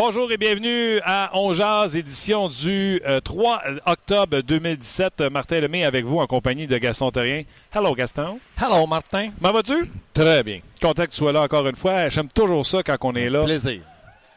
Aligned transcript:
Bonjour 0.00 0.30
et 0.30 0.36
bienvenue 0.36 1.00
à 1.02 1.32
On 1.34 1.52
Jazz, 1.52 1.96
édition 1.96 2.46
du 2.46 3.02
euh, 3.04 3.18
3 3.18 3.62
octobre 3.84 4.42
2017. 4.42 5.22
Martin 5.22 5.58
Lemay 5.58 5.84
avec 5.84 6.04
vous 6.04 6.20
en 6.20 6.28
compagnie 6.28 6.68
de 6.68 6.78
Gaston 6.78 7.10
Terrien. 7.10 7.42
Hello 7.74 7.96
Gaston. 7.96 8.38
Hello 8.62 8.86
Martin. 8.86 9.30
Comment 9.42 9.54
vas-tu? 9.54 9.90
Très 10.14 10.44
bien. 10.44 10.60
Content 10.80 11.02
que 11.02 11.10
tu 11.10 11.16
sois 11.16 11.32
là 11.32 11.42
encore 11.42 11.66
une 11.66 11.74
fois. 11.74 12.08
J'aime 12.10 12.28
toujours 12.28 12.64
ça 12.64 12.84
quand 12.84 12.96
on 13.02 13.14
est 13.16 13.28
là. 13.28 13.42
Plaisir. 13.42 13.80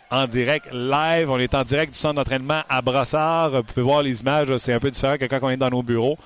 En 0.10 0.26
direct, 0.26 0.66
live. 0.74 1.30
On 1.30 1.38
est 1.38 1.54
en 1.54 1.62
direct 1.62 1.94
du 1.94 2.00
centre 2.00 2.16
d'entraînement 2.16 2.64
à 2.68 2.82
Brossard. 2.82 3.52
Vous 3.52 3.62
pouvez 3.62 3.84
voir 3.84 4.02
les 4.02 4.20
images, 4.20 4.58
c'est 4.58 4.74
un 4.74 4.80
peu 4.80 4.90
différent 4.90 5.18
que 5.20 5.26
quand 5.26 5.38
on 5.44 5.52
est 5.52 5.58
dans 5.58 5.70
nos 5.70 5.84
bureaux. 5.84 6.18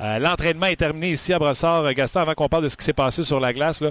Euh, 0.00 0.20
L'entraînement 0.20 0.66
est 0.66 0.76
terminé 0.76 1.10
ici 1.10 1.32
à 1.32 1.40
Brossard. 1.40 1.92
Gaston, 1.92 2.20
avant 2.20 2.34
qu'on 2.34 2.48
parle 2.48 2.62
de 2.62 2.68
ce 2.68 2.76
qui 2.76 2.84
s'est 2.84 2.92
passé 2.92 3.24
sur 3.24 3.40
la 3.40 3.52
glace, 3.52 3.80
là, 3.80 3.90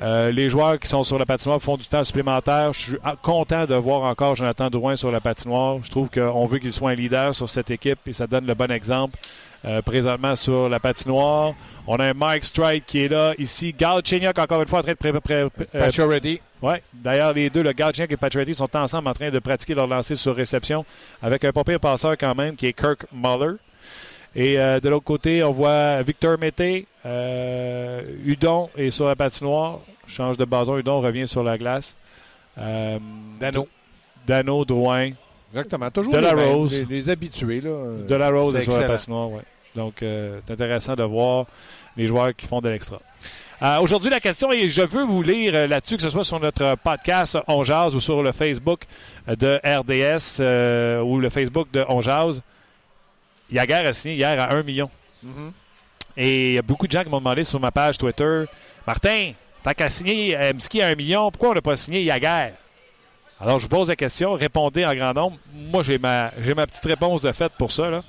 euh, 0.00 0.30
les 0.30 0.50
joueurs 0.50 0.78
qui 0.78 0.88
sont 0.88 1.04
sur 1.04 1.18
la 1.18 1.24
patinoire 1.24 1.60
font 1.60 1.76
du 1.76 1.86
temps 1.86 2.04
supplémentaire. 2.04 2.72
Je 2.72 2.80
suis 2.80 2.96
content 3.22 3.64
de 3.64 3.74
voir 3.74 4.02
encore 4.02 4.36
Jonathan 4.36 4.68
Drouin 4.68 4.96
sur 4.96 5.10
la 5.10 5.20
patinoire. 5.20 5.78
Je 5.82 5.90
trouve 5.90 6.10
qu'on 6.10 6.46
veut 6.46 6.58
qu'il 6.58 6.72
soit 6.72 6.90
un 6.90 6.94
leader 6.94 7.34
sur 7.34 7.48
cette 7.48 7.70
équipe 7.70 7.98
et 8.06 8.12
ça 8.12 8.26
donne 8.26 8.46
le 8.46 8.54
bon 8.54 8.70
exemple. 8.70 9.18
Euh, 9.64 9.82
présentement 9.82 10.36
sur 10.36 10.68
la 10.68 10.78
patinoire. 10.78 11.54
On 11.88 11.96
a 11.96 12.04
un 12.04 12.14
Mike 12.14 12.44
Strike 12.44 12.84
qui 12.86 13.00
est 13.04 13.08
là 13.08 13.32
ici. 13.38 13.74
Gal 13.76 14.00
Chignac 14.04 14.38
encore 14.38 14.60
une 14.60 14.68
fois 14.68 14.78
en 14.80 14.82
train 14.82 14.92
de 14.92 14.96
préparer. 14.96 15.48
Paturity. 15.72 16.40
Ouais. 16.62 16.82
D'ailleurs, 16.92 17.32
les 17.32 17.50
deux, 17.50 17.62
le 17.62 17.72
Gal 17.72 17.92
Chignac 17.92 18.12
et 18.12 18.16
Paturity, 18.16 18.54
sont 18.54 18.76
ensemble 18.76 19.08
en 19.08 19.14
train 19.14 19.30
de 19.30 19.38
pratiquer 19.40 19.74
leur 19.74 19.88
lancer 19.88 20.14
sur 20.14 20.36
réception 20.36 20.84
avec 21.20 21.44
un 21.44 21.52
pas 21.52 21.64
pire 21.64 21.80
passeur 21.80 22.16
quand 22.18 22.34
même 22.34 22.54
qui 22.54 22.66
est 22.66 22.72
Kirk 22.74 23.06
Muller. 23.12 23.56
Et 24.38 24.58
euh, 24.58 24.80
de 24.80 24.88
l'autre 24.90 25.04
côté, 25.04 25.42
on 25.42 25.50
voit 25.52 26.02
Victor 26.02 26.38
Mété. 26.38 26.86
Euh, 27.06 28.02
Udon 28.24 28.68
est 28.76 28.90
sur 28.90 29.08
la 29.08 29.16
patinoire. 29.16 29.80
Change 30.06 30.36
de 30.36 30.44
bâton. 30.44 30.76
Udon 30.76 31.00
revient 31.00 31.26
sur 31.26 31.42
la 31.42 31.56
glace. 31.56 31.96
Euh, 32.58 32.98
Dano. 33.40 33.66
Dano, 34.26 34.64
Drouin. 34.64 35.10
Exactement. 35.52 35.90
Toujours 35.90 36.12
De 36.12 36.18
la 36.18 36.34
les, 36.34 36.36
mêmes, 36.42 36.54
Rose. 36.54 36.72
les, 36.72 36.84
les 36.84 37.10
habitués. 37.10 37.60
Là. 37.62 37.70
De 38.06 38.14
la 38.14 38.28
Rose 38.28 38.54
est 38.54 38.60
sur 38.60 38.78
la 38.78 38.86
patinoire. 38.86 39.30
Ouais. 39.30 39.42
Donc, 39.74 40.02
euh, 40.02 40.38
c'est 40.46 40.52
intéressant 40.52 40.94
de 40.94 41.02
voir 41.02 41.46
les 41.96 42.06
joueurs 42.06 42.34
qui 42.36 42.46
font 42.46 42.60
de 42.60 42.68
l'extra. 42.68 43.00
Euh, 43.62 43.78
Aujourd'hui, 43.80 44.10
la 44.10 44.20
question, 44.20 44.52
et 44.52 44.68
je 44.68 44.82
veux 44.82 45.04
vous 45.04 45.22
lire 45.22 45.54
euh, 45.54 45.66
là-dessus, 45.66 45.96
que 45.96 46.02
ce 46.02 46.10
soit 46.10 46.24
sur 46.24 46.38
notre 46.40 46.76
podcast 46.76 47.38
On 47.48 47.64
Jazz 47.64 47.94
ou 47.94 48.00
sur 48.00 48.22
le 48.22 48.32
Facebook 48.32 48.80
de 49.26 49.58
RDS 49.64 50.40
euh, 50.40 51.00
ou 51.00 51.18
le 51.18 51.30
Facebook 51.30 51.68
de 51.72 51.82
On 51.88 52.02
Jazz. 52.02 52.42
Yaguer 53.50 53.86
a 53.86 53.92
signé 53.92 54.16
hier 54.16 54.40
à 54.40 54.54
1 54.54 54.62
million. 54.62 54.90
Mhm. 55.22 55.52
Et 56.16 56.48
il 56.50 56.54
y 56.54 56.58
a 56.58 56.62
beaucoup 56.62 56.86
de 56.86 56.92
gens 56.92 57.02
qui 57.02 57.10
m'ont 57.10 57.18
demandé 57.18 57.44
sur 57.44 57.60
ma 57.60 57.70
page 57.70 57.98
Twitter 57.98 58.44
Martin, 58.86 59.32
tant 59.62 59.72
qu'à 59.72 59.88
signer 59.88 60.36
euh, 60.36 60.52
Mski 60.54 60.80
à 60.80 60.88
1 60.88 60.94
million, 60.94 61.30
pourquoi 61.30 61.50
on 61.50 61.54
n'a 61.54 61.60
pas 61.60 61.76
signé 61.76 62.02
Yaguer 62.04 62.52
Alors, 63.40 63.58
je 63.58 63.64
vous 63.64 63.68
pose 63.68 63.88
la 63.88 63.96
question, 63.96 64.34
répondez 64.34 64.86
en 64.86 64.94
grand 64.94 65.12
nombre. 65.12 65.38
Moi, 65.52 65.82
j'ai 65.82 65.98
ma, 65.98 66.30
ma 66.54 66.66
petite 66.66 66.84
réponse 66.84 67.22
de 67.22 67.32
fait 67.32 67.52
pour 67.58 67.72
ça. 67.72 67.90
Là. 67.90 68.02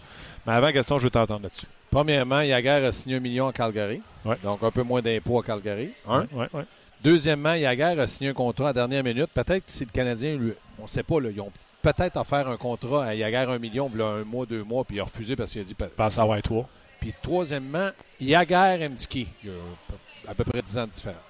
Mais 0.45 0.53
avant, 0.53 0.71
Gaston, 0.71 0.99
je 0.99 1.05
veux 1.05 1.09
t'entendre 1.09 1.43
là-dessus. 1.43 1.65
Premièrement, 1.89 2.41
Yaguer 2.41 2.85
a 2.85 2.91
signé 2.91 3.15
un 3.15 3.19
million 3.19 3.47
à 3.47 3.53
Calgary. 3.53 4.01
Ouais. 4.23 4.37
Donc, 4.43 4.61
un 4.61 4.71
peu 4.71 4.83
moins 4.83 5.01
d'impôts 5.01 5.39
à 5.39 5.43
Calgary. 5.43 5.89
Un. 6.07 6.21
Ouais, 6.31 6.47
ouais. 6.53 6.63
Deuxièmement, 7.03 7.53
Yaguer 7.53 7.99
a 7.99 8.07
signé 8.07 8.29
un 8.29 8.33
contrat 8.33 8.69
à 8.69 8.73
dernière 8.73 9.03
minute. 9.03 9.29
Peut-être 9.33 9.65
que 9.65 9.71
si 9.71 9.85
le 9.85 9.91
Canadien, 9.91 10.35
lui, 10.35 10.53
on 10.79 10.83
ne 10.83 10.87
sait 10.87 11.03
pas, 11.03 11.19
là, 11.19 11.29
ils 11.33 11.41
ont 11.41 11.51
peut-être 11.93 12.17
offert 12.17 12.47
un 12.47 12.57
contrat 12.57 13.05
à 13.05 13.13
Yaguer 13.13 13.37
un 13.51 13.59
million, 13.59 13.89
il 13.93 13.99
y 13.99 14.03
a 14.03 14.07
un 14.07 14.23
mois, 14.23 14.45
deux 14.45 14.63
mois, 14.63 14.83
puis 14.83 14.97
il 14.97 14.99
a 14.99 15.03
refusé 15.03 15.35
parce 15.35 15.51
qu'il 15.51 15.61
a 15.61 15.63
dit. 15.63 15.73
Pense 15.73 16.17
avoir 16.17 16.41
toi. 16.41 16.65
Puis 16.99 17.13
troisièmement, 17.21 17.89
Yaguer 18.19 18.77
et 18.81 18.89
Mski. 18.89 19.27
Il 19.43 19.51
a 19.51 20.31
à 20.31 20.33
peu 20.33 20.43
près 20.43 20.61
10 20.61 20.77
ans 20.77 20.85
de 20.87 20.91
différence. 20.91 21.21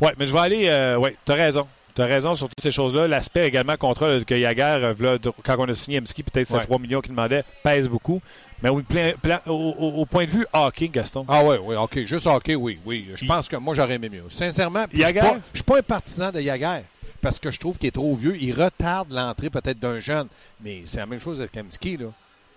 Oui, 0.00 0.10
mais 0.18 0.26
je 0.26 0.32
vais 0.32 0.38
aller. 0.38 0.68
Euh, 0.68 0.96
oui, 0.96 1.10
tu 1.24 1.32
as 1.32 1.34
raison. 1.36 1.66
Tu 1.94 2.00
as 2.00 2.06
raison 2.06 2.34
sur 2.34 2.48
toutes 2.48 2.62
ces 2.62 2.70
choses-là. 2.70 3.06
L'aspect 3.06 3.46
également 3.46 3.76
contrat 3.76 4.18
que 4.26 4.34
Yaguer, 4.34 4.94
euh, 5.02 5.18
quand 5.44 5.56
on 5.58 5.68
a 5.68 5.74
signé 5.74 6.00
Mski, 6.00 6.22
peut-être 6.22 6.50
Ouais. 6.50 6.62
3 6.62 6.78
millions 6.78 7.02
qu'il 7.02 7.10
demandait, 7.12 7.44
pèse 7.62 7.86
beaucoup. 7.86 8.22
Mais 8.62 8.70
au, 8.70 8.80
plein- 8.80 9.12
plein- 9.20 9.40
au- 9.46 10.06
point 10.06 10.24
de 10.24 10.30
vue 10.30 10.46
hockey, 10.54 10.88
Gaston, 10.88 11.26
Ah 11.28 11.42
oui, 11.44 11.56
oui, 11.62 11.76
OK. 11.76 11.98
Juste 12.04 12.26
hockey, 12.26 12.54
oui, 12.54 12.78
oui. 12.86 13.10
Je 13.14 13.26
pense 13.26 13.46
que 13.48 13.56
moi, 13.56 13.74
j'aurais 13.74 13.94
aimé 13.94 14.08
mieux. 14.08 14.24
Sincèrement, 14.30 14.86
je 14.90 14.96
suis 14.98 15.06
je 15.52 15.58
suis 15.58 15.64
pas 15.64 15.78
un 15.78 15.82
partisan 15.82 16.30
de 16.32 16.40
Yaguer 16.40 16.80
parce 17.22 17.38
que 17.38 17.50
je 17.50 17.58
trouve 17.58 17.78
qu'il 17.78 17.86
est 17.88 17.92
trop 17.92 18.14
vieux. 18.14 18.36
Il 18.38 18.52
retarde 18.52 19.10
l'entrée 19.12 19.48
peut-être 19.48 19.78
d'un 19.78 20.00
jeune. 20.00 20.26
Mais 20.60 20.82
c'est 20.84 20.98
la 20.98 21.06
même 21.06 21.20
chose 21.20 21.40
avec 21.40 21.52
Kamski, 21.52 21.96
là. 21.96 22.06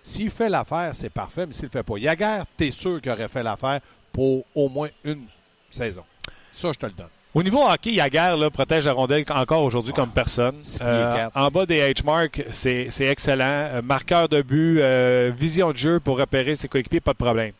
S'il 0.03 0.29
fait 0.29 0.49
l'affaire, 0.49 0.91
c'est 0.93 1.09
parfait, 1.09 1.45
mais 1.45 1.53
s'il 1.53 1.65
le 1.65 1.69
fait 1.69 1.81
pas. 1.83 1.97
Yaguer, 1.97 2.43
t'es 2.57 2.69
sûr 2.71 3.01
qu'il 3.01 3.11
aurait 3.11 3.27
fait 3.27 3.41
l'affaire 3.41 3.79
pour 4.11 4.43
au 4.53 4.69
moins 4.69 4.89
une 5.03 5.23
saison. 5.71 6.03
Ça, 6.51 6.71
je 6.71 6.77
te 6.77 6.85
le 6.85 6.91
donne. 6.91 7.07
Au 7.33 7.43
niveau 7.43 7.67
hockey, 7.67 7.93
Yaguer 7.93 8.35
là, 8.37 8.49
protège 8.49 8.85
la 8.85 8.93
rondelle 8.93 9.25
encore 9.29 9.63
aujourd'hui 9.63 9.93
comme 9.93 10.11
personne. 10.11 10.55
six 10.61 10.79
pieds 10.79 10.87
Euh, 10.87 11.29
en 11.35 11.49
bas 11.49 11.65
des 11.65 11.79
H-marks, 11.91 12.45
c'est 12.51 12.87
c'est 12.91 13.07
excellent. 13.07 13.43
Euh, 13.73 13.81
marqueur 13.81 14.29
de 14.29 14.41
but, 14.41 14.79
euh, 14.79 15.31
vision 15.35 15.71
de 15.71 15.77
jeu 15.77 15.99
pour 15.99 16.17
repérer 16.17 16.55
ses 16.55 16.67
coéquipiers, 16.67 17.01
pas 17.01 17.11
de 17.11 17.17
problème. 17.17 17.51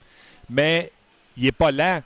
Mais 0.50 0.92
il 1.36 1.44
n'est 1.44 1.52
pas 1.52 1.72
lent. 1.72 2.02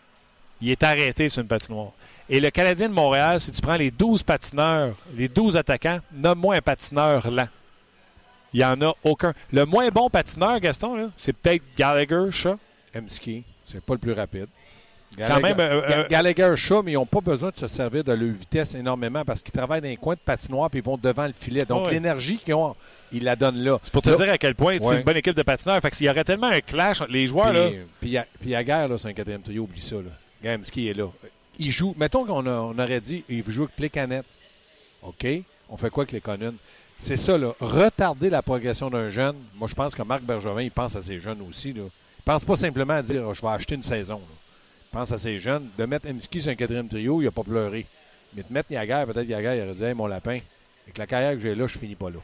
Il 0.62 0.72
est 0.72 0.82
arrêté 0.84 1.30
sur 1.30 1.42
une 1.42 1.48
patinoire. 1.48 1.92
Et 2.30 2.40
le 2.40 2.50
Canadien 2.52 2.90
de 2.90 2.94
Montréal, 2.94 3.42
si 3.42 3.52
tu 3.52 3.62
prends 3.62 3.76
les 3.76 3.90
12 3.92 4.22
patineurs, 4.24 4.96
les 5.16 5.28
12 5.28 5.58
attaquants, 5.58 6.00
nomme-moi 6.14 6.56
un 6.58 6.62
patineur 6.62 7.30
lent. 7.32 7.48
Il 8.54 8.60
n'y 8.60 8.66
en 8.66 8.80
a 8.82 8.94
aucun. 9.04 9.34
Le 9.52 9.66
moins 9.66 9.90
bon 9.90 10.10
patineur, 10.10 10.60
Gaston, 10.60 11.12
c'est 11.18 11.34
peut-être 11.34 11.64
Gallagher, 11.78 12.30
ça. 12.32 12.58
Emski, 12.96 13.44
c'est 13.66 13.84
pas 13.84 13.94
le 13.94 14.00
plus 14.00 14.14
rapide. 14.14 14.48
Quand 15.18 15.40
même, 15.40 15.60
euh, 15.60 15.82
euh, 15.90 16.08
Gallagher, 16.08 16.54
Shaw, 16.56 16.84
mais 16.84 16.92
ils 16.92 16.96
n'ont 16.96 17.06
pas 17.06 17.20
besoin 17.20 17.50
de 17.50 17.56
se 17.56 17.68
servir 17.68 18.04
de 18.04 18.12
leur 18.14 18.32
vitesse 18.34 18.76
énormément 18.76 19.26
parce 19.26 19.42
qu'ils 19.42 19.52
travaillent 19.52 19.82
dans 19.82 19.88
les 19.88 19.98
coins 19.98 20.14
de 20.14 20.20
patinoire 20.20 20.70
puis 20.70 20.80
ils 20.80 20.86
vont 20.86 20.98
devant 21.02 21.26
le 21.26 21.34
filet. 21.34 21.66
Donc, 21.66 21.88
Ouais. 21.88 21.94
l'énergie 21.94 22.38
qu'ils 22.38 22.54
ont, 22.54 22.76
ils 23.12 23.24
la 23.24 23.36
donnent 23.36 23.58
là. 23.58 23.80
C'est 23.82 23.92
pour 23.92 24.04
te 24.04 24.10
Là, 24.12 24.16
dire 24.18 24.30
à 24.32 24.38
quel 24.38 24.54
point 24.54 24.78
c'est 24.80 24.86
Ouais. 24.86 24.98
une 24.98 25.04
bonne 25.04 25.18
équipe 25.18 25.36
de 25.36 25.42
patineurs. 25.42 25.80
Fait 25.82 25.90
qu'il 25.90 26.06
y 26.06 26.10
aurait 26.12 26.24
tellement 26.24 26.48
un 26.48 26.60
clash 26.60 27.02
entre 27.02 27.12
les 27.12 27.26
joueurs. 27.26 27.52
là. 27.54 27.70
Puis, 27.70 27.80
puis, 28.02 28.10
Ya- 28.12 28.26
puis 28.40 28.50
Yaguer, 28.52 28.88
là, 28.88 28.98
c'est 29.00 29.08
un 29.08 29.14
quatrième 29.14 29.42
trio, 29.42 29.64
oublie 29.64 29.82
ça. 29.82 29.96
Là. 29.96 30.12
Gamski 30.44 30.90
est 30.90 30.94
là. 30.94 31.08
Il 31.60 31.72
joue, 31.72 31.94
mettons 31.98 32.26
qu'on 32.26 32.46
a- 32.46 32.50
on 32.52 32.78
aurait 32.80 33.02
dit, 33.02 33.24
il 33.30 33.44
joue 33.50 33.64
avec 33.64 33.76
Plecanet. 33.76 34.24
OK? 35.04 35.28
On 35.70 35.78
fait 35.78 35.90
quoi 35.90 36.04
avec 36.04 36.12
les 36.14 36.22
Conunes? 36.22 36.56
C'est 36.98 37.18
ça, 37.18 37.38
là. 37.38 37.54
Retarder 37.60 38.30
la 38.30 38.42
progression 38.42 38.90
d'un 38.90 39.10
jeune. 39.10 39.36
Moi, 39.56 39.68
je 39.70 39.76
pense 39.76 39.94
que 39.96 40.02
Marc 40.02 40.22
Bergevin, 40.24 40.62
il 40.64 40.72
pense 40.72 40.96
à 40.96 41.02
ses 41.02 41.20
jeunes 41.20 41.42
aussi. 41.48 41.72
Là. 41.74 41.84
Il 41.84 42.24
pense 42.26 42.44
pas 42.44 42.58
simplement 42.58 42.94
à 42.96 43.02
dire, 43.02 43.24
oh, 43.28 43.34
je 43.34 43.42
vais 43.42 43.48
acheter 43.48 43.76
une 43.76 43.84
saison. 43.84 44.16
là. 44.16 44.36
Il 44.92 44.98
pense 44.98 45.12
à 45.12 45.18
ses 45.18 45.40
jeunes. 45.40 45.68
De 45.78 45.86
mettre 45.86 46.08
Emski 46.10 46.42
sur 46.42 46.52
un 46.52 46.56
quatrième 46.56 46.88
trio, 46.90 47.22
il 47.22 47.26
n'a 47.26 47.32
pas 47.32 47.44
pleuré. 47.44 47.86
Mais 48.36 48.44
de 48.44 48.52
mettre 48.54 48.72
Yaguer, 48.72 49.04
peut-être 49.08 49.28
Yaguer, 49.28 49.54
il 49.58 49.62
aurait 49.64 49.76
dit, 49.76 49.84
Hey, 49.84 49.94
mon 49.94 50.08
lapin, 50.08 50.40
avec 50.86 50.98
la 50.98 51.08
carrière 51.08 51.34
que 51.34 51.40
j'ai 51.40 51.56
là, 51.56 51.68
je 51.68 51.78
finis 51.78 51.96
pas 51.96 52.10
là. 52.10 52.20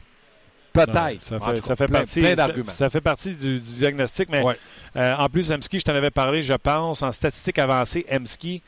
Peut-être. 0.72 1.22
Ça 1.24 1.40
fait, 1.40 1.64
ça 1.64 1.76
fait 1.76 1.86
plein- 1.86 1.98
partie, 2.00 2.20
plein 2.20 2.28
ça, 2.30 2.36
d'arguments. 2.36 2.70
ça 2.70 2.90
fait 2.90 3.00
partie 3.00 3.32
du, 3.32 3.54
du 3.54 3.60
diagnostic. 3.60 4.28
Mais 4.28 4.42
Ouais. 4.42 4.58
euh, 4.96 5.14
en 5.16 5.28
plus, 5.30 5.50
Emski, 5.50 5.78
je 5.78 5.84
t'en 5.84 5.94
avais 5.94 6.10
parlé, 6.10 6.42
je 6.42 6.52
pense, 6.52 7.02
en 7.02 7.12
statistique 7.12 7.58
avancée, 7.58 8.04
Emski, 8.12 8.62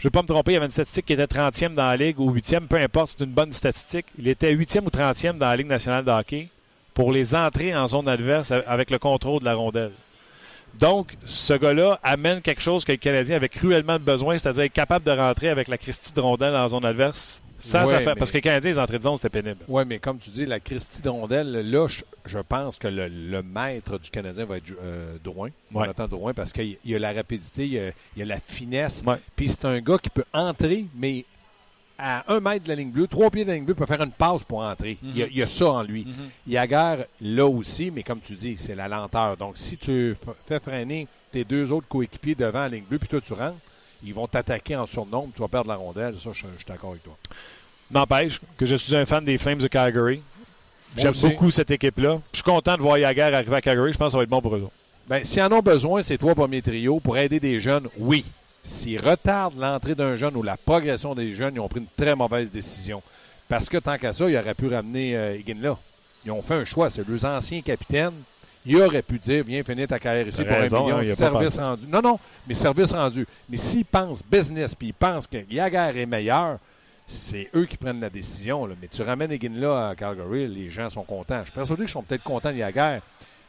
je 0.00 0.06
ne 0.06 0.08
vais 0.08 0.12
pas 0.12 0.22
me 0.22 0.28
tromper, 0.28 0.52
il 0.52 0.54
y 0.54 0.56
avait 0.56 0.64
une 0.64 0.72
statistique 0.72 1.04
qui 1.04 1.12
était 1.12 1.24
30e 1.24 1.74
dans 1.74 1.84
la 1.84 1.94
Ligue 1.94 2.18
ou 2.20 2.32
8e, 2.32 2.68
peu 2.68 2.76
importe, 2.76 3.16
c'est 3.18 3.24
une 3.24 3.32
bonne 3.32 3.52
statistique. 3.52 4.06
Il 4.16 4.28
était 4.28 4.50
8e 4.50 4.86
ou 4.86 4.88
30e 4.88 5.36
dans 5.36 5.44
la 5.44 5.56
Ligue 5.56 5.66
nationale 5.66 6.06
de 6.06 6.46
pour 6.94 7.12
les 7.12 7.34
entrées 7.34 7.76
en 7.76 7.86
zone 7.86 8.08
adverse 8.08 8.50
avec 8.50 8.90
le 8.90 8.98
contrôle 8.98 9.40
de 9.40 9.44
la 9.44 9.52
rondelle. 9.52 9.92
Donc, 10.78 11.18
ce 11.26 11.52
gars-là 11.52 11.98
amène 12.02 12.40
quelque 12.40 12.62
chose 12.62 12.82
que 12.86 12.92
le 12.92 12.96
Canadien 12.98 13.36
avait 13.36 13.50
cruellement 13.50 13.98
besoin, 13.98 14.38
c'est-à-dire 14.38 14.62
être 14.62 14.72
capable 14.72 15.04
de 15.04 15.10
rentrer 15.10 15.50
avec 15.50 15.68
la 15.68 15.76
Christie 15.76 16.14
de 16.14 16.20
rondelle 16.20 16.54
la 16.54 16.66
zone 16.68 16.86
adverse. 16.86 17.42
Ça, 17.60 17.84
ça 17.86 17.92
Ouais, 17.96 18.02
fait, 18.02 18.06
mais- 18.10 18.14
Parce 18.16 18.30
que 18.30 18.36
les 18.38 18.42
Canadiens, 18.42 18.70
les 18.72 18.78
entrées 18.78 18.98
de 18.98 19.02
zone, 19.02 19.16
c'était 19.16 19.42
pénible. 19.42 19.60
Oui, 19.68 19.82
mais 19.86 19.98
comme 19.98 20.18
tu 20.18 20.30
dis, 20.30 20.46
la 20.46 20.60
Christie 20.60 21.02
de 21.02 21.08
rondelle, 21.08 21.52
là, 21.70 21.86
je, 21.88 22.02
je 22.26 22.38
pense 22.38 22.78
que 22.78 22.88
le, 22.88 23.08
le 23.08 23.42
maître 23.42 23.98
du 23.98 24.10
Canadien 24.10 24.44
va 24.46 24.56
être 24.56 24.72
euh, 24.82 25.16
Drouin. 25.22 25.50
Ouais. 25.72 25.86
Drouin, 26.08 26.32
parce 26.34 26.52
qu'il 26.52 26.76
y 26.84 26.94
a 26.94 26.98
la 26.98 27.12
rapidité, 27.12 27.66
il 27.66 27.72
y 27.72 27.78
a, 27.78 27.88
il 28.16 28.18
y 28.20 28.22
a 28.22 28.26
la 28.26 28.40
finesse. 28.40 29.02
Ouais. 29.06 29.16
Puis 29.36 29.48
c'est 29.48 29.64
un 29.66 29.80
gars 29.80 29.98
qui 29.98 30.10
peut 30.10 30.24
entrer, 30.32 30.86
mais 30.96 31.24
à 32.02 32.32
un 32.32 32.40
mètre 32.40 32.64
de 32.64 32.70
la 32.70 32.76
ligne 32.76 32.90
bleue, 32.90 33.06
trois 33.06 33.30
pieds 33.30 33.44
de 33.44 33.50
la 33.50 33.56
ligne 33.56 33.66
bleue, 33.66 33.74
peut 33.74 33.84
faire 33.84 34.00
une 34.02 34.10
passe 34.10 34.42
pour 34.44 34.60
entrer. 34.60 34.96
il, 35.02 35.18
y 35.18 35.22
a, 35.22 35.26
il 35.26 35.36
y 35.36 35.42
a 35.42 35.46
ça 35.46 35.68
en 35.70 35.82
lui. 35.82 36.06
Yaguer, 36.46 37.04
là 37.20 37.46
aussi, 37.46 37.90
mais 37.90 38.02
comme 38.02 38.20
tu 38.20 38.32
dis, 38.32 38.56
c'est 38.56 38.74
la 38.74 38.88
lenteur. 38.88 39.36
Donc, 39.36 39.58
si 39.58 39.76
tu 39.76 40.16
fais 40.46 40.58
freiner 40.60 41.06
tes 41.30 41.44
deux 41.44 41.70
autres 41.70 41.86
coéquipiers 41.88 42.34
devant 42.34 42.60
la 42.60 42.68
ligne 42.70 42.84
bleue, 42.88 42.98
puis 42.98 43.08
toi, 43.08 43.20
tu 43.20 43.34
rentres, 43.34 43.56
ils 44.04 44.14
vont 44.14 44.26
t'attaquer 44.26 44.76
en 44.76 44.86
surnombre, 44.86 45.30
tu 45.34 45.40
vas 45.40 45.48
perdre 45.48 45.68
la 45.68 45.76
rondelle. 45.76 46.14
Ça, 46.14 46.30
je, 46.32 46.46
je 46.52 46.56
suis 46.56 46.66
d'accord 46.66 46.90
avec 46.90 47.02
toi. 47.02 47.16
N'empêche 47.90 48.40
que 48.56 48.66
je 48.66 48.76
suis 48.76 48.94
un 48.94 49.04
fan 49.04 49.24
des 49.24 49.36
Flames 49.36 49.58
de 49.58 49.68
Calgary. 49.68 50.22
J'aime 50.96 51.14
beaucoup 51.22 51.50
cette 51.50 51.70
équipe-là. 51.70 52.20
Je 52.32 52.38
suis 52.38 52.44
content 52.44 52.76
de 52.76 52.82
voir 52.82 52.98
Yaguer 52.98 53.22
arriver 53.22 53.56
à 53.56 53.60
Calgary. 53.60 53.92
Je 53.92 53.98
pense 53.98 54.08
que 54.08 54.12
ça 54.12 54.16
va 54.18 54.24
être 54.24 54.30
bon 54.30 54.40
pour 54.40 54.56
eux. 54.56 54.68
Ben, 55.08 55.24
s'ils 55.24 55.42
en 55.42 55.52
ont 55.52 55.60
besoin, 55.60 56.02
ces 56.02 56.18
trois 56.18 56.34
premiers 56.34 56.62
trios, 56.62 57.00
pour 57.00 57.18
aider 57.18 57.40
des 57.40 57.60
jeunes, 57.60 57.88
oui. 57.98 58.24
S'ils 58.62 59.00
retardent 59.00 59.58
l'entrée 59.58 59.94
d'un 59.94 60.16
jeune 60.16 60.36
ou 60.36 60.42
la 60.42 60.56
progression 60.56 61.14
des 61.14 61.32
jeunes, 61.32 61.54
ils 61.54 61.60
ont 61.60 61.68
pris 61.68 61.80
une 61.80 61.86
très 61.96 62.14
mauvaise 62.14 62.50
décision. 62.50 63.02
Parce 63.48 63.68
que 63.68 63.78
tant 63.78 63.96
qu'à 63.98 64.12
ça, 64.12 64.28
ils 64.28 64.36
auraient 64.36 64.54
pu 64.54 64.68
ramener 64.68 65.16
euh, 65.16 65.36
Higgin 65.36 65.60
là. 65.60 65.76
Ils 66.24 66.30
ont 66.30 66.42
fait 66.42 66.54
un 66.54 66.64
choix. 66.64 66.90
C'est 66.90 67.04
deux 67.04 67.24
anciens 67.24 67.62
capitaines. 67.62 68.14
Ils 68.66 68.76
auraient 68.76 69.02
pu 69.02 69.18
dire 69.18 69.42
Viens 69.44 69.62
finir 69.62 69.88
ta 69.88 69.98
carrière 69.98 70.28
ici 70.28 70.44
pour 70.44 70.56
raison, 70.56 70.78
un 70.78 70.82
million. 70.82 70.96
hein, 70.98 71.02
il 71.02 71.14
service 71.16 71.56
rendu. 71.58 71.86
Non, 71.88 72.02
non, 72.02 72.18
mais 72.46 72.54
service 72.54 72.92
rendu. 72.92 73.26
Mais 73.48 73.56
s'ils 73.56 73.84
pensent 73.86 74.22
business 74.24 74.74
puis 74.74 74.88
ils 74.88 74.94
pensent 74.94 75.26
que 75.26 75.38
Yaguer 75.50 75.92
est 76.00 76.06
meilleur, 76.06 76.58
c'est 77.06 77.48
eux 77.54 77.64
qui 77.66 77.76
prennent 77.76 78.00
la 78.00 78.10
décision. 78.10 78.66
là. 78.66 78.74
Mais 78.80 78.88
tu 78.88 79.02
ramènes 79.02 79.32
Higgin 79.32 79.54
là 79.54 79.88
à 79.88 79.94
Calgary, 79.94 80.46
les 80.46 80.68
gens 80.70 80.90
sont 80.90 81.02
contents. 81.02 81.38
Je 81.40 81.44
suis 81.46 81.52
persuadé 81.52 81.82
qu'ils 81.82 81.90
sont 81.90 82.02
peut-être 82.02 82.22
contents 82.22 82.52
de 82.52 82.56
Yaguer, 82.58 82.98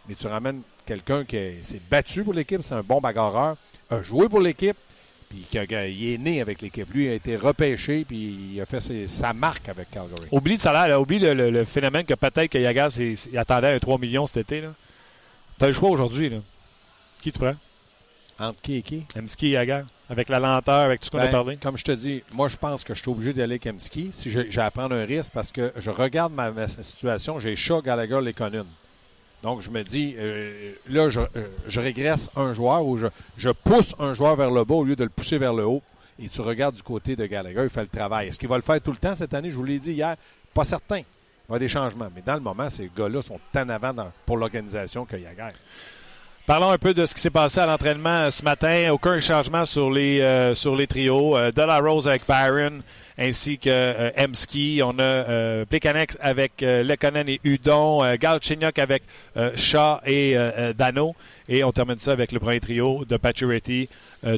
mais 0.08 0.16
tu 0.16 0.28
ramènes 0.28 0.62
quelqu'un 0.86 1.24
qui 1.26 1.36
est- 1.36 1.60
s'est 1.64 1.82
battu 1.90 2.24
pour 2.24 2.34
l'équipe, 2.34 2.62
c'est 2.64 2.74
un 2.74 2.82
bon 2.82 3.00
bagarreur, 3.02 3.58
a 3.90 4.02
joué 4.02 4.28
pour 4.30 4.40
l'équipe, 4.40 4.78
puis 5.30 5.46
il 5.54 6.08
est 6.14 6.18
né 6.18 6.42
avec 6.42 6.62
l'équipe. 6.62 6.92
Lui, 6.94 7.06
il 7.06 7.10
a 7.10 7.14
été 7.14 7.36
repêché, 7.36 8.04
puis 8.06 8.54
il 8.54 8.62
a 8.62 8.66
fait 8.66 8.80
ses- 8.82 9.08
sa 9.08 9.32
marque 9.34 9.70
avec 9.70 9.92
Calgary. 9.92 10.28
Oublie 10.32 10.54
le 10.54 10.60
salaire, 10.60 10.88
là. 10.88 11.00
oublie 11.00 11.20
le, 11.20 11.34
le- 11.34 11.50
le 11.52 11.66
phénomène 11.66 12.06
que 12.06 12.14
peut-être 12.16 12.48
que 12.50 12.58
il 12.58 13.38
attendait 13.38 13.68
un 13.76 13.80
3 13.80 13.98
millions 14.00 14.26
cet 14.26 14.52
été. 14.52 14.62
Tu 14.62 14.68
as 15.64 15.68
le 15.68 15.74
choix 15.74 15.90
aujourd'hui. 15.90 16.30
là. 16.30 16.38
Qui 17.22 17.32
tu 17.32 17.40
prends? 17.40 17.56
Entre 18.40 18.62
qui 18.62 18.76
et 18.78 18.82
qui? 18.82 19.04
Emski 19.16 19.48
et 19.48 19.52
Yaguer 19.52 19.84
Avec 20.10 20.28
la 20.30 20.40
lenteur, 20.40 20.86
avec 20.86 21.00
tout 21.00 21.06
ce 21.06 21.12
qu'on 21.12 21.20
a 21.20 21.26
Ben, 21.26 21.32
parlé. 21.32 21.58
Comme 21.58 21.78
je 21.78 21.84
te 21.84 21.92
dis, 21.92 22.24
moi, 22.32 22.48
je 22.48 22.58
pense 22.58 22.84
que 22.84 22.96
je 22.96 23.02
suis 23.02 23.12
obligé 23.12 23.34
d'aller 23.34 23.54
avec 23.54 23.64
Kemski 23.64 24.10
si 24.12 24.32
j'ai 24.32 24.62
à 24.62 24.72
prendre 24.72 24.96
un 24.96 25.06
risque 25.06 25.32
parce 25.34 25.52
que 25.52 25.72
je 25.78 25.92
regarde 25.92 26.34
ma, 26.34 26.50
ma 26.50 26.68
situation, 26.68 27.40
j'ai 27.40 27.56
Shaw, 27.56 27.82
Gallagher, 27.84 28.20
les 28.24 28.34
Donc, 29.44 29.62
je 29.62 29.70
me 29.70 29.84
dis, 29.84 30.16
euh, 30.18 30.74
là, 30.90 31.10
je, 31.10 31.20
euh, 31.20 31.26
je 31.68 31.80
régresse 31.80 32.30
un 32.36 32.54
joueur 32.54 32.84
ou 32.86 32.98
je, 32.98 33.08
je 33.38 33.50
pousse 33.50 33.94
un 34.00 34.14
joueur 34.16 34.36
vers 34.36 34.50
le 34.50 34.64
bas 34.64 34.76
au 34.76 34.84
lieu 34.84 34.96
de 34.96 35.04
le 35.04 35.10
pousser 35.10 35.38
vers 35.38 35.54
le 35.54 35.66
haut. 35.66 35.84
Et 36.18 36.28
tu 36.28 36.42
regardes 36.42 36.76
du 36.76 36.84
côté 36.84 37.16
de 37.16 37.26
Gallagher, 37.26 37.64
il 37.64 37.70
fait 37.70 37.82
le 37.82 37.88
travail. 37.88 38.30
Est-ce 38.30 38.40
qu'il 38.40 38.50
va 38.50 38.56
le 38.56 38.62
faire 38.64 38.82
tout 38.82 38.92
le 38.92 38.98
temps 38.98 39.14
cette 39.16 39.34
année? 39.34 39.52
Je 39.52 39.56
vous 39.56 39.64
l'ai 39.64 39.80
dit 39.80 39.94
hier, 39.94 40.16
pas 40.54 40.64
certain. 40.64 41.02
Va 41.52 41.58
y 41.58 41.58
avoir 41.58 41.60
des 41.60 41.68
changements. 41.68 42.10
Mais 42.16 42.22
dans 42.26 42.36
le 42.36 42.40
moment, 42.40 42.70
ces 42.70 42.90
gars-là 42.98 43.22
sont 43.22 43.40
en 43.58 43.70
avant 43.70 43.94
dans- 43.94 44.12
pour 44.26 44.38
l'organisation 44.38 45.04
que 45.06 45.18
Yaguer. 45.18 45.54
Parlons 46.48 46.72
un 46.72 46.78
peu 46.78 46.94
de 46.94 47.06
ce 47.06 47.14
qui 47.14 47.20
s'est 47.22 47.30
passé 47.30 47.60
à 47.60 47.66
l'entraînement 47.66 48.32
ce 48.32 48.44
matin. 48.44 48.90
Aucun 48.92 49.20
changement 49.20 49.64
sur 49.66 49.92
les, 49.92 50.22
euh, 50.22 50.56
sur 50.56 50.76
les 50.76 50.88
trios. 50.88 51.38
Euh, 51.38 51.52
De 51.52 51.62
La 51.62 51.80
Rose 51.80 52.08
avec 52.08 52.24
Byron 52.28 52.82
ainsi 53.18 53.58
que 53.58 53.70
euh, 53.70 54.10
Emski. 54.18 54.82
On 54.84 54.98
a 54.98 55.04
euh, 55.04 55.66
Plekanec 55.66 56.12
avec 56.22 56.54
Lekonen 56.62 57.28
et 57.30 57.40
Udon. 57.44 58.04
Euh, 58.04 58.16
Galchenyuk 58.18 58.80
avec 58.80 59.04
Shaw 59.56 60.00
et 60.06 60.36
Dano. 60.76 61.16
Et 61.50 61.64
on 61.66 61.72
termine 61.74 61.98
ça 61.98 62.14
avec 62.14 62.32
le 62.32 62.40
premier 62.40 62.60
trio 62.62 63.04
de 63.06 63.18
Pacioretty, 63.18 63.90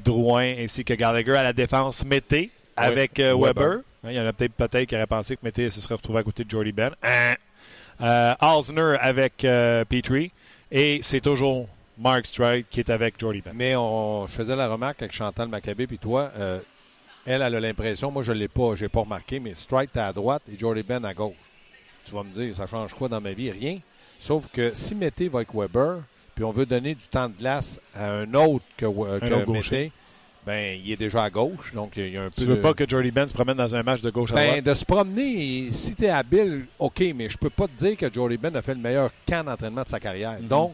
Drouin 0.03 0.55
ainsi 0.59 0.83
que 0.83 0.93
Gallagher 0.95 1.35
à 1.37 1.43
la 1.43 1.53
défense. 1.53 2.03
Mété 2.05 2.49
avec 2.75 3.17
Weber. 3.19 3.37
Weber. 3.37 3.77
Il 4.05 4.13
y 4.13 4.19
en 4.19 4.25
a 4.25 4.33
peut-être 4.33 4.53
peut-être 4.53 4.87
qui 4.87 4.95
auraient 4.95 5.07
pensé 5.07 5.35
que 5.35 5.41
Mété 5.43 5.69
se 5.69 5.79
serait 5.79 5.95
retrouvé 5.95 6.19
à 6.19 6.23
côté 6.23 6.43
de 6.43 6.49
Jordy 6.49 6.71
Ben. 6.71 6.91
Hein? 7.03 7.35
Euh, 8.01 8.33
avec 8.99 9.45
euh, 9.45 9.85
Petrie. 9.85 10.31
Et 10.71 10.99
c'est 11.03 11.21
toujours 11.21 11.67
Mark 11.97 12.25
Stride 12.25 12.65
qui 12.69 12.79
est 12.79 12.89
avec 12.89 13.19
Jordy 13.19 13.41
Ben. 13.41 13.53
Mais 13.55 13.75
on, 13.75 14.27
je 14.27 14.33
faisais 14.33 14.55
la 14.55 14.67
remarque 14.67 15.01
avec 15.01 15.13
Chantal 15.13 15.47
Maccabé 15.47 15.87
puis 15.87 15.99
toi, 15.99 16.31
euh, 16.37 16.59
elle, 17.25 17.41
elle 17.41 17.55
a 17.55 17.59
l'impression, 17.59 18.11
moi 18.11 18.23
je 18.23 18.33
l'ai 18.33 18.49
pas, 18.49 18.75
j'ai 18.75 18.89
pas 18.89 19.01
remarqué, 19.01 19.39
mais 19.39 19.53
Strike 19.53 19.93
t'es 19.93 19.99
à 19.99 20.11
droite 20.11 20.41
et 20.51 20.57
Jordy 20.57 20.83
Ben 20.83 21.05
à 21.05 21.13
gauche. 21.13 21.35
Tu 22.05 22.13
vas 22.13 22.23
me 22.23 22.33
dire, 22.33 22.53
ça 22.55 22.67
change 22.67 22.93
quoi 22.93 23.07
dans 23.07 23.21
ma 23.21 23.31
vie? 23.31 23.51
Rien. 23.51 23.79
Sauf 24.19 24.47
que 24.51 24.71
si 24.73 24.95
Mété 24.95 25.29
va 25.29 25.39
avec 25.39 25.53
Weber, 25.53 25.99
puis 26.35 26.43
on 26.43 26.51
veut 26.51 26.65
donner 26.65 26.95
du 26.95 27.07
temps 27.07 27.29
de 27.29 27.37
glace 27.37 27.79
à 27.95 28.11
un 28.11 28.33
autre 28.33 28.65
que, 28.75 28.85
euh, 28.85 29.19
que 29.19 29.25
autre 29.33 29.45
gaucher. 29.45 29.75
Mété, 29.75 29.91
ben 30.45 30.79
il 30.83 30.91
est 30.91 30.97
déjà 30.97 31.23
à 31.23 31.29
gauche, 31.29 31.73
donc 31.73 31.93
il 31.97 32.09
y 32.09 32.17
a 32.17 32.23
un 32.23 32.29
peu 32.29 32.41
Tu 32.41 32.45
veux 32.45 32.55
de- 32.57 32.61
pas 32.61 32.73
que 32.73 32.87
Jordy 32.87 33.11
Ben 33.11 33.27
se 33.27 33.33
promène 33.33 33.57
dans 33.57 33.73
un 33.75 33.83
match 33.83 34.01
de 34.01 34.09
gauche 34.09 34.31
à 34.31 34.35
ben, 34.35 34.47
droite? 34.47 34.63
de 34.65 34.73
se 34.73 34.85
promener, 34.85 35.71
si 35.71 35.95
tu 35.95 36.03
es 36.05 36.09
habile, 36.09 36.65
OK, 36.79 37.01
mais 37.15 37.29
je 37.29 37.37
peux 37.37 37.49
pas 37.49 37.67
te 37.67 37.73
dire 37.77 37.95
que 37.97 38.11
Jordy 38.11 38.37
Ben 38.37 38.55
a 38.55 38.61
fait 38.61 38.73
le 38.73 38.81
meilleur 38.81 39.09
camp 39.27 39.45
d'entraînement 39.45 39.83
de 39.83 39.87
sa 39.87 39.99
carrière. 39.99 40.37
Mhm. 40.41 40.47
Donc, 40.47 40.73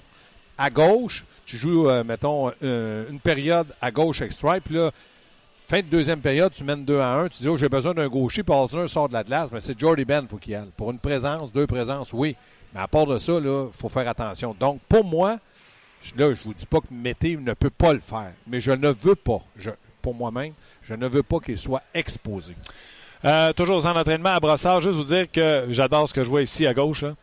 à 0.57 0.69
gauche, 0.69 1.24
tu 1.45 1.56
joues, 1.57 1.88
euh, 1.89 2.04
mettons, 2.04 2.51
euh, 2.63 3.06
une 3.10 3.19
période 3.19 3.68
à 3.81 3.92
gauche 3.92 4.21
avec 4.21 4.33
Stripe, 4.33 4.63
puis 4.66 4.75
là, 4.75 4.92
fin 5.68 5.77
de 5.81 5.86
deuxième 5.86 6.19
période, 6.19 6.51
tu 6.51 6.63
mènes 6.63 6.83
2 6.83 7.00
à 7.00 7.13
1, 7.19 7.27
tu 7.30 7.44
dis, 7.44 7.48
oh, 7.48 7.56
j'ai 7.56 7.69
besoin 7.69 7.94
d'un 7.94 8.07
gaucher, 8.07 8.42
puis 8.44 8.54
Alzner 8.56 8.88
sort 8.88 9.07
de 9.07 9.13
la 9.13 9.24
glace, 9.24 9.51
mais 9.51 9.62
c'est 9.62 9.80
Jordy 9.80 10.04
Ben, 10.04 10.27
faut 10.27 10.38
qu'il 10.38 10.54
y 10.54 10.56
aille. 10.56 10.69
Pour 10.75 10.89
une 10.92 11.00
présence, 11.00 11.51
deux 11.54 11.68
présences, 11.68 12.12
oui. 12.12 12.36
Mais 12.74 12.81
à 12.81 12.88
part 12.88 13.06
de 13.06 13.18
ça, 13.18 13.33
il 13.42 13.68
faut 13.71 13.89
faire 13.89 14.07
attention. 14.07 14.56
Donc, 14.60 14.80
pour 14.89 15.04
moi, 15.06 15.38
là, 16.17 16.33
je 16.33 16.43
vous 16.43 16.53
dis 16.53 16.65
pas 16.65 16.79
que 16.79 16.87
Mété 16.91 17.35
ne 17.37 17.53
peut 17.53 17.69
pas 17.69 17.93
le 17.93 17.99
faire, 17.99 18.31
mais 18.47 18.59
je 18.61 18.71
ne 18.71 18.89
veux 18.89 19.15
pas, 19.15 19.39
je, 19.57 19.69
pour 20.01 20.13
moi-même, 20.15 20.53
je 20.83 20.93
ne 20.93 21.07
veux 21.07 21.23
pas 21.23 21.39
qu'il 21.39 21.57
soit 21.57 21.83
exposé. 21.93 22.55
Euh, 23.25 23.51
toujours 23.53 23.77
au 23.77 23.81
centre 23.81 23.95
d'entraînement 23.95 24.29
à 24.29 24.39
Brossard, 24.39 24.79
juste 24.81 24.95
vous 24.95 25.03
dire 25.03 25.29
que 25.31 25.67
j'adore 25.71 26.07
ce 26.07 26.13
que 26.13 26.23
je 26.23 26.29
vois 26.29 26.41
ici 26.41 26.65
à 26.65 26.73
gauche. 26.73 27.03
là. 27.03 27.15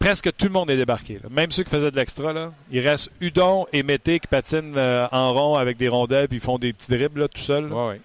Presque 0.00 0.34
tout 0.36 0.46
le 0.46 0.52
monde 0.52 0.70
est 0.70 0.76
débarqué. 0.76 1.18
là. 1.22 1.28
Même 1.30 1.52
ceux 1.52 1.62
qui 1.62 1.70
faisaient 1.70 1.90
de 1.92 1.96
l'extra. 1.96 2.32
là. 2.32 2.52
Il 2.70 2.80
reste 2.80 3.10
Udon 3.20 3.66
et 3.72 3.82
Mété 3.84 4.18
qui 4.18 4.26
patinent 4.26 4.76
euh, 4.76 5.06
en 5.12 5.32
rond 5.32 5.54
avec 5.54 5.76
des 5.76 5.86
rondelles 5.88 6.26
puis 6.26 6.38
ils 6.38 6.42
font 6.42 6.58
des 6.58 6.72
petits 6.72 6.90
dribbles 6.90 7.20
là, 7.20 7.28
tout 7.28 7.40
seuls. 7.40 7.68
là. 7.68 7.74
Ouais, 7.76 7.88
ouais. 7.90 8.00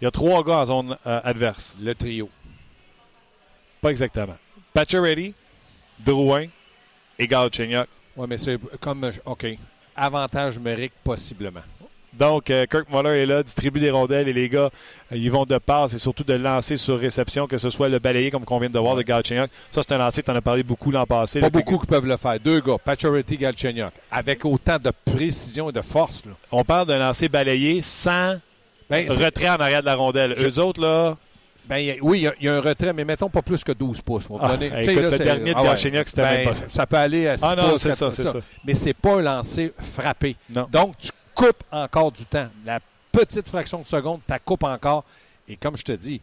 Il 0.00 0.04
y 0.04 0.06
a 0.06 0.10
trois 0.10 0.42
gars 0.42 0.58
en 0.60 0.64
zone 0.66 0.96
euh, 1.06 1.20
adverse. 1.22 1.74
Le 1.82 1.94
trio. 1.94 2.30
Pas 3.82 3.90
exactement. 3.90 4.36
Pacioretty, 4.72 5.34
Drouin 5.98 6.46
et 7.18 7.26
Galchenyuk. 7.26 7.86
Oui, 8.16 8.26
mais 8.28 8.38
c'est 8.38 8.58
comme. 8.80 9.10
OK. 9.24 9.46
Avantage 9.96 10.56
numérique, 10.58 10.92
possiblement. 11.04 11.60
Donc, 12.12 12.50
euh, 12.50 12.66
Kirk 12.66 12.88
Muller 12.92 13.20
est 13.22 13.26
là, 13.26 13.42
distribue 13.42 13.78
des 13.78 13.90
rondelles 13.90 14.26
et 14.28 14.32
les 14.32 14.48
gars, 14.48 14.68
euh, 15.12 15.16
ils 15.16 15.30
vont 15.30 15.44
de 15.44 15.58
passe 15.58 15.94
et 15.94 15.98
surtout 15.98 16.24
de 16.24 16.34
lancer 16.34 16.76
sur 16.76 16.98
réception, 16.98 17.46
que 17.46 17.56
ce 17.56 17.70
soit 17.70 17.88
le 17.88 18.00
balayé 18.00 18.30
comme 18.32 18.44
qu'on 18.44 18.58
vient 18.58 18.68
de 18.68 18.78
voir 18.78 18.96
de 18.96 19.02
Galchenyuk. 19.02 19.48
Ça, 19.70 19.82
c'est 19.86 19.94
un 19.94 19.98
lancer, 19.98 20.20
tu 20.22 20.30
en 20.30 20.34
as 20.34 20.40
parlé 20.42 20.64
beaucoup 20.64 20.90
l'an 20.90 21.06
passé. 21.06 21.38
Pas 21.38 21.46
là, 21.46 21.50
beaucoup 21.50 21.78
qui 21.78 21.86
peuvent 21.86 22.06
le 22.06 22.16
faire. 22.16 22.40
Deux 22.40 22.60
gars, 22.60 22.78
Pacioretty, 22.84 23.36
Galchenyuk, 23.36 23.92
avec 24.10 24.44
autant 24.44 24.78
de 24.78 24.90
précision 25.04 25.70
et 25.70 25.72
de 25.72 25.82
force. 25.82 26.24
Là. 26.24 26.32
On 26.50 26.64
parle 26.64 26.88
d'un 26.88 26.98
lancer 26.98 27.28
balayé 27.28 27.80
sans 27.80 28.36
Ben, 28.88 29.08
retrait 29.08 29.48
en 29.48 29.54
arrière 29.56 29.80
de 29.80 29.86
la 29.86 29.94
rondelle. 29.94 30.34
Je- 30.36 30.46
Eux 30.48 30.58
autres, 30.58 30.80
là, 30.80 31.16
ben, 31.70 31.96
oui, 32.02 32.18
il 32.18 32.22
y 32.22 32.26
a- 32.28 32.34
il 32.40 32.44
y, 32.44 32.48
a 32.48 32.54
un 32.56 32.60
retrait, 32.60 32.92
mais 32.92 33.04
mettons 33.04 33.30
pas 33.30 33.40
plus 33.42 33.64
que 33.64 33.72
12 33.72 34.02
pouces. 34.02 34.26
On 34.28 34.38
Ah, 34.38 34.48
donner- 34.48 34.66
écoute, 34.66 34.78
tu 34.80 34.84
sais, 34.84 34.94
là, 35.00 35.10
le 35.10 35.18
dernier 35.18 35.54
de 35.54 35.56
ah 35.58 35.62
ouais. 35.62 35.76
C'était 35.76 36.22
Ben, 36.22 36.36
même 36.36 36.48
pas 36.48 36.54
ça. 36.54 36.64
Ça 36.68 36.86
peut 36.86 36.96
aller 36.96 37.28
à 37.28 37.38
6 37.38 37.44
Ah 37.46 37.54
non, 37.56 37.70
pouces, 37.70 37.82
ça, 37.92 38.10
ça. 38.10 38.32
Mais 38.66 38.74
c'est 38.74 38.92
pas 38.92 39.14
un 39.18 39.22
lancer 39.22 39.72
frappé. 39.94 40.36
Non. 40.54 40.68
Donc, 40.70 40.98
tu 40.98 41.10
coupes 41.34 41.62
encore 41.70 42.12
du 42.12 42.26
temps. 42.26 42.48
La 42.66 42.80
petite 43.12 43.48
fraction 43.48 43.80
de 43.80 43.86
seconde, 43.86 44.20
tu 44.28 44.34
coupes 44.44 44.64
encore. 44.64 45.04
Et 45.48 45.56
comme 45.56 45.76
je 45.76 45.84
te 45.84 45.92
dis, 45.92 46.14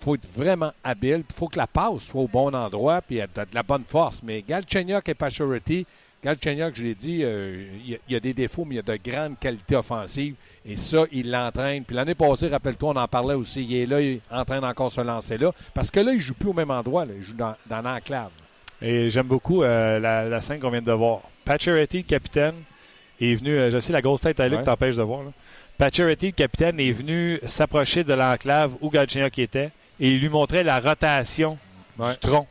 il 0.00 0.04
faut 0.04 0.14
être 0.14 0.26
vraiment 0.34 0.72
habile. 0.82 1.22
Il 1.28 1.34
faut 1.34 1.48
que 1.48 1.58
la 1.58 1.66
passe 1.66 2.02
soit 2.02 2.20
au 2.22 2.28
bon 2.28 2.54
endroit 2.54 3.00
puis 3.02 3.16
de, 3.16 3.22
de 3.22 3.46
la 3.54 3.62
bonne 3.62 3.84
force. 3.86 4.20
Mais 4.22 4.42
Galchenyuk 4.42 5.08
et 5.08 5.14
Pacioretty, 5.14 5.86
Galchenyuk, 6.24 6.74
je 6.74 6.82
l'ai 6.82 6.94
dit, 6.94 7.20
euh, 7.22 7.64
il 7.86 7.98
y 8.08 8.16
a- 8.16 8.20
des 8.20 8.32
défauts, 8.32 8.64
mais 8.64 8.76
il 8.76 8.76
y 8.76 8.80
a 8.80 8.96
de 8.96 8.98
grandes 9.10 9.38
qualités 9.38 9.76
offensives. 9.76 10.34
Et 10.64 10.76
ça, 10.76 11.04
il 11.12 11.30
l'entraîne. 11.30 11.84
Puis 11.84 11.94
l'année 11.94 12.14
passée, 12.14 12.48
rappelle-toi, 12.48 12.92
on 12.94 12.98
en 12.98 13.06
parlait 13.08 13.34
aussi. 13.34 13.62
Il 13.64 13.74
est 13.76 13.86
là, 13.86 14.00
il 14.00 14.20
entraîne 14.30 14.64
encore 14.64 14.90
ce 14.90 15.02
lancer-là. 15.02 15.52
Parce 15.74 15.90
que 15.90 16.00
là, 16.00 16.12
il 16.12 16.20
joue 16.20 16.34
plus 16.34 16.48
au 16.48 16.52
même 16.54 16.70
endroit. 16.70 17.04
là. 17.04 17.12
Il 17.16 17.22
joue 17.22 17.34
dans, 17.34 17.54
dans 17.66 17.82
l'enclave. 17.82 18.30
Et 18.80 19.10
j'aime 19.10 19.26
beaucoup 19.26 19.62
euh, 19.62 19.98
la, 20.00 20.24
la 20.28 20.40
scène 20.40 20.58
qu'on 20.60 20.70
vient 20.70 20.80
de 20.82 20.92
voir. 20.92 21.20
Pacioretty, 21.44 21.98
le 21.98 22.02
capitaine, 22.04 22.54
est 23.20 23.34
venu. 23.34 23.50
euh, 23.56 23.70
je 23.70 23.78
sais 23.78 23.92
la 23.92 24.00
grosse 24.02 24.22
tête 24.22 24.40
à 24.40 24.48
lui 24.48 24.54
Ouais. 24.56 24.60
qui 24.62 24.66
t'empêche 24.66 24.96
de 24.96 25.02
voir. 25.02 25.22
Là. 25.24 25.30
Pacioretty, 25.78 26.26
le 26.26 26.32
capitaine, 26.32 26.80
est 26.80 26.92
venu 26.92 27.38
s'approcher 27.46 28.02
de 28.04 28.14
l'enclave 28.14 28.72
où 28.80 28.88
Galchenyuk 28.90 29.38
était 29.38 29.70
et 30.00 30.10
il 30.10 30.20
lui 30.20 30.28
montrait 30.30 30.62
la 30.64 30.80
rotation 30.80 31.58
Ouais. 31.98 32.12
du 32.12 32.18
tronc 32.18 32.46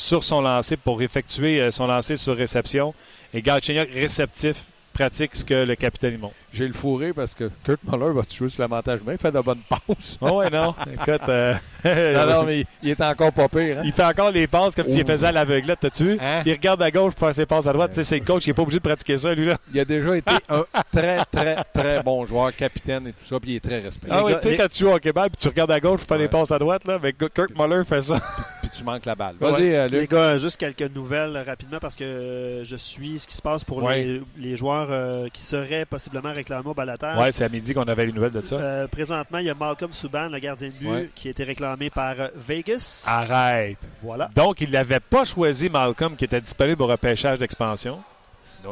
sur 0.00 0.24
son 0.24 0.40
lancer 0.40 0.78
pour 0.78 1.02
effectuer 1.02 1.60
euh, 1.60 1.70
son 1.70 1.86
lancer 1.86 2.16
sur 2.16 2.34
réception. 2.34 2.94
Et 3.34 3.42
Galchenyuk 3.42 3.90
réceptif 3.92 4.56
pratique 4.92 5.34
ce 5.36 5.44
que 5.44 5.54
le 5.54 5.74
capitaine 5.76 6.14
y 6.14 6.18
montre. 6.18 6.34
J'ai 6.52 6.66
le 6.66 6.72
fourré 6.72 7.12
parce 7.12 7.32
que 7.34 7.48
Kurt 7.64 7.78
Muller 7.84 8.12
va 8.12 8.22
jouer 8.28 8.48
sur 8.48 8.60
l'avantage 8.62 9.00
main. 9.06 9.12
Il 9.12 9.18
fait 9.18 9.30
de 9.30 9.40
bonnes 9.40 9.60
passes. 9.68 10.18
Oh 10.20 10.38
ouais, 10.38 10.50
non. 10.50 10.74
Écoute, 10.92 11.28
euh, 11.28 11.54
non, 11.84 12.26
non, 12.32 12.42
mais 12.44 12.60
il, 12.60 12.66
il 12.82 12.90
est 12.90 13.00
encore 13.00 13.32
pas 13.32 13.48
pire. 13.48 13.78
Hein? 13.78 13.82
il 13.84 13.92
fait 13.92 14.04
encore 14.04 14.30
les 14.32 14.46
passes 14.48 14.74
comme 14.74 14.86
s'il 14.88 15.04
Oh. 15.04 15.06
faisait 15.06 15.28
à 15.28 15.32
l'aveuglette, 15.32 15.78
t'as-tu 15.80 16.04
vu? 16.04 16.18
Hein? 16.20 16.42
Il 16.44 16.52
regarde 16.52 16.82
à 16.82 16.90
gauche 16.90 17.14
pour 17.14 17.26
faire 17.28 17.34
ses 17.36 17.46
passes 17.46 17.66
à 17.68 17.72
droite. 17.72 17.90
Tu 17.92 17.96
sais, 17.96 18.02
c'est 18.04 18.18
le 18.18 18.24
coach, 18.24 18.46
il 18.46 18.50
est 18.50 18.54
pas 18.54 18.62
obligé 18.62 18.78
de 18.78 18.82
pratiquer 18.82 19.16
ça, 19.16 19.32
lui, 19.32 19.46
là. 19.46 19.56
Il 19.72 19.78
a 19.78 19.84
déjà 19.84 20.16
été 20.16 20.32
un 20.48 20.64
très, 20.92 21.24
très, 21.30 21.64
très 21.72 22.02
bon 22.02 22.26
joueur, 22.26 22.54
capitaine 22.56 23.06
et 23.06 23.12
tout 23.12 23.24
ça, 23.24 23.38
puis 23.38 23.52
il 23.52 23.56
est 23.56 23.60
très 23.60 23.78
respecté. 23.80 24.08
Ah 24.14 24.24
ouais, 24.24 24.32
gars, 24.32 24.38
tu 24.40 24.50
sais, 24.50 24.56
quand 24.56 24.68
tu 24.68 24.78
joues 24.84 24.90
au 24.92 24.98
Québec 24.98 25.26
puis 25.32 25.40
tu 25.40 25.48
regardes 25.48 25.70
à 25.70 25.78
gauche 25.80 26.00
pour 26.00 26.08
faire 26.08 26.16
Ouais. 26.16 26.24
les 26.24 26.28
passes 26.28 26.50
à 26.50 26.58
droite, 26.58 26.84
là, 26.84 26.98
mais 27.02 27.12
Kirk 27.12 27.50
Muller 27.56 27.82
fait 27.84 28.02
ça. 28.02 28.20
Puis 28.60 28.70
tu 28.76 28.84
manques 28.84 29.06
la 29.06 29.14
balle. 29.14 29.36
Ouais. 29.40 29.50
Vas-y, 29.52 29.74
euh, 29.74 29.88
Les 29.88 30.06
gars, 30.06 30.36
juste 30.36 30.58
quelques 30.58 30.94
nouvelles 30.94 31.42
rapidement 31.46 31.78
parce 31.80 31.96
que 31.96 32.60
je 32.62 32.76
suis 32.76 33.18
ce 33.18 33.26
qui 33.26 33.34
se 33.34 33.40
passe 33.42 33.64
pour 33.64 33.82
Ouais. 33.82 34.02
les, 34.04 34.22
les 34.50 34.56
joueurs 34.56 34.79
euh, 34.90 35.28
qui 35.32 35.42
seraient 35.42 35.84
possiblement 35.84 36.32
réclamés 36.32 36.68
au 36.68 36.74
balatage. 36.74 37.18
Ouais, 37.18 37.32
c'est 37.32 37.44
à 37.44 37.48
midi 37.48 37.74
qu'on 37.74 37.82
avait 37.82 38.06
les 38.06 38.12
nouvelles 38.12 38.32
de 38.32 38.40
ça. 38.42 38.56
Euh, 38.56 38.86
présentement, 38.86 39.38
il 39.38 39.46
y 39.46 39.50
a 39.50 39.54
Malcolm 39.54 39.92
Subban, 39.92 40.28
le 40.28 40.38
gardien 40.38 40.68
de 40.68 40.74
but, 40.74 40.88
Ouais. 40.88 41.10
qui 41.14 41.28
a 41.28 41.30
été 41.32 41.44
réclamé 41.44 41.90
par 41.90 42.14
euh, 42.18 42.28
Vegas. 42.36 43.04
Arrête. 43.06 43.78
Voilà. 44.02 44.28
Donc, 44.34 44.60
ils 44.60 44.70
n'avaient 44.70 45.00
pas 45.00 45.24
choisi 45.24 45.68
Malcolm 45.68 46.16
qui 46.16 46.24
était 46.24 46.40
disponible 46.40 46.82
au 46.82 46.86
repêchage 46.86 47.38
d'expansion. 47.38 48.00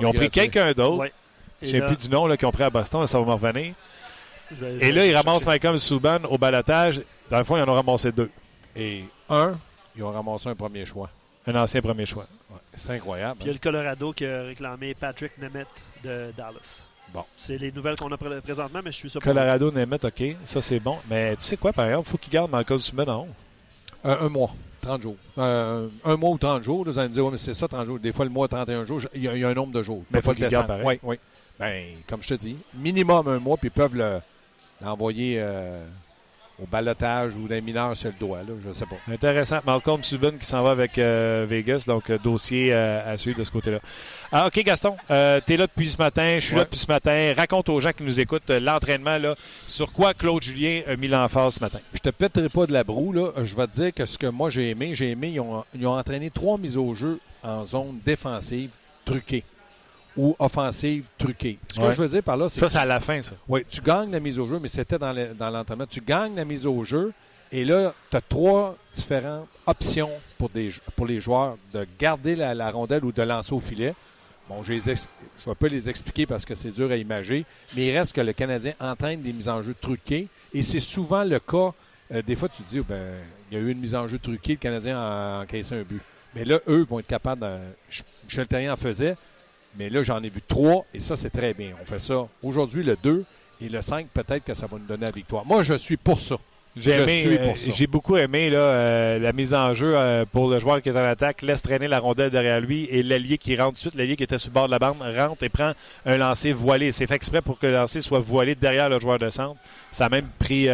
Ils 0.00 0.06
ont 0.06 0.12
pris 0.12 0.28
quelqu'un 0.30 0.72
d'autre. 0.72 0.98
Ouais. 0.98 1.12
Je 1.62 1.66
Et 1.66 1.70
sais 1.70 1.80
plus 1.86 1.96
du 1.96 2.08
nom 2.08 2.26
là, 2.26 2.36
qu'ils 2.36 2.46
ont 2.46 2.52
pris 2.52 2.62
à 2.62 2.70
Boston, 2.70 3.06
ça 3.06 3.18
va 3.18 3.24
me 3.24 3.32
revenir. 3.32 3.74
Et 4.80 4.92
là, 4.92 5.04
ils 5.06 5.14
ramassent 5.14 5.44
Malcolm 5.44 5.78
Subban 5.78 6.18
au 6.28 6.38
balotage. 6.38 7.00
Dans 7.30 7.38
le 7.38 7.44
fond, 7.44 7.56
ils 7.56 7.62
en 7.62 7.68
ont 7.68 7.74
ramassé 7.74 8.12
deux. 8.12 8.30
Et 8.76 9.04
un, 9.28 9.58
ils 9.96 10.02
ont 10.02 10.12
ramassé 10.12 10.48
un 10.48 10.54
premier 10.54 10.86
choix. 10.86 11.10
Un 11.46 11.54
ancien 11.56 11.80
premier 11.82 12.06
choix. 12.06 12.26
C'est 12.78 12.92
incroyable. 12.94 13.36
Puis 13.40 13.44
il 13.44 13.48
y 13.48 13.50
a 13.50 13.52
le 13.54 13.58
Colorado 13.58 14.12
qui 14.12 14.24
a 14.26 14.42
réclamé 14.44 14.94
Patrick 14.94 15.36
Nemeth 15.38 15.68
de 16.04 16.32
Dallas. 16.36 16.86
Bon. 17.12 17.24
C'est 17.36 17.56
les 17.58 17.72
nouvelles 17.72 17.96
qu'on 17.96 18.12
a 18.12 18.16
pré- 18.18 18.40
présentement, 18.40 18.80
mais 18.84 18.92
je 18.92 18.96
suis 18.98 19.10
pour 19.10 19.22
Colorado, 19.22 19.70
Nemeth, 19.72 20.04
OK. 20.04 20.22
Ça, 20.44 20.60
c'est 20.60 20.78
bon. 20.80 20.98
Mais 21.08 21.36
tu 21.36 21.42
sais 21.42 21.56
quoi, 21.56 21.72
par 21.72 21.86
exemple, 21.86 22.08
il 22.08 22.10
faut 22.12 22.18
qu'ils 22.18 22.32
gardent 22.32 22.50
Malcolm 22.50 22.80
Subban 22.80 23.06
en 23.08 23.22
haut. 23.22 23.28
Un, 24.04 24.12
un 24.26 24.28
mois, 24.28 24.54
30 24.82 25.02
jours. 25.02 25.16
Euh, 25.38 25.88
un 26.04 26.16
mois 26.16 26.30
ou 26.30 26.38
30 26.38 26.62
jours, 26.62 26.84
là, 26.84 26.92
vous 26.92 26.98
allez 26.98 27.08
me 27.08 27.14
dire, 27.14 27.24
ouais, 27.24 27.32
mais 27.32 27.38
c'est 27.38 27.54
ça, 27.54 27.66
30 27.66 27.86
jours. 27.86 27.98
Des 27.98 28.12
fois, 28.12 28.24
le 28.26 28.30
mois, 28.30 28.46
31 28.46 28.84
jours, 28.84 29.00
il 29.14 29.22
y, 29.24 29.28
a- 29.28 29.34
il 29.34 29.40
y 29.40 29.44
a 29.44 29.48
un 29.48 29.54
nombre 29.54 29.72
de 29.72 29.82
jours. 29.82 30.04
Mais 30.10 30.20
pas 30.20 30.34
pareil. 30.66 30.84
Oui, 30.86 30.98
oui. 31.02 31.16
Ben, 31.58 31.84
comme 32.06 32.22
je 32.22 32.28
te 32.28 32.34
dis, 32.34 32.56
minimum 32.74 33.26
un 33.26 33.38
mois, 33.38 33.56
puis 33.56 33.68
ils 33.68 33.72
peuvent 33.72 33.96
le- 33.96 34.20
l'envoyer 34.82 35.36
euh, 35.40 35.84
au 36.62 36.66
balotage 36.66 37.34
ou 37.36 37.46
d'un 37.46 37.60
mineur 37.60 37.96
sur 37.96 38.08
le 38.08 38.14
doigt, 38.18 38.38
là, 38.38 38.54
je 38.66 38.72
sais 38.72 38.86
pas. 38.86 38.96
Intéressant. 39.12 39.58
Malcolm 39.64 40.02
Subban 40.02 40.32
qui 40.32 40.46
s'en 40.46 40.62
va 40.62 40.70
avec 40.70 40.98
euh, 40.98 41.46
Vegas, 41.48 41.84
donc 41.86 42.10
euh, 42.10 42.18
dossier 42.18 42.70
euh, 42.72 43.12
à 43.12 43.16
suivre 43.16 43.38
de 43.38 43.44
ce 43.44 43.50
côté-là. 43.50 43.78
Ah, 44.32 44.46
OK, 44.46 44.58
Gaston, 44.62 44.96
euh, 45.10 45.40
tu 45.46 45.54
es 45.54 45.56
là 45.56 45.66
depuis 45.66 45.88
ce 45.88 45.98
matin, 45.98 46.38
je 46.38 46.44
suis 46.44 46.56
là 46.56 46.64
depuis 46.64 46.78
ce 46.78 46.90
matin. 46.90 47.32
Raconte 47.36 47.68
aux 47.68 47.80
gens 47.80 47.92
qui 47.96 48.02
nous 48.02 48.20
écoutent 48.20 48.50
l'entraînement, 48.50 49.18
là, 49.18 49.34
sur 49.66 49.92
quoi 49.92 50.14
Claude 50.14 50.42
Julien 50.42 50.82
a 50.88 50.96
mis 50.96 51.08
l'emphase 51.08 51.54
ce 51.54 51.60
matin? 51.60 51.78
Je 51.94 52.00
te 52.00 52.10
pèterai 52.10 52.48
pas 52.48 52.66
de 52.66 52.72
la 52.72 52.84
broue, 52.84 53.12
là. 53.12 53.32
Je 53.44 53.54
vais 53.54 53.66
te 53.66 53.72
dire 53.72 53.94
que 53.94 54.04
ce 54.04 54.18
que 54.18 54.26
moi 54.26 54.50
j'ai 54.50 54.70
aimé, 54.70 54.94
j'ai 54.94 55.10
aimé, 55.10 55.30
ils 55.34 55.40
ont, 55.40 55.64
ils 55.74 55.86
ont 55.86 55.96
entraîné 55.96 56.30
trois 56.30 56.58
mises 56.58 56.76
au 56.76 56.92
jeu 56.94 57.20
en 57.42 57.64
zone 57.64 58.00
défensive 58.04 58.70
truquée 59.04 59.44
ou 60.18 60.36
offensive 60.38 61.04
truquée. 61.16 61.58
Ce 61.72 61.76
que 61.78 61.82
Ouais. 61.86 61.94
je 61.94 62.02
veux 62.02 62.08
dire 62.08 62.22
par 62.22 62.36
là, 62.36 62.48
c'est 62.48 62.60
Ça, 62.60 62.68
c'est 62.68 62.78
à 62.78 62.84
la 62.84 63.00
fin, 63.00 63.22
ça. 63.22 63.32
Oui, 63.48 63.62
tu 63.68 63.80
gagnes 63.80 64.10
la 64.10 64.20
mise 64.20 64.38
au 64.38 64.46
jeu, 64.46 64.58
mais 64.60 64.68
c'était 64.68 64.98
dans 64.98 65.12
le- 65.12 65.32
dans 65.34 65.48
l'entraînement. 65.48 65.86
Tu 65.86 66.00
gagnes 66.00 66.34
la 66.34 66.44
mise 66.44 66.66
au 66.66 66.82
jeu 66.84 67.12
et 67.52 67.64
là, 67.64 67.94
tu 68.10 68.16
as 68.16 68.20
trois 68.20 68.76
différentes 68.92 69.46
options 69.64 70.10
pour, 70.36 70.48
des, 70.50 70.70
pour 70.96 71.06
les 71.06 71.20
joueurs 71.20 71.56
de 71.72 71.86
garder 71.98 72.34
la, 72.36 72.52
la 72.54 72.70
rondelle 72.70 73.04
ou 73.04 73.12
de 73.12 73.22
lancer 73.22 73.52
au 73.54 73.60
filet. 73.60 73.94
Bon, 74.48 74.62
je 74.62 74.72
ne 74.72 74.78
vais 74.80 75.54
pas 75.58 75.68
les 75.68 75.88
expliquer 75.90 76.26
parce 76.26 76.44
que 76.44 76.54
c'est 76.54 76.70
dur 76.70 76.90
à 76.90 76.96
imager, 76.96 77.44
mais 77.76 77.86
il 77.86 77.96
reste 77.96 78.12
que 78.14 78.20
le 78.20 78.32
Canadien 78.32 78.72
entraîne 78.80 79.22
des 79.22 79.32
mises 79.32 79.48
en 79.48 79.62
jeu 79.62 79.74
truquées 79.80 80.26
et 80.52 80.62
c'est 80.62 80.80
souvent 80.80 81.22
le 81.24 81.38
cas. 81.38 81.72
euh, 82.10 82.22
des 82.22 82.34
fois, 82.34 82.48
tu 82.48 82.62
te 82.62 82.68
dis, 82.68 82.80
oh, 82.80 82.84
ben, 82.88 83.18
il 83.50 83.58
y 83.58 83.60
a 83.60 83.62
eu 83.62 83.70
une 83.70 83.78
mise 83.78 83.94
en 83.94 84.08
jeu 84.08 84.18
truquée, 84.18 84.52
le 84.54 84.58
Canadien 84.58 84.98
a 84.98 85.42
encaissé 85.42 85.74
un 85.74 85.82
but. 85.82 86.00
Mais 86.34 86.44
là, 86.46 86.58
eux 86.66 86.86
vont 86.88 86.98
être 87.00 87.06
capables. 87.06 87.42
De, 87.42 87.56
Michel 88.24 88.46
Terrien 88.48 88.72
en 88.72 88.76
faisait, 88.76 89.14
mais 89.76 89.90
là, 89.90 90.02
j'en 90.02 90.22
ai 90.22 90.28
vu 90.28 90.40
trois 90.46 90.84
et 90.94 91.00
ça, 91.00 91.16
c'est 91.16 91.30
très 91.30 91.54
bien. 91.54 91.72
On 91.80 91.84
fait 91.84 91.98
ça 91.98 92.26
aujourd'hui, 92.42 92.82
le 92.82 92.96
2 93.02 93.24
et 93.60 93.68
le 93.68 93.82
5, 93.82 94.08
peut-être 94.08 94.44
que 94.44 94.54
ça 94.54 94.66
va 94.66 94.78
nous 94.78 94.86
donner 94.86 95.06
la 95.06 95.10
victoire. 95.10 95.44
Moi, 95.44 95.62
je 95.62 95.74
suis 95.74 95.96
pour 95.96 96.20
ça. 96.20 96.36
J'ai 96.80 96.92
euh, 96.92 97.54
j'ai 97.56 97.86
beaucoup 97.86 98.16
aimé 98.16 98.50
là, 98.50 98.58
euh, 98.58 99.18
la 99.18 99.32
mise 99.32 99.52
en 99.52 99.74
jeu 99.74 99.94
euh, 99.96 100.24
pour 100.30 100.48
le 100.48 100.58
joueur 100.58 100.80
qui 100.80 100.90
est 100.90 100.92
en 100.92 101.04
attaque, 101.04 101.42
laisse 101.42 101.62
traîner 101.62 101.88
la 101.88 101.98
rondelle 101.98 102.30
derrière 102.30 102.60
lui 102.60 102.84
et 102.90 103.02
l'allié 103.02 103.36
qui 103.36 103.56
rentre 103.56 103.70
tout 103.70 103.74
de 103.74 103.80
suite, 103.80 103.94
l'allié 103.96 104.14
qui 104.14 104.22
était 104.22 104.38
sur 104.38 104.50
le 104.50 104.54
bord 104.54 104.66
de 104.66 104.70
la 104.70 104.78
bande, 104.78 104.96
rentre 105.00 105.42
et 105.42 105.48
prend 105.48 105.72
un 106.06 106.16
lancer 106.16 106.52
voilé. 106.52 106.92
C'est 106.92 107.06
fait 107.06 107.14
exprès 107.14 107.42
pour 107.42 107.58
que 107.58 107.66
le 107.66 107.72
lancer 107.72 108.00
soit 108.00 108.20
voilé 108.20 108.54
derrière 108.54 108.88
le 108.88 109.00
joueur 109.00 109.18
de 109.18 109.28
centre. 109.30 109.56
Ça 109.90 110.06
a 110.06 110.08
même 110.08 110.26
pris 110.38 110.68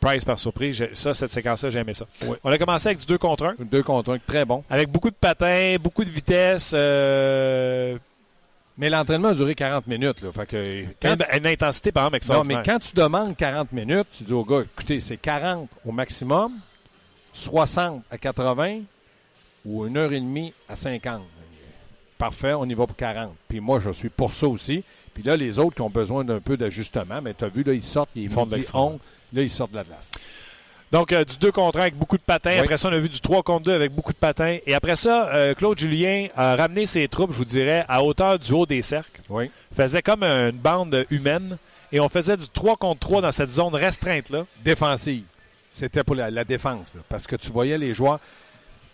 Price 0.00 0.24
par 0.24 0.38
surprise. 0.38 0.82
Ça, 0.94 1.12
cette 1.14 1.32
séquence-là, 1.32 1.70
j'ai 1.70 1.80
aimé 1.80 1.94
ça. 1.94 2.06
On 2.44 2.50
a 2.50 2.58
commencé 2.58 2.88
avec 2.88 3.00
du 3.00 3.06
2 3.06 3.18
contre 3.18 3.44
1, 3.46 3.50
Un 3.50 3.54
2 3.70 3.82
contre 3.82 4.12
1, 4.14 4.18
très 4.18 4.44
bon. 4.44 4.64
avec 4.70 4.88
beaucoup 4.88 5.10
de 5.10 5.16
patins, 5.16 5.76
beaucoup 5.80 6.04
de 6.04 6.10
vitesse, 6.10 6.70
Mais 8.78 8.88
l'entraînement 8.88 9.28
a 9.28 9.34
duré 9.34 9.54
40 9.54 9.86
minutes. 9.86 10.22
Là, 10.22 10.32
fait 10.32 10.46
que, 10.46 10.84
quand 11.00 11.14
une, 11.14 11.38
une 11.38 11.46
intensité 11.46 11.92
par 11.92 12.12
exemple 12.14 12.38
Non, 12.38 12.44
mais 12.44 12.62
quand 12.64 12.78
tu 12.78 12.94
demandes 12.94 13.36
40 13.36 13.72
minutes, 13.72 14.06
tu 14.16 14.24
dis 14.24 14.32
au 14.32 14.44
gars, 14.44 14.62
écoutez, 14.62 15.00
c'est 15.00 15.18
40 15.18 15.68
au 15.84 15.92
maximum, 15.92 16.52
60 17.32 18.02
à 18.10 18.18
80 18.18 18.80
ou 19.64 19.86
une 19.86 19.96
heure 19.96 20.12
et 20.12 20.20
demie 20.20 20.52
à 20.68 20.76
50. 20.76 21.22
Parfait, 22.18 22.54
on 22.54 22.64
y 22.64 22.74
va 22.74 22.86
pour 22.86 22.96
40. 22.96 23.34
Puis 23.48 23.60
moi, 23.60 23.80
je 23.80 23.90
suis 23.90 24.08
pour 24.08 24.32
ça 24.32 24.46
aussi. 24.46 24.84
Puis 25.12 25.22
là, 25.22 25.36
les 25.36 25.58
autres 25.58 25.74
qui 25.74 25.82
ont 25.82 25.90
besoin 25.90 26.24
d'un 26.24 26.40
peu 26.40 26.56
d'ajustement, 26.56 27.20
mais 27.20 27.34
tu 27.34 27.44
as 27.44 27.48
vu, 27.48 27.62
là, 27.62 27.74
ils 27.74 27.82
sortent, 27.82 28.10
ils 28.14 28.30
font 28.30 28.44
de 28.44 28.50
font 28.50 28.56
l'extra. 28.56 28.80
11, 28.80 28.98
là, 29.32 29.42
ils 29.42 29.50
sortent 29.50 29.72
de 29.72 29.76
la 29.76 29.84
glace. 29.84 30.12
Donc, 30.92 31.10
euh, 31.12 31.24
du 31.24 31.36
2 31.38 31.50
contre 31.50 31.78
1 31.78 31.80
avec 31.82 31.96
beaucoup 31.96 32.18
de 32.18 32.22
patins. 32.22 32.50
Oui. 32.52 32.58
Après 32.58 32.76
ça, 32.76 32.88
on 32.88 32.92
a 32.92 32.98
vu 32.98 33.08
du 33.08 33.20
3 33.20 33.42
contre 33.42 33.64
2 33.64 33.72
avec 33.72 33.92
beaucoup 33.92 34.12
de 34.12 34.18
patins. 34.18 34.58
Et 34.66 34.74
après 34.74 34.94
ça, 34.94 35.28
euh, 35.34 35.54
Claude 35.54 35.78
Julien 35.78 36.28
a 36.36 36.54
ramené 36.54 36.84
ses 36.86 37.08
troupes, 37.08 37.32
je 37.32 37.38
vous 37.38 37.44
dirais, 37.46 37.84
à 37.88 38.02
hauteur 38.04 38.38
du 38.38 38.52
haut 38.52 38.66
des 38.66 38.82
cercles. 38.82 39.20
Oui. 39.30 39.50
Faisait 39.74 40.02
comme 40.02 40.22
une 40.22 40.50
bande 40.52 41.06
humaine. 41.10 41.56
Et 41.90 42.00
on 42.00 42.08
faisait 42.08 42.36
du 42.36 42.48
3 42.48 42.76
contre 42.76 43.00
3 43.00 43.22
dans 43.22 43.32
cette 43.32 43.50
zone 43.50 43.74
restreinte-là. 43.74 44.44
Défensive. 44.64 45.24
C'était 45.70 46.04
pour 46.04 46.14
la, 46.14 46.30
la 46.30 46.44
défense, 46.44 46.94
là, 46.94 47.00
parce 47.08 47.26
que 47.26 47.36
tu 47.36 47.50
voyais 47.50 47.78
les 47.78 47.94
joueurs. 47.94 48.20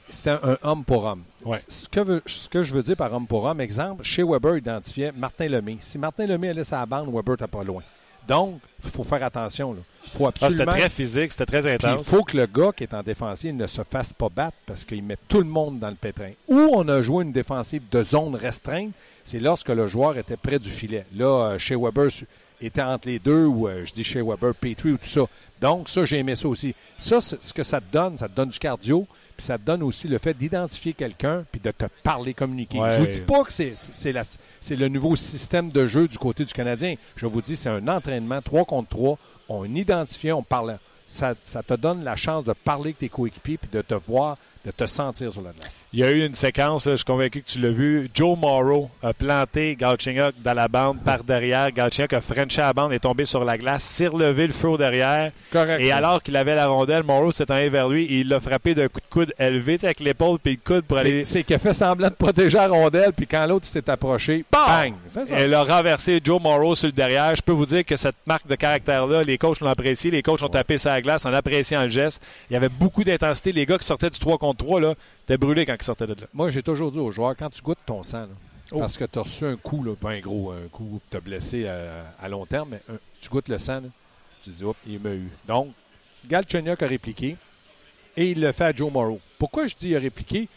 C'était 0.08 0.30
un 0.30 0.56
homme 0.62 0.84
pour 0.84 1.04
homme. 1.04 1.22
Ouais. 1.44 1.58
Ce, 1.68 1.88
que 1.88 2.00
veut- 2.00 2.22
ce 2.26 2.48
que 2.48 2.62
je 2.62 2.72
veux 2.72 2.82
dire 2.82 2.96
par 2.96 3.12
homme 3.12 3.26
pour 3.26 3.44
homme, 3.44 3.60
exemple, 3.60 4.02
chez 4.04 4.22
Weber 4.22 4.56
identifiait 4.56 5.12
Martin 5.14 5.48
Lemay. 5.48 5.76
Si 5.80 5.98
Martin 5.98 6.26
Lemay 6.26 6.50
allait 6.50 6.64
sa 6.64 6.86
bande, 6.86 7.08
Weber 7.12 7.32
n'était 7.32 7.46
pas 7.46 7.62
loin. 7.64 7.82
Donc, 8.26 8.60
il 8.84 8.90
faut 8.90 9.04
faire 9.04 9.22
attention. 9.22 9.76
Faut 10.08 10.26
Ah, 10.40 10.50
c'était 10.50 10.66
très 10.66 10.88
physique, 10.88 11.32
c'était 11.32 11.46
très 11.46 11.60
Puis 11.60 11.70
il 11.82 11.86
intense. 11.86 12.06
faut 12.06 12.22
que 12.24 12.36
le 12.36 12.46
gars 12.46 12.72
qui 12.76 12.84
est 12.84 12.94
en 12.94 13.02
défensive 13.02 13.54
ne 13.54 13.66
se 13.66 13.82
fasse 13.88 14.12
pas 14.12 14.28
battre 14.28 14.56
parce 14.66 14.84
qu'il 14.84 15.02
met 15.02 15.16
tout 15.28 15.38
le 15.38 15.44
monde 15.44 15.78
dans 15.78 15.88
le 15.90 15.94
pétrin. 15.96 16.30
Où 16.48 16.70
on 16.74 16.86
a 16.88 17.02
joué 17.02 17.24
une 17.24 17.32
défensive 17.32 17.82
de 17.90 18.02
zone 18.02 18.34
restreinte, 18.34 18.90
c'est 19.24 19.40
lorsque 19.40 19.68
le 19.68 19.86
joueur 19.86 20.16
était 20.18 20.36
près 20.36 20.58
du 20.58 20.70
filet. 20.70 21.04
Là, 21.16 21.26
euh, 21.52 21.58
chez 21.58 21.76
Weber 21.76 22.10
su- 22.10 22.26
était 22.60 22.82
entre 22.82 23.06
les 23.08 23.18
deux, 23.18 23.44
ou 23.44 23.68
euh, 23.68 23.84
je 23.84 23.92
dis 23.92 24.02
chez 24.04 24.20
Weber, 24.22 24.54
Petrie 24.54 24.92
ou 24.92 24.96
tout 24.96 25.06
ça. 25.06 25.22
Donc, 25.60 25.88
ça, 25.88 26.04
j'ai 26.04 26.18
aimé 26.18 26.34
ça 26.36 26.48
aussi. 26.48 26.74
Ça, 26.96 27.20
ce 27.20 27.52
que 27.52 27.62
ça 27.62 27.80
te 27.80 27.92
donne, 27.92 28.18
ça 28.18 28.28
te 28.28 28.34
donne 28.34 28.48
du 28.48 28.58
cardio, 28.58 29.06
puis 29.36 29.46
ça 29.46 29.56
te 29.58 29.62
donne 29.64 29.84
aussi 29.84 30.08
le 30.08 30.18
fait 30.18 30.34
d'identifier 30.34 30.92
quelqu'un 30.92 31.44
puis 31.52 31.60
de 31.60 31.70
te 31.70 31.84
parler, 32.02 32.34
communiquer. 32.34 32.80
Ouais. 32.80 32.96
Je 32.96 33.00
vous 33.02 33.06
dis 33.06 33.20
pas 33.20 33.44
que 33.44 33.52
c'est 33.52 34.76
le 34.76 34.88
nouveau 34.88 35.14
système 35.14 35.70
de 35.70 35.86
jeu 35.86 36.08
du 36.08 36.18
côté 36.18 36.44
du 36.44 36.52
Canadien. 36.52 36.94
Je 37.14 37.26
vous 37.26 37.40
dis, 37.40 37.54
c'est 37.54 37.68
un 37.68 37.86
entraînement 37.86 38.40
3 38.42 38.64
contre 38.64 38.88
3. 38.88 39.18
On 39.48 39.64
identifie, 39.74 40.32
on 40.32 40.42
parle. 40.42 40.78
Ça, 41.06 41.34
ça 41.42 41.62
te 41.62 41.74
donne 41.74 42.04
la 42.04 42.16
chance 42.16 42.44
de 42.44 42.52
parler 42.52 42.88
avec 42.90 42.98
tes 42.98 43.08
coéquipiers 43.08 43.56
puis 43.56 43.70
de 43.72 43.80
te 43.80 43.94
voir, 43.94 44.36
de 44.64 44.70
te 44.70 44.86
sentir 44.86 45.32
sur 45.32 45.42
la 45.42 45.52
glace. 45.52 45.86
Il 45.92 46.00
y 46.00 46.04
a 46.04 46.10
eu 46.10 46.24
une 46.26 46.34
séquence, 46.34 46.86
là, 46.86 46.92
je 46.92 46.98
suis 46.98 47.04
convaincu 47.04 47.42
que 47.42 47.50
tu 47.50 47.58
l'as 47.60 47.70
vu. 47.70 48.10
Joe 48.14 48.38
Morrow 48.38 48.90
a 49.02 49.12
planté 49.12 49.76
Galchenyuk 49.76 50.34
dans 50.42 50.54
la 50.54 50.68
bande 50.68 50.98
par 51.02 51.24
derrière. 51.24 51.70
Galchenyuk 51.72 52.12
a 52.12 52.20
frenché 52.20 52.60
la 52.60 52.72
bande, 52.72 52.92
est 52.92 52.98
tombé 52.98 53.24
sur 53.24 53.44
la 53.44 53.56
glace, 53.56 53.84
s'est 53.84 54.08
relevé 54.08 54.46
le 54.46 54.52
feu 54.52 54.76
derrière. 54.76 55.32
Correct. 55.52 55.80
Et 55.80 55.92
alors 55.92 56.22
qu'il 56.22 56.36
avait 56.36 56.54
la 56.54 56.66
rondelle, 56.66 57.02
Morrow 57.02 57.32
s'est 57.32 57.50
allé 57.50 57.68
vers 57.68 57.88
lui 57.88 58.04
et 58.04 58.20
il 58.20 58.28
l'a 58.28 58.40
frappé 58.40 58.74
d'un 58.74 58.88
coup 58.88 59.00
de 59.00 59.06
coude 59.08 59.34
élevé 59.38 59.78
avec 59.82 60.00
l'épaule 60.00 60.38
puis 60.38 60.52
le 60.52 60.60
coude 60.62 60.84
pour 60.84 60.98
aller. 60.98 61.24
C'est 61.24 61.42
qu'il 61.42 61.56
a 61.56 61.58
fait 61.58 61.72
semblant 61.72 62.08
de 62.08 62.14
protéger 62.14 62.58
la 62.58 62.68
rondelle, 62.68 63.12
puis 63.12 63.26
quand 63.26 63.46
l'autre 63.46 63.66
s'est 63.66 63.88
approché, 63.88 64.44
bang! 64.50 64.94
Ça. 65.08 65.22
Elle 65.30 65.54
a 65.54 65.62
renversé 65.62 66.20
Joe 66.22 66.40
Morrow 66.40 66.74
sur 66.74 66.86
le 66.86 66.92
derrière. 66.92 67.34
Je 67.34 67.42
peux 67.42 67.52
vous 67.52 67.66
dire 67.66 67.84
que 67.84 67.96
cette 67.96 68.16
marque 68.26 68.46
de 68.46 68.54
caractère-là, 68.54 69.22
les 69.22 69.38
coachs 69.38 69.60
l'ont 69.60 69.68
apprécié. 69.68 70.10
Les 70.10 70.22
coachs 70.22 70.42
ont 70.42 70.48
tapé 70.48 70.78
sa 70.78 71.00
glace 71.00 71.24
en 71.24 71.32
appréciant 71.32 71.82
le 71.82 71.88
geste. 71.88 72.20
Il 72.50 72.54
y 72.54 72.56
avait 72.56 72.68
beaucoup 72.68 73.04
d'intensité. 73.04 73.52
Les 73.52 73.66
gars 73.66 73.78
qui 73.78 73.86
sortaient 73.86 74.10
du 74.10 74.18
3 74.18 74.38
contre 74.38 74.57
3, 74.58 74.80
là, 74.80 74.94
étaient 75.24 75.38
brûlés 75.38 75.64
quand 75.64 75.74
ils 75.80 75.84
sortaient 75.84 76.06
de 76.06 76.12
là. 76.14 76.26
Moi, 76.34 76.50
j'ai 76.50 76.62
toujours 76.62 76.92
dit 76.92 76.98
aux 76.98 77.10
joueurs, 77.10 77.34
quand 77.36 77.48
tu 77.50 77.62
goûtes 77.62 77.78
ton 77.86 78.02
sang, 78.02 78.20
là, 78.22 78.28
Oh. 78.70 78.80
parce 78.80 78.98
que 78.98 79.04
tu 79.06 79.18
as 79.18 79.22
reçu 79.22 79.46
un 79.46 79.56
coup, 79.56 79.82
là, 79.82 79.94
pas 79.96 80.10
un 80.10 80.20
gros 80.20 80.50
un 80.50 80.68
coup 80.70 81.00
qui 81.04 81.10
t'a 81.10 81.20
blessé 81.20 81.66
à, 81.66 82.04
à 82.20 82.28
long 82.28 82.44
terme, 82.44 82.68
mais 82.72 82.82
un- 82.94 82.98
tu 83.18 83.30
goûtes 83.30 83.48
le 83.48 83.58
sang, 83.58 83.80
là, 83.80 83.88
tu 84.44 84.50
te 84.50 84.56
dis, 84.56 84.64
hop, 84.64 84.76
il 84.86 85.00
m'a 85.00 85.14
eu. 85.14 85.28
Donc, 85.46 85.68
Galchenyuk 86.28 86.82
a 86.82 86.86
répliqué 86.86 87.36
et 88.16 88.30
il 88.30 88.40
le 88.42 88.52
fait 88.52 88.64
à 88.64 88.72
Joe 88.74 88.92
Morrow. 88.92 89.20
Pourquoi 89.38 89.66
je 89.66 89.74
dis 89.74 89.88
il 89.90 89.96
a 89.96 90.00
répliqué? 90.00 90.48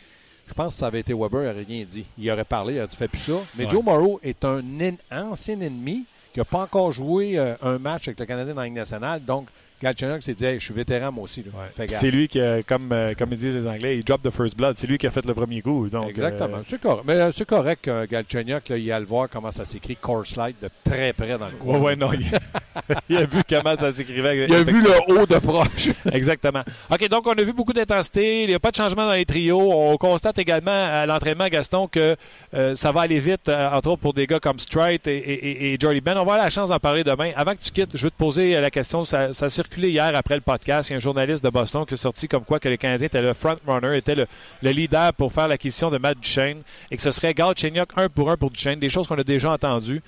Je 0.48 0.54
pense 0.54 0.74
que 0.74 0.80
ça 0.80 0.88
avait 0.88 1.00
été 1.00 1.14
Weber, 1.14 1.44
il 1.44 1.48
n'aurait 1.48 1.64
rien 1.64 1.86
dit. 1.86 2.04
Il 2.18 2.30
aurait 2.30 2.44
parlé, 2.44 2.74
il 2.74 2.78
aurait 2.80 2.88
dit 2.88 2.96
fais 2.98 3.08
plus 3.08 3.20
ça. 3.20 3.34
Mais 3.56 3.64
Ouais. 3.66 3.70
Joe 3.70 3.84
Morrow 3.84 4.20
est 4.24 4.44
un 4.44 4.60
en- 4.60 5.32
ancien 5.32 5.62
ennemi 5.62 6.04
qui 6.34 6.40
n'a 6.40 6.46
pas 6.46 6.64
encore 6.64 6.92
joué 6.92 7.38
euh, 7.40 7.56
un 7.62 7.78
match 7.78 8.08
avec 8.10 8.20
le 8.20 8.26
Canadien 8.26 8.54
dans 8.54 8.60
la 8.62 8.66
Ligue 8.68 8.76
nationale. 8.76 9.24
Donc, 9.24 9.48
Galchenyuk 9.82 10.22
s'est 10.22 10.34
dit 10.34 10.46
Hey, 10.46 10.60
je 10.60 10.66
suis 10.66 10.74
vétéran 10.74 11.12
moi 11.12 11.24
aussi. 11.24 11.44
C'est 11.88 12.12
lui 12.12 12.28
qui, 12.28 12.40
a- 12.40 12.64
comme, 12.64 12.92
euh, 12.92 13.14
comme 13.18 13.32
ils 13.32 13.38
disent 13.38 13.56
les 13.56 13.68
Anglais, 13.68 13.98
il 13.98 14.04
drop 14.04 14.22
the 14.22 14.30
first 14.30 14.56
blood. 14.56 14.76
C'est 14.78 14.88
lui 14.88 14.98
qui 14.98 15.08
a 15.08 15.12
fait 15.12 15.26
le 15.26 15.34
premier 15.34 15.62
coup. 15.62 15.90
Donc, 15.90 16.10
Exactement. 16.10 16.58
euh, 16.58 16.62
C'est 16.66 16.80
correct. 16.82 17.04
Mais 17.08 17.14
euh, 17.14 17.32
c'est 17.32 17.46
correct 17.48 17.82
que 17.84 18.06
Galchenyuk, 18.06 18.70
là, 18.70 18.78
il 18.78 18.92
a 18.92 19.00
le 19.00 19.06
voir 19.06 19.28
comment 19.30 19.52
ça 19.52 19.66
s'écrit 19.66 19.96
Course 19.96 20.36
Light 20.36 20.56
de 20.62 20.70
très 20.84 21.14
près 21.14 21.38
dans 21.38 21.48
le 21.48 21.54
coin. 21.54 21.78
ouais, 21.78 21.86
ouais, 21.86 21.96
non. 21.96 22.12
Il, 22.14 22.26
il 23.10 23.18
a 23.18 23.26
vu 23.26 23.42
comment 23.50 23.76
ça 23.76 23.92
s'écrivait. 23.92 24.46
Il 24.48 24.54
a 24.54 24.64
vu 24.64 24.82
le 24.82 24.92
haut 25.14 25.26
de 25.26 25.38
proche. 25.40 25.90
Exactement. 26.14 26.62
OK, 26.90 27.08
donc 27.10 27.26
on 27.28 27.32
a 27.34 27.44
vu 27.44 27.54
beaucoup 27.54 27.74
d'intensité. 27.74 28.44
Il 28.44 28.48
n'y 28.50 28.54
a 28.56 28.60
pas 28.60 28.72
de 28.72 28.76
changement 28.76 29.06
dans 29.06 29.14
les 29.14 29.26
trios. 29.26 29.72
On 29.72 29.98
constate 29.98 30.40
également 30.40 30.72
à 30.72 31.06
l'entraînement, 31.06 31.48
Gaston, 31.48 31.88
que 31.88 32.16
euh, 32.54 32.76
ça 32.76 32.92
va 32.92 33.02
aller 33.02 33.20
vite, 33.20 33.50
euh, 33.50 33.70
entre 33.72 33.90
autres 33.92 34.02
pour 34.02 34.14
des 34.14 34.28
gars 34.28 34.40
comme 34.40 34.60
Strite 34.60 35.08
et, 35.08 35.18
et, 35.18 35.34
et- 35.34 35.74
et 35.74 35.78
Jordy 35.80 36.02
Ben. 36.02 36.14
On 36.14 36.16
va 36.18 36.22
avoir 36.22 36.38
la 36.38 36.50
chance 36.50 36.70
d'en 36.70 36.80
parler 36.80 37.04
demain. 37.04 37.32
Avant 37.36 37.52
que 37.52 37.62
tu 37.62 37.72
quittes, 37.72 37.98
je 37.98 38.04
veux 38.04 38.12
te 38.12 38.18
poser 38.18 38.56
euh, 38.56 38.62
la 38.62 38.70
question. 38.70 39.04
Ça, 39.06 39.34
ça 39.34 39.46
a 39.46 39.50
circulé 39.72 39.90
hier 39.92 40.12
après 40.16 40.36
le 40.36 40.42
podcast. 40.42 40.90
Il 40.90 40.94
y 40.94 40.96
a 40.96 40.98
un 40.98 41.00
journaliste 41.00 41.44
de 41.44 41.50
Boston 41.50 41.86
qui 41.86 41.94
est 41.94 41.98
sorti 41.98 42.28
comme 42.28 42.44
quoi 42.44 42.60
que 42.60 42.68
les 42.68 42.78
Canadiens 42.78 43.06
étaient 43.08 43.22
le 43.22 43.34
front-runner, 43.34 43.98
était 43.98 44.16
le, 44.16 44.28
le 44.62 44.72
leader 44.72 45.14
pour 45.14 45.32
faire 45.32 45.48
l'acquisition 45.48 45.90
de 45.90 45.98
Matt 45.98 46.20
Duchesne 46.20 46.62
et 46.90 46.98
que 46.98 47.02
ce 47.02 47.12
serait 47.12 47.34
Galchenyuk 47.34 47.90
un 47.96 48.10
pour 48.10 48.30
un 48.30 48.36
pour 48.38 48.50
Duchesne. 48.52 48.80
Des 48.80 48.90
choses 48.90 49.08
qu'on 49.08 49.18
a 49.18 49.24
déjà 49.24 49.52
entendues. 49.52 50.02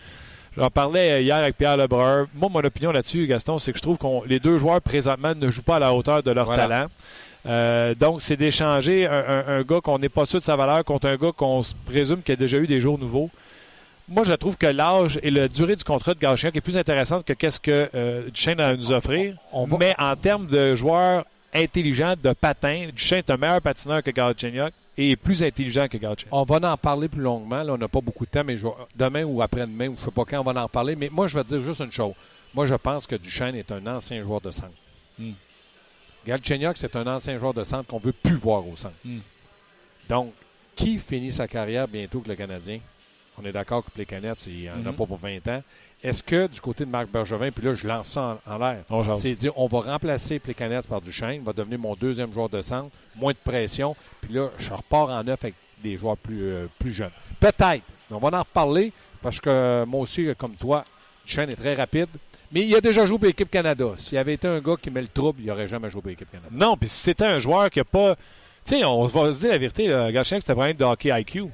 J'en 0.57 0.69
parlais 0.69 1.23
hier 1.23 1.37
avec 1.37 1.57
Pierre 1.57 1.77
Lebrun. 1.77 2.27
Moi, 2.35 2.49
mon 2.53 2.59
opinion 2.59 2.91
là-dessus, 2.91 3.25
Gaston, 3.25 3.57
c'est 3.57 3.71
que 3.71 3.77
je 3.77 3.81
trouve 3.83 3.97
que 3.97 4.27
les 4.27 4.39
deux 4.39 4.59
joueurs 4.59 4.81
présentement 4.81 5.33
ne 5.33 5.49
jouent 5.49 5.63
pas 5.63 5.77
à 5.77 5.79
la 5.79 5.93
hauteur 5.93 6.21
de 6.21 6.31
leur 6.31 6.45
Voilà. 6.45 6.67
talent. 6.67 6.87
Euh, 7.45 7.95
donc, 7.95 8.21
c'est 8.21 8.37
d'échanger 8.37 9.07
un, 9.07 9.11
un- 9.13 9.47
un 9.59 9.61
gars 9.63 9.81
qu'on 9.81 9.97
n'est 9.99 10.09
pas 10.09 10.25
sûr 10.25 10.39
de 10.39 10.45
sa 10.45 10.55
valeur 10.55 10.83
contre 10.83 11.07
un 11.07 11.15
gars 11.15 11.31
qu'on 11.35 11.63
se 11.63 11.73
présume 11.85 12.21
qui 12.21 12.31
a 12.31 12.35
déjà 12.35 12.57
eu 12.57 12.67
des 12.67 12.79
jours 12.79 12.99
nouveaux. 12.99 13.29
Moi, 14.07 14.23
je 14.25 14.33
trouve 14.33 14.57
que 14.57 14.67
l'âge 14.67 15.19
et 15.23 15.31
la 15.31 15.47
durée 15.47 15.75
du 15.75 15.83
contrat 15.83 16.13
de 16.13 16.19
Galchenyuk 16.19 16.55
est 16.57 16.61
plus 16.61 16.77
intéressante 16.77 17.25
que 17.25 17.33
qu'est-ce 17.33 17.59
que 17.59 17.89
euh, 17.95 18.29
Duchesne 18.29 18.59
a 18.59 18.67
à 18.69 18.75
nous 18.75 18.91
offrir. 18.91 19.37
On 19.51 19.65
va- 19.65 19.77
Mais 19.77 19.95
en 19.97 20.15
termes 20.15 20.45
de 20.47 20.75
joueurs 20.75 21.25
intelligents, 21.53 22.15
de 22.21 22.33
patins, 22.33 22.89
Duchesne 22.93 23.19
est 23.19 23.29
un 23.29 23.37
meilleur 23.37 23.61
patineur 23.61 24.03
que 24.03 24.11
Galchenyuk 24.11 24.73
et 24.97 25.11
est 25.11 25.15
plus 25.15 25.41
intelligent 25.41 25.87
que 25.87 25.97
Galchenyuk. 25.97 26.27
On 26.33 26.43
va 26.43 26.73
en 26.73 26.77
parler 26.77 27.07
plus 27.07 27.21
longuement. 27.21 27.63
Là, 27.63 27.73
on 27.73 27.77
n'a 27.77 27.87
pas 27.87 28.01
beaucoup 28.01 28.25
de 28.25 28.29
temps, 28.31 28.43
mais 28.43 28.57
je 28.57 28.67
demain 28.95 29.23
ou 29.23 29.41
après-demain, 29.41 29.87
ou 29.87 29.95
je 29.95 30.01
ne 30.01 30.05
sais 30.05 30.11
pas 30.11 30.25
quand, 30.25 30.39
on 30.41 30.51
va 30.51 30.59
en 30.61 30.63
reparler. 30.65 30.95
Mais 30.97 31.09
moi, 31.09 31.27
je 31.27 31.37
vais 31.37 31.43
te 31.43 31.49
dire 31.49 31.61
juste 31.61 31.79
une 31.79 31.91
chose. 31.91 32.13
Moi, 32.53 32.65
je 32.65 32.75
pense 32.75 33.07
que 33.07 33.15
Duchesne 33.15 33.55
est 33.55 33.71
un 33.71 33.87
ancien 33.87 34.21
joueur 34.21 34.41
de 34.41 34.51
centre. 34.51 34.73
Hmm. 35.17 35.31
Galchenyuk, 36.27 36.77
c'est 36.77 36.95
un 36.97 37.07
ancien 37.07 37.37
joueur 37.39 37.53
de 37.53 37.63
centre 37.63 37.87
qu'on 37.87 37.99
ne 37.99 38.03
veut 38.03 38.11
plus 38.13 38.35
voir 38.35 38.67
au 38.67 38.75
centre. 38.75 38.93
Hmm. 39.05 39.19
Donc, 40.09 40.33
qui 40.75 40.97
finit 40.99 41.31
sa 41.31 41.47
carrière 41.47 41.87
bientôt 41.87 42.19
que 42.19 42.29
le 42.29 42.35
Canadien? 42.35 42.79
On 43.41 43.45
est 43.45 43.51
d'accord 43.51 43.83
que 43.83 43.89
les 43.97 44.05
Canettes, 44.05 44.45
il 44.47 44.65
n'en 44.65 44.73
a 44.73 44.91
Mhm. 44.91 44.95
pas 44.95 45.05
pour 45.05 45.17
20 45.17 45.47
ans. 45.47 45.61
Est-ce 46.03 46.21
que 46.21 46.47
du 46.47 46.59
côté 46.59 46.85
de 46.85 46.89
Marc 46.89 47.07
Bergevin, 47.09 47.49
puis 47.51 47.65
là, 47.65 47.73
je 47.75 47.87
lance 47.87 48.09
ça 48.09 48.39
en, 48.45 48.53
en 48.53 48.57
l'air, 48.57 48.83
c'est 49.17 49.33
dire 49.35 49.53
on 49.57 49.67
va 49.67 49.79
remplacer 49.79 50.37
Plekanec 50.39 50.85
par 50.85 50.99
Duchesne, 51.01 51.41
va 51.43 51.53
devenir 51.53 51.79
mon 51.79 51.95
deuxième 51.95 52.33
joueur 52.33 52.49
de 52.49 52.61
centre, 52.61 52.89
moins 53.15 53.31
de 53.31 53.37
pression, 53.43 53.95
puis 54.21 54.33
là, 54.33 54.49
je 54.59 54.71
repars 54.73 55.09
en 55.09 55.23
neuf 55.23 55.39
avec 55.43 55.55
des 55.81 55.95
joueurs 55.97 56.17
plus, 56.17 56.41
euh, 56.43 56.67
plus 56.77 56.91
jeunes. 56.91 57.11
Peut-être, 57.39 57.83
mais 58.09 58.15
on 58.15 58.19
va 58.19 58.37
en 58.37 58.41
reparler 58.43 58.91
parce 59.21 59.39
que 59.39 59.49
euh, 59.49 59.85
moi 59.85 60.01
aussi, 60.01 60.27
euh, 60.27 60.33
comme 60.33 60.55
toi, 60.55 60.83
Duchesne 61.25 61.49
est 61.49 61.55
très 61.55 61.73
rapide, 61.75 62.09
mais 62.51 62.61
il 62.65 62.75
a 62.75 62.81
déjà 62.81 63.05
joué 63.05 63.17
pour 63.17 63.27
l'équipe 63.27 63.49
Canada. 63.49 63.85
S'il 63.97 64.17
avait 64.17 64.33
été 64.33 64.47
un 64.47 64.59
gars 64.59 64.75
qui 64.81 64.91
met 64.91 65.01
le 65.01 65.07
trouble, 65.07 65.39
il 65.41 65.47
n'aurait 65.47 65.67
jamais 65.69 65.89
joué 65.89 66.01
pour 66.01 66.09
l'équipe 66.09 66.29
Canada. 66.29 66.49
Non, 66.51 66.75
puis 66.75 66.89
si 66.89 66.97
c'était 66.97 67.25
un 67.25 67.39
joueur 67.39 67.69
qui 67.69 67.79
n'a 67.79 67.85
pas. 67.85 68.15
Tu 68.65 68.75
sais, 68.77 68.83
on 68.85 69.05
va 69.05 69.33
se 69.33 69.39
dire 69.39 69.49
la 69.51 69.57
vérité, 69.57 69.87
Galchenyuk, 69.87 70.41
c'était 70.43 70.51
un 70.51 70.55
problème 70.55 70.75
de 70.77 70.83
hockey 70.85 71.09
IQ. 71.21 71.45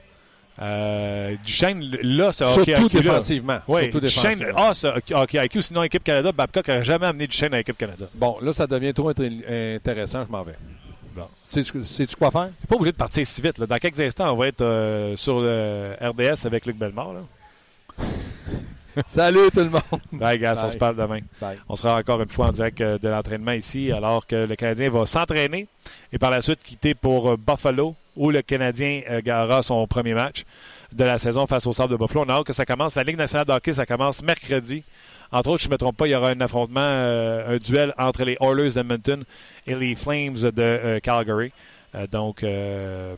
Euh, 0.62 1.36
Duchesne, 1.46 1.82
là, 2.04 2.32
ce 2.32 2.44
hockey 2.44 2.75
Surtout 2.75 2.88
IQ. 2.98 2.98
défensivement. 3.04 3.60
Oui, 3.68 3.84
Surtout 3.84 4.00
Duchesne 4.01 4.39
défensivement. 4.39 4.70
a 4.70 4.74
ce 4.74 5.13
hockey 5.13 5.46
IQ. 5.46 5.62
Sinon, 5.62 5.82
l'équipe 5.84 6.04
Canada, 6.04 6.32
Babcock 6.32 6.67
n'aurait 6.67 6.84
jamais 6.84 7.06
amené 7.08 7.28
Duchesne 7.28 7.54
à 7.54 7.58
l'équipe 7.58 7.78
Canada. 7.78 8.06
Bon, 8.15 8.38
là, 8.41 8.52
ça 8.52 8.67
devient 8.67 8.93
trop 8.93 9.10
inté- 9.12 9.76
intéressant, 9.78 10.26
je 10.26 10.32
m'en 10.32 10.43
vais. 10.43 10.56
Bon. 11.15 11.24
Sais-tu 11.48 11.84
sais-tu 11.84 12.15
quoi 12.15 12.30
faire? 12.32 12.50
T'es 12.62 12.67
pas 12.67 12.76
obligé 12.76 12.91
de 12.91 12.98
partir 12.98 13.26
si 13.26 13.41
vite. 13.41 13.58
là. 13.58 13.65
Dans 13.65 13.78
quelques 13.78 14.00
instants, 14.02 14.34
on 14.34 14.38
va 14.38 14.48
être 14.48 14.62
euh, 14.62 15.15
sur 15.15 15.39
le 15.41 15.93
RDS 16.02 16.45
avec 16.45 16.65
Luc 16.65 16.78
Bellemare. 16.78 17.13
Là. 17.13 17.19
Salut 19.08 19.50
tout 19.54 19.60
le 19.62 19.69
monde! 19.69 19.82
Bye, 20.12 20.38
gars, 20.39 20.56
on 20.58 20.62
Bye. 20.63 20.72
se 20.74 20.78
parle 20.78 20.95
demain. 20.98 21.19
Bye. 21.39 21.58
On 21.69 21.76
sera 21.76 21.95
encore 21.98 22.22
une 22.22 22.28
fois 22.30 22.48
en 22.48 22.52
direct 22.52 22.82
euh, 22.82 22.98
de 22.98 23.08
l'entraînement 23.08 23.52
ici, 23.54 23.91
alors 23.91 24.26
que 24.28 24.36
le 24.45 24.56
Canadien 24.56 24.89
va 24.89 25.06
s'entraîner 25.06 25.67
et 26.12 26.17
par 26.17 26.32
la 26.32 26.41
suite 26.41 26.60
quitter 26.63 26.93
pour 26.95 27.30
euh, 27.30 27.38
Buffalo, 27.38 27.95
où 28.19 28.29
le 28.29 28.41
Canadien 28.41 29.01
euh, 29.10 29.43
aura 29.45 29.63
son 29.63 29.88
premier 29.88 30.13
match 30.13 30.43
de 30.91 31.05
la 31.05 31.17
saison 31.17 31.47
face 31.47 31.65
au 31.65 31.73
Sable 31.73 31.93
de 31.93 31.97
Buffalo. 31.97 32.25
On 32.27 32.29
a 32.29 32.34
hâte 32.34 32.45
que 32.45 32.53
ça 32.53 32.65
commence. 32.65 32.95
La 32.95 33.03
Ligue 33.03 33.17
nationale 33.17 33.47
de 33.47 33.53
hockey, 33.53 33.73
ça 33.73 33.86
commence 33.86 34.21
mercredi. 34.21 34.84
Entre 35.32 35.49
autres, 35.49 35.63
je 35.63 35.69
ne 35.69 35.73
me 35.73 35.77
trompe 35.77 35.95
pas, 35.95 36.05
il 36.05 36.12
y 36.12 36.15
aura 36.15 36.29
un 36.29 36.41
affrontement, 36.41 36.82
euh, 36.82 37.55
un 37.55 37.58
duel 37.58 37.93
entre 37.97 38.25
les 38.25 38.36
Oilers 38.41 38.71
d'Edmonton 38.71 39.23
et 39.65 39.75
les 39.75 39.95
Flames 39.95 40.36
de 40.36 40.51
euh, 40.58 40.99
Calgary. 40.99 41.51
Donc, 42.12 42.45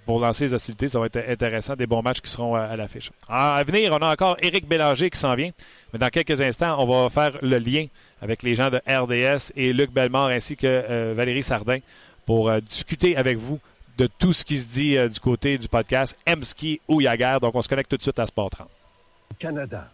pour 0.06 0.22
lancer 0.22 0.46
les 0.46 0.54
hostilités, 0.54 0.88
ça 0.88 0.98
va 0.98 1.08
être 1.08 1.22
intéressant. 1.28 1.76
Des 1.76 1.88
bons 1.88 2.02
matchs 2.02 2.22
qui 2.22 2.32
seront 2.32 2.56
à, 2.56 2.74
l'affiche. 2.78 3.12
À 3.28 3.62
venir, 3.68 3.92
on 3.92 3.98
a 3.98 4.10
encore 4.10 4.38
Éric 4.42 4.66
Bélanger 4.66 5.10
qui 5.10 5.20
s'en 5.20 5.36
vient. 5.36 5.52
Mais 5.92 6.00
dans 6.00 6.08
quelques 6.08 6.40
instants, 6.40 6.78
on 6.80 6.86
va 6.86 7.10
faire 7.10 7.38
le 7.42 7.58
lien 7.58 7.88
avec 8.22 8.44
les 8.44 8.56
gens 8.56 8.70
de 8.70 8.78
RDS 8.88 9.52
et 9.58 9.74
Luc 9.74 9.92
Bellemare 9.92 10.28
ainsi 10.28 10.56
que 10.56 11.12
Valérie 11.12 11.44
Sardin 11.44 11.80
pour 12.26 12.50
discuter 12.62 13.18
avec 13.18 13.38
vous 13.40 13.60
de 14.02 14.08
tout 14.08 14.34
ce 14.34 14.44
qui 14.44 14.58
se 14.58 14.68
dit 14.68 14.98
euh, 14.98 15.08
du 15.08 15.20
côté 15.20 15.60
du 15.60 15.68
podcast 15.68 16.18
M-Ski 16.26 16.82
ou 16.88 17.02
Yaguerre. 17.02 17.40
Donc, 17.40 17.54
on 17.54 17.62
se 17.62 17.70
connecte 17.70 17.92
tout 17.92 17.98
de 17.98 18.02
suite 18.02 18.18
à 18.18 18.26
Sport 18.26 18.50
30. 18.50 18.68
Canada. 19.38 19.90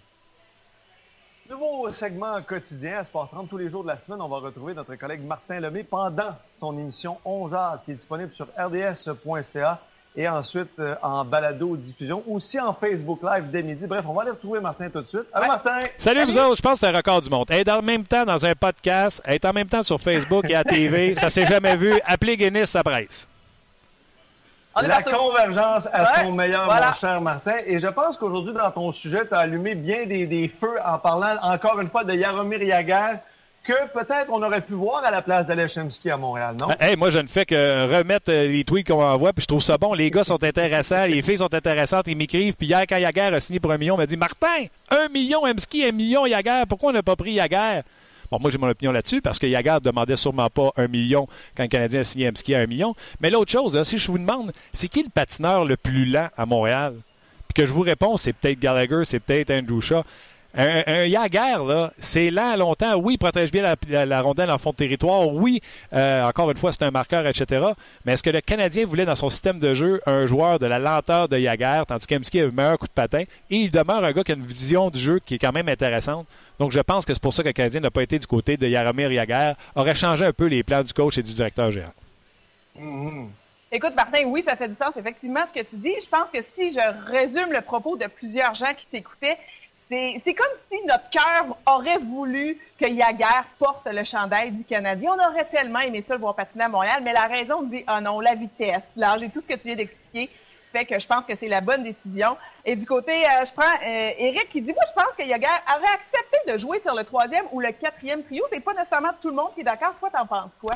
Nouveau 1.49 1.91
segment 1.91 2.41
quotidien 2.41 2.99
à 2.99 3.03
Sport 3.03 3.29
30 3.29 3.49
tous 3.49 3.57
les 3.57 3.67
jours 3.67 3.83
de 3.83 3.89
la 3.89 3.99
semaine. 3.99 4.21
On 4.21 4.29
va 4.29 4.37
retrouver 4.37 4.73
notre 4.73 4.95
collègue 4.95 5.21
Martin 5.25 5.59
Lemay 5.59 5.83
pendant 5.83 6.37
son 6.49 6.77
émission 6.77 7.17
On 7.25 7.49
Jazz 7.49 7.81
qui 7.83 7.91
est 7.91 7.95
disponible 7.95 8.31
sur 8.31 8.47
rds.ca 8.57 9.81
et 10.15 10.27
ensuite 10.27 10.79
euh, 10.79 10.95
en 11.03 11.25
balado-diffusion, 11.25 12.23
aussi 12.27 12.59
en 12.61 12.73
Facebook 12.73 13.19
Live 13.21 13.51
dès 13.51 13.61
midi. 13.61 13.87
Bref, 13.87 14.05
on 14.07 14.13
va 14.13 14.21
aller 14.21 14.31
retrouver 14.31 14.61
Martin 14.61 14.89
tout 14.89 15.01
de 15.01 15.07
suite. 15.07 15.25
Allô 15.33 15.47
Martin! 15.47 15.79
Salut, 15.97 16.23
vous 16.23 16.37
autres. 16.37 16.55
Je 16.55 16.61
pense 16.61 16.73
que 16.73 16.79
c'est 16.79 16.87
un 16.87 16.95
record 16.95 17.21
du 17.21 17.29
monde. 17.29 17.51
Être 17.51 17.73
en 17.73 17.81
même 17.81 18.05
temps 18.05 18.23
dans 18.23 18.45
un 18.45 18.55
podcast, 18.55 19.21
être 19.25 19.45
en 19.45 19.53
même 19.53 19.67
temps 19.67 19.83
sur 19.83 19.99
Facebook 19.99 20.49
et 20.49 20.55
à 20.55 20.63
TV, 20.63 21.13
ça 21.15 21.29
s'est 21.29 21.45
jamais 21.45 21.75
vu. 21.75 21.93
Appelez 22.05 22.37
Guinness, 22.37 22.69
ça 22.69 22.83
presse. 22.83 23.27
On 24.79 24.87
La 24.87 25.01
partout. 25.01 25.17
convergence 25.17 25.87
à 25.91 26.01
Ouais, 26.03 26.07
son 26.23 26.31
meilleur, 26.31 26.65
voilà. 26.65 26.87
mon 26.87 26.93
cher 26.93 27.21
Martin. 27.21 27.55
Et 27.65 27.79
je 27.79 27.87
pense 27.87 28.17
qu'aujourd'hui, 28.17 28.53
dans 28.53 28.71
ton 28.71 28.91
sujet, 28.91 29.27
tu 29.27 29.33
as 29.33 29.39
allumé 29.39 29.75
bien 29.75 30.05
des, 30.05 30.25
des 30.27 30.47
feux 30.47 30.75
en 30.85 30.97
parlant 30.99 31.35
encore 31.41 31.79
une 31.79 31.89
fois 31.89 32.03
de 32.03 32.13
Jaromir 32.17 32.59
Jagr, 32.65 33.17
que 33.65 33.73
peut-être 33.93 34.27
on 34.29 34.41
aurait 34.43 34.61
pu 34.61 34.73
voir 34.73 35.03
à 35.03 35.11
la 35.11 35.21
place 35.21 35.45
d'Alechemski 35.45 36.09
à 36.09 36.15
Montréal, 36.15 36.55
non? 36.59 36.67
Hey, 36.79 36.95
moi, 36.95 37.09
je 37.09 37.17
ne 37.19 37.27
fais 37.27 37.45
que 37.45 37.97
remettre 37.97 38.31
euh, 38.31 38.47
les 38.47 38.63
tweets 38.63 38.87
qu'on 38.87 39.03
envoie, 39.03 39.33
puis 39.33 39.41
je 39.41 39.47
trouve 39.47 39.61
ça 39.61 39.77
bon. 39.77 39.93
Les 39.93 40.09
gars 40.09 40.23
sont 40.23 40.41
intéressants, 40.43 41.05
les 41.05 41.21
filles 41.21 41.39
sont 41.39 41.53
intéressantes, 41.53 42.05
ils 42.07 42.15
m'écrivent. 42.15 42.53
Puis 42.55 42.67
hier, 42.67 42.83
quand 42.87 42.95
Yaguerre 42.97 43.33
a 43.33 43.39
signé 43.41 43.59
pour 43.59 43.71
un 43.73 43.77
million, 43.77 43.95
il 43.95 43.97
m'a 43.97 44.05
dit 44.05 44.15
Martin, 44.15 44.47
un 44.89 45.09
million 45.09 45.45
Emski, 45.45 45.85
un 45.85 45.91
million 45.91 46.25
Yaguerre, 46.25 46.65
pourquoi 46.67 46.91
on 46.91 46.93
n'a 46.93 47.03
pas 47.03 47.15
pris 47.17 47.33
Yaguerre 47.33 47.83
Moi, 48.31 48.51
j'ai 48.51 48.57
mon 48.57 48.67
opinion 48.67 48.91
là-dessus 48.91 49.21
parce 49.21 49.39
que 49.39 49.47
Yaguerre 49.47 49.81
demandait 49.81 50.15
sûrement 50.15 50.49
pas 50.49 50.71
un 50.75 50.87
million 50.87 51.27
quand 51.55 51.63
le 51.63 51.69
Canadien 51.69 52.01
a 52.01 52.03
signé 52.03 52.27
à 52.27 52.59
un 52.59 52.67
million. 52.67 52.95
Mais 53.19 53.29
l'autre 53.29 53.51
chose, 53.51 53.81
si 53.83 53.97
je 53.97 54.11
vous 54.11 54.17
demande, 54.17 54.51
c'est 54.73 54.87
qui 54.87 55.03
le 55.03 55.09
patineur 55.09 55.65
le 55.65 55.77
plus 55.77 56.05
lent 56.05 56.29
à 56.35 56.45
Montréal? 56.45 56.95
Puis 57.47 57.63
que 57.63 57.65
je 57.65 57.71
vous 57.71 57.81
réponds, 57.81 58.17
c'est 58.17 58.33
peut-être 58.33 58.59
Gallagher, 58.59 59.01
c'est 59.05 59.19
peut-être 59.19 59.51
Andrew 59.51 59.81
Shaw. 59.81 60.03
Un, 60.55 61.05
Yaguerre, 61.05 61.63
là, 61.63 61.91
c'est 61.99 62.31
lent 62.31 62.55
longtemps. 62.55 62.95
Oui, 62.95 63.13
il 63.13 63.17
protège 63.17 63.51
bien 63.51 63.75
la, 63.87 64.21
rondelle 64.21 64.49
en 64.49 64.57
fond 64.57 64.71
de 64.71 64.77
territoire. 64.77 65.27
Oui, 65.27 65.61
euh, 65.93 66.23
encore 66.23 66.49
une 66.49 66.57
fois, 66.57 66.71
c'est 66.71 66.83
un 66.83 66.91
marqueur, 66.91 67.27
etc. 67.27 67.67
Mais 68.05 68.13
est-ce 68.13 68.23
que 68.23 68.29
le 68.29 68.41
Canadien 68.41 68.85
voulait 68.85 69.05
dans 69.05 69.15
son 69.15 69.29
système 69.29 69.59
de 69.59 69.73
jeu 69.73 70.01
un 70.05 70.25
joueur 70.25 70.57
de 70.57 70.65
la 70.65 70.79
lenteur 70.79 71.27
de 71.27 71.37
Yaguerre, 71.37 71.85
tandis 71.85 72.07
qu'Emski 72.07 72.39
a 72.41 72.45
le 72.45 72.51
meilleur 72.51 72.79
coup 72.79 72.87
de 72.87 72.91
patin? 72.91 73.23
Et 73.49 73.57
il 73.57 73.71
demeure 73.71 74.03
un 74.03 74.11
gars 74.11 74.23
qui 74.23 74.31
a 74.31 74.35
une 74.35 74.45
vision 74.45 74.89
du 74.89 74.97
jeu 74.97 75.19
qui 75.23 75.35
est 75.35 75.39
quand 75.39 75.53
même 75.53 75.69
intéressante. 75.69 76.25
Donc, 76.57 76.71
je 76.71 76.79
pense 76.79 77.05
que 77.05 77.13
c'est 77.13 77.21
pour 77.21 77.33
ça 77.33 77.43
que 77.43 77.49
le 77.49 77.53
Canadien 77.53 77.81
n'a 77.81 77.91
pas 77.91 78.01
été 78.01 78.17
du 78.17 78.25
côté 78.25 78.57
de 78.57 78.67
Yaromir 78.67 79.11
Yaguerre. 79.11 79.55
Aurait 79.75 79.95
changé 79.95 80.25
un 80.25 80.33
peu 80.33 80.45
les 80.45 80.63
plans 80.63 80.81
du 80.81 80.93
coach 80.93 81.17
et 81.17 81.23
du 81.23 81.33
directeur 81.33 81.71
général. 81.71 81.93
Mhm. 82.79 83.29
Écoute, 83.69 83.95
Martin, 83.95 84.23
oui, 84.25 84.43
ça 84.43 84.55
fait 84.55 84.69
du 84.69 84.75
sens, 84.75 84.95
effectivement, 84.95 85.45
ce 85.45 85.51
que 85.51 85.59
tu 85.59 85.75
dis. 85.75 85.93
Je 86.01 86.07
pense 86.07 86.31
que 86.31 86.39
si 86.53 86.71
je 86.71 87.11
résume 87.11 87.51
le 87.51 87.61
propos 87.61 87.97
de 87.97 88.07
plusieurs 88.07 88.55
gens 88.55 88.73
qui 88.77 88.87
t'écoutaient, 88.87 89.37
c'est 89.89 90.33
comme 90.33 90.47
si 90.69 90.77
notre 90.85 91.09
cœur 91.09 91.57
aurait 91.65 91.99
voulu 91.99 92.59
que 92.79 92.87
Yaguerre 92.87 93.45
porte 93.57 93.87
le 93.87 94.03
chandail 94.03 94.51
du 94.51 94.63
Canadien. 94.65 95.11
On 95.17 95.29
aurait 95.29 95.45
tellement 95.45 95.79
aimé 95.79 96.01
ça 96.01 96.15
le 96.15 96.19
voir 96.19 96.35
patiner 96.35 96.65
à 96.65 96.69
Montréal, 96.69 97.01
mais 97.03 97.13
la 97.13 97.21
raison 97.21 97.63
dit, 97.63 97.83
ah 97.87 98.01
non, 98.01 98.19
la 98.19 98.35
vitesse, 98.35 98.91
l'âge 98.95 99.23
et 99.23 99.29
tout 99.29 99.41
ce 99.41 99.47
que 99.47 99.59
tu 99.59 99.67
viens 99.67 99.75
d'expliquer 99.75 100.29
fait 100.73 100.85
que 100.85 100.99
je 100.99 101.07
pense 101.07 101.25
que 101.25 101.35
c'est 101.35 101.47
la 101.47 101.61
bonne 101.61 101.83
décision. 101.83 102.37
Et 102.65 102.75
du 102.75 102.85
côté, 102.85 103.13
euh, 103.13 103.45
je 103.45 103.53
prends 103.53 103.65
euh, 103.65 104.11
Eric 104.17 104.49
qui 104.49 104.61
dit, 104.61 104.73
moi, 104.73 104.83
je 104.87 105.01
pense 105.01 105.15
que 105.17 105.23
Yaguerre 105.23 105.63
aurait 105.69 105.93
accepté 105.93 106.51
de 106.51 106.57
jouer 106.57 106.81
sur 106.81 106.93
le 106.93 107.05
troisième 107.05 107.45
ou 107.53 107.61
le 107.61 107.71
quatrième 107.71 108.23
trio. 108.23 108.43
C'est 108.49 108.59
pas 108.59 108.73
nécessairement 108.73 109.11
tout 109.21 109.29
le 109.29 109.35
monde 109.35 109.53
qui 109.55 109.61
est 109.61 109.63
d'accord. 109.63 109.93
Toi, 109.99 110.09
t'en 110.09 110.25
penses 110.25 110.55
quoi? 110.59 110.75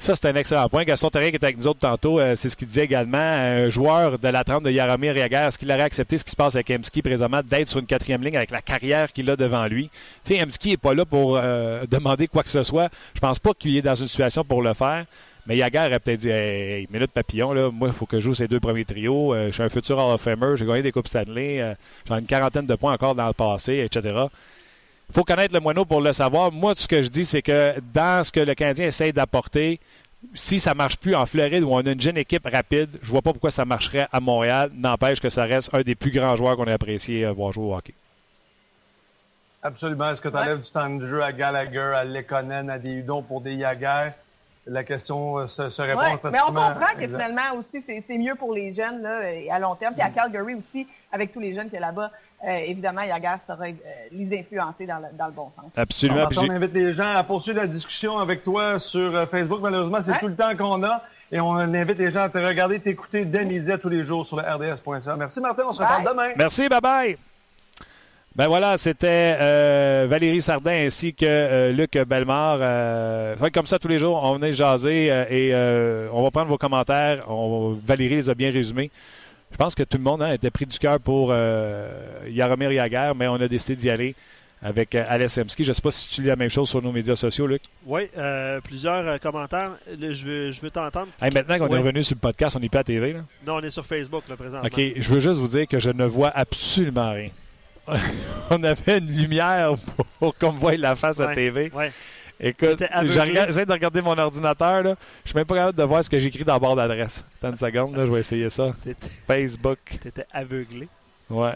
Ça, 0.00 0.14
c'est 0.14 0.28
un 0.28 0.34
excellent 0.36 0.68
point. 0.68 0.84
Gaston 0.84 1.10
Terrien 1.10 1.30
qui 1.30 1.36
était 1.36 1.46
avec 1.46 1.58
nous 1.58 1.66
autres 1.66 1.80
tantôt, 1.80 2.20
euh, 2.20 2.36
c'est 2.36 2.48
ce 2.48 2.56
qu'il 2.56 2.68
disait 2.68 2.84
également. 2.84 3.18
Un 3.18 3.68
joueur 3.68 4.16
de 4.16 4.28
la 4.28 4.44
trempe 4.44 4.62
de 4.62 4.70
Yaromir 4.70 5.16
Yaguer, 5.16 5.46
est-ce 5.48 5.58
qu'il 5.58 5.70
aurait 5.72 5.82
accepté 5.82 6.16
ce 6.16 6.24
qui 6.24 6.30
se 6.30 6.36
passe 6.36 6.54
avec 6.54 6.70
Emski 6.70 7.02
présentement, 7.02 7.40
d'être 7.42 7.68
sur 7.68 7.80
une 7.80 7.86
quatrième 7.86 8.22
ligne 8.22 8.36
avec 8.36 8.52
la 8.52 8.62
carrière 8.62 9.12
qu'il 9.12 9.28
a 9.28 9.34
devant 9.34 9.66
lui? 9.66 9.90
Tu 10.24 10.36
sais, 10.36 10.42
Emski 10.42 10.70
n'est 10.70 10.76
pas 10.76 10.94
là 10.94 11.04
pour 11.04 11.36
euh, 11.36 11.84
demander 11.90 12.28
quoi 12.28 12.44
que 12.44 12.48
ce 12.48 12.62
soit. 12.62 12.90
Je 13.14 13.20
pense 13.20 13.40
pas 13.40 13.52
qu'il 13.54 13.76
est 13.76 13.82
dans 13.82 13.96
une 13.96 14.06
situation 14.06 14.44
pour 14.44 14.62
le 14.62 14.72
faire. 14.72 15.04
Mais 15.48 15.56
Yaguer 15.56 15.78
a 15.78 15.98
peut-être 15.98 16.20
dit 16.20 16.28
hey, 16.28 16.86
minute 16.92 17.10
papillon, 17.10 17.52
là, 17.52 17.70
moi, 17.72 17.88
il 17.88 17.94
faut 17.94 18.06
que 18.06 18.20
je 18.20 18.24
joue 18.24 18.34
ces 18.34 18.46
deux 18.46 18.60
premiers 18.60 18.84
trios. 18.84 19.34
Euh, 19.34 19.46
je 19.48 19.52
suis 19.52 19.62
un 19.62 19.68
futur 19.68 19.98
Hall 19.98 20.14
of 20.14 20.20
Famer, 20.20 20.56
j'ai 20.56 20.64
gagné 20.64 20.82
des 20.82 20.92
Coupes 20.92 21.08
Stanley, 21.08 21.60
euh, 21.60 21.74
j'ai 22.06 22.14
une 22.14 22.26
quarantaine 22.26 22.66
de 22.66 22.74
points 22.76 22.92
encore 22.92 23.14
dans 23.14 23.26
le 23.26 23.32
passé, 23.32 23.78
etc. 23.78 24.26
Il 25.10 25.14
faut 25.14 25.24
connaître 25.24 25.54
le 25.54 25.60
moineau 25.60 25.84
pour 25.84 26.00
le 26.00 26.12
savoir. 26.12 26.52
Moi, 26.52 26.74
tout 26.74 26.82
ce 26.82 26.88
que 26.88 27.02
je 27.02 27.08
dis, 27.08 27.24
c'est 27.24 27.42
que 27.42 27.80
dans 27.94 28.22
ce 28.24 28.30
que 28.30 28.40
le 28.40 28.54
Canadien 28.54 28.86
essaye 28.86 29.12
d'apporter, 29.12 29.80
si 30.34 30.58
ça 30.58 30.74
marche 30.74 30.96
plus 30.96 31.14
en 31.14 31.26
Floride 31.26 31.62
où 31.62 31.70
on 31.72 31.78
a 31.78 31.90
une 31.90 32.00
jeune 32.00 32.18
équipe 32.18 32.46
rapide, 32.46 32.90
je 33.02 33.08
vois 33.08 33.22
pas 33.22 33.32
pourquoi 33.32 33.50
ça 33.50 33.64
marcherait 33.64 34.08
à 34.12 34.20
Montréal. 34.20 34.70
N'empêche 34.74 35.20
que 35.20 35.28
ça 35.28 35.44
reste 35.44 35.72
un 35.74 35.80
des 35.80 35.94
plus 35.94 36.10
grands 36.10 36.36
joueurs 36.36 36.56
qu'on 36.56 36.66
a 36.66 36.74
apprécié 36.74 37.24
euh, 37.24 37.32
voir 37.32 37.52
jouer 37.52 37.64
au 37.64 37.74
hockey. 37.74 37.94
Absolument. 39.62 40.10
Est-ce 40.10 40.20
que 40.20 40.28
tu 40.28 40.36
enlèves 40.36 40.60
du 40.60 40.70
temps 40.70 40.90
de 40.90 41.06
jeu 41.06 41.22
à 41.22 41.32
Gallagher, 41.32 41.92
à 41.96 42.04
Lekonen, 42.04 42.70
à 42.70 42.78
des 42.78 42.92
Hudon 42.92 43.22
pour 43.22 43.40
des 43.40 43.54
Yaguer? 43.54 44.10
La 44.66 44.84
question 44.84 45.38
euh, 45.38 45.46
se, 45.46 45.70
se 45.70 45.80
répond 45.80 46.00
ouais, 46.00 46.18
Mais 46.24 46.40
on 46.42 46.52
comprend 46.52 46.94
que 46.94 47.06
finalement 47.06 47.54
aussi, 47.56 47.82
c'est 47.86 48.18
mieux 48.18 48.34
pour 48.34 48.52
les 48.52 48.72
jeunes 48.72 49.02
là, 49.02 49.20
à 49.50 49.58
long 49.58 49.74
terme. 49.76 49.94
Puis 49.94 50.02
à 50.02 50.10
Calgary 50.10 50.54
aussi, 50.54 50.86
avec 51.10 51.32
tous 51.32 51.40
les 51.40 51.54
jeunes 51.54 51.70
qu'il 51.70 51.80
y 51.80 51.82
a 51.82 51.86
là-bas, 51.86 52.10
euh, 52.46 52.56
évidemment, 52.66 53.02
Yaguer 53.02 53.34
saurait 53.46 53.74
euh, 53.84 53.90
les 54.12 54.38
influencer 54.38 54.86
dans 54.86 54.98
le, 54.98 55.16
dans 55.18 55.26
le, 55.26 55.32
bon 55.32 55.50
sens. 55.56 55.72
Absolument. 55.76 56.26
Alors, 56.26 56.44
on 56.48 56.50
invite 56.50 56.72
les 56.72 56.92
gens 56.92 57.14
à 57.14 57.24
poursuivre 57.24 57.58
la 57.60 57.66
discussion 57.66 58.18
avec 58.18 58.44
toi 58.44 58.78
sur 58.78 59.14
euh, 59.16 59.26
Facebook. 59.26 59.60
Malheureusement, 59.60 60.00
c'est 60.00 60.18
tout 60.18 60.28
le 60.28 60.36
temps 60.36 60.56
qu'on 60.56 60.82
a. 60.84 61.02
Et 61.30 61.40
on 61.40 61.52
invite 61.56 61.98
les 61.98 62.10
gens 62.10 62.22
à 62.22 62.28
te 62.28 62.38
regarder, 62.38 62.80
t'écouter 62.80 63.24
dès 63.24 63.44
midi 63.44 63.70
à 63.70 63.76
tous 63.76 63.88
les 63.90 64.02
jours 64.02 64.24
sur 64.24 64.36
le 64.38 64.44
RDS.ca. 64.44 65.16
Merci 65.16 65.40
Martin, 65.40 65.64
on 65.68 65.72
se 65.72 65.80
reparle 65.80 66.04
Bye. 66.04 66.12
demain. 66.12 66.28
Merci, 66.38 66.68
bye 66.68 66.80
bye. 66.80 67.16
Ben 68.34 68.46
voilà, 68.46 68.78
c'était 68.78 69.36
euh, 69.40 70.06
Valérie 70.08 70.40
Sardin 70.40 70.86
ainsi 70.86 71.12
que 71.12 71.26
euh, 71.26 71.72
Luc 71.72 71.98
Bellemare. 71.98 72.58
Euh, 72.60 73.34
comme 73.52 73.66
ça 73.66 73.80
tous 73.80 73.88
les 73.88 73.98
jours, 73.98 74.20
on 74.22 74.34
venait 74.34 74.52
jaser 74.52 75.10
euh, 75.10 75.24
et 75.28 75.50
euh, 75.52 76.08
on 76.12 76.22
va 76.22 76.30
prendre 76.30 76.46
vos 76.48 76.56
commentaires. 76.56 77.24
On- 77.28 77.76
Valérie 77.84 78.14
les 78.14 78.30
a 78.30 78.34
bien 78.34 78.52
résumés. 78.52 78.92
Je 79.52 79.56
pense 79.56 79.74
que 79.74 79.82
tout 79.82 79.96
le 79.96 80.02
monde 80.04 80.22
hein, 80.22 80.32
était 80.32 80.50
pris 80.50 80.66
du 80.66 80.78
cœur 80.78 81.00
pour 81.00 81.28
euh, 81.32 81.90
Yaromir 82.28 82.70
Yaguer, 82.72 83.12
mais 83.16 83.26
on 83.28 83.34
a 83.36 83.48
décidé 83.48 83.76
d'y 83.76 83.90
aller 83.90 84.14
avec 84.62 84.94
euh, 84.94 85.04
Alex 85.08 85.38
Emski. 85.38 85.64
Je 85.64 85.68
ne 85.68 85.72
sais 85.72 85.82
pas 85.82 85.90
si 85.90 86.08
tu 86.08 86.20
lis 86.22 86.26
la 86.28 86.36
même 86.36 86.50
chose 86.50 86.68
sur 86.68 86.82
nos 86.82 86.92
médias 86.92 87.16
sociaux, 87.16 87.46
Luc. 87.46 87.62
Oui, 87.86 88.02
euh, 88.16 88.60
plusieurs 88.60 89.06
euh, 89.06 89.16
commentaires. 89.18 89.72
Je 89.88 90.24
veux, 90.26 90.50
je 90.52 90.60
veux 90.60 90.70
t'entendre. 90.70 91.08
Hey, 91.22 91.32
maintenant 91.32 91.58
qu'on 91.58 91.68
Ouais. 91.68 91.76
est 91.76 91.82
revenu 91.82 92.02
sur 92.02 92.16
le 92.16 92.20
podcast, 92.20 92.56
on 92.56 92.60
n'est 92.60 92.68
pas 92.68 92.80
à 92.80 92.84
TV. 92.84 93.12
Là. 93.14 93.20
Non, 93.46 93.54
on 93.56 93.60
est 93.60 93.70
sur 93.70 93.86
Facebook, 93.86 94.24
là, 94.28 94.36
présentement. 94.36 94.66
OK, 94.68 94.80
je 94.96 95.08
veux 95.08 95.20
juste 95.20 95.38
vous 95.40 95.48
dire 95.48 95.66
que 95.66 95.78
je 95.80 95.90
ne 95.90 96.04
vois 96.04 96.30
absolument 96.34 97.12
rien. 97.12 97.30
on 98.50 98.62
avait 98.64 98.98
une 98.98 99.06
lumière 99.10 99.74
pour 100.18 100.36
qu'on 100.36 100.52
me 100.52 100.58
voie 100.58 100.76
la 100.76 100.94
face 100.94 101.20
à 101.20 101.34
TV. 101.34 101.70
ouais. 101.74 101.90
Écoute, 102.40 102.82
j'essaie 103.04 103.66
de 103.66 103.72
regarder 103.72 104.00
mon 104.00 104.16
ordinateur. 104.16 104.82
Là. 104.82 104.94
Je 105.24 105.30
suis 105.30 105.36
même 105.36 105.46
pas 105.46 105.54
capable 105.56 105.78
de 105.78 105.82
voir 105.82 106.04
ce 106.04 106.10
que 106.10 106.18
j'écris 106.18 106.44
dans 106.44 106.52
la 106.54 106.58
barre 106.58 106.76
d'adresse. 106.76 107.24
Attends 107.38 107.50
une 107.50 107.56
seconde, 107.56 107.96
là, 107.96 108.06
je 108.06 108.10
vais 108.10 108.20
essayer 108.20 108.48
ça. 108.50 108.72
Facebook. 109.26 109.78
T'étais 110.00 110.26
aveuglé. 110.32 110.88
Ouais. 111.30 111.54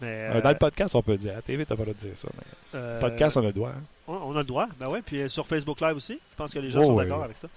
Mais, 0.00 0.28
Euh, 0.34 0.40
Dans 0.40 0.50
le 0.50 0.56
podcast, 0.58 0.94
on 0.94 1.02
peut 1.02 1.16
dire. 1.16 1.32
À 1.32 1.36
la 1.36 1.42
TV, 1.42 1.64
t'as 1.66 1.74
pas 1.76 1.84
le 1.84 1.92
droit 1.92 2.02
de 2.02 2.08
dire 2.08 2.16
ça. 2.16 2.28
mais 2.34 2.78
euh, 2.78 3.00
Podcast, 3.00 3.36
on 3.36 3.40
a 3.40 3.46
le 3.46 3.52
droit. 3.52 3.70
hein. 3.70 3.82
On 4.06 4.34
a 4.34 4.38
le 4.38 4.44
droit. 4.44 4.66
Ben 4.78 4.88
ouais, 4.88 5.02
puis 5.02 5.20
euh, 5.22 5.28
sur 5.28 5.46
Facebook 5.46 5.80
Live 5.80 5.96
aussi. 5.96 6.18
Je 6.32 6.36
pense 6.36 6.52
que 6.52 6.58
les 6.58 6.70
gens 6.70 6.80
Oh, 6.82 6.86
sont 6.86 6.92
oui, 6.96 7.04
d'accord 7.04 7.18
oui. 7.18 7.24
avec 7.24 7.36
ça. 7.36 7.48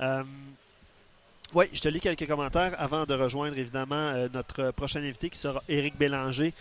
Euh, 0.00 0.22
oui, 1.54 1.64
je 1.72 1.80
te 1.80 1.88
lis 1.88 2.00
quelques 2.00 2.26
commentaires 2.26 2.74
avant 2.78 3.06
de 3.06 3.14
rejoindre 3.14 3.56
évidemment 3.56 3.94
euh, 3.94 4.28
notre 4.32 4.70
prochain 4.72 5.00
invité 5.00 5.30
qui 5.30 5.38
sera 5.38 5.62
Éric 5.68 5.96
Bélanger. 5.96 6.52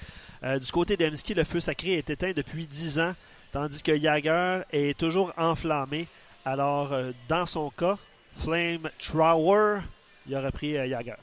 Euh, 0.43 0.59
du 0.59 0.71
côté 0.71 0.95
d'Emski, 0.95 1.33
le 1.33 1.43
feu 1.43 1.59
sacré 1.59 1.93
est 1.93 2.09
éteint 2.09 2.31
depuis 2.33 2.67
10 2.67 2.99
ans, 2.99 3.13
tandis 3.51 3.83
que 3.83 3.97
Jagger 3.97 4.61
est 4.71 4.97
toujours 4.97 5.33
enflammé. 5.35 6.07
Alors, 6.45 6.93
euh, 6.93 7.11
dans 7.27 7.45
son 7.45 7.69
cas, 7.69 7.97
Flame 8.37 8.89
Trower, 8.97 9.79
il 10.25 10.35
aurait 10.35 10.51
pris 10.51 10.73
Jagger. 10.73 11.15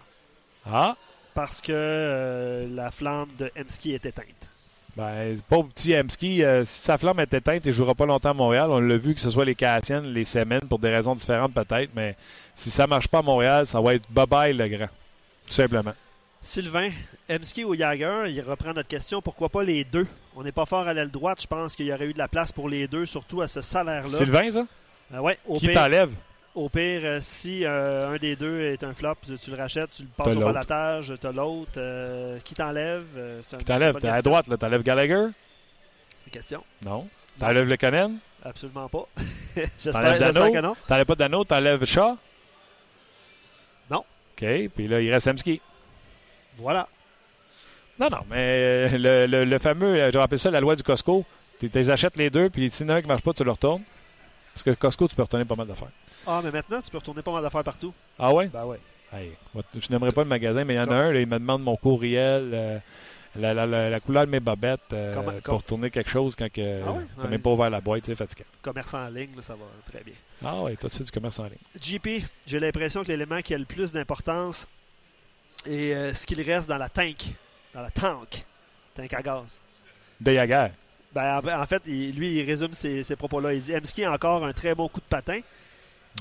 Ah, 0.67 0.97
Parce 1.33 1.63
que 1.63 2.69
la 2.71 2.91
flamme 2.91 3.31
de 3.39 3.51
Emski 3.59 3.95
est 3.95 4.05
éteinte. 4.05 4.51
Ben, 4.97 5.37
pauvre 5.49 5.69
petit 5.69 5.95
Emski, 5.97 6.45
euh, 6.45 6.65
si 6.65 6.81
sa 6.83 6.99
flamme 6.99 7.21
est 7.21 7.35
éteinte, 7.35 7.63
il 7.65 7.69
ne 7.69 7.73
jouera 7.73 7.95
pas 7.95 8.07
longtemps 8.07 8.31
à 8.31 8.35
Montréal. 8.35 8.71
On 8.71 8.81
l'a 8.81 8.97
vu 8.97 9.15
que 9.15 9.21
ce 9.21 9.31
soit 9.31 9.45
les 9.45 9.55
Cassiennes, 9.55 10.05
les 10.05 10.25
Semaines, 10.25 10.67
pour 10.69 10.79
des 10.79 10.89
raisons 10.89 11.15
différentes 11.15 11.53
peut-être, 11.53 11.91
mais 11.95 12.17
si 12.55 12.71
ça 12.71 12.87
marche 12.87 13.09
pas 13.09 13.19
à 13.19 13.23
Montréal, 13.23 13.67
ça 13.67 13.81
va 13.81 13.95
être 13.95 14.09
bye-bye 14.13 14.57
le 14.57 14.69
grand. 14.69 14.89
Tout 15.47 15.53
simplement. 15.53 15.93
Sylvain, 16.41 16.91
Emski 17.29 17.65
ou 17.65 17.75
Jagger, 17.75 18.25
il 18.29 18.41
reprend 18.43 18.75
notre 18.75 18.89
question. 18.89 19.23
Pourquoi 19.23 19.49
pas 19.49 19.63
les 19.63 19.83
deux? 19.83 20.07
On 20.37 20.43
n'est 20.43 20.53
pas 20.53 20.67
fort 20.67 20.87
à 20.87 20.93
l'aile 20.93 21.11
droite. 21.11 21.41
Je 21.41 21.47
pense 21.47 21.75
qu'il 21.75 21.87
y 21.87 21.93
aurait 21.93 22.07
eu 22.07 22.13
de 22.13 22.19
la 22.19 22.29
place 22.29 22.53
pour 22.53 22.69
les 22.69 22.87
deux, 22.87 23.07
surtout 23.07 23.41
à 23.41 23.49
ce 23.49 23.63
salaire-là. 23.63 24.09
Sylvain, 24.09 24.51
ça? 24.51 24.67
Euh, 25.15 25.21
ouais, 25.21 25.39
au 25.47 25.59
Qui 25.59 25.73
t'enlève? 25.73 26.13
Au 26.55 26.69
pire 26.69 27.01
euh, 27.05 27.19
si 27.21 27.65
euh, 27.65 28.11
un 28.13 28.17
des 28.17 28.37
deux 28.37 28.61
est 28.61 28.83
un 28.85 28.93
flop, 28.95 29.17
tu, 29.41 29.51
le 29.51 29.57
rachètes, 29.57 29.91
tu 29.93 30.03
le 30.03 30.09
passes 30.17 30.37
au 30.37 30.41
balatage, 30.41 31.13
t'as 31.21 31.33
l'autre. 31.33 31.73
euh, 31.79 32.39
qui 32.45 32.55
t'enlève? 32.55 33.05
Euh, 33.17 33.41
Qui 33.59 33.65
t'enlève? 33.65 33.97
T'es 33.99 34.09
à 34.09 34.23
droite, 34.23 34.47
là. 34.49 34.57
T'enlèves 34.57 34.83
Gallagher? 34.83 35.27
Une 36.27 36.31
question? 36.33 36.63
Non. 36.85 37.09
T'enlèves 37.39 37.69
le 37.69 37.77
Conan? 37.77 38.13
Absolument 38.45 38.89
pas. 38.89 39.05
J'espère 39.57 39.71
j'espère 39.79 40.19
Dano? 40.33 40.53
que 40.53 40.59
non. 40.61 40.77
T'enlèves 40.87 41.07
pas 41.07 41.15
Dano? 41.15 41.45
T'enlèves 41.45 41.85
Shaw? 41.85 42.17
Non. 43.91 43.99
OK. 43.99 44.45
Puis 44.75 44.89
là, 44.89 45.01
il 45.01 45.13
reste 45.13 45.27
Emski. 45.29 45.61
Voilà. 46.59 46.89
Non, 47.99 48.09
non, 48.11 48.19
mais 48.29 48.89
le, 48.99 49.27
le- 49.27 49.45
le 49.45 49.59
fameux, 49.59 50.11
je 50.13 50.19
rappelle 50.19 50.39
ça, 50.39 50.51
la 50.51 50.61
loi 50.61 50.75
du 50.77 50.83
Costco. 50.83 51.25
Tu 51.61 51.71
les 51.73 51.91
achètes 51.91 52.17
les 52.17 52.29
deux, 52.31 52.51
puis 52.51 52.69
s'il 52.71 52.87
y 52.87 52.91
en 52.91 52.95
a 52.95 52.97
un 52.97 53.01
qui 53.01 53.07
ne 53.07 53.13
marche 53.13 53.23
pas, 53.23 53.33
tu 53.33 53.45
le 53.45 53.51
retournes. 53.53 53.83
Parce 54.53 54.65
que 54.65 54.71
Costco, 54.71 55.07
tu 55.09 55.15
peux 55.15 55.23
retourner 55.23 55.45
pas 55.45 55.55
mal 55.55 55.67
d'affaires. 55.67 55.89
Ah, 56.27 56.41
mais 56.43 56.51
maintenant, 56.51 56.81
tu 56.81 56.91
peux 56.91 56.99
retourner 56.99 57.23
pas 57.23 57.33
mal 57.33 57.43
d'affaires 57.43 57.65
partout. 57.65 57.93
Ah 58.19 58.33
ouais? 58.33 58.49
Ben 58.49 58.65
ouais. 58.65 58.79
Hey, 59.13 59.33
je 59.75 59.87
n'aimerais 59.93 60.11
pas 60.13 60.23
le 60.23 60.29
magasin, 60.29 60.65
mais 60.65 60.75
il 60.75 60.77
y 60.77 60.81
en 60.81 60.89
a 60.91 60.95
un, 60.97 61.13
là, 61.13 61.21
il 61.21 61.27
me 61.27 61.39
demande 61.39 61.63
mon 61.63 61.77
courriel, 61.77 62.51
euh, 62.53 62.79
la, 63.37 63.55
la- 63.55 63.67
la- 63.67 63.91
la 63.91 64.01
couleur 64.01 64.27
de 64.27 64.31
mes 64.31 64.41
bobettes 64.41 64.81
euh, 64.93 65.41
pour 65.45 65.59
retourner 65.59 65.91
quelque 65.91 66.11
chose 66.11 66.35
quand 66.37 66.51
que, 66.53 66.83
Ah 66.85 66.93
ouais? 66.93 67.05
t'as 67.17 67.23
Ouais. 67.25 67.29
même 67.31 67.41
pas 67.41 67.51
ouvert 67.51 67.71
la 67.71 67.81
boîte, 67.81 68.05
c'est 68.07 68.15
fatiguant. 68.17 68.47
Commerçant 68.63 69.05
en 69.05 69.09
ligne, 69.09 69.31
là, 69.37 69.43
ça 69.43 69.55
va 69.55 69.67
très 69.89 70.03
bien. 70.03 70.15
Ah 70.45 70.63
ouais, 70.63 70.75
toi, 70.77 70.91
tu 70.91 70.97
fais 70.99 71.05
du 71.05 71.11
commerce 71.13 71.39
en 71.39 71.45
ligne. 71.45 71.59
JP, 71.81 72.09
j'ai 72.47 72.59
l'impression 72.59 73.03
que 73.03 73.09
l'élément 73.09 73.41
qui 73.41 73.55
a 73.55 73.59
le 73.59 73.65
plus 73.65 73.93
d'importance 73.93 74.67
est 75.67 75.93
euh, 75.95 76.13
ce 76.15 76.27
qu'il 76.27 76.41
reste 76.43 76.69
dans 76.69 76.79
la 76.79 76.89
tank, 76.89 77.17
dans 77.73 77.83
la 77.83 77.91
tank, 77.91 78.45
tank 78.95 79.13
à 79.15 79.23
gaz. 79.23 79.61
De 80.21 80.33
Yaguer. 80.33 80.69
Ben, 81.13 81.41
en, 81.41 81.61
en 81.63 81.67
fait, 81.67 81.83
il- 81.87 82.17
lui, 82.17 82.35
il 82.35 82.43
résume 82.45 82.75
ses, 82.75 83.03
ses 83.05 83.15
propos-là. 83.15 83.55
Il 83.55 83.61
dit 83.63 83.75
Emski 83.77 84.05
a 84.05 84.13
encore 84.13 84.45
un 84.45 84.53
très 84.53 84.75
bon 84.75 84.89
coup 84.89 85.01
de 85.01 85.07
patin. 85.07 85.39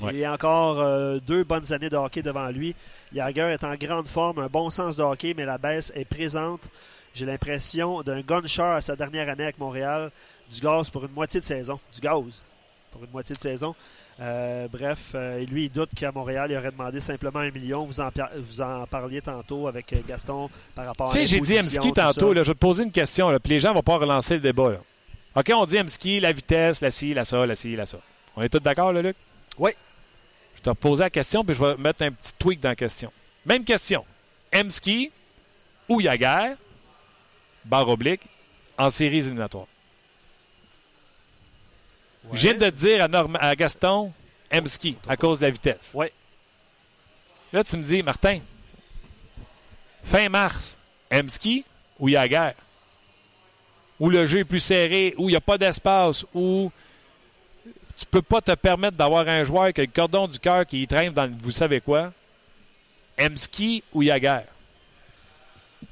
Ouais. 0.02 0.14
Il 0.14 0.24
a 0.24 0.32
encore 0.32 0.80
euh, 0.80 1.18
deux 1.24 1.44
bonnes 1.44 1.72
années 1.72 1.88
de 1.88 1.96
hockey 1.96 2.22
devant 2.22 2.48
lui. 2.48 2.74
Jagger 3.14 3.52
est 3.52 3.62
en 3.64 3.74
grande 3.76 4.08
forme, 4.08 4.40
un 4.40 4.48
bon 4.48 4.68
sens 4.70 4.96
de 4.96 5.02
hockey, 5.02 5.34
mais 5.36 5.44
la 5.44 5.56
baisse 5.58 5.92
est 5.94 6.04
présente. 6.04 6.68
J'ai 7.14 7.26
l'impression 7.26 8.02
d'un 8.02 8.20
gunshot 8.22 8.62
à 8.62 8.80
sa 8.80 8.96
dernière 8.96 9.28
année 9.28 9.44
avec 9.44 9.58
Montréal. 9.58 10.10
Du 10.52 10.60
gaz 10.60 10.90
pour 10.90 11.04
une 11.04 11.12
moitié 11.12 11.38
de 11.40 11.44
saison. 11.44 11.78
Du 11.94 12.00
gaz 12.00 12.42
pour 12.90 13.04
une 13.04 13.10
moitié 13.10 13.36
de 13.36 13.40
saison. 13.40 13.74
Euh, 14.20 14.68
bref, 14.68 15.12
euh, 15.14 15.44
lui, 15.44 15.64
il 15.64 15.70
doute 15.70 15.90
qu'à 15.96 16.12
Montréal, 16.12 16.50
il 16.50 16.56
aurait 16.56 16.70
demandé 16.70 17.00
simplement 17.00 17.40
un 17.40 17.50
million. 17.50 17.84
Vous 17.84 18.00
en, 18.00 18.10
vous 18.36 18.60
en 18.60 18.86
parliez 18.86 19.20
tantôt 19.20 19.66
avec 19.68 19.94
Gaston 20.06 20.50
par 20.74 20.86
rapport 20.86 21.10
Tu 21.12 21.18
à 21.18 21.20
sais, 21.20 21.26
j'ai 21.26 21.40
dit 21.40 21.58
Emski 21.58 21.92
tantôt, 21.92 22.32
là, 22.32 22.42
je 22.42 22.48
vais 22.48 22.54
te 22.54 22.58
poser 22.58 22.84
une 22.84 22.92
question, 22.92 23.30
là, 23.30 23.38
puis 23.40 23.50
les 23.52 23.58
gens 23.60 23.72
vont 23.74 23.82
pas 23.82 23.96
relancer 23.96 24.34
le 24.34 24.40
débat. 24.40 24.70
là. 24.72 24.78
OK, 25.36 25.52
on 25.54 25.64
dit 25.66 25.78
Emski, 25.78 26.20
la 26.20 26.30
vitesse, 26.32 26.80
la 26.80 26.90
ci, 26.92 27.12
la 27.14 27.24
ça, 27.24 27.44
la 27.46 27.54
ci, 27.56 27.74
la 27.74 27.86
ça. 27.86 27.98
On 28.36 28.42
est 28.42 28.48
tous 28.48 28.60
d'accord, 28.60 28.92
là, 28.92 29.02
Luc? 29.02 29.16
Oui. 29.58 29.70
Je 30.56 30.62
te 30.62 30.70
repose 30.70 31.00
la 31.00 31.10
question, 31.10 31.44
puis 31.44 31.54
je 31.54 31.64
vais 31.64 31.76
mettre 31.76 32.02
un 32.02 32.12
petit 32.12 32.32
tweak 32.38 32.60
dans 32.60 32.70
la 32.70 32.76
question. 32.76 33.12
Même 33.44 33.64
question. 33.64 34.04
Emski 34.52 35.10
ou 35.88 36.00
Yaguer, 36.00 36.54
barre 37.64 37.88
oblique, 37.88 38.22
en 38.78 38.90
séries 38.90 39.18
éliminatoires. 39.18 39.66
Ouais. 42.24 42.30
Je 42.36 42.42
viens 42.42 42.54
de 42.54 42.70
te 42.70 42.74
dire 42.74 43.04
à, 43.04 43.08
Norma- 43.08 43.38
à 43.38 43.54
Gaston, 43.54 44.12
Emski, 44.50 44.96
à 45.06 45.16
cause 45.16 45.40
de 45.40 45.44
la 45.44 45.50
vitesse. 45.50 45.90
Ouais. 45.94 46.12
Là, 47.52 47.62
tu 47.62 47.76
me 47.76 47.82
dis, 47.82 48.02
Martin, 48.02 48.40
fin 50.04 50.28
mars, 50.28 50.78
Emski 51.10 51.64
ou 51.98 52.08
Yaguer? 52.08 52.52
Où 54.00 54.10
le 54.10 54.26
jeu 54.26 54.40
est 54.40 54.44
plus 54.44 54.60
serré, 54.60 55.14
où 55.18 55.28
il 55.28 55.32
n'y 55.32 55.36
a 55.36 55.40
pas 55.40 55.58
d'espace, 55.58 56.24
où 56.34 56.72
tu 57.96 58.06
peux 58.06 58.22
pas 58.22 58.40
te 58.40 58.52
permettre 58.52 58.96
d'avoir 58.96 59.26
un 59.28 59.44
joueur 59.44 59.72
qui 59.72 59.80
a 59.80 59.84
le 59.84 59.90
cordon 59.90 60.26
du 60.28 60.38
cœur 60.38 60.66
qui 60.66 60.86
traîne 60.86 61.12
dans 61.12 61.26
le- 61.26 61.34
vous 61.42 61.52
savez 61.52 61.80
quoi? 61.80 62.12
Emski 63.18 63.82
ou 63.92 64.02
Yaguer? 64.02 64.40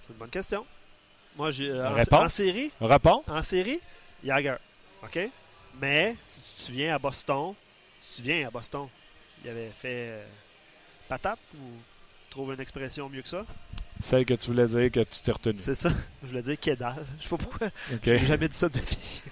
C'est 0.01 0.11
une 0.12 0.19
bonne 0.19 0.31
question. 0.31 0.67
Moi, 1.37 1.51
j'ai 1.51 1.71
euh, 1.71 1.88
en, 1.88 2.17
en 2.25 2.29
série, 2.29 2.71
Réponds. 2.81 3.23
en 3.27 3.43
série, 3.43 3.81
Jagger. 4.25 4.57
OK? 5.03 5.19
Mais 5.81 6.17
si 6.27 6.41
tu 6.41 6.51
te 6.57 6.61
souviens 6.62 6.95
à 6.95 6.99
Boston, 6.99 7.55
si 8.01 8.09
tu 8.09 8.12
te 8.12 8.17
souviens 8.29 8.49
à 8.49 8.51
Boston, 8.51 8.88
il 9.45 9.51
avait 9.51 9.71
fait 9.71 10.09
euh, 10.11 10.25
patate 11.09 11.38
ou 11.55 11.65
trouve 12.29 12.53
une 12.53 12.61
expression 12.61 13.09
mieux 13.09 13.23
que 13.23 13.29
ça? 13.29 13.45
Celle 14.03 14.25
que 14.25 14.35
tu 14.35 14.49
voulais 14.49 14.67
dire 14.67 14.91
que 14.91 15.01
tu 15.01 15.21
t'es 15.23 15.33
retenu. 15.33 15.59
C'est 15.61 15.75
ça. 15.77 15.88
Je 16.23 16.29
voulais 16.29 16.43
dire 16.43 16.59
Kedal. 16.61 17.07
Je 17.19 17.23
sais 17.25 17.29
pas 17.31 17.37
pourquoi. 17.38 17.67
OK. 17.69 18.01
J'ai 18.05 18.19
jamais 18.19 18.49
dit 18.49 18.57
ça 18.57 18.69
de 18.69 18.77
ma 18.77 18.83
vie. 18.83 19.23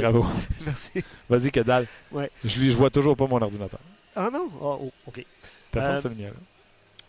Bravo. 0.00 0.26
Merci. 0.64 0.90
Vas-y, 1.28 1.50
que 1.50 1.60
dalle. 1.60 1.86
Ouais. 2.12 2.30
Je, 2.44 2.50
je 2.70 2.76
vois 2.76 2.90
toujours 2.90 3.16
pas 3.16 3.26
mon 3.26 3.40
ordinateur. 3.40 3.80
Ah 4.16 4.28
non? 4.32 4.48
Ah, 4.60 4.64
oh, 4.80 4.92
OK. 5.06 5.24
T'as 5.72 5.80
Euh, 5.80 5.96
fait, 5.96 6.02
c'est 6.02 6.08
le 6.08 6.14
mien. 6.14 6.30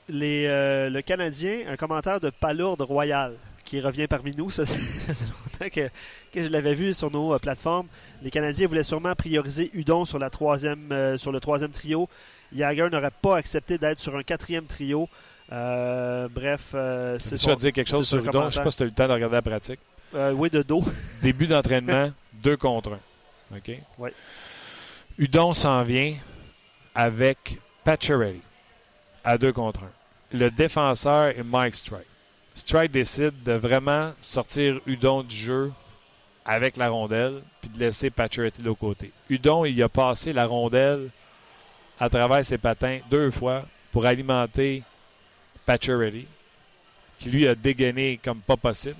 Les, 0.07 0.45
euh, 0.47 0.89
le 0.89 1.01
Canadien, 1.01 1.61
un 1.69 1.75
commentaire 1.77 2.19
de 2.19 2.29
Palourde 2.29 2.81
Royal 2.81 3.33
qui 3.63 3.79
revient 3.81 4.05
parmi 4.07 4.35
nous. 4.35 4.51
Ça, 4.51 4.65
c'est- 4.65 4.79
ça 5.13 5.25
longtemps 5.25 5.73
que, 5.73 5.89
que 6.31 6.43
je 6.43 6.49
l'avais 6.49 6.75
vu 6.75 6.93
sur 6.93 7.09
nos 7.11 7.33
euh, 7.33 7.39
plateformes. 7.39 7.87
Les 8.21 8.29
Canadiens 8.29 8.67
voulaient 8.67 8.83
sûrement 8.83 9.15
prioriser 9.15 9.71
Udon 9.73 10.05
sur, 10.05 10.19
la 10.19 10.29
troisième, 10.29 10.91
euh, 10.91 11.17
sur 11.17 11.31
le 11.31 11.39
troisième 11.39 11.71
trio. 11.71 12.07
Jagger 12.55 12.87
n'aurait 12.91 13.09
pas 13.21 13.37
accepté 13.37 13.77
d'être 13.79 13.97
sur 13.99 14.15
un 14.15 14.21
quatrième 14.23 14.65
trio. 14.65 15.09
Euh, 15.51 16.27
bref, 16.29 16.71
euh, 16.75 17.17
c'est 17.19 17.37
te 17.37 17.55
dire 17.59 17.71
quelque 17.73 17.87
chose 17.89 18.07
sur 18.07 18.19
Udon. 18.23 18.49
Je 18.49 18.55
sais 18.55 18.63
pas 18.63 18.71
si 18.71 18.77
tu 18.77 18.83
as 18.83 18.85
eu 18.85 18.89
le 18.89 18.95
temps 18.95 19.07
de 19.07 19.13
regarder 19.13 19.35
la 19.35 19.41
pratique. 19.41 19.79
Euh, 20.13 20.31
oui, 20.33 20.49
de 20.49 20.61
dos. 20.61 20.83
Début 21.23 21.47
d'entraînement, 21.47 22.11
deux 22.45 22.57
contre 22.57 22.93
un. 22.93 23.57
OK? 23.57 23.71
Ouais. 23.97 24.13
Udon 25.17 25.53
s'en 25.53 25.83
vient 25.83 26.15
avec 26.93 27.57
Pacioretty 27.83 28.41
à 29.23 29.37
deux 29.37 29.51
contre 29.51 29.83
un. 29.83 29.91
Le 30.31 30.51
défenseur 30.51 31.27
est 31.27 31.43
Mike 31.43 31.75
Strike. 31.75 32.07
Strike 32.53 32.91
décide 32.91 33.43
de 33.43 33.53
vraiment 33.53 34.13
sortir 34.21 34.79
Udon 34.85 35.23
du 35.23 35.35
jeu 35.35 35.73
avec 36.45 36.77
la 36.77 36.89
rondelle 36.89 37.41
puis 37.61 37.69
de 37.69 37.79
laisser 37.79 38.11
Pacioretty 38.11 38.61
de 38.61 38.67
l'autre 38.67 38.79
côté. 38.79 39.11
Udon, 39.29 39.65
il 39.65 39.81
a 39.81 39.89
passé 39.89 40.31
la 40.31 40.45
rondelle 40.45 41.09
à 41.99 42.09
travers 42.09 42.45
ses 42.45 42.59
patins 42.59 42.99
deux 43.09 43.31
fois 43.31 43.63
pour 43.91 44.05
alimenter 44.05 44.83
Pacioretty 45.65 46.27
qui 47.17 47.29
lui 47.29 47.47
a 47.47 47.55
dégainé 47.55 48.19
comme 48.23 48.41
pas 48.41 48.57
possible 48.57 48.97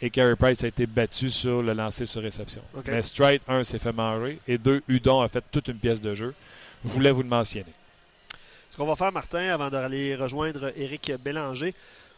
et 0.00 0.10
Carey 0.10 0.36
Price 0.36 0.64
a 0.64 0.68
été 0.68 0.86
battu 0.86 1.30
sur 1.30 1.62
le 1.62 1.72
lancer 1.72 2.06
sur 2.06 2.22
réception. 2.22 2.62
Mais 2.86 3.02
Stride, 3.02 3.42
un, 3.48 3.64
s'est 3.64 3.78
fait 3.78 3.92
manger 3.92 4.38
et 4.48 4.58
deux, 4.58 4.82
Udon 4.88 5.20
a 5.20 5.28
fait 5.28 5.44
toute 5.50 5.68
une 5.68 5.78
pièce 5.78 6.00
de 6.00 6.14
jeu. 6.14 6.34
Je 6.84 6.90
voulais 6.90 7.10
vous 7.10 7.22
le 7.22 7.28
mentionner. 7.28 7.72
Ce 8.70 8.76
qu'on 8.76 8.86
va 8.86 8.96
faire, 8.96 9.12
Martin, 9.12 9.48
avant 9.48 9.68
d'aller 9.68 10.14
rejoindre 10.16 10.72
Éric 10.76 11.12
Bélanger, 11.22 11.74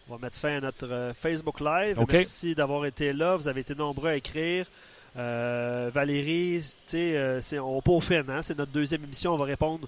on 0.09 0.17
va 0.17 0.27
mettre 0.27 0.37
fin 0.37 0.57
à 0.57 0.61
notre 0.61 0.91
euh, 0.91 1.15
Facebook 1.15 1.61
Live. 1.61 1.99
Merci 2.09 2.55
d'avoir 2.55 2.85
été 2.87 3.13
là. 3.13 3.37
Vous 3.37 3.49
avez 3.49 3.63
été 3.63 3.75
nombreux 3.75 4.11
à 4.11 4.17
écrire. 4.17 4.67
Euh, 5.17 5.91
Valérie, 5.93 6.63
tu 6.63 6.73
sais, 6.87 7.17
euh, 7.17 7.41
on 7.61 7.83
peaufine, 7.83 8.25
hein? 8.29 8.41
c'est 8.43 8.57
notre 8.57 8.73
deuxième 8.73 9.05
émission. 9.05 9.35
On 9.35 9.37
va 9.37 9.45
répondre 9.45 9.87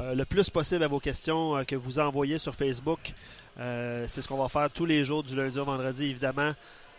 euh, 0.00 0.14
le 0.14 0.24
plus 0.24 0.48
possible 0.48 0.82
à 0.82 0.88
vos 0.88 1.00
questions 1.00 1.56
euh, 1.56 1.64
que 1.64 1.76
vous 1.76 1.98
envoyez 1.98 2.38
sur 2.38 2.54
Facebook. 2.54 3.12
C'est 3.58 4.22
ce 4.22 4.26
qu'on 4.26 4.38
va 4.38 4.48
faire 4.48 4.70
tous 4.70 4.86
les 4.86 5.04
jours, 5.04 5.22
du 5.22 5.36
lundi 5.36 5.58
au 5.58 5.64
vendredi, 5.66 6.06
évidemment. 6.06 6.52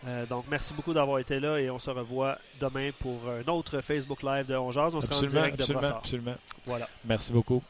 Euh, 0.06 0.26
donc, 0.26 0.44
merci 0.50 0.74
beaucoup 0.74 0.92
d'avoir 0.92 1.18
été 1.18 1.40
là 1.40 1.58
et 1.58 1.70
on 1.70 1.78
se 1.78 1.90
revoit 1.90 2.36
demain 2.60 2.90
pour 2.98 3.20
un 3.28 3.50
autre 3.50 3.80
Facebook 3.80 4.22
Live 4.22 4.46
de 4.46 4.54
On 4.54 4.70
Jase. 4.70 4.94
On 4.94 4.98
en 4.98 5.00
Absolument, 5.00 5.30
direct 5.32 5.56
de 5.56 5.62
absolument, 5.62 5.80
Brossard. 5.80 5.96
absolument. 5.98 6.34
Voilà. 6.66 6.88
Merci 7.04 7.32
beaucoup. 7.32 7.62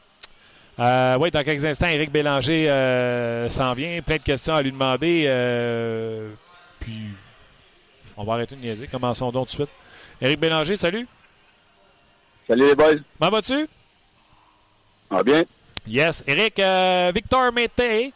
Euh, 0.77 1.17
oui, 1.21 1.31
dans 1.31 1.43
quelques 1.43 1.63
instants, 1.63 1.87
Éric 1.87 2.11
Bélanger 2.11 2.69
euh, 2.69 3.47
s'en 3.49 3.73
vient. 3.73 4.01
Plein 4.01 4.17
de 4.17 4.21
questions 4.23 4.53
à 4.53 4.61
lui 4.61 4.71
demander. 4.73 5.23
euh, 5.27 6.31
puis, 6.79 7.11
on 8.17 8.25
va 8.25 8.33
arrêter 8.33 8.55
de 8.57 8.61
niaiser. 8.61 8.87
Commençons 8.87 9.31
donc 9.31 9.47
tout 9.47 9.57
de 9.57 9.63
suite. 9.63 9.69
Éric 10.19 10.39
Bélanger, 10.39 10.75
salut. 10.75 11.07
Salut 12.47 12.67
les 12.67 12.75
boys. 12.75 12.95
Comment 13.19 13.31
vas-tu? 13.31 13.67
Va 15.09 15.23
bien? 15.23 15.43
Yes. 15.87 16.23
Éric, 16.27 16.59
euh, 16.59 17.11
Victor 17.15 17.51
Mété, 17.53 18.11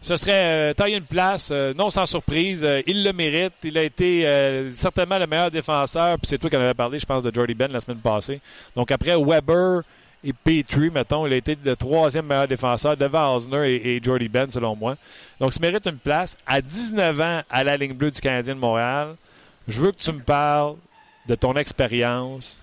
ce 0.00 0.16
serait 0.16 0.70
euh, 0.70 0.74
tailler 0.74 0.96
une 0.96 1.04
place, 1.04 1.48
euh, 1.50 1.74
non 1.74 1.90
sans 1.90 2.06
surprise. 2.06 2.64
Euh, 2.64 2.82
il 2.86 3.02
le 3.02 3.12
mérite. 3.12 3.54
Il 3.64 3.76
a 3.76 3.82
été 3.82 4.24
certainement 4.72 5.18
le 5.18 5.26
meilleur 5.26 5.50
défenseur. 5.50 6.18
Puis 6.18 6.28
c'est 6.28 6.38
toi 6.38 6.48
qui 6.48 6.56
en 6.56 6.60
avais 6.60 6.74
parlé, 6.74 6.98
je 6.98 7.06
pense, 7.06 7.22
de 7.22 7.34
Jordy 7.34 7.54
Ben 7.54 7.70
la 7.72 7.80
semaine 7.80 7.98
passée. 7.98 8.40
Donc 8.76 8.90
après 8.92 9.16
Weber 9.16 9.82
et 10.22 10.32
Petrie, 10.32 10.90
mettons, 10.90 11.26
il 11.26 11.32
a 11.32 11.36
été 11.36 11.56
le 11.62 11.76
troisième 11.76 12.26
meilleur 12.26 12.48
défenseur 12.48 12.96
devant 12.96 13.36
Osner 13.36 13.74
et, 13.74 13.96
et 13.96 14.00
Jordy 14.02 14.28
Ben, 14.28 14.48
selon 14.50 14.76
moi. 14.76 14.96
Donc 15.40 15.54
il 15.56 15.62
mérite 15.62 15.86
une 15.86 15.98
place. 15.98 16.36
À 16.46 16.60
19 16.60 17.20
ans, 17.20 17.42
à 17.50 17.64
la 17.64 17.76
ligne 17.76 17.94
bleue 17.94 18.10
du 18.10 18.20
Canadien 18.20 18.54
de 18.54 18.60
Montréal, 18.60 19.16
je 19.66 19.80
veux 19.80 19.92
que 19.92 19.98
tu 19.98 20.12
me 20.12 20.20
parles 20.20 20.76
de 21.26 21.34
ton 21.34 21.54
expérience, 21.56 22.58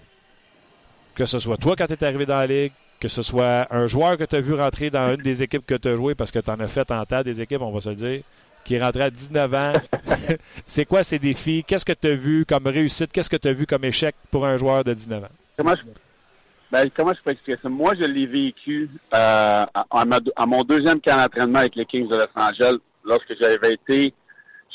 que 1.15 1.25
ce 1.25 1.37
soit 1.39 1.57
toi 1.57 1.75
quand 1.77 1.87
tu 1.87 1.93
es 1.93 2.03
arrivé 2.03 2.25
dans 2.25 2.35
la 2.35 2.47
ligue, 2.47 2.71
que 2.99 3.07
ce 3.07 3.21
soit 3.21 3.67
un 3.71 3.87
joueur 3.87 4.17
que 4.17 4.23
tu 4.23 4.35
as 4.35 4.41
vu 4.41 4.53
rentrer 4.53 4.89
dans 4.89 5.13
une 5.13 5.21
des 5.21 5.43
équipes 5.43 5.65
que 5.65 5.75
tu 5.75 5.87
as 5.87 5.95
joué, 5.95 6.15
parce 6.15 6.31
que 6.31 6.39
tu 6.39 6.49
en 6.49 6.59
as 6.59 6.67
fait 6.67 6.89
en 6.91 7.03
tas 7.05 7.23
des 7.23 7.41
équipes, 7.41 7.61
on 7.61 7.71
va 7.71 7.81
se 7.81 7.89
le 7.89 7.95
dire, 7.95 8.21
qui 8.63 8.75
est 8.75 8.81
rentré 8.81 9.03
à 9.03 9.09
19 9.09 9.53
ans. 9.53 9.73
c'est 10.65 10.85
quoi 10.85 11.03
ces 11.03 11.19
défis? 11.19 11.63
Qu'est-ce 11.65 11.85
que 11.85 11.93
tu 11.93 12.07
as 12.07 12.15
vu 12.15 12.45
comme 12.45 12.67
réussite? 12.67 13.11
Qu'est-ce 13.11 13.29
que 13.29 13.37
tu 13.37 13.47
as 13.47 13.53
vu 13.53 13.65
comme 13.65 13.85
échec 13.85 14.15
pour 14.31 14.45
un 14.45 14.57
joueur 14.57 14.83
de 14.83 14.93
19 14.93 15.23
ans? 15.23 15.27
Comment 15.57 15.75
je, 15.75 15.83
ben, 16.71 16.89
comment 16.95 17.13
je 17.13 17.21
peux 17.23 17.31
expliquer 17.31 17.59
ça? 17.61 17.69
Moi, 17.69 17.93
je 17.97 18.03
l'ai 18.03 18.25
vécu 18.25 18.89
euh, 19.13 19.65
à, 19.73 20.45
mon 20.45 20.61
deuxième 20.63 20.99
camp 20.99 21.17
d'entraînement 21.17 21.59
avec 21.59 21.75
les 21.75 21.85
Kings 21.85 22.07
de 22.07 22.15
Los 22.15 22.25
Angeles, 22.35 22.77
lorsque 23.03 23.33
j'avais 23.39 23.73
été. 23.73 24.13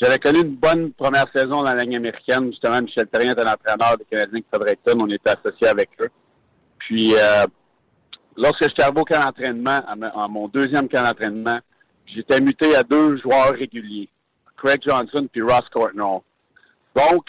J'avais 0.01 0.17
connu 0.17 0.39
une 0.39 0.55
bonne 0.55 0.93
première 0.93 1.27
saison 1.31 1.57
dans 1.57 1.75
la 1.75 1.83
ligne 1.83 1.97
américaine. 1.97 2.47
Justement, 2.47 2.81
Michel 2.81 3.05
Terrien 3.05 3.33
était 3.33 3.43
l'entraîneur 3.43 3.97
des 3.99 4.05
Canadiens 4.05 4.39
de 4.39 4.45
Fredericton. 4.51 4.97
On 4.99 5.07
était 5.11 5.29
associés 5.29 5.67
avec 5.67 5.89
eux. 5.99 6.09
Puis, 6.79 7.13
euh, 7.13 7.45
lorsque 8.37 8.63
j'étais 8.63 8.87
au 8.87 9.03
camp 9.05 9.23
d'entraînement, 9.23 9.81
à, 9.87 10.23
à 10.23 10.27
mon 10.27 10.47
deuxième 10.47 10.87
camp 10.89 11.03
d'entraînement, 11.03 11.59
j'étais 12.05 12.41
muté 12.41 12.75
à 12.75 12.83
deux 12.83 13.17
joueurs 13.17 13.53
réguliers, 13.53 14.09
Craig 14.57 14.81
Johnson 14.85 15.27
puis 15.31 15.41
Ross 15.41 15.67
Courtnall. 15.71 16.21
Donc, 16.95 17.27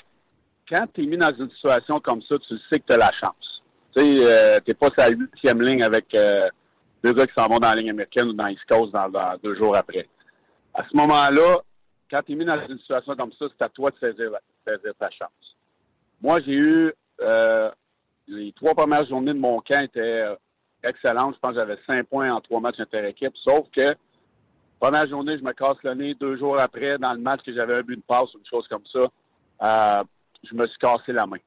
quand 0.68 0.86
tu 0.94 1.02
es 1.02 1.06
mis 1.06 1.16
dans 1.16 1.34
une 1.38 1.50
situation 1.50 2.00
comme 2.00 2.22
ça, 2.22 2.36
tu 2.38 2.54
sais 2.70 2.78
que 2.80 2.86
tu 2.86 2.92
as 2.92 2.96
la 2.96 3.12
chance. 3.12 3.62
Tu 3.94 4.02
sais, 4.02 4.20
euh, 4.24 4.58
t'es 4.64 4.74
pas 4.74 4.86
sur 4.86 4.98
la 4.98 5.10
huitième 5.10 5.62
ligne 5.62 5.82
avec 5.82 6.14
euh, 6.14 6.48
deux 7.04 7.12
gars 7.12 7.26
qui 7.26 7.34
s'en 7.36 7.46
vont 7.48 7.58
dans 7.58 7.68
la 7.68 7.76
ligne 7.76 7.90
américaine 7.90 8.28
ou 8.28 8.32
dans 8.32 8.46
East 8.46 8.64
Coast 8.68 8.92
dans, 8.92 9.36
deux 9.42 9.54
jours 9.56 9.76
après. 9.76 10.08
À 10.74 10.82
ce 10.90 10.96
moment-là, 10.96 11.58
quand 12.10 12.20
tu 12.24 12.32
es 12.32 12.34
mis 12.34 12.44
dans 12.44 12.60
une 12.66 12.78
situation 12.78 13.14
comme 13.16 13.32
ça, 13.38 13.46
c'est 13.48 13.64
à 13.64 13.68
toi 13.68 13.90
de 13.90 13.96
saisir, 13.98 14.30
saisir 14.66 14.92
ta 14.98 15.10
chance. 15.10 15.56
Moi, 16.20 16.38
j'ai 16.46 16.54
eu 16.54 16.92
euh, 17.20 17.70
les 18.28 18.52
trois 18.52 18.74
premières 18.74 19.06
journées 19.06 19.34
de 19.34 19.38
mon 19.38 19.60
camp 19.60 19.82
étaient 19.82 20.24
excellentes. 20.84 21.34
Je 21.34 21.40
pense 21.40 21.52
que 21.52 21.58
j'avais 21.58 21.78
cinq 21.86 22.06
points 22.06 22.32
en 22.32 22.40
trois 22.40 22.60
matchs 22.60 22.80
inter-équipe. 22.80 23.36
Sauf 23.36 23.68
que 23.70 23.94
première 24.80 25.06
journée, 25.08 25.38
je 25.38 25.44
me 25.44 25.52
casse 25.52 25.76
le 25.82 25.94
nez. 25.94 26.14
Deux 26.14 26.36
jours 26.36 26.58
après, 26.60 26.98
dans 26.98 27.12
le 27.12 27.20
match 27.20 27.40
que 27.44 27.54
j'avais 27.54 27.76
un 27.76 27.82
but 27.82 27.96
de 27.96 28.02
passe 28.02 28.34
ou 28.34 28.38
une 28.38 28.46
chose 28.46 28.66
comme 28.68 28.84
ça, 28.92 29.00
euh, 29.62 30.04
je 30.48 30.54
me 30.54 30.66
suis 30.66 30.78
cassé 30.78 31.12
la 31.12 31.26
main. 31.26 31.38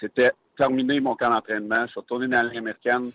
C'était 0.00 0.32
terminé 0.56 0.98
mon 1.00 1.14
camp 1.14 1.30
d'entraînement. 1.30 1.82
Je 1.82 1.92
suis 1.92 2.00
retourné 2.00 2.26
dans 2.26 2.42
la 2.42 2.48
ligne 2.48 2.58
américaine. 2.58 3.12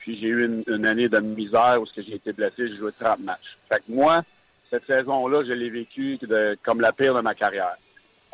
Puis 0.00 0.18
j'ai 0.18 0.28
eu 0.28 0.62
une, 0.66 0.86
année 0.86 1.08
de 1.08 1.18
misère 1.18 1.78
où 1.80 1.86
j'ai 1.94 2.14
été 2.14 2.32
blessé. 2.32 2.68
J'ai 2.68 2.76
joué 2.76 2.90
30 2.98 3.20
matchs. 3.20 3.56
Fait 3.70 3.78
que 3.78 3.92
moi, 3.92 4.22
cette 4.70 4.86
saison-là, 4.86 5.44
je 5.44 5.52
l'ai 5.52 5.70
vécu 5.70 6.16
de- 6.18 6.58
comme 6.62 6.80
la 6.80 6.92
pire 6.92 7.14
de 7.14 7.20
ma 7.20 7.34
carrière. 7.34 7.76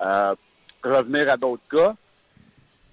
Euh, 0.00 0.34
revenir 0.84 1.30
à 1.30 1.36
d'autres 1.36 1.62
cas, 1.70 1.94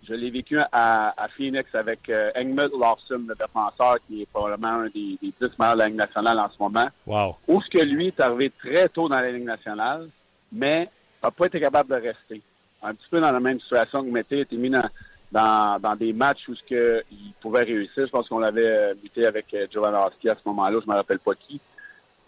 je 0.08 0.14
l'ai 0.14 0.30
vécu 0.30 0.58
à, 0.72 1.14
à 1.22 1.28
Phoenix 1.30 1.74
avec 1.74 2.10
euh, 2.10 2.32
Engmund 2.36 2.72
Lawson, 2.80 3.26
le 3.28 3.36
défenseur, 3.36 3.98
qui 4.08 4.22
est 4.22 4.26
probablement 4.26 4.82
un 4.84 4.88
des, 4.88 5.18
des 5.22 5.34
10 5.42 5.58
meilleurs 5.60 5.76
de 5.76 5.80
la 5.80 5.88
Ligue 5.88 5.98
nationale 5.98 6.40
en 6.40 6.50
ce 6.50 6.62
moment. 6.62 6.88
Wow. 7.06 7.36
Où 7.48 7.62
ce 7.62 7.70
que 7.70 7.84
lui 7.84 8.08
est 8.08 8.20
arrivé 8.20 8.52
très 8.60 8.90
tôt 8.90 9.08
dans 9.08 9.20
la 9.20 9.32
Ligue 9.32 9.46
nationale, 9.46 10.10
mais 10.52 10.90
n'a 11.24 11.32
pas 11.32 11.46
été 11.46 11.60
capable 11.60 11.90
de 11.90 12.08
rester. 12.08 12.42
Un 12.82 12.94
petit 12.94 13.08
peu 13.10 13.20
dans 13.20 13.32
la 13.32 13.40
même 13.40 13.60
situation 13.62 14.04
que 14.04 14.10
Mété 14.10 14.42
était 14.42 14.58
mis 14.58 14.70
dans, 14.70 14.90
dans, 15.32 15.80
dans 15.80 15.96
des 15.96 16.12
matchs 16.12 16.48
où 16.50 16.56
ce 16.56 16.64
que 16.64 17.04
il 17.12 17.34
pouvait 17.42 17.64
réussir. 17.64 18.06
Je 18.06 18.12
pense 18.12 18.28
qu'on 18.28 18.40
l'avait 18.40 18.68
euh, 18.68 18.94
muté 19.02 19.26
avec 19.26 19.54
euh, 19.54 19.68
Jovanovski 19.72 20.30
à 20.30 20.36
ce 20.36 20.42
moment-là, 20.50 20.80
je 20.84 20.90
me 20.90 20.96
rappelle 20.96 21.20
pas 21.20 21.36
qui. 21.36 21.62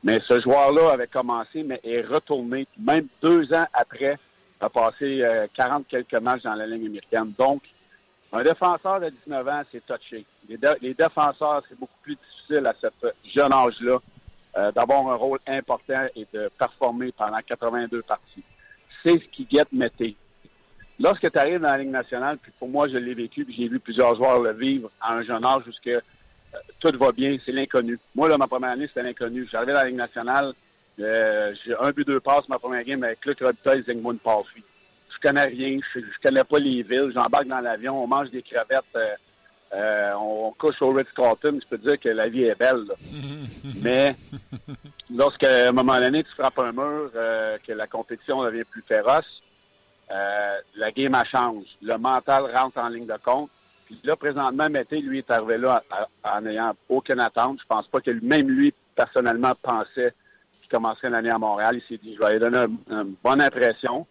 Mais 0.04 0.20
ce 0.28 0.40
joueur-là 0.40 0.92
avait 0.94 1.08
commencé, 1.08 1.64
mais 1.64 1.80
est 1.84 2.02
retourné. 2.02 2.68
Même 2.78 3.08
deux 3.22 3.52
ans 3.54 3.66
après, 3.74 4.18
a 4.60 4.70
passé 4.70 5.22
euh, 5.24 5.48
40 5.54 5.88
quelques 5.88 6.20
matchs 6.20 6.44
dans 6.44 6.56
la 6.56 6.66
ligne 6.68 6.86
américaine. 6.88 7.34
Donc, 7.38 7.62
un 8.32 8.44
défenseur 8.44 9.00
de 9.00 9.10
19 9.10 9.48
ans, 9.48 9.62
c'est 9.72 9.86
touché. 9.86 10.26
Les, 10.50 10.58
dé- 10.58 10.74
les 10.82 10.94
défenseurs, 10.94 11.64
c'est 11.70 11.80
beaucoup 11.80 11.98
plus 12.02 12.16
difficile 12.16 12.66
à 12.68 12.74
ce 12.82 12.88
jeune 13.36 13.54
âge-là 13.54 13.98
euh, 14.58 14.72
d'avoir 14.72 15.08
un 15.10 15.16
rôle 15.16 15.40
important 15.48 16.06
et 16.16 16.26
de 16.34 16.50
performer 16.58 17.12
pendant 17.12 17.40
82 17.46 18.02
parties. 18.04 18.44
C'est 19.06 19.14
ce 19.20 19.26
qui 19.32 19.46
guette 19.46 19.72
Mété. 19.72 20.16
Lorsque 21.00 21.30
tu 21.30 21.38
arrives 21.38 21.60
dans 21.60 21.72
la 21.72 21.78
Ligue 21.78 21.90
nationale, 21.92 22.38
puis 22.42 22.52
pour 22.58 22.70
moi, 22.70 22.88
je 22.88 22.98
l'ai 22.98 23.14
vécu, 23.14 23.44
puis 23.46 23.54
j'ai 23.58 23.68
vu 23.68 23.80
plusieurs 23.80 24.16
joueurs 24.16 24.42
le 24.42 24.54
vivre 24.54 24.90
à 25.02 25.14
un 25.16 25.24
jeune 25.24 25.46
âge 25.46 25.64
jusque 25.66 25.88
euh, 25.88 26.00
tout 26.80 26.98
va 26.98 27.12
bien, 27.12 27.38
c'est 27.46 27.52
l'inconnu. 27.52 28.00
Moi, 28.16 28.30
là, 28.30 28.38
ma 28.38 28.48
première 28.48 28.72
année, 28.72 28.88
c'était 28.88 29.04
l'inconnu. 29.04 29.48
J'arrivais 29.52 29.74
dans 29.74 29.80
la 29.82 29.88
Ligue 29.88 29.98
nationale, 29.98 30.54
euh, 31.00 31.54
j'ai 31.66 31.76
un 31.80 31.92
but, 31.92 32.06
deux 32.08 32.20
passes 32.20 32.48
ma 32.50 32.60
première 32.60 32.84
game 32.84 33.04
avec 33.04 33.26
Luc 33.26 33.40
Robitaille, 33.42 33.84
Zygmunt 33.84 34.18
Palfi. 34.18 34.64
Je 35.14 35.28
connais 35.28 35.46
rien, 35.46 35.80
je, 35.94 36.00
je 36.00 36.28
connais 36.28 36.44
pas 36.44 36.60
les 36.60 36.84
villes, 36.84 37.12
j'embarque 37.14 37.48
dans 37.48 37.60
l'avion, 37.60 38.04
on 38.04 38.08
mange 38.08 38.30
des 38.32 38.42
crevettes 38.42 38.84
euh, 38.96 39.16
euh, 39.74 40.14
on, 40.14 40.52
couche 40.58 40.82
au 40.82 40.92
Ritz-Carlton, 40.94 41.60
je 41.62 41.68
peux 41.68 41.78
te 41.78 41.88
dire 41.88 42.00
que 42.00 42.10
la 42.10 42.30
vie 42.30 42.44
est 42.44 42.58
belle. 42.58 42.86
là. 42.88 42.94
Mais 43.84 44.16
lorsqu'à 45.14 45.70
un 45.70 45.72
moment 45.72 45.98
donné, 46.00 46.24
tu 46.24 46.32
frappes 46.32 46.60
un 46.60 46.72
mur, 46.72 47.12
euh, 47.16 47.58
que 47.66 47.74
la 47.74 47.88
compétition 47.88 48.44
devient 48.44 48.64
plus 48.64 48.84
féroce, 48.88 49.26
euh, 50.12 50.56
la 50.76 50.92
game 50.92 51.16
elle 51.16 51.28
change. 51.30 51.66
Le 51.82 51.98
mental 51.98 52.44
rentre 52.56 52.78
en 52.78 52.88
ligne 52.90 53.08
de 53.08 53.18
compte. 53.24 53.50
Puis 53.88 54.00
là, 54.04 54.16
présentement, 54.16 54.70
Mété, 54.70 55.00
lui, 55.02 55.20
est 55.20 55.32
arrivé 55.32 55.58
là 55.58 55.84
à- 55.92 56.08
à- 56.24 56.38
en 56.38 56.42
n'ayant 56.42 56.74
aucune 56.88 57.20
attente. 57.20 57.60
Je 57.62 57.66
pense 57.68 57.88
pas 57.88 58.02
que 58.02 58.12
même 58.22 58.48
lui, 58.50 58.74
personnellement, 58.96 59.54
pensait 59.62 60.14
qu'il 60.68 60.78
commencerait 60.78 61.10
l'année 61.10 61.30
à 61.30 61.38
Montréal. 61.38 61.80
Il 61.82 61.88
s'est 61.88 62.02
dit, 62.02 62.16
je 62.16 62.20
vais 62.20 62.34
lui 62.34 62.40
donner 62.40 62.58
un- 62.58 63.04
une 63.04 63.16
bonne 63.24 63.42
impression. 63.42 64.06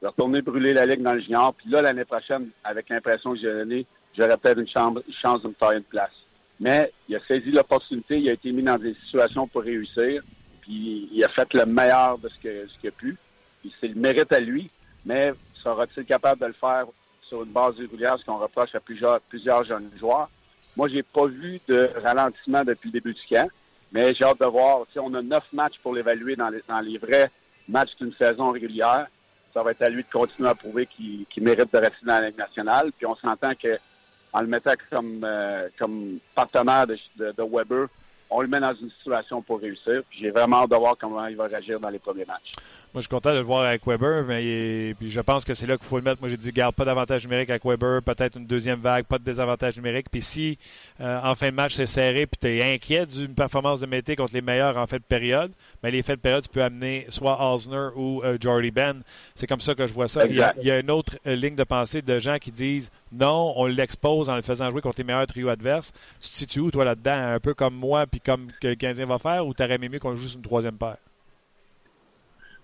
Je 0.00 0.06
vais 0.06 0.08
retourner 0.08 0.42
brûler 0.42 0.72
la 0.72 0.86
Ligue 0.86 1.02
dans 1.02 1.14
le 1.14 1.20
junior. 1.20 1.54
Puis 1.54 1.70
là, 1.70 1.82
l'année 1.82 2.04
prochaine, 2.04 2.48
avec 2.62 2.88
l'impression 2.88 3.32
que 3.32 3.38
j'ai 3.38 3.52
donnée, 3.52 3.86
j'aurais 4.16 4.36
peut-être 4.36 4.58
une, 4.58 4.68
chance 4.68 5.42
de 5.42 5.48
me 5.48 5.54
faire 5.54 5.72
une 5.72 5.82
place. 5.82 6.12
Mais 6.60 6.92
il 7.08 7.16
a 7.16 7.20
saisi 7.26 7.50
l'opportunité, 7.50 8.18
il 8.18 8.28
a 8.28 8.32
été 8.32 8.52
mis 8.52 8.62
dans 8.62 8.78
des 8.78 8.94
situations 8.94 9.46
pour 9.46 9.62
réussir. 9.62 10.22
Puis 10.60 11.08
il 11.12 11.24
a 11.24 11.28
fait 11.28 11.52
le 11.54 11.66
meilleur 11.66 12.18
de 12.18 12.28
ce 12.28 12.38
qu'il 12.80 12.88
a 12.88 12.92
pu. 12.92 13.16
C'est 13.80 13.88
le 13.88 13.94
mérite 13.94 14.32
à 14.32 14.40
lui. 14.40 14.70
Mais 15.04 15.32
sera-t-il 15.62 16.04
capable 16.04 16.40
de 16.40 16.46
le 16.46 16.52
faire 16.54 16.84
sur 17.22 17.42
une 17.42 17.52
base 17.52 17.74
régulière, 17.76 18.16
ce 18.18 18.24
qu'on 18.24 18.38
reproche 18.38 18.74
à 18.74 18.80
plusieurs, 18.80 19.20
plusieurs 19.22 19.64
jeunes 19.64 19.90
joueurs? 19.98 20.28
Moi, 20.76 20.88
j'ai 20.88 21.02
pas 21.02 21.26
vu 21.26 21.60
de 21.68 21.90
ralentissement 22.02 22.64
depuis 22.64 22.88
le 22.88 22.92
début 22.92 23.14
du 23.14 23.20
camp, 23.28 23.48
mais 23.94 24.12
j'ai 24.12 24.24
hâte 24.24 24.40
de 24.40 24.46
voir. 24.46 24.80
Sais, 24.92 24.98
on 24.98 25.14
a 25.14 25.22
neuf 25.22 25.44
matchs 25.52 25.78
pour 25.82 25.94
l'évaluer 25.94 26.34
dans 26.34 26.48
les, 26.48 26.62
dans 26.68 26.80
les 26.80 26.98
vrais 26.98 27.30
matchs 27.68 27.94
d'une 28.00 28.12
saison 28.14 28.50
régulière. 28.50 29.06
Ça 29.54 29.62
va 29.62 29.70
être 29.70 29.82
à 29.82 29.88
lui 29.88 30.02
de 30.02 30.10
continuer 30.12 30.48
à 30.48 30.54
prouver 30.56 30.86
qu'il 30.86 31.24
mérite 31.42 31.72
de 31.72 31.78
rester 31.78 32.04
dans 32.04 32.20
la 32.20 32.28
Ligue 32.28 32.38
nationale. 32.38 32.90
Puis 32.98 33.06
on 33.06 33.14
s'entend 33.14 33.54
que 33.54 33.78
en 34.32 34.40
le 34.40 34.48
mettant 34.48 34.72
comme, 34.90 35.22
euh, 35.22 35.68
comme 35.78 36.18
partenaire 36.34 36.88
de 36.88 37.32
Weber, 37.38 37.86
on 38.30 38.40
le 38.40 38.48
met 38.48 38.58
dans 38.58 38.74
une 38.74 38.90
situation 38.90 39.40
pour 39.42 39.60
réussir. 39.60 40.02
Puis 40.10 40.18
j'ai 40.22 40.30
vraiment 40.30 40.62
hâte 40.62 40.70
de 40.70 40.76
voir 40.76 40.96
comment 40.98 41.24
il 41.26 41.36
va 41.36 41.44
réagir 41.44 41.78
dans 41.78 41.90
les 41.90 42.00
premiers 42.00 42.24
matchs. 42.24 42.50
Moi, 42.94 43.00
je 43.00 43.06
suis 43.06 43.08
content 43.08 43.32
de 43.32 43.38
le 43.38 43.42
voir 43.42 43.64
avec 43.64 43.84
Weber, 43.88 44.22
mais 44.24 44.94
puis 44.96 45.10
je 45.10 45.18
pense 45.18 45.44
que 45.44 45.52
c'est 45.52 45.66
là 45.66 45.76
qu'il 45.76 45.84
faut 45.84 45.96
le 45.96 46.04
mettre. 46.04 46.20
Moi, 46.20 46.28
j'ai 46.28 46.36
dit, 46.36 46.52
garde 46.52 46.76
pas 46.76 46.84
d'avantage 46.84 47.24
numérique 47.24 47.50
avec 47.50 47.64
Weber, 47.64 48.00
peut-être 48.04 48.38
une 48.38 48.46
deuxième 48.46 48.78
vague, 48.78 49.04
pas 49.06 49.18
de 49.18 49.24
désavantage 49.24 49.74
numérique. 49.76 50.06
Puis 50.12 50.22
si 50.22 50.58
euh, 51.00 51.20
en 51.24 51.34
fin 51.34 51.48
de 51.48 51.54
match 51.54 51.74
c'est 51.74 51.86
serré, 51.86 52.26
puis 52.26 52.38
tu 52.40 52.46
es 52.46 52.72
inquiet 52.72 53.04
d'une 53.06 53.34
performance 53.34 53.80
de 53.80 53.86
Mété 53.86 54.14
contre 54.14 54.34
les 54.34 54.42
meilleurs 54.42 54.76
en 54.76 54.86
fin 54.86 54.98
de 54.98 55.02
période, 55.02 55.50
mais 55.82 55.90
les 55.90 56.04
faits 56.04 56.18
de 56.18 56.20
période, 56.20 56.44
tu 56.44 56.48
peux 56.50 56.62
amener 56.62 57.06
soit 57.08 57.52
Osner 57.52 57.88
ou 57.96 58.22
euh, 58.22 58.38
Jordy 58.40 58.70
Ben. 58.70 59.02
C'est 59.34 59.48
comme 59.48 59.60
ça 59.60 59.74
que 59.74 59.88
je 59.88 59.92
vois 59.92 60.06
ça. 60.06 60.24
Il 60.26 60.36
y, 60.36 60.40
a, 60.40 60.50
Exact. 60.50 60.58
il 60.62 60.68
y 60.68 60.70
a 60.70 60.78
une 60.78 60.92
autre 60.92 61.18
euh, 61.26 61.34
ligne 61.34 61.56
de 61.56 61.64
pensée 61.64 62.00
de 62.00 62.20
gens 62.20 62.38
qui 62.38 62.52
disent 62.52 62.92
non, 63.10 63.54
on 63.56 63.66
l'expose 63.66 64.28
en 64.28 64.36
le 64.36 64.42
faisant 64.42 64.70
jouer 64.70 64.82
contre 64.82 64.98
les 64.98 65.04
meilleurs 65.04 65.26
trios 65.26 65.48
adverses. 65.48 65.92
Tu 66.20 66.28
te 66.28 66.36
situes 66.36 66.60
où, 66.60 66.70
toi, 66.70 66.84
là-dedans, 66.84 67.34
un 67.34 67.40
peu 67.40 67.54
comme 67.54 67.74
moi, 67.74 68.06
puis 68.06 68.20
comme 68.20 68.46
que 68.60 68.68
le 68.68 68.74
Canadien 68.76 69.06
va 69.06 69.18
faire, 69.18 69.44
ou 69.44 69.52
t'aurais 69.52 69.74
aimé 69.74 69.88
mieux 69.88 69.98
qu'on 69.98 70.14
joue 70.14 70.28
sur 70.28 70.36
une 70.36 70.44
troisième 70.44 70.78
paire? 70.78 70.98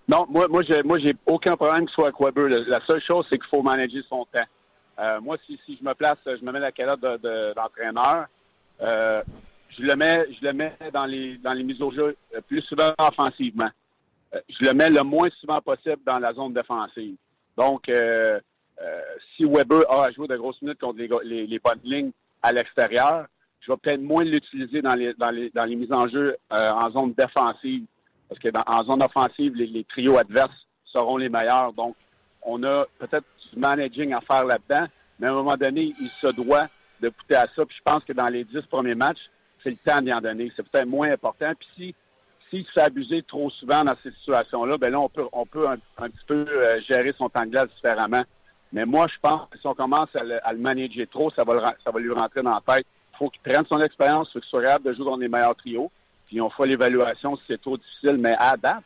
Non, 0.07 0.25
moi, 0.29 0.47
moi, 0.49 0.61
j'ai, 0.67 0.83
moi, 0.83 0.99
j'ai 0.99 1.13
aucun 1.25 1.55
problème 1.55 1.85
que 1.85 1.91
ce 1.91 1.95
soit 1.95 2.11
Weber. 2.19 2.47
Le- 2.47 2.65
La 2.69 2.79
seule 2.85 3.01
chose, 3.01 3.25
c'est 3.29 3.37
qu'il 3.37 3.47
faut 3.49 3.61
manager 3.61 4.03
son 4.09 4.25
temps. 4.25 4.43
Euh, 4.99 5.21
moi, 5.21 5.37
si, 5.45 5.59
si 5.65 5.77
je 5.77 5.83
me 5.87 5.93
place, 5.93 6.17
je 6.25 6.43
me 6.45 6.51
mets 6.51 6.59
la 6.59 6.71
calotte 6.71 6.99
de, 7.01 7.17
de- 7.17 7.53
d'entraîneur, 7.55 8.25
euh, 8.81 9.21
je 9.69 9.83
le 9.83 9.95
mets, 9.95 10.25
je 10.39 10.45
le 10.45 10.53
mets 10.53 10.75
dans 10.93 11.05
les, 11.05 11.37
dans 11.37 11.53
les 11.53 11.63
mises 11.63 11.81
au 11.81 11.91
jeu 11.91 12.15
euh, 12.35 12.41
plus 12.41 12.61
souvent 12.63 12.91
offensivement. 12.97 13.69
Je 14.33 14.65
le 14.67 14.73
mets 14.73 14.89
le 14.89 15.03
moins 15.03 15.29
souvent 15.39 15.61
possible 15.61 15.99
dans 16.05 16.19
la 16.19 16.33
zone 16.33 16.53
défensive. 16.53 17.15
Donc, 17.57 17.89
si 19.35 19.45
Weber 19.45 19.81
a 19.89 20.05
à 20.05 20.11
jouer 20.11 20.27
de 20.27 20.37
grosses 20.37 20.61
minutes 20.61 20.79
contre 20.79 20.97
les, 20.99 21.09
les, 21.23 21.47
les 21.47 21.59
bonnes 21.59 21.79
lignes 21.83 22.11
à 22.41 22.51
l'extérieur, 22.53 23.25
je 23.59 23.71
vais 23.71 23.77
peut-être 23.77 24.01
moins 24.01 24.23
l'utiliser 24.23 24.81
dans 24.81 24.95
les, 24.95 25.13
dans 25.15 25.29
les, 25.31 25.49
dans 25.51 25.65
les 25.65 25.75
mises 25.75 25.91
en 25.91 26.07
jeu 26.07 26.35
en 26.49 26.89
zone 26.91 27.13
défensive. 27.13 27.85
Parce 28.31 28.39
que 28.39 28.47
dans, 28.47 28.63
en 28.65 28.81
zone 28.85 29.03
offensive, 29.03 29.53
les, 29.55 29.83
trios 29.83 30.17
adverses 30.17 30.55
seront 30.85 31.17
les 31.17 31.27
meilleurs. 31.27 31.73
Donc, 31.73 31.97
on 32.41 32.63
a 32.63 32.85
peut-être 32.97 33.25
du 33.51 33.59
managing 33.59 34.13
à 34.13 34.21
faire 34.21 34.45
là-dedans, 34.45 34.87
mais 35.19 35.27
à 35.27 35.31
un 35.31 35.33
moment 35.33 35.57
donné, 35.57 35.93
il 35.99 36.09
se 36.21 36.27
doit 36.27 36.67
de 37.01 37.09
goûter 37.09 37.35
à 37.35 37.47
ça. 37.53 37.65
Puis 37.65 37.75
je 37.77 37.83
pense 37.83 38.05
que 38.05 38.13
dans 38.13 38.27
les 38.27 38.45
dix 38.45 38.61
premiers 38.69 38.95
matchs, 38.95 39.19
c'est 39.61 39.71
le 39.71 39.75
temps 39.75 40.01
d'y 40.01 40.13
en 40.13 40.21
donner. 40.21 40.49
C'est 40.55 40.65
peut-être 40.65 40.87
moins 40.87 41.11
important. 41.11 41.51
Puis 41.59 41.67
si 41.75 41.95
s'il 42.49 42.65
se 42.65 42.71
fait 42.71 42.83
abuser 42.83 43.21
trop 43.23 43.49
souvent 43.49 43.83
dans 43.83 43.95
ces 44.01 44.11
situations-là, 44.11 44.77
ben 44.77 44.91
là, 44.91 44.99
on 45.01 45.09
peut, 45.09 45.27
on 45.33 45.45
peut 45.45 45.67
un, 45.67 45.77
petit 45.77 46.25
peu 46.25 46.45
euh, 46.47 46.79
gérer 46.89 47.13
son 47.17 47.27
temps 47.29 47.43
de 47.43 47.49
glace 47.49 47.69
différemment. 47.75 48.23
Mais 48.71 48.85
moi, 48.85 49.07
je 49.13 49.19
pense 49.21 49.49
que 49.49 49.57
si 49.57 49.67
on 49.67 49.73
commence 49.73 50.09
à 50.15 50.23
le, 50.23 50.57
manager 50.57 51.05
trop, 51.09 51.31
ça 51.31 51.43
va, 51.43 51.75
ça 51.83 51.91
va 51.91 51.99
lui 51.99 52.13
rentrer 52.13 52.43
dans 52.43 52.51
la 52.65 52.75
tête. 52.75 52.85
Il 53.13 53.17
faut 53.17 53.29
qu'il 53.29 53.41
prenne 53.41 53.65
son 53.69 53.81
expérience, 53.81 54.31
qu'il 54.31 54.41
soit 54.43 54.63
capable 54.63 54.85
de 54.85 54.93
jouer 54.93 55.05
dans 55.05 55.17
les 55.17 55.27
meilleurs 55.27 55.55
trios. 55.55 55.91
Puis 56.31 56.39
on 56.39 56.49
fera 56.49 56.65
l'évaluation 56.65 57.35
si 57.35 57.43
c'est 57.45 57.61
trop 57.61 57.75
difficile. 57.75 58.15
Mais 58.17 58.33
à 58.39 58.55
date, 58.55 58.85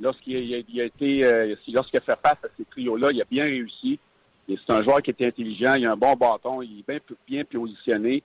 lorsqu'il 0.00 0.52
a, 0.52 0.84
été, 0.84 1.24
euh, 1.24 1.54
lorsqu'il 1.68 1.98
a 1.98 2.02
fait 2.02 2.18
face 2.20 2.38
à 2.42 2.48
ces 2.56 2.64
trios-là, 2.64 3.10
il 3.12 3.22
a 3.22 3.24
bien 3.30 3.44
réussi. 3.44 4.00
Et 4.48 4.58
c'est 4.58 4.72
un 4.72 4.82
joueur 4.82 5.00
qui 5.00 5.10
était 5.10 5.28
intelligent, 5.28 5.74
il 5.74 5.86
a 5.86 5.92
un 5.92 5.96
bon 5.96 6.14
bâton, 6.14 6.60
il 6.60 6.80
est 6.80 7.00
bien, 7.28 7.44
positionné. 7.44 8.24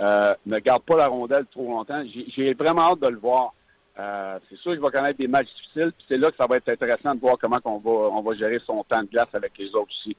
Euh, 0.00 0.32
ne 0.46 0.58
garde 0.58 0.84
pas 0.84 0.96
la 0.96 1.08
rondelle 1.08 1.44
trop 1.50 1.68
longtemps. 1.68 2.02
J'ai 2.34 2.54
vraiment 2.54 2.92
hâte 2.92 3.00
de 3.00 3.08
le 3.08 3.18
voir. 3.18 3.52
Euh, 3.98 4.38
c'est 4.48 4.56
sûr 4.60 4.72
qu'il 4.72 4.80
va 4.80 4.90
connaître 4.90 5.18
des 5.18 5.28
matchs 5.28 5.52
difficiles, 5.54 5.92
puis 5.92 6.06
c'est 6.08 6.16
là 6.16 6.30
que 6.30 6.36
ça 6.38 6.46
va 6.46 6.56
être 6.56 6.68
intéressant 6.70 7.14
de 7.14 7.20
voir 7.20 7.36
comment 7.38 7.58
on 7.64 7.78
va, 7.78 7.90
on 7.90 8.22
va 8.22 8.34
gérer 8.36 8.58
son 8.64 8.82
temps 8.84 9.02
de 9.02 9.08
glace 9.08 9.28
avec 9.34 9.52
les 9.58 9.68
autres 9.74 9.90
aussi. 9.90 10.16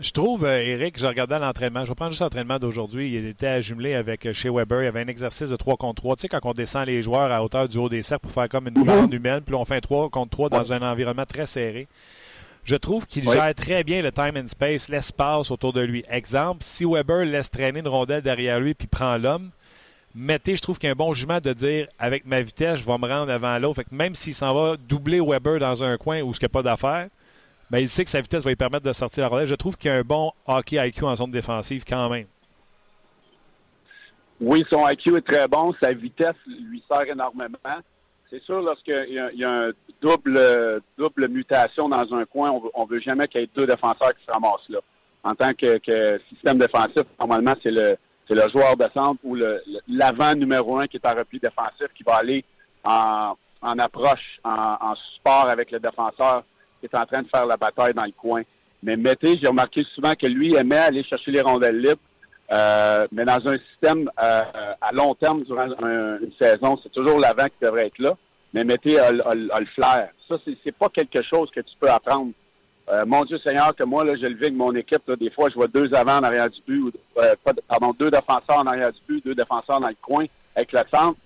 Je 0.00 0.12
trouve, 0.12 0.46
euh, 0.46 0.62
Eric, 0.62 0.98
je 0.98 1.06
regardais 1.06 1.38
l'entraînement. 1.38 1.84
Je 1.84 1.90
vais 1.90 1.94
prendre 1.94 2.12
juste 2.12 2.22
l'entraînement 2.22 2.58
d'aujourd'hui. 2.58 3.14
Il 3.14 3.26
était 3.26 3.46
à 3.48 3.60
jumeler 3.60 3.92
avec 3.94 4.24
euh, 4.24 4.32
chez 4.32 4.48
Weber. 4.48 4.80
Il 4.80 4.84
y 4.86 4.88
avait 4.88 5.02
un 5.02 5.08
exercice 5.08 5.50
de 5.50 5.56
3 5.56 5.76
contre 5.76 6.00
3. 6.00 6.16
Tu 6.16 6.22
sais, 6.22 6.28
quand 6.28 6.40
on 6.44 6.52
descend 6.54 6.86
les 6.86 7.02
joueurs 7.02 7.30
à 7.30 7.44
hauteur 7.44 7.68
du 7.68 7.76
haut 7.76 7.90
des 7.90 8.02
cercles 8.02 8.22
pour 8.22 8.32
faire 8.32 8.48
comme 8.48 8.68
une 8.68 8.82
bande 8.82 9.12
humaine, 9.12 9.42
puis 9.44 9.54
on 9.54 9.64
fait 9.66 9.76
un 9.76 9.80
3 9.80 10.08
contre 10.08 10.30
3 10.30 10.48
dans 10.48 10.72
un 10.72 10.80
environnement 10.90 11.26
très 11.26 11.44
serré. 11.44 11.86
Je 12.64 12.76
trouve 12.76 13.06
qu'il 13.06 13.28
Oui. 13.28 13.34
gère 13.36 13.54
très 13.54 13.84
bien 13.84 14.00
le 14.00 14.10
time 14.10 14.32
and 14.36 14.48
space, 14.48 14.88
l'espace 14.88 15.50
autour 15.50 15.74
de 15.74 15.82
lui. 15.82 16.02
Exemple, 16.10 16.60
si 16.64 16.86
Weber 16.86 17.26
laisse 17.26 17.50
traîner 17.50 17.80
une 17.80 17.88
rondelle 17.88 18.22
derrière 18.22 18.58
lui 18.58 18.72
puis 18.72 18.86
prend 18.86 19.18
l'homme, 19.18 19.50
mettez, 20.14 20.56
je 20.56 20.62
trouve 20.62 20.78
qu'il 20.78 20.86
y 20.86 20.90
a 20.90 20.92
un 20.92 20.96
bon 20.96 21.12
jugement 21.12 21.40
de 21.40 21.52
dire 21.52 21.86
avec 21.98 22.24
ma 22.24 22.40
vitesse, 22.40 22.78
je 22.80 22.86
vais 22.86 22.96
me 22.98 23.06
rendre 23.06 23.30
avant 23.32 23.58
l'autre. 23.58 23.76
Fait 23.76 23.84
que 23.84 23.94
même 23.94 24.14
s'il 24.14 24.34
s'en 24.34 24.54
va 24.54 24.76
doubler 24.78 25.20
Weber 25.20 25.58
dans 25.58 25.84
un 25.84 25.98
coin 25.98 26.22
où 26.22 26.32
il 26.32 26.38
n'y 26.40 26.46
a 26.46 26.48
pas 26.48 26.62
d'affaires, 26.62 27.08
ben, 27.70 27.78
il 27.78 27.88
sait 27.88 28.04
que 28.04 28.10
sa 28.10 28.20
vitesse 28.20 28.42
va 28.42 28.50
lui 28.50 28.56
permettre 28.56 28.84
de 28.84 28.92
sortir 28.92 29.22
la 29.22 29.28
rondelle. 29.28 29.46
Je 29.46 29.54
trouve 29.54 29.76
qu'il 29.76 29.90
y 29.90 29.94
a 29.94 29.96
un 29.96 30.02
bon 30.02 30.32
hockey 30.46 30.76
IQ 30.76 31.04
en 31.04 31.14
zone 31.14 31.30
défensive 31.30 31.84
quand 31.86 32.08
même. 32.08 32.26
Oui, 34.40 34.64
son 34.70 34.88
IQ 34.88 35.16
est 35.16 35.26
très 35.26 35.46
bon, 35.46 35.74
sa 35.80 35.92
vitesse 35.92 36.34
lui 36.46 36.82
sert 36.90 37.02
énormément. 37.02 37.58
C'est 38.28 38.42
sûr, 38.42 38.62
lorsqu'il 38.62 39.06
y 39.08 39.38
y 39.38 39.44
a 39.44 39.50
un 39.50 39.70
double, 40.00 40.80
double 40.96 41.28
mutation 41.28 41.88
dans 41.88 42.12
un 42.14 42.24
coin, 42.24 42.50
on 42.50 42.70
on 42.74 42.84
veut 42.86 43.00
jamais 43.00 43.28
qu'il 43.28 43.42
y 43.42 43.44
ait 43.44 43.50
deux 43.54 43.66
défenseurs 43.66 44.14
qui 44.14 44.24
se 44.24 44.32
ramassent 44.32 44.68
là. 44.68 44.78
En 45.22 45.34
tant 45.34 45.50
que, 45.52 46.18
système 46.30 46.58
défensif, 46.58 47.02
normalement, 47.18 47.54
c'est 47.62 47.70
le, 47.70 47.96
le 48.30 48.48
joueur 48.50 48.76
de 48.76 48.86
centre 48.96 49.20
ou 49.22 49.36
l'avant 49.86 50.34
numéro 50.34 50.78
un 50.78 50.86
qui 50.86 50.96
est 50.96 51.06
en 51.06 51.14
repli 51.14 51.38
défensif 51.38 51.88
qui 51.94 52.02
va 52.02 52.16
aller 52.16 52.42
en, 52.84 53.34
approche, 53.78 54.40
en 54.44 54.94
support 55.14 55.48
avec 55.48 55.70
le 55.70 55.80
défenseur 55.80 56.44
qui 56.80 56.86
est 56.86 56.98
en 56.98 57.04
train 57.06 57.22
de 57.22 57.28
faire 57.28 57.46
la 57.46 57.56
bataille 57.56 57.94
dans 57.94 58.04
le 58.04 58.12
coin. 58.12 58.42
Mais 58.82 58.96
Mété, 58.96 59.38
j'ai 59.40 59.48
remarqué 59.48 59.84
souvent 59.94 60.14
que 60.14 60.26
lui 60.26 60.54
aimait 60.56 60.76
aller 60.76 61.04
chercher 61.04 61.30
les 61.30 61.42
rondelles 61.42 61.78
libres. 61.78 62.00
Euh, 62.52 63.06
mais 63.12 63.24
dans 63.24 63.46
un 63.46 63.56
système 63.70 64.10
euh, 64.20 64.42
à 64.80 64.90
long 64.92 65.14
terme 65.14 65.44
durant 65.44 65.68
un- 65.82 66.18
une 66.18 66.32
saison, 66.40 66.78
c'est 66.82 66.90
toujours 66.90 67.18
l'avant 67.20 67.44
qui 67.44 67.62
devrait 67.64 67.86
être 67.86 67.98
là. 67.98 68.16
Mais 68.52 68.64
Mété 68.64 68.98
a, 68.98 69.06
a 69.08 69.34
le- 69.34 69.66
flair. 69.74 70.08
Ça, 70.28 70.36
c'est, 70.64 70.72
pas 70.72 70.88
quelque 70.88 71.22
chose 71.22 71.48
que 71.54 71.60
tu 71.60 71.72
peux 71.78 71.88
apprendre. 71.88 72.32
Euh, 72.88 73.04
mon 73.06 73.24
Dieu 73.24 73.38
Seigneur, 73.38 73.74
que 73.76 73.84
moi, 73.84 74.04
là, 74.04 74.16
je 74.16 74.26
le 74.26 74.34
vis 74.34 74.46
avec 74.46 74.54
mon 74.54 74.74
équipe. 74.74 75.02
là, 75.06 75.14
des 75.14 75.30
fois, 75.30 75.48
je 75.48 75.54
vois 75.54 75.68
deux 75.68 75.88
avant 75.94 76.18
en 76.18 76.22
arrière 76.24 76.50
du 76.50 76.60
but, 76.66 76.80
ou, 76.80 76.90
euh, 77.20 77.34
pardon, 77.68 77.94
deux 77.96 78.10
défenseurs 78.10 78.58
en 78.58 78.66
arrière 78.66 78.90
du 78.92 79.00
but, 79.08 79.24
deux 79.24 79.34
défenseurs 79.36 79.78
dans 79.78 79.88
le 79.88 79.96
coin 80.02 80.24
avec 80.56 80.72
le 80.72 80.80
centre. 80.92 81.16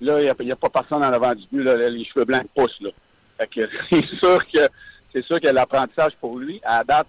Là, 0.00 0.18
il 0.20 0.44
n'y 0.46 0.50
a, 0.52 0.56
pas 0.56 0.68
personne 0.68 1.04
en 1.04 1.12
avant 1.12 1.32
du 1.34 1.44
but. 1.52 1.62
Là, 1.62 1.76
les 1.76 2.04
cheveux 2.06 2.24
blancs 2.24 2.46
poussent. 2.56 2.80
Là. 2.80 2.90
Fait 3.38 3.46
que 3.46 3.60
c'est 3.92 4.04
sûr 4.18 4.38
que 4.52 4.66
c'est 5.12 5.24
sûr 5.24 5.40
que 5.40 5.48
l'apprentissage 5.48 6.16
pour 6.20 6.38
lui, 6.38 6.60
à 6.64 6.78
la 6.78 6.84
date, 6.84 7.06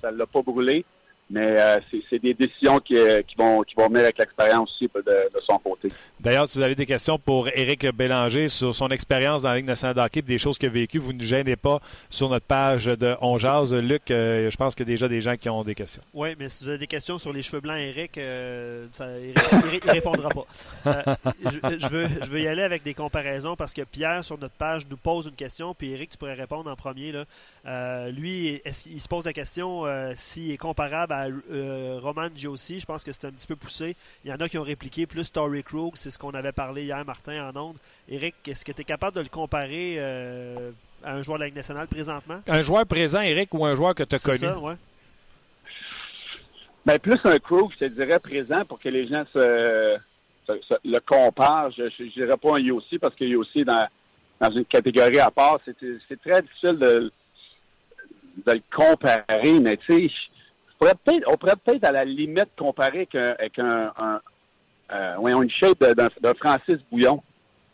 ça 0.00 0.10
ne 0.10 0.16
l'a 0.16 0.26
pas 0.26 0.42
brûlé. 0.42 0.84
Mais 1.28 1.60
euh, 1.60 1.80
c'est, 2.08 2.20
des 2.20 2.34
décisions 2.34 2.78
qui, 2.78 2.96
euh, 2.96 3.20
qui 3.22 3.34
vont 3.36 3.62
qui 3.62 3.74
vont 3.74 3.88
venir 3.88 4.02
avec 4.02 4.16
l'expérience 4.18 4.70
aussi 4.70 4.88
de, 4.94 5.00
de 5.02 5.40
son 5.44 5.58
côté. 5.58 5.88
D'ailleurs, 6.20 6.48
si 6.48 6.58
vous 6.58 6.64
avez 6.64 6.76
des 6.76 6.86
questions 6.86 7.18
pour 7.18 7.48
Éric 7.48 7.86
Bélanger 7.94 8.48
sur 8.48 8.74
son 8.74 8.88
expérience 8.88 9.42
dans 9.42 9.48
la 9.48 9.56
Ligue 9.56 9.66
nationale 9.66 9.96
de 9.96 10.00
hockey 10.00 10.20
et 10.20 10.22
des 10.22 10.38
choses 10.38 10.56
qu'il 10.56 10.68
a 10.68 10.72
vécues, 10.72 10.98
vous 10.98 11.12
ne 11.12 11.22
gênez 11.22 11.56
pas 11.56 11.80
sur 12.10 12.28
notre 12.28 12.46
page 12.46 12.86
de 12.86 13.16
On 13.20 13.38
Jase. 13.38 13.74
Luc, 13.74 14.10
euh, 14.10 14.50
je 14.50 14.56
pense 14.56 14.74
qu'il 14.74 14.86
y 14.86 14.90
a 14.90 14.92
déjà 14.92 15.08
des 15.08 15.20
gens 15.20 15.36
qui 15.36 15.48
ont 15.48 15.64
des 15.64 15.74
questions. 15.74 16.02
Oui, 16.14 16.34
mais 16.38 16.48
si 16.48 16.64
vous 16.64 16.70
avez 16.70 16.78
des 16.78 16.86
questions 16.86 17.18
sur 17.18 17.32
les 17.32 17.42
cheveux 17.42 17.60
blancs, 17.60 17.78
Eric, 17.78 18.18
euh, 18.18 18.86
ça, 18.92 19.08
Eric, 19.18 19.36
Eric, 19.52 19.82
il 19.84 19.90
répondra 19.90 20.28
pas. 20.28 20.46
Euh, 20.86 21.14
je, 21.44 21.78
je 21.78 21.88
veux, 21.88 22.06
je 22.06 22.28
veux 22.28 22.40
y 22.40 22.48
aller 22.48 22.62
avec 22.62 22.82
des 22.82 22.94
comparaisons 22.94 23.56
parce 23.56 23.74
que 23.74 23.82
Pierre, 23.82 24.24
sur 24.24 24.38
notre 24.38 24.54
page, 24.54 24.82
nous 24.88 24.96
pose 24.96 25.26
une 25.26 25.32
question, 25.32 25.74
puis 25.74 25.92
Eric, 25.92 26.10
tu 26.10 26.18
pourrais 26.18 26.34
répondre 26.34 26.70
en 26.70 26.76
premier. 26.76 27.12
Là. 27.12 27.24
Euh, 27.66 28.10
lui, 28.12 28.60
il 28.64 29.00
se 29.00 29.08
pose 29.08 29.24
la 29.24 29.32
question 29.32 29.86
euh, 29.86 30.12
s'il 30.14 30.52
est 30.52 30.56
comparable 30.56 31.12
à 31.12 31.26
euh, 31.50 31.98
Roman 32.00 32.28
Giossi. 32.34 32.78
Je 32.78 32.86
pense 32.86 33.02
que 33.02 33.10
c'est 33.10 33.26
un 33.26 33.32
petit 33.32 33.46
peu 33.46 33.56
poussé. 33.56 33.96
Il 34.24 34.30
y 34.30 34.32
en 34.32 34.36
a 34.36 34.48
qui 34.48 34.56
ont 34.56 34.62
répliqué 34.62 35.06
plus 35.06 35.24
Story 35.24 35.64
Krug. 35.64 35.92
C'est 35.96 36.12
ce 36.12 36.18
qu'on 36.18 36.30
avait 36.30 36.52
parlé 36.52 36.84
hier, 36.84 37.04
Martin, 37.04 37.48
en 37.48 37.56
ondes. 37.60 37.76
Eric, 38.08 38.36
est-ce 38.46 38.64
que 38.64 38.70
tu 38.70 38.82
es 38.82 38.84
capable 38.84 39.16
de 39.16 39.22
le 39.22 39.28
comparer 39.28 39.98
à 39.98 41.14
un 41.14 41.22
joueur 41.22 41.38
de 41.38 41.42
la 41.42 41.46
Ligue 41.46 41.56
nationale 41.56 41.88
présentement? 41.88 42.40
Un 42.46 42.62
joueur 42.62 42.86
présent, 42.86 43.20
Eric, 43.20 43.52
ou 43.52 43.66
un 43.66 43.74
joueur 43.74 43.96
que 43.96 44.04
tu 44.04 44.14
as 44.14 44.18
connu? 44.20 44.38
Ça, 44.38 44.58
ouais. 44.58 44.74
Ben, 46.84 47.00
plus 47.00 47.18
un 47.24 47.38
Krug, 47.40 47.72
je 47.72 47.86
te 47.86 47.92
dirais 47.92 48.20
présent 48.20 48.64
pour 48.64 48.78
que 48.78 48.88
les 48.88 49.08
gens 49.08 49.24
se, 49.32 49.98
le 50.84 50.98
comparent. 51.00 51.72
Je 51.72 51.82
ne 51.82 52.10
dirais 52.10 52.36
pas 52.36 52.54
un 52.54 52.60
Yossi 52.60 53.00
parce 53.00 53.16
que 53.16 53.24
Yossi, 53.24 53.64
dans, 53.64 53.88
dans 54.40 54.52
une 54.52 54.64
catégorie 54.66 55.18
à 55.18 55.32
part, 55.32 55.58
c'est 55.66 56.20
très 56.20 56.42
difficile 56.42 56.78
de 56.78 57.10
de 58.44 58.52
le 58.52 58.62
comparer, 58.74 59.60
mais 59.60 59.76
tu 59.76 60.08
sais, 60.08 60.14
on 61.26 61.36
pourrait 61.36 61.54
peut-être 61.64 61.84
à 61.84 61.92
la 61.92 62.04
limite 62.04 62.50
comparer 62.56 63.08
avec 63.14 63.58
un, 63.58 63.92
un, 63.98 64.20
euh, 64.92 65.40
une 65.42 65.50
shape 65.50 65.82
d'un 65.94 66.34
Francis 66.34 66.78
Bouillon. 66.90 67.22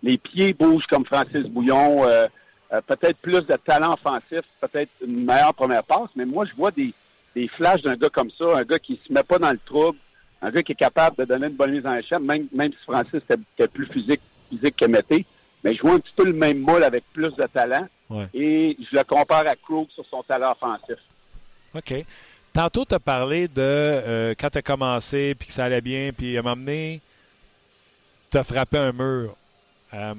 Les 0.02 0.18
pieds 0.18 0.52
bougent 0.52 0.86
comme 0.86 1.04
Francis 1.04 1.46
Bouillon, 1.46 2.06
euh, 2.06 2.26
euh, 2.72 2.80
peut-être 2.86 3.18
plus 3.18 3.40
de 3.40 3.56
talent 3.64 3.94
offensif, 3.94 4.42
peut-être 4.60 4.90
une 5.06 5.24
meilleure 5.24 5.54
première 5.54 5.84
passe, 5.84 6.10
mais 6.16 6.24
moi 6.24 6.44
je 6.44 6.54
vois 6.54 6.70
des, 6.70 6.92
des 7.34 7.48
flashs 7.48 7.82
d'un 7.82 7.96
gars 7.96 8.08
comme 8.08 8.30
ça, 8.30 8.58
un 8.58 8.62
gars 8.62 8.78
qui 8.78 9.00
se 9.06 9.12
met 9.12 9.22
pas 9.22 9.38
dans 9.38 9.50
le 9.50 9.60
trouble, 9.64 9.98
un 10.40 10.50
gars 10.50 10.62
qui 10.62 10.72
est 10.72 10.76
capable 10.76 11.16
de 11.16 11.24
donner 11.24 11.46
une 11.46 11.54
bonne 11.54 11.72
mise 11.72 11.86
en 11.86 11.94
échec, 11.94 12.18
même, 12.20 12.46
même 12.52 12.72
si 12.72 12.84
Francis 12.84 13.14
était, 13.14 13.68
plus 13.68 13.86
physique, 13.86 14.20
physique 14.48 14.76
que 14.76 14.86
Mété. 14.86 15.24
Mais 15.62 15.74
je 15.74 15.82
vois 15.82 15.92
un 15.92 16.00
petit 16.00 16.12
peu 16.16 16.24
le 16.24 16.32
même 16.32 16.58
moule 16.58 16.82
avec 16.82 17.04
plus 17.12 17.32
de 17.36 17.46
talent. 17.46 17.86
Et 18.34 18.76
je 18.78 18.96
le 18.96 19.04
compare 19.04 19.46
à 19.46 19.56
Krug 19.56 19.88
sur 19.94 20.04
son 20.06 20.22
talent 20.22 20.52
offensif. 20.52 20.98
OK. 21.74 22.04
Tantôt, 22.52 22.84
tu 22.84 22.94
as 22.94 23.00
parlé 23.00 23.48
de 23.48 23.52
euh, 23.58 24.34
quand 24.38 24.50
tu 24.50 24.58
as 24.58 24.62
commencé, 24.62 25.34
puis 25.34 25.48
que 25.48 25.54
ça 25.54 25.64
allait 25.64 25.80
bien, 25.80 26.10
puis 26.16 26.36
à 26.36 26.40
un 26.40 26.42
moment 26.42 26.56
donné, 26.56 27.00
tu 28.30 28.36
as 28.36 28.44
frappé 28.44 28.76
un 28.76 28.92
mur. 28.92 29.34
Euh, 29.94 30.14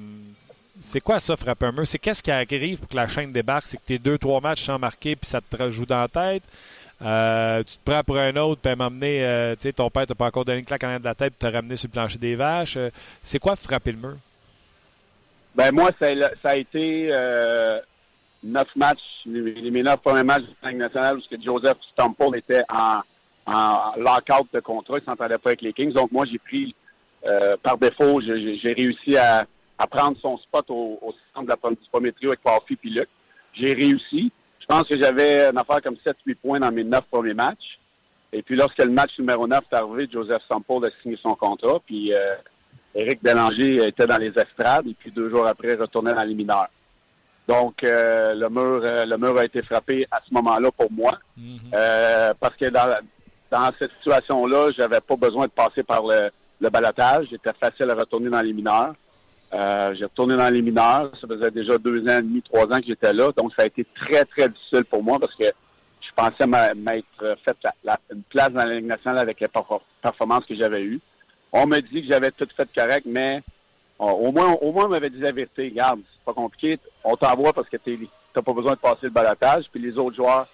c'est 0.82 1.00
quoi 1.00 1.20
ça, 1.20 1.36
frapper 1.36 1.66
un 1.66 1.72
mur? 1.72 1.86
C'est 1.86 1.98
qu'est-ce 1.98 2.22
qui 2.22 2.32
arrive 2.32 2.78
pour 2.78 2.88
que 2.88 2.96
la 2.96 3.06
chaîne 3.06 3.32
débarque? 3.32 3.66
C'est 3.68 3.76
que 3.76 3.86
tes 3.86 3.98
deux, 3.98 4.18
trois 4.18 4.40
matchs 4.40 4.64
sans 4.64 4.78
marquer, 4.78 5.14
puis 5.14 5.28
ça 5.28 5.40
te 5.40 5.70
joue 5.70 5.86
dans 5.86 6.00
la 6.00 6.08
tête. 6.08 6.42
Euh, 7.02 7.62
tu 7.62 7.76
te 7.76 7.90
prends 7.90 8.02
pour 8.02 8.18
un 8.18 8.34
autre, 8.36 8.60
puis 8.60 8.70
à 8.70 8.72
un 8.72 8.76
moment 8.76 8.90
donné, 8.90 9.54
ton 9.76 9.90
père 9.90 10.06
t'a 10.06 10.14
pas 10.16 10.26
encore 10.26 10.44
donné 10.44 10.58
une 10.58 10.64
claque 10.64 10.82
en 10.82 10.88
l'air 10.88 11.00
de 11.00 11.04
la 11.04 11.14
tête, 11.14 11.34
puis 11.34 11.38
t'as 11.38 11.50
ramené 11.50 11.76
sur 11.76 11.86
le 11.86 11.92
plancher 11.92 12.18
des 12.18 12.34
vaches. 12.34 12.78
c'est 13.22 13.38
quoi 13.38 13.54
frapper 13.54 13.92
le 13.92 13.98
mur? 13.98 14.16
Ben 15.54 15.72
moi, 15.72 15.90
ça, 16.00 16.08
a 16.44 16.56
été 16.56 17.08
euh, 17.12 17.80
neuf 18.42 18.68
matchs, 18.74 18.98
les, 19.24 19.70
mes 19.70 19.82
neuf 19.82 20.00
premiers 20.02 20.24
matchs 20.24 20.42
de 20.42 20.54
la 20.62 20.72
nationale, 20.72 21.18
où 21.18 21.42
Joseph 21.44 21.78
Stumple 21.92 22.36
était 22.36 22.62
en, 22.68 23.02
en 23.46 23.92
lockout 23.96 24.48
de 24.52 24.60
contrat, 24.60 24.98
il 24.98 25.04
s'entendait 25.04 25.38
pas 25.38 25.50
avec 25.50 25.62
les 25.62 25.72
Kings. 25.72 25.92
Donc 25.92 26.10
moi, 26.10 26.24
j'ai 26.30 26.38
pris, 26.38 26.74
euh, 27.24 27.56
par 27.62 27.78
défaut, 27.78 28.20
j'ai 28.20 28.72
réussi 28.72 29.16
à, 29.16 29.46
à, 29.78 29.86
prendre 29.86 30.18
son 30.20 30.38
spot 30.38 30.64
au, 30.70 30.98
au 31.00 31.14
centre 31.32 31.46
de 31.46 31.50
la, 31.62 31.70
du 31.70 31.88
premier 31.90 32.12
trio 32.12 32.30
avec 32.30 32.42
Parfy 32.42 32.76
et 32.84 32.88
Luc. 32.88 33.08
J'ai 33.52 33.74
réussi. 33.74 34.32
Je 34.60 34.66
pense 34.66 34.84
que 34.84 34.98
j'avais 34.98 35.50
une 35.50 35.58
affaire 35.58 35.82
comme 35.82 35.96
7-8 36.04 36.34
points 36.36 36.60
dans 36.60 36.72
mes 36.72 36.84
neuf 36.84 37.04
premiers 37.10 37.34
matchs. 37.34 37.78
Et 38.32 38.42
puis 38.42 38.56
lorsque 38.56 38.78
le 38.78 38.90
match 38.90 39.16
numéro 39.18 39.46
9 39.46 39.60
est 39.70 39.76
arrivé, 39.76 40.08
Joseph 40.12 40.42
Stumple 40.46 40.86
a 40.86 41.02
signé 41.02 41.16
son 41.22 41.36
contrat. 41.36 41.78
Puis 41.86 42.12
euh, 42.12 42.34
Éric 42.94 43.22
Bélanger 43.22 43.88
était 43.88 44.06
dans 44.06 44.18
les 44.18 44.28
estrades 44.28 44.86
et 44.86 44.94
puis 44.94 45.10
deux 45.10 45.30
jours 45.30 45.46
après 45.46 45.74
retournait 45.74 46.14
dans 46.14 46.22
les 46.22 46.34
mineurs. 46.34 46.68
Donc 47.48 47.84
euh, 47.84 48.34
le 48.34 48.48
mur 48.48 48.80
euh, 48.82 49.04
le 49.04 49.16
mur 49.18 49.36
a 49.38 49.44
été 49.44 49.62
frappé 49.62 50.06
à 50.10 50.20
ce 50.26 50.32
moment-là 50.32 50.70
pour 50.72 50.90
moi 50.90 51.18
mhm. 51.36 51.58
euh, 51.74 52.32
parce 52.40 52.56
que 52.56 52.70
dans, 52.70 52.96
dans 53.50 53.70
cette 53.78 53.90
situation-là, 53.98 54.70
j'avais 54.76 55.00
pas 55.00 55.16
besoin 55.16 55.46
de 55.46 55.50
passer 55.50 55.82
par 55.82 56.02
le, 56.06 56.30
le 56.60 56.70
balotage. 56.70 57.26
C'était 57.30 57.52
facile 57.60 57.90
à 57.90 57.94
retourner 57.94 58.30
dans 58.30 58.40
les 58.40 58.52
mineurs. 58.52 58.94
j'ai 59.52 60.04
retourné 60.04 60.36
dans 60.36 60.48
les 60.48 60.62
mineurs. 60.62 61.12
Ça 61.20 61.26
faisait 61.28 61.50
déjà 61.50 61.76
deux 61.76 62.02
ans 62.04 62.18
et 62.18 62.22
demi, 62.22 62.42
trois 62.42 62.64
ans 62.64 62.78
que 62.78 62.86
j'étais 62.86 63.12
là. 63.12 63.30
Donc, 63.36 63.52
ça 63.56 63.64
a 63.64 63.66
été 63.66 63.86
très, 63.94 64.24
très 64.24 64.48
difficile 64.48 64.84
pour 64.84 65.02
moi 65.02 65.18
parce 65.20 65.34
que 65.34 65.44
je 65.44 66.10
pensais 66.16 66.46
m'être 66.46 67.36
fait 67.44 67.56
une 68.10 68.22
place 68.24 68.50
dans 68.50 68.64
la 68.64 68.74
Ligue 68.74 68.86
nationale 68.86 69.18
avec 69.18 69.40
les 69.40 69.48
performances 69.48 70.44
que 70.48 70.56
j'avais 70.56 70.82
eues. 70.82 71.00
On 71.56 71.68
me 71.68 71.78
dit 71.78 72.02
que 72.02 72.12
j'avais 72.12 72.32
tout 72.32 72.48
fait 72.56 72.68
correct, 72.76 73.06
mais 73.06 73.40
au 74.00 74.32
moins, 74.32 74.54
au 74.60 74.72
moins, 74.72 74.86
on 74.86 74.88
m'avait 74.88 75.08
dit 75.08 75.20
la 75.20 75.30
vérité. 75.30 75.68
Regarde, 75.68 76.00
c'est 76.12 76.24
pas 76.24 76.34
compliqué. 76.34 76.80
On 77.04 77.14
t'envoie 77.14 77.52
parce 77.52 77.68
que 77.68 77.76
tu 77.76 78.08
n'as 78.34 78.42
pas 78.42 78.52
besoin 78.52 78.72
de 78.72 78.78
passer 78.78 79.04
le 79.04 79.10
balatage. 79.10 79.66
Puis 79.70 79.80
les 79.80 79.96
autres 79.96 80.16
joueurs, 80.16 80.48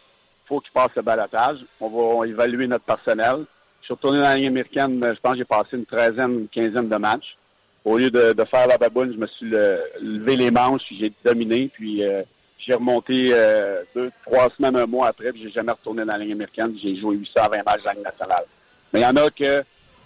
faut 0.46 0.60
qu'ils 0.60 0.72
passent 0.72 0.94
le 0.94 1.02
balatage. 1.02 1.56
On 1.80 1.88
va 1.88 2.26
évaluer 2.26 2.66
notre 2.66 2.84
personnel. 2.84 3.46
Je 3.80 3.86
suis 3.86 3.94
retourné 3.94 4.18
dans 4.18 4.24
la 4.24 4.34
ligne 4.34 4.48
américaine, 4.48 5.00
je 5.02 5.20
pense 5.20 5.32
que 5.32 5.38
j'ai 5.38 5.44
passé 5.46 5.68
une 5.72 5.86
treizaine, 5.86 6.40
une 6.40 6.48
quinzaine 6.48 6.90
de 6.90 6.96
matchs. 6.96 7.36
Au 7.82 7.96
lieu 7.96 8.10
de, 8.10 8.44
faire 8.44 8.66
la 8.66 8.76
baboune, 8.76 9.14
je 9.14 9.18
me 9.18 9.26
suis 9.26 9.46
levé 9.48 10.36
les 10.36 10.50
manches, 10.50 10.82
j'ai 10.98 11.10
dominé, 11.24 11.70
puis 11.72 12.04
euh, 12.04 12.22
j'ai 12.58 12.74
remonté 12.74 13.30
euh, 13.32 13.82
deux, 13.94 14.10
trois 14.26 14.48
semaines, 14.54 14.76
un 14.76 14.84
mois 14.84 15.06
après, 15.06 15.32
puis 15.32 15.44
j'ai 15.44 15.50
jamais 15.50 15.72
retourné 15.72 16.04
dans 16.04 16.12
la 16.12 16.18
ligne 16.18 16.32
américaine. 16.32 16.76
J'ai 16.82 16.94
joué 17.00 17.16
820 17.16 17.62
matchs 17.64 17.82
dans 17.82 17.84
la 17.86 17.94
ligne 17.94 18.02
nationale. 18.02 18.44
Mais 18.92 19.00
il 19.00 19.02
y 19.02 19.06
en 19.06 19.16
a 19.16 19.30
que 19.30 19.64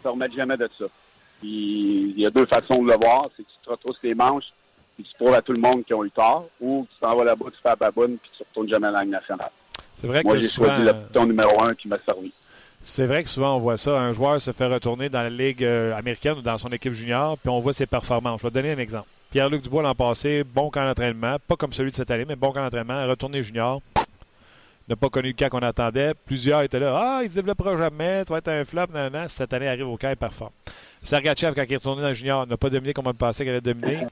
remettre 0.09 0.35
jamais 0.35 0.57
de 0.57 0.69
ça. 0.79 0.85
il 1.43 2.19
y 2.19 2.27
a 2.27 2.31
deux 2.31 2.47
façons 2.47 2.83
de 2.83 2.91
le 2.91 2.97
voir. 2.97 3.29
C'est 3.37 3.43
que 3.43 3.49
tu 3.49 3.65
te 3.65 3.71
retrousses 3.71 4.03
les 4.03 4.15
manches 4.15 4.53
puis 4.95 5.05
tu 5.05 5.15
prouves 5.17 5.35
à 5.35 5.43
tout 5.43 5.53
le 5.53 5.59
monde 5.59 5.85
qu'ils 5.85 5.97
ont 5.97 6.05
eu 6.05 6.11
tort, 6.11 6.49
ou 6.61 6.87
tu 6.91 7.01
t'en 7.01 7.17
vas 7.17 7.25
là-bas, 7.25 7.47
tu 7.47 7.59
fais 7.63 7.71
la 7.71 7.77
baboune, 7.77 8.17
puis 8.19 8.31
tu 8.37 8.43
ne 8.43 8.49
retournes 8.49 8.69
jamais 8.69 8.87
à 8.89 8.91
la 8.93 9.01
Ligue 9.03 9.13
nationale. 9.13 9.51
C'est 9.97 10.07
vrai 10.07 10.23
Moi, 10.25 10.39
j'ai 10.39 10.49
choisi 10.49 10.83
le 10.83 10.93
piton 10.93 11.27
numéro 11.27 11.63
un 11.63 11.75
qui 11.75 11.89
m'a 11.89 11.99
servi. 12.05 12.33
C'est 12.83 13.07
vrai 13.07 13.23
que 13.23 13.31
souvent 13.31 13.57
on 13.57 13.61
voit 13.61 13.79
ça. 13.79 13.99
Un 13.99 14.13
joueur 14.13 14.41
se 14.41 14.53
fait 14.53 14.67
retourner 14.67 15.09
dans 15.09 15.23
la 15.23 15.31
Ligue 15.31 15.65
euh, 15.65 15.95
américaine 15.95 16.39
ou 16.39 16.43
dans 16.43 16.59
son 16.59 16.69
équipe 16.69 16.93
junior, 16.93 17.39
puis 17.39 17.49
on 17.49 17.61
voit 17.61 17.73
ses 17.73 17.87
performances. 17.87 18.41
Je 18.41 18.47
vais 18.47 18.51
te 18.51 18.55
donner 18.55 18.73
un 18.73 18.79
exemple. 18.79 19.09
Pierre-Luc 19.31 19.63
Dubois 19.63 19.83
l'an 19.83 19.95
passé, 19.95 20.45
bon 20.45 20.71
camp 20.71 20.85
d'entraînement, 20.85 21.37
pas 21.49 21.57
comme 21.57 21.73
celui 21.73 21.91
de 21.91 21.97
cette 21.97 22.11
année, 22.11 22.25
mais 22.29 22.37
bon 22.37 22.53
camp 22.53 22.63
d'entraînement, 22.63 23.07
retourné 23.09 23.43
junior, 23.43 23.81
n'a 24.89 24.97
pas 24.97 25.09
connu 25.09 25.29
le 25.29 25.35
cas 25.35 25.49
qu'on 25.49 25.61
attendait. 25.61 26.13
Plusieurs 26.27 26.63
étaient 26.63 26.79
là. 26.79 26.95
Ah, 26.97 27.21
il 27.23 27.31
se 27.31 27.35
développera 27.35 27.77
jamais, 27.77 28.25
ça 28.25 28.35
va 28.35 28.39
être 28.39 28.49
un 28.49 28.65
flop. 28.65 28.87
Non, 28.95 29.11
Cette 29.29 29.53
année, 29.53 29.69
arrive 29.69 29.89
au 29.89 29.97
cas 29.97 30.13
et 30.13 30.17
performe. 30.17 30.53
Sergachev, 31.03 31.55
quand 31.55 31.63
il 31.63 31.73
est 31.73 31.77
retourné 31.77 32.03
dans 32.03 32.09
le 32.09 32.15
junior, 32.15 32.47
n'a 32.47 32.57
pas 32.57 32.71
dominé 32.71 32.93
comme 32.93 33.07
on 33.07 33.15
pensait 33.15 33.45
qu'elle 33.45 33.55
allait 33.55 33.61
dominer. 33.61 34.07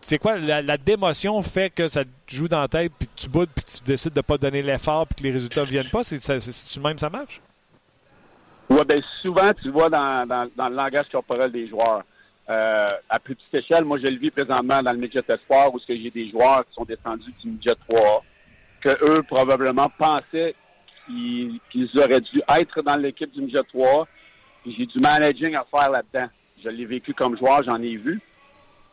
C'est 0.00 0.18
quoi, 0.18 0.36
la, 0.38 0.76
démotion 0.76 1.40
fait 1.42 1.70
que 1.70 1.86
ça 1.86 2.04
te 2.04 2.10
joue 2.34 2.48
dans 2.48 2.60
la 2.60 2.68
tête, 2.68 2.92
puis 2.98 3.08
tu 3.14 3.28
boudes, 3.28 3.48
puis 3.54 3.64
tu 3.64 3.82
décides 3.84 4.12
de 4.12 4.18
ne 4.18 4.22
pas 4.22 4.36
donner 4.36 4.62
l'effort, 4.62 5.06
puis 5.06 5.16
que 5.16 5.22
les 5.22 5.32
résultats 5.32 5.62
ne 5.62 5.66
viennent 5.66 5.90
pas? 5.90 6.02
C'est 6.02 6.18
tu 6.18 6.80
même 6.80 6.98
ça 6.98 7.08
marche? 7.08 7.40
Oui, 8.68 8.80
bien 8.86 9.00
souvent, 9.22 9.50
tu 9.62 9.70
vois 9.70 9.88
dans, 9.88 10.26
dans, 10.26 10.68
le 10.68 10.74
langage 10.74 11.06
corporel 11.10 11.50
des 11.50 11.68
joueurs. 11.68 12.02
Euh, 12.50 12.92
à 13.08 13.18
plus 13.18 13.34
petite 13.34 13.54
échelle, 13.54 13.84
moi, 13.84 13.98
je 13.98 14.10
le 14.10 14.18
vis 14.18 14.30
présentement 14.30 14.82
dans 14.82 14.92
le 14.92 14.98
midget 14.98 15.22
espoir 15.26 15.72
où 15.72 15.78
j'ai 15.86 16.10
des 16.10 16.30
joueurs 16.30 16.64
qui 16.66 16.74
sont 16.74 16.84
descendus 16.84 17.32
du 17.42 17.48
midget 17.48 17.74
3 17.88 18.24
eux 19.02 19.22
probablement 19.22 19.90
pensaient 19.98 20.54
qu'ils 21.06 21.90
auraient 21.96 22.20
dû 22.20 22.42
être 22.60 22.82
dans 22.82 22.96
l'équipe 22.96 23.30
du 23.32 23.42
midget 23.42 23.62
3. 23.72 24.06
J'ai 24.66 24.86
du 24.86 25.00
managing 25.00 25.56
à 25.56 25.64
faire 25.70 25.90
là-dedans. 25.90 26.28
Je 26.62 26.68
l'ai 26.68 26.84
vécu 26.84 27.14
comme 27.14 27.38
joueur, 27.38 27.62
j'en 27.64 27.80
ai 27.80 27.96
vu. 27.96 28.20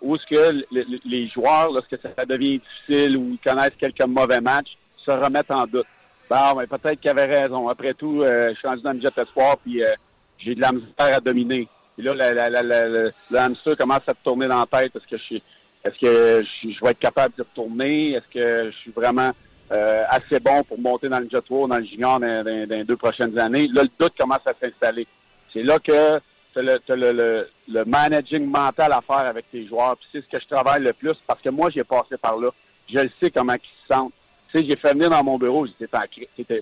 Où 0.01 0.15
est-ce 0.15 0.25
que 0.25 0.65
les 1.05 1.27
joueurs, 1.29 1.71
lorsque 1.71 1.97
ça 2.01 2.25
devient 2.25 2.59
difficile 2.59 3.17
ou 3.17 3.31
ils 3.31 3.39
connaissent 3.39 3.75
quelques 3.77 4.05
mauvais 4.05 4.39
matchs, 4.39 4.77
se 4.97 5.11
remettent 5.11 5.51
en 5.51 5.65
doute. 5.65 5.87
Bon, 6.29 6.55
mais 6.57 6.67
peut-être 6.67 6.99
qu'ils 6.99 7.11
avaient 7.11 7.39
raison. 7.39 7.67
Après 7.67 7.93
tout, 7.93 8.21
euh, 8.21 8.49
je 8.53 8.59
suis 8.59 8.67
rendu 8.67 8.81
dans 8.81 8.91
le 8.91 8.97
midget 8.97 9.09
espoir, 9.17 9.57
puis 9.57 9.83
euh, 9.83 9.93
j'ai 10.37 10.55
de 10.55 10.61
la 10.61 10.71
misère 10.71 11.17
à 11.17 11.19
dominer. 11.19 11.67
Et 11.97 12.01
là, 12.01 12.13
le 12.13 13.37
hamster 13.37 13.77
commence 13.77 14.01
à 14.07 14.13
tourner 14.13 14.47
dans 14.47 14.59
la 14.59 14.65
tête. 14.65 14.95
Est-ce 14.95 15.07
que 15.07 15.17
je 15.17 15.39
est-ce 15.85 15.99
que 15.99 16.43
je, 16.63 16.83
vais 16.83 16.91
être 16.91 16.99
capable 16.99 17.35
de 17.37 17.43
retourner? 17.43 18.13
Est-ce 18.13 18.33
que 18.33 18.71
je 18.71 18.77
suis 18.77 18.91
vraiment 18.91 19.29
euh, 19.72 20.03
assez 20.09 20.39
bon 20.39 20.63
pour 20.63 20.80
monter 20.80 21.09
dans 21.09 21.20
le 21.20 21.28
jet 21.30 21.41
3 21.41 21.68
dans 21.68 21.78
le 21.78 21.86
junior 21.86 22.20
dans, 22.20 22.45
les 22.70 22.84
deux 22.84 22.97
prochaines 22.97 23.38
années. 23.39 23.68
Là, 23.74 23.84
le 23.84 23.89
doute 23.99 24.13
commence 24.18 24.45
à 24.45 24.53
s'installer. 24.61 25.07
C'est 25.51 25.63
là 25.63 25.80
que 25.80 26.20
tu 26.53 26.59
as, 26.59 26.95
le, 26.95 27.47
le, 27.68 27.86
managing 27.86 28.45
mental 28.45 28.91
à 28.93 29.01
faire 29.01 29.26
avec 29.26 29.49
tes 29.49 29.68
joueurs. 29.68 29.97
C'est 30.11 30.22
ce 30.22 30.28
que 30.28 30.39
je 30.39 30.47
travaille 30.47 30.84
le 30.84 30.93
plus 30.93 31.16
parce 31.26 31.41
que 31.41 31.49
moi, 31.49 31.70
j'ai 31.74 31.84
passé 31.84 32.18
par 32.18 32.38
là. 32.38 32.49
Je 32.88 32.99
le 32.99 33.09
sais 33.22 33.32
comment 33.32 33.53
ils 33.53 33.88
se 33.89 33.95
sentent. 33.95 34.13
Tu 34.53 34.59
sais, 34.59 34.66
j'ai 34.70 34.76
fait 34.76 34.93
venir 34.93 35.09
dans 35.09 35.24
mon 35.24 35.38
bureau, 35.38 35.66
j'étais 35.66 35.88
en 35.97 36.01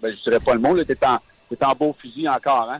ben, 0.02 0.16
dirais 0.24 0.40
pas 0.40 0.54
le 0.54 0.60
mot, 0.60 0.84
t'étais 0.84 1.06
en, 1.06 1.20
en 1.62 1.72
beau 1.74 1.96
fusil 2.00 2.28
encore, 2.30 2.70
hein? 2.72 2.80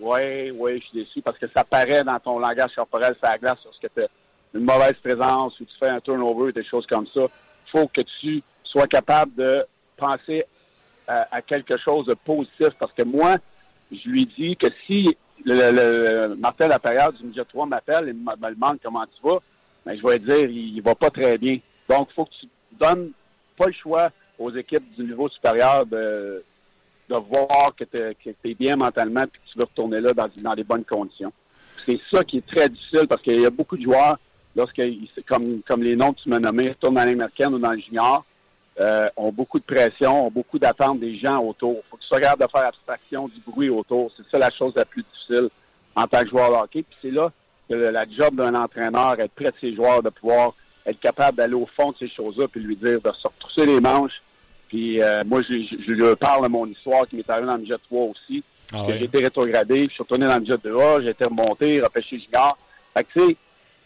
Oui, 0.00 0.50
oui, 0.50 0.80
je 0.80 0.86
suis 0.86 1.04
déçu 1.04 1.22
parce 1.22 1.38
que 1.38 1.46
ça 1.56 1.64
paraît 1.64 2.02
dans 2.02 2.18
ton 2.18 2.38
langage 2.38 2.74
corporel, 2.74 3.16
ça 3.22 3.38
glace, 3.38 3.58
lorsque 3.64 3.86
tu 3.94 4.02
as 4.02 4.08
une 4.54 4.64
mauvaise 4.64 4.96
présence 5.02 5.58
ou 5.60 5.64
tu 5.64 5.74
fais 5.78 5.88
un 5.88 6.00
turnover, 6.00 6.52
des 6.52 6.64
choses 6.64 6.86
comme 6.86 7.06
ça. 7.14 7.22
faut 7.72 7.86
que 7.88 8.02
tu 8.02 8.42
soit 8.76 8.86
capable 8.88 9.34
de 9.36 9.64
penser 9.96 10.44
à, 11.06 11.40
quelque 11.40 11.78
chose 11.78 12.06
de 12.06 12.14
positif. 12.14 12.68
Parce 12.78 12.92
que 12.92 13.04
moi, 13.04 13.36
je 13.90 14.08
lui 14.08 14.26
dis 14.38 14.56
que 14.56 14.66
si 14.86 15.16
le, 15.44 16.34
Martin 16.34 16.68
période 16.78 17.16
du 17.16 17.24
Midget 17.24 17.44
3 17.44 17.66
m'appelle 17.66 18.08
et 18.08 18.12
me, 18.12 18.54
demande 18.54 18.78
comment 18.82 19.06
tu 19.06 19.22
vas, 19.26 19.38
ben, 19.84 19.96
je 19.96 20.06
vais 20.06 20.18
dire, 20.18 20.50
il, 20.50 20.80
va 20.82 20.94
pas 20.94 21.10
très 21.10 21.38
bien. 21.38 21.58
Donc, 21.88 22.08
il 22.10 22.14
faut 22.14 22.24
que 22.24 22.34
tu 22.40 22.48
donnes 22.72 23.12
pas 23.56 23.66
le 23.66 23.72
choix 23.72 24.10
aux 24.38 24.50
équipes 24.50 24.94
du 24.96 25.04
niveau 25.04 25.28
supérieur 25.30 25.86
de, 25.86 26.44
de 27.08 27.14
voir 27.14 27.74
que 27.76 27.84
tu 27.84 27.96
es, 28.44 28.54
bien 28.54 28.76
mentalement 28.76 29.22
et 29.22 29.26
que 29.26 29.50
tu 29.50 29.58
veux 29.58 29.64
retourner 29.64 30.00
là 30.00 30.12
dans, 30.12 30.26
dans 30.42 30.54
des 30.54 30.64
bonnes 30.64 30.84
conditions. 30.84 31.32
C'est 31.86 32.00
ça 32.12 32.24
qui 32.24 32.38
est 32.38 32.46
très 32.46 32.68
difficile 32.68 33.06
parce 33.08 33.22
qu'il 33.22 33.40
y 33.40 33.46
a 33.46 33.50
beaucoup 33.50 33.76
de 33.76 33.84
joueurs, 33.84 34.18
lorsque, 34.54 34.82
comme, 35.26 35.62
comme 35.62 35.82
les 35.82 35.96
noms 35.96 36.12
que 36.12 36.20
tu 36.20 36.28
m'as 36.28 36.40
nommés, 36.40 36.70
retournent 36.70 36.96
dans 36.96 37.04
l'américaine 37.04 37.54
ou 37.54 37.58
dans 37.58 37.72
le 37.72 37.78
junior, 37.78 38.24
euh, 38.78 39.08
ont 39.16 39.32
beaucoup 39.32 39.58
de 39.58 39.64
pression, 39.64 40.26
ont 40.26 40.30
beaucoup 40.30 40.58
d'attentes 40.58 41.00
des 41.00 41.18
gens 41.18 41.38
autour. 41.42 41.76
Il 41.76 41.90
faut 41.90 41.96
que 41.96 42.02
tu 42.02 42.14
regardes 42.14 42.40
de 42.40 42.46
faire 42.50 42.66
abstraction 42.66 43.28
du 43.28 43.40
bruit 43.46 43.70
autour. 43.70 44.10
C'est 44.16 44.24
ça 44.30 44.38
la 44.38 44.50
chose 44.50 44.74
la 44.76 44.84
plus 44.84 45.02
difficile 45.02 45.48
en 45.94 46.06
tant 46.06 46.22
que 46.22 46.28
joueur 46.28 46.50
de 46.50 46.56
hockey. 46.56 46.82
Puis 46.82 46.98
c'est 47.00 47.10
là 47.10 47.32
que 47.68 47.74
la 47.74 48.04
job 48.08 48.36
d'un 48.36 48.54
entraîneur, 48.54 49.18
être 49.18 49.32
près 49.32 49.50
de 49.50 49.56
ses 49.60 49.74
joueurs, 49.74 50.02
de 50.02 50.10
pouvoir 50.10 50.52
être 50.84 51.00
capable 51.00 51.38
d'aller 51.38 51.54
au 51.54 51.66
fond 51.74 51.92
de 51.92 51.96
ces 51.98 52.08
choses-là, 52.08 52.46
puis 52.48 52.60
lui 52.60 52.76
dire 52.76 53.00
de 53.00 53.12
se 53.12 53.26
retrousser 53.26 53.66
les 53.66 53.80
manches. 53.80 54.22
Puis 54.68 55.02
euh, 55.02 55.22
moi, 55.24 55.42
je, 55.42 55.54
je, 55.86 55.92
lui 55.92 56.16
parle 56.16 56.44
de 56.44 56.48
mon 56.48 56.66
histoire 56.66 57.06
qui 57.08 57.16
m'est 57.16 57.28
arrivée 57.30 57.46
dans 57.46 57.56
le 57.56 57.64
jet 57.64 57.80
3 57.88 58.04
aussi. 58.04 58.42
Ah 58.72 58.84
J'ai 58.88 59.04
été 59.04 59.22
rétrogradé, 59.22 59.86
puis 59.86 59.88
je 59.88 59.94
suis 59.94 60.02
retourné 60.02 60.26
dans 60.26 60.38
le 60.38 60.44
jet 60.44 60.56
2A, 60.56 61.02
j'ai 61.02 61.10
été 61.10 61.24
remonté, 61.24 61.80
repêché 61.80 62.18
junior. 62.18 62.58
Fait 62.94 63.04
que, 63.04 63.12
tu 63.12 63.28
sais, 63.28 63.36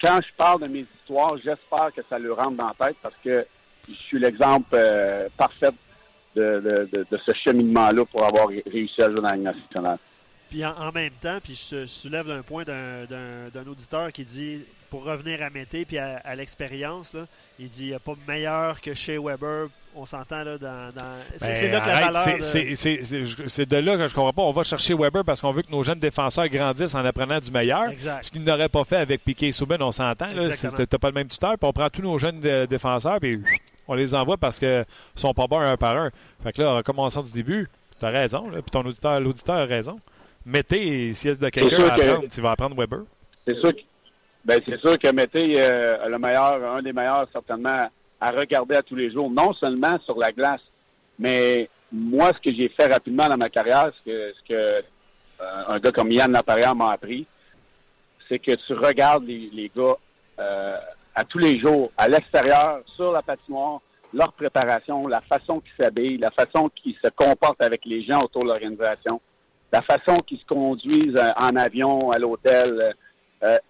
quand 0.03 0.18
je 0.22 0.34
parle 0.36 0.62
de 0.62 0.66
mes 0.68 0.86
histoires, 1.01 1.36
j'espère 1.36 1.93
que 1.95 2.01
ça 2.09 2.18
lui 2.18 2.30
rentre 2.30 2.57
dans 2.57 2.72
la 2.78 2.86
tête 2.86 2.97
parce 3.03 3.14
que 3.22 3.45
je 3.89 3.95
suis 3.95 4.18
l'exemple 4.18 4.74
euh, 4.74 5.28
parfait 5.37 5.70
de, 6.37 6.89
ce 7.11 7.33
cheminement-là 7.45 8.05
pour 8.05 8.24
avoir 8.24 8.49
réussi 8.49 9.03
à 9.03 9.11
jouer 9.11 9.20
dans 9.20 9.31
la 9.31 9.37
nationale. 9.37 9.99
Puis 10.49 10.64
en, 10.64 10.91
même 10.93 11.12
temps, 11.20 11.39
puis 11.43 11.55
je, 11.55 11.87
soulève 11.87 12.28
un 12.31 12.43
point 12.43 12.64
d'un 12.64 13.66
auditeur 13.68 14.12
qui 14.12 14.24
dit 14.24 14.64
pour 14.91 15.05
revenir 15.05 15.43
à 15.43 15.51
Mété 15.51 15.85
puis 15.85 15.99
à, 15.99 16.35
l'expérience, 16.35 17.16
il 17.59 17.68
dit 17.68 17.85
il 17.85 17.89
n'y 17.89 17.95
a 17.95 18.01
pas 18.01 18.14
meilleur 18.26 18.81
que 18.81 18.95
chez 18.95 19.16
Weber. 19.16 19.68
On 19.95 20.07
s'entend 20.07 20.45
là 20.45 20.57
dans. 20.57 20.93
c'est 21.36 21.62
ben, 21.62 21.72
là 21.72 21.80
que 21.80 21.88
la 21.88 22.11
valeur. 22.11 22.43
C'est 23.49 23.66
de... 23.68 23.76
là 23.76 23.97
que 23.97 24.09
je 24.09 24.14
comprends 24.14 24.32
pas. 24.32 24.43
On 24.43 24.53
va 24.53 24.62
chercher 24.62 24.95
Weber 24.95 25.24
parce 25.24 25.41
qu'on 25.41 25.53
veut 25.53 25.62
que 25.62 25.70
nos 25.70 25.82
jeunes 25.82 25.99
défenseurs 25.99 26.49
grandissent 26.49 26.95
en 26.95 27.05
apprenant 27.05 27.38
du 27.38 27.51
meilleur. 27.51 27.91
Ce 28.22 28.30
qu'ils 28.30 28.45
n'auraient 28.45 28.68
pas 28.68 28.84
fait 28.84 28.97
avec 28.97 29.24
Piquet 29.24 29.53
Souben, 29.53 29.82
on 29.82 29.93
s'entend. 29.93 30.28
C'était 30.55 30.99
pas 30.99 31.09
le 31.09 31.14
même 31.14 31.28
tuteur. 31.28 31.59
Puis 31.59 31.68
on 31.68 31.72
prend 31.72 31.88
tous 31.88 32.03
nos 32.03 32.18
jeunes 32.18 32.41
défenseurs 32.66 33.18
puis 33.20 33.43
on 33.88 33.95
les 33.95 34.14
envoie 34.14 34.36
parce 34.36 34.59
qu'ils 34.59 34.84
sont 35.16 35.34
pas 35.34 35.47
bons 35.47 35.61
un 35.61 35.76
par 35.76 35.97
un. 35.97 36.11
Fait 36.43 36.53
que 36.53 36.62
là, 36.62 36.70
en 36.70 36.76
recommençant 36.76 37.22
du 37.22 37.32
début, 37.32 37.68
tu 37.99 38.07
as 38.07 38.11
raison. 38.11 38.49
Puis 38.51 38.70
ton 38.70 38.82
auditeur, 38.82 39.18
l'auditeur 39.18 39.57
a 39.57 39.64
raison. 39.64 39.99
Mettez, 40.47 41.12
s'il 41.14 41.30
y 41.30 41.32
a 41.32 41.36
de 41.36 41.49
quelqu'un 41.49 41.84
à 41.84 41.95
apprendre, 41.95 42.28
tu 42.32 42.41
vas 42.41 42.53
apprendre 42.53 42.76
Weber. 42.76 43.01
C'est 43.47 43.59
sûr 43.59 43.74
que 43.74 43.80
ben, 44.45 44.61
c'est 44.64 44.80
sûr 44.80 44.99
que 44.99 45.12
Mété 45.12 45.53
euh, 45.57 46.09
le 46.09 46.18
meilleur, 46.18 46.76
un 46.76 46.82
des 46.82 46.93
meilleurs 46.93 47.26
certainement 47.32 47.91
à 48.21 48.31
regarder 48.31 48.77
à 48.77 48.83
tous 48.83 48.97
les 48.97 49.11
jours, 49.11 49.31
non 49.31 49.53
seulement 49.55 49.99
sur 50.05 50.18
la 50.18 50.33
glace, 50.33 50.61
mais 51.18 51.68
moi, 51.93 52.33
ce 52.35 52.41
que 52.41 52.55
j'ai 52.55 52.68
fait 52.68 52.87
rapidement 52.87 53.29
dans 53.29 53.37
ma 53.37 53.49
carrière, 53.49 53.91
ce 53.99 54.11
que, 54.11 54.33
ce 54.35 54.49
que 54.49 54.55
euh, 54.55 54.83
un 55.68 55.79
gars 55.79 55.93
comme 55.93 56.12
Yann 56.12 56.31
Laparrière 56.31 56.75
m'a 56.75 56.91
appris, 56.91 57.27
c'est 58.29 58.39
que 58.39 58.53
tu 58.53 58.75
regardes 58.75 59.25
les, 59.25 59.71
gars 59.75 59.97
euh, 60.39 60.77
à 61.14 61.25
tous 61.25 61.39
les 61.39 61.59
jours, 61.59 61.91
à 61.97 62.09
l'extérieur, 62.09 62.81
sur 62.97 63.12
la 63.12 63.23
patinoire, 63.23 63.81
leur 64.12 64.33
préparation, 64.33 65.07
la 65.07 65.21
façon 65.23 65.61
qu'ils 65.61 65.85
s'habillent, 65.85 66.18
la 66.18 66.31
façon 66.31 66.71
qu'ils 66.75 66.97
se 67.03 67.09
comportent 67.09 67.62
avec 67.62 67.85
les 67.85 68.03
gens 68.05 68.23
autour 68.23 68.43
de 68.43 68.49
l'organisation, 68.49 69.21
la 69.73 69.83
façon 69.83 70.16
qu'ils 70.18 70.39
se 70.39 70.47
conduisent 70.47 71.21
en 71.37 71.57
avion, 71.57 72.11
à 72.11 72.18
l'hôtel, 72.18 72.95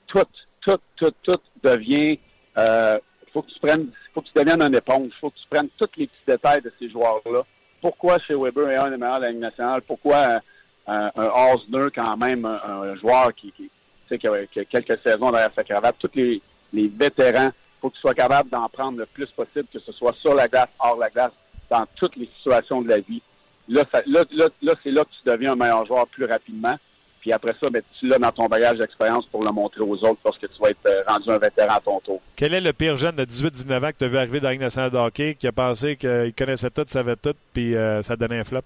tout 0.07 0.25
tout, 0.61 0.79
tout, 0.97 1.13
tout 1.23 1.41
devient. 1.63 2.19
Euh, 2.59 2.99
faut 3.33 3.43
que 3.43 3.51
tu 3.51 3.61
prennes, 3.61 3.89
faut 4.21 4.25
que 4.25 4.39
tu 4.39 4.45
deviennes 4.45 4.63
un 4.63 4.73
éponge. 4.73 5.13
faut 5.21 5.31
que 5.31 5.37
tu 5.37 5.49
prennes 5.49 5.69
tous 5.79 5.89
les 5.97 6.07
petits 6.07 6.27
détails 6.27 6.63
de 6.63 6.73
ces 6.79 6.91
joueurs-là. 6.91 7.43
Pourquoi 7.81 8.19
chez 8.19 8.35
Weber 8.35 8.71
est 8.71 8.77
un 8.77 8.91
des 8.91 8.97
meilleurs 8.97 9.19
de 9.19 9.25
la 9.25 9.31
Ligue 9.31 9.41
nationale? 9.41 9.83
Pourquoi 9.83 10.41
un, 10.87 11.11
un 11.17 11.53
Osner, 11.55 11.87
quand 11.95 12.17
même, 12.17 12.45
un, 12.45 12.95
joueur 12.97 13.35
qui, 13.35 13.53
qui, 13.53 13.71
qui, 14.09 14.27
a, 14.27 14.47
qui 14.47 14.61
a 14.61 14.65
quelques 14.65 14.99
saisons 15.03 15.31
derrière 15.31 15.53
sa 15.55 15.65
cravate? 15.65 15.97
Tous 15.99 16.11
les, 16.15 16.43
les 16.73 16.89
vétérans, 16.89 17.51
faut 17.81 17.89
que 17.89 17.95
tu 17.95 18.01
sois 18.01 18.15
capable 18.15 18.51
d'en 18.51 18.69
prendre 18.69 18.99
le 18.99 19.07
plus 19.07 19.27
possible, 19.29 19.67
que 19.73 19.79
ce 19.79 19.93
soit 19.93 20.15
sur 20.21 20.35
la 20.35 20.49
glace, 20.49 20.69
hors 20.79 20.99
la 20.99 21.09
glace, 21.09 21.33
dans 21.71 21.87
toutes 21.97 22.17
les 22.17 22.29
situations 22.37 22.83
de 22.83 22.89
la 22.89 22.99
vie. 22.99 23.23
Là, 23.69 23.85
là, 24.07 24.25
là 24.61 24.75
c'est 24.83 24.91
là 24.91 25.05
que 25.05 25.11
tu 25.11 25.31
deviens 25.31 25.53
un 25.53 25.57
meilleur 25.57 25.87
joueur 25.87 26.07
plus 26.09 26.27
rapidement. 26.27 26.75
Puis 27.21 27.33
après 27.33 27.55
ça, 27.63 27.69
ben, 27.69 27.83
tu 27.99 28.09
l'as 28.09 28.19
dans 28.19 28.33
ton 28.33 28.47
bagage 28.47 28.79
d'expérience 28.79 29.27
pour 29.27 29.45
le 29.45 29.53
montrer 29.53 29.83
aux 29.83 29.95
autres 29.97 30.21
lorsque 30.25 30.41
tu 30.41 30.63
vas 30.63 30.71
être 30.71 30.87
euh, 30.87 31.03
rendu 31.07 31.31
un 31.31 31.39
vétéran 31.39 31.75
à 31.75 31.81
ton 31.81 32.01
tour. 32.01 32.21
Quel 32.35 32.55
est 32.55 32.61
le 32.61 32.73
pire 32.73 32.97
jeune 32.97 33.17
de 33.17 33.25
18-19 33.25 33.87
ans 33.87 33.91
que 33.93 33.99
tu 33.99 34.05
as 34.05 34.09
vu 34.09 34.17
arriver 34.17 34.41
dans 34.41 34.49
la 34.49 34.53
Ligue 34.53 34.63
nationale 34.63 34.91
de 34.91 34.97
hockey 34.97 35.35
qui 35.35 35.47
a 35.47 35.53
pensé 35.53 35.97
qu'il 35.97 36.33
connaissait 36.37 36.71
tout, 36.71 36.85
savait 36.87 37.17
tout, 37.17 37.35
puis 37.53 37.77
euh, 37.77 38.03
ça 38.03 38.17
donnait 38.17 38.39
un 38.39 38.45
flop? 38.45 38.63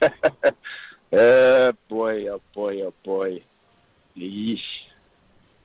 euh, 1.14 1.72
boy, 1.88 2.30
oh 2.30 2.40
boy, 2.54 2.82
oh 2.84 2.92
boy. 3.04 3.42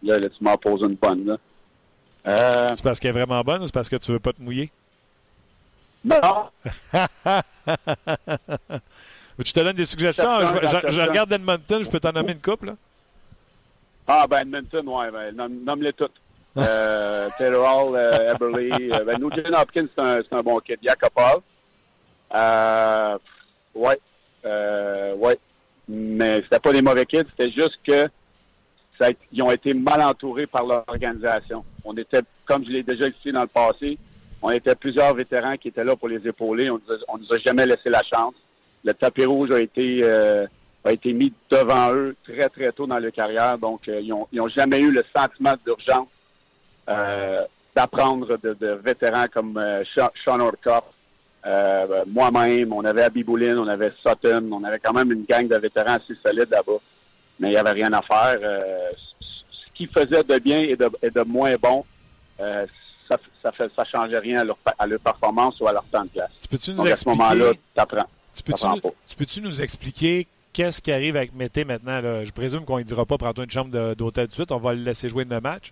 Là, 0.03 0.19
là, 0.19 0.29
tu 0.29 0.43
m'en 0.43 0.57
poses 0.57 0.81
une 0.81 0.95
bonne. 0.95 1.25
Là. 1.25 1.37
Euh... 2.27 2.75
C'est 2.75 2.83
parce 2.83 2.99
qu'elle 2.99 3.09
est 3.09 3.19
vraiment 3.19 3.41
bonne 3.41 3.63
ou 3.63 3.65
c'est 3.65 3.73
parce 3.73 3.89
que 3.89 3.95
tu 3.95 4.11
veux 4.11 4.19
pas 4.19 4.33
te 4.33 4.41
mouiller? 4.41 4.69
Non! 6.05 6.49
Tu 9.43 9.51
te 9.53 9.59
donnes 9.59 9.75
des 9.75 9.85
suggestions? 9.85 10.29
Je, 10.89 11.01
regarde 11.01 11.31
Edmonton, 11.31 11.83
je 11.83 11.89
peux 11.89 11.99
t'en 11.99 12.11
nommer 12.11 12.33
une 12.33 12.41
couple. 12.41 12.67
Là? 12.67 12.75
Ah, 14.07 14.25
ben 14.29 14.41
Edmonton, 14.41 14.87
ouais, 14.87 15.11
ben, 15.11 15.35
nomme-les 15.65 15.93
toutes. 15.93 16.11
euh, 16.57 17.29
Taylor 17.37 17.65
Hall, 17.65 17.95
euh, 17.95 18.33
Eberly. 18.33 18.91
Euh, 18.93 19.03
ben, 19.05 19.17
Nugent 19.19 19.53
Hopkins, 19.59 19.87
c'est 19.95 20.01
un, 20.03 20.19
un, 20.31 20.41
bon 20.43 20.59
kid. 20.59 20.77
Yakupov. 20.83 21.41
Euh, 22.35 23.17
ouais. 23.75 23.99
Euh, 24.45 25.15
ouais. 25.15 25.39
Mais 25.87 26.35
c'était 26.43 26.59
pas 26.59 26.71
des 26.73 26.81
mauvais 26.81 27.05
kids, 27.05 27.23
c'était 27.37 27.51
juste 27.51 27.77
que 27.85 28.07
ça, 28.99 29.09
ils 29.31 29.41
ont 29.41 29.51
été 29.51 29.73
mal 29.73 30.01
entourés 30.01 30.47
par 30.47 30.63
l'organisation. 30.63 31.65
On 31.83 31.95
était, 31.97 32.21
comme 32.45 32.63
je 32.65 32.69
l'ai 32.69 32.83
déjà 32.83 33.05
expliqué 33.05 33.31
dans 33.31 33.41
le 33.41 33.47
passé, 33.47 33.97
on 34.41 34.49
était 34.51 34.75
plusieurs 34.75 35.13
vétérans 35.15 35.57
qui 35.57 35.69
étaient 35.69 35.83
là 35.83 35.95
pour 35.95 36.07
les 36.09 36.25
épauler. 36.27 36.69
On, 36.69 36.79
on 37.07 37.17
nous 37.17 37.33
a 37.33 37.37
jamais 37.39 37.65
laissé 37.65 37.89
la 37.89 38.01
chance 38.03 38.35
le 38.83 38.93
tapis 38.93 39.25
rouge 39.25 39.51
a 39.51 39.59
été 39.59 39.99
euh, 40.03 40.45
a 40.83 40.91
été 40.91 41.13
mis 41.13 41.33
devant 41.49 41.93
eux 41.93 42.15
très 42.23 42.49
très 42.49 42.71
tôt 42.71 42.85
dans 42.85 42.99
leur 42.99 43.11
carrière, 43.11 43.57
donc 43.57 43.87
euh, 43.87 44.01
ils, 44.01 44.11
ont, 44.11 44.27
ils 44.31 44.41
ont 44.41 44.49
jamais 44.49 44.81
eu 44.81 44.91
le 44.91 45.03
sentiment 45.15 45.53
d'urgence 45.65 46.07
euh, 46.89 47.43
d'apprendre 47.73 48.37
de, 48.37 48.79
vétérans 48.83 49.25
comme 49.33 49.59
Sean 49.95 50.39
Orthoff. 50.39 50.83
Moi-même, 52.07 52.71
on 52.71 52.85
avait 52.85 53.03
Abiboulin, 53.03 53.57
on 53.57 53.67
avait 53.67 53.93
Sutton, 54.05 54.49
on 54.51 54.63
avait 54.63 54.79
quand 54.79 54.93
même 54.93 55.11
une 55.11 55.23
gang 55.23 55.47
de 55.47 55.57
vétérans 55.57 55.95
assez 55.95 56.15
solides 56.23 56.51
là-bas, 56.51 56.79
mais 57.39 57.47
il 57.47 57.51
n'y 57.51 57.57
avait 57.57 57.71
rien 57.71 57.91
à 57.93 58.01
faire. 58.01 58.39
ce 58.91 59.73
qu'ils 59.73 59.87
faisaient 59.87 60.23
de 60.23 60.37
bien 60.37 60.59
et 60.59 60.75
de, 60.75 60.87
et 61.01 61.09
de 61.09 61.21
moins 61.21 61.55
bon, 61.59 61.83
ça, 62.37 63.17
ça, 63.41 63.51
fait, 63.53 63.71
ça 63.75 63.85
changeait 63.85 64.19
rien 64.19 64.41
à 64.41 64.43
leur, 64.43 64.57
à 64.77 64.85
leur 64.85 64.99
performance 64.99 65.59
ou 65.59 65.67
à 65.67 65.73
leur 65.73 65.85
temps 65.85 66.03
de 66.03 66.09
classe. 66.09 66.75
Donc, 66.75 66.87
à 66.87 66.95
ce 66.95 67.09
moment-là, 67.09 67.53
tu 67.53 67.81
apprends. 67.81 68.07
Tu 68.35 69.15
peux-tu, 69.15 69.41
nous 69.41 69.61
expliquer 69.61 70.27
qu'est-ce 70.51 70.81
qui 70.81 70.91
arrive 70.91 71.15
avec 71.15 71.33
Mété 71.33 71.65
maintenant? 71.65 72.01
Je 72.01 72.31
présume 72.31 72.65
qu'on 72.65 72.79
ne 72.79 72.83
dira 72.83 73.05
pas 73.05 73.17
prends-toi 73.17 73.45
une 73.45 73.51
chambre 73.51 73.93
d'hôtel 73.95 74.25
tout 74.25 74.31
de 74.31 74.35
suite. 74.35 74.51
On 74.51 74.57
va 74.57 74.73
le 74.73 74.81
laisser 74.83 75.09
jouer 75.09 75.25
de 75.25 75.39
match. 75.39 75.71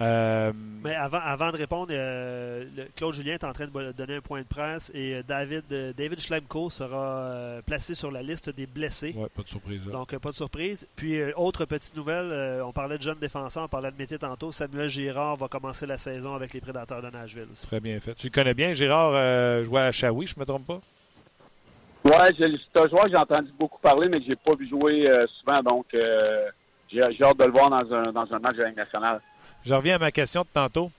Euh, 0.00 0.52
Mais 0.82 0.94
avant, 0.94 1.20
avant 1.20 1.52
de 1.52 1.56
répondre, 1.56 1.88
euh, 1.92 2.64
Claude 2.96 3.14
Julien 3.14 3.34
est 3.34 3.44
en 3.44 3.52
train 3.52 3.66
de 3.66 3.92
donner 3.92 4.16
un 4.16 4.20
point 4.20 4.40
de 4.40 4.46
presse 4.46 4.90
et 4.92 5.14
euh, 5.14 5.22
David, 5.22 5.64
David 5.96 6.18
Schlemko 6.18 6.68
sera 6.68 7.60
placé 7.64 7.94
sur 7.94 8.10
la 8.10 8.22
liste 8.22 8.50
des 8.50 8.66
blessés. 8.66 9.14
Ouais, 9.16 9.28
pas 9.28 9.42
de 9.42 9.48
surprise. 9.48 9.82
Donc, 9.84 10.16
pas 10.16 10.30
de 10.30 10.34
surprise. 10.34 10.88
Puis, 10.96 11.20
autre 11.36 11.64
petite 11.64 11.96
nouvelle, 11.96 12.60
on 12.62 12.72
parlait 12.72 12.98
de 12.98 13.02
jeunes 13.02 13.18
défenseurs, 13.20 13.64
on 13.64 13.68
parlait 13.68 13.92
de 13.92 13.96
Mété 13.96 14.18
tantôt. 14.18 14.50
Samuel 14.50 14.88
Girard 14.88 15.36
va 15.36 15.48
commencer 15.48 15.86
la 15.86 15.98
saison 15.98 16.34
avec 16.34 16.52
les 16.54 16.60
Prédateurs 16.60 17.02
de 17.02 17.10
Nashville. 17.10 17.48
Très 17.62 17.80
bien 17.80 17.98
fait. 18.00 18.14
Tu 18.14 18.26
le 18.28 18.32
connais 18.32 18.54
bien, 18.54 18.72
Girard 18.72 19.64
jouait 19.64 19.80
à 19.80 19.92
Shawi, 19.92 20.26
je 20.26 20.34
ne 20.36 20.40
me 20.40 20.46
trompe 20.46 20.66
pas? 20.66 20.80
Ouais, 22.04 22.30
c'est 22.38 22.80
un 22.80 22.88
joueur 22.88 23.04
que 23.04 23.10
j'ai 23.10 23.16
entendu 23.16 23.50
beaucoup 23.58 23.78
parler, 23.80 24.08
mais 24.10 24.20
que 24.20 24.26
j'ai 24.26 24.36
pas 24.36 24.54
vu 24.54 24.68
jouer 24.68 25.08
euh, 25.08 25.26
souvent, 25.40 25.62
donc 25.62 25.86
euh, 25.94 26.50
j'ai 26.92 27.00
hâte 27.02 27.38
de 27.38 27.44
le 27.44 27.50
voir 27.50 27.70
dans 27.70 27.94
un, 27.94 28.12
dans 28.12 28.26
un 28.30 28.38
match 28.38 28.56
de 28.56 28.62
la 28.62 28.68
Ligue 28.68 28.76
nationale. 28.76 29.20
Je 29.64 29.72
reviens 29.72 29.96
à 29.96 29.98
ma 29.98 30.10
question 30.10 30.42
de 30.42 30.48
tantôt. 30.52 30.90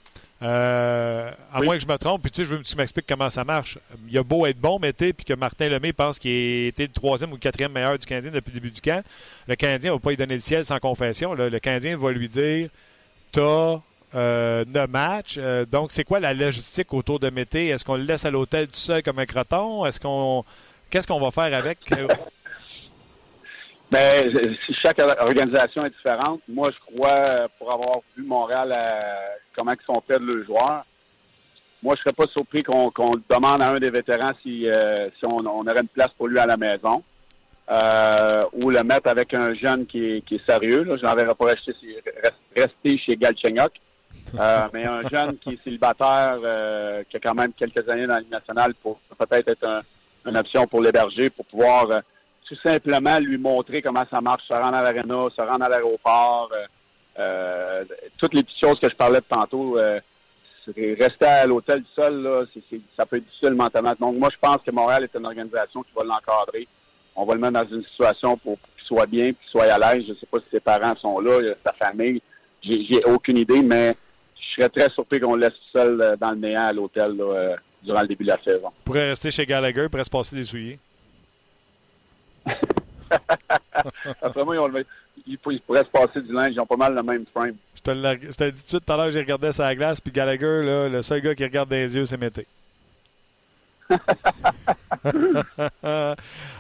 Euh, 0.42 1.32
à 1.54 1.62
moins 1.62 1.78
que 1.78 1.84
je 1.84 1.88
me 1.88 1.98
trompe, 1.98 2.24
puis 2.24 2.32
tu 2.32 2.42
sais, 2.42 2.44
je 2.44 2.56
veux 2.56 2.62
que 2.62 2.68
tu 2.68 2.76
m'expliques 2.76 3.06
comment 3.08 3.30
ça 3.30 3.44
marche. 3.44 3.78
Il 4.10 4.18
a 4.18 4.24
beau 4.24 4.46
être 4.48 4.60
bon, 4.60 4.80
mais 4.80 4.92
puis 4.92 5.14
que 5.14 5.34
Martin 5.34 5.70
Lemay 5.70 5.94
pense 5.94 6.20
qu'il 6.20 6.66
était 6.66 6.84
le 6.84 6.92
troisième 6.92 7.32
ou 7.32 7.36
le 7.36 7.40
quatrième 7.40 7.72
meilleur 7.72 7.98
du 7.98 8.06
Canadien 8.06 8.32
depuis 8.32 8.52
le 8.52 8.60
début 8.60 8.72
du 8.72 8.82
camp. 8.82 9.04
Le 9.48 9.56
Canadien 9.56 9.92
ne 9.92 9.96
va 9.96 10.02
pas 10.02 10.10
lui 10.10 10.18
donner 10.18 10.34
le 10.34 10.42
ciel 10.42 10.66
sans 10.66 10.80
confession. 10.80 11.34
Le 11.36 11.60
Canadien 11.60 11.98
va 11.98 12.12
lui 12.12 12.28
dire 12.28 12.70
T'as 13.32 13.80
euh, 14.16 14.66
neuf 14.68 14.90
matchs. 14.90 15.40
donc, 15.72 15.92
c'est 15.92 16.04
quoi 16.04 16.20
la 16.20 16.34
logistique 16.34 16.94
autour 16.94 17.20
de 17.20 17.30
Mété? 17.30 17.68
Est-ce 17.68 17.86
qu'on 17.86 17.96
le 17.96 18.04
laisse 18.04 18.26
à 18.26 18.32
l'hôtel 18.32 18.68
tout 18.68 18.76
seul 18.76 19.04
comme 19.04 19.20
un 19.20 19.26
croton? 19.26 19.86
Est-ce 19.86 20.00
qu'on 20.00 20.44
Qu'est-ce 20.90 21.08
qu'on 21.08 21.20
va 21.20 21.32
faire 21.32 21.58
avec? 21.58 21.80
ben, 23.92 24.58
chaque 24.82 25.00
organisation 25.20 25.86
est 25.86 25.90
différente. 25.92 26.42
Moi, 26.48 26.70
je 26.72 26.80
crois, 26.96 27.48
pour 27.58 27.72
avoir 27.72 27.98
vu 28.16 28.24
Montréal, 28.24 28.76
comment 29.56 29.74
ils 29.74 29.86
sont 29.86 30.02
faits 30.08 30.22
de 30.22 30.26
leurs 30.26 30.46
joueurs, 30.46 30.86
moi, 31.84 31.94
je 31.96 32.02
serais 32.02 32.14
pas 32.14 32.26
surpris 32.28 32.64
qu'on 32.64 32.92
demande 33.30 33.62
à 33.62 33.70
un 33.70 33.80
des 33.80 33.92
vétérans 33.92 34.32
si, 34.42 34.68
euh, 34.68 35.08
si 35.20 35.26
on, 35.26 35.38
on 35.38 35.68
aurait 35.68 35.82
une 35.82 35.88
place 35.88 36.10
pour 36.18 36.28
lui 36.28 36.40
à 36.40 36.48
la 36.48 36.58
maison. 36.58 37.04
Euh, 37.70 38.44
ou 38.54 38.70
le 38.70 38.84
mettre 38.84 39.10
avec 39.10 39.34
un 39.34 39.54
jeune 39.56 39.86
qui 39.88 40.04
est, 40.18 40.22
qui 40.22 40.36
est 40.36 40.46
sérieux. 40.50 40.84
Là. 40.84 40.98
Je 40.98 41.04
n'enverrais 41.04 41.34
pas 41.36 41.46
rester, 41.46 41.74
rester 42.56 42.98
chez 43.00 43.16
Galchenyuk. 43.16 43.72
Euh, 44.40 44.68
mais 44.74 44.86
un 44.86 45.02
jeune 45.10 45.38
qui 45.38 45.54
est 45.54 45.64
célibataire, 45.64 46.40
euh, 46.44 47.04
qui 47.10 47.18
a 47.18 47.20
quand 47.20 47.34
même 47.36 47.54
quelques 47.54 47.88
années 47.90 48.08
dans 48.08 48.16
la 48.16 48.20
Ligue 48.22 48.32
nationale, 48.32 48.74
pour 48.76 49.00
peut-être 49.18 49.48
être 49.50 49.68
un- 49.68 49.82
une 50.26 50.38
option 50.38 50.66
pour 50.68 50.82
l'héberger, 50.82 51.30
pour 51.30 51.46
pouvoir 51.46 51.92
euh, 51.92 52.00
tout 52.48 52.56
simplement 52.64 53.18
lui 53.20 53.38
montrer 53.38 53.82
comment 53.82 54.04
ça 54.12 54.22
marche, 54.22 54.44
se 54.48 54.54
rendre 54.54 54.76
à 54.76 54.84
l'aréna, 54.84 55.28
se 55.36 55.42
rendre 55.42 55.66
à 55.66 55.70
l'aéroport, 55.70 56.50
euh, 56.54 56.66
euh, 57.20 57.86
toutes 58.18 58.34
les 58.34 58.44
petites 58.44 58.64
choses 58.64 58.80
que 58.80 58.90
je 58.90 58.96
parlais 58.96 59.20
de 59.20 59.26
tantôt. 59.26 59.78
euh, 59.80 60.00
rester 60.68 61.26
à 61.26 61.46
l'hôtel 61.46 61.84
seul, 61.96 62.22
là, 62.24 62.44
ça 62.98 63.06
peut 63.06 63.18
être 63.18 63.26
difficile 63.26 63.54
mentalement. 63.54 63.94
Donc, 64.00 64.16
moi, 64.18 64.30
je 64.32 64.38
pense 64.40 64.58
que 64.66 64.72
Montréal 64.72 65.04
est 65.04 65.18
une 65.18 65.26
organisation 65.26 65.84
qui 65.84 65.92
va 65.96 66.04
l'encadrer. 66.04 66.68
On 67.16 67.26
va 67.26 67.36
le 67.36 67.40
mettre 67.40 67.54
dans 67.54 67.76
une 67.76 67.84
situation 67.84 68.36
pour 68.38 68.58
qu'il 68.60 68.84
soit 68.86 69.06
bien, 69.06 69.28
qu'il 69.28 69.50
soit 69.52 69.66
à 69.66 69.78
l'aise. 69.78 70.06
Je 70.08 70.14
ne 70.14 70.18
sais 70.18 70.26
pas 70.26 70.40
si 70.40 70.46
ses 70.52 70.60
parents 70.60 70.96
sont 70.98 71.20
là, 71.20 71.54
sa 71.66 71.74
famille. 71.74 72.22
J'ai 72.62 73.04
aucune 73.06 73.38
idée, 73.38 73.62
mais 73.62 73.96
je 74.36 74.56
serais 74.56 74.70
très 74.70 74.90
surpris 74.90 75.20
qu'on 75.20 75.36
le 75.36 75.42
laisse 75.42 75.60
seul 75.72 76.02
euh, 76.02 76.16
dans 76.16 76.32
le 76.32 76.38
néant 76.38 76.66
à 76.66 76.74
l'hôtel 76.74 77.16
durant 77.86 78.02
le 78.02 78.08
début 78.08 78.24
de 78.24 78.30
la 78.30 78.44
saison. 78.44 78.72
Il 78.82 78.84
pourrait 78.84 79.10
rester 79.10 79.32
chez 79.32 79.46
Gallagher, 79.46 79.84
il 79.84 79.90
pourrait 79.90 80.04
se 80.04 80.10
passer 80.10 80.36
des 80.36 80.44
souliers. 80.44 80.80
Après 84.22 84.44
moi, 84.44 84.56
ils 84.56 84.60
ont 84.60 84.68
le- 84.68 84.86
se 85.28 85.90
passer 85.92 86.22
du 86.22 86.34
linge. 86.34 86.52
Ils 86.54 86.60
ont 86.60 86.66
pas 86.66 86.76
mal 86.76 86.94
le 86.94 87.04
même 87.04 87.26
frame. 87.34 87.56
Je 87.76 87.82
te 87.82 87.92
dit 88.16 88.28
tout 88.28 88.42
de 88.44 88.52
suite 88.56 88.86
tout 88.86 88.94
à 88.94 88.98
l'heure, 88.98 89.12
j'ai 89.12 89.20
regardé 89.20 89.52
sa 89.52 89.74
glace, 89.76 90.02
puis 90.02 90.12
Gallagher, 90.12 90.64
là, 90.64 90.90
le 90.90 91.02
seul 91.04 91.22
gars 91.22 91.36
qui 91.36 91.44
regarde 91.44 91.70
dans 91.70 91.76
les 91.76 91.96
yeux, 91.96 92.06
c'est 92.06 92.18
Mété. 92.18 92.48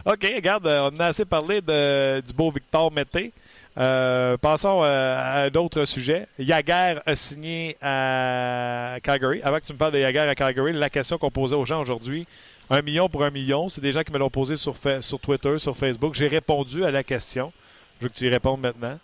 OK, 0.05 0.21
regarde, 0.35 0.67
on 0.67 0.99
a 0.99 1.05
assez 1.07 1.25
parlé 1.25 1.61
de, 1.61 2.21
du 2.21 2.33
beau 2.33 2.51
Victor 2.51 2.91
Mété. 2.91 3.31
Euh, 3.77 4.37
passons 4.37 4.83
euh, 4.83 5.45
à 5.45 5.49
d'autres 5.49 5.85
sujets. 5.85 6.27
Yaguer 6.39 6.95
a 7.05 7.15
signé 7.15 7.75
à 7.81 8.97
Calgary. 9.03 9.41
Avant 9.43 9.59
que 9.59 9.65
tu 9.65 9.73
me 9.73 9.77
parles 9.77 9.93
de 9.93 9.99
Yaguer 9.99 10.19
à 10.19 10.35
Calgary, 10.35 10.71
la 10.73 10.89
question 10.89 11.17
qu'on 11.17 11.31
posait 11.31 11.55
aux 11.55 11.65
gens 11.65 11.81
aujourd'hui, 11.81 12.25
un 12.69 12.81
million 12.81 13.09
pour 13.09 13.23
un 13.23 13.31
million, 13.31 13.67
c'est 13.67 13.81
des 13.81 13.91
gens 13.91 14.03
qui 14.03 14.13
me 14.13 14.17
l'ont 14.17 14.29
posé 14.29 14.55
sur, 14.55 14.75
Twitter, 15.19 15.59
sur 15.59 15.75
Facebook. 15.75 16.13
J'ai 16.13 16.27
répondu 16.27 16.85
à 16.85 16.91
la 16.91 17.03
question. 17.03 17.51
Je 17.99 18.05
veux 18.05 18.09
que 18.09 18.15
tu 18.15 18.25
y 18.25 18.29
répondes 18.29 18.61
maintenant. 18.61 18.97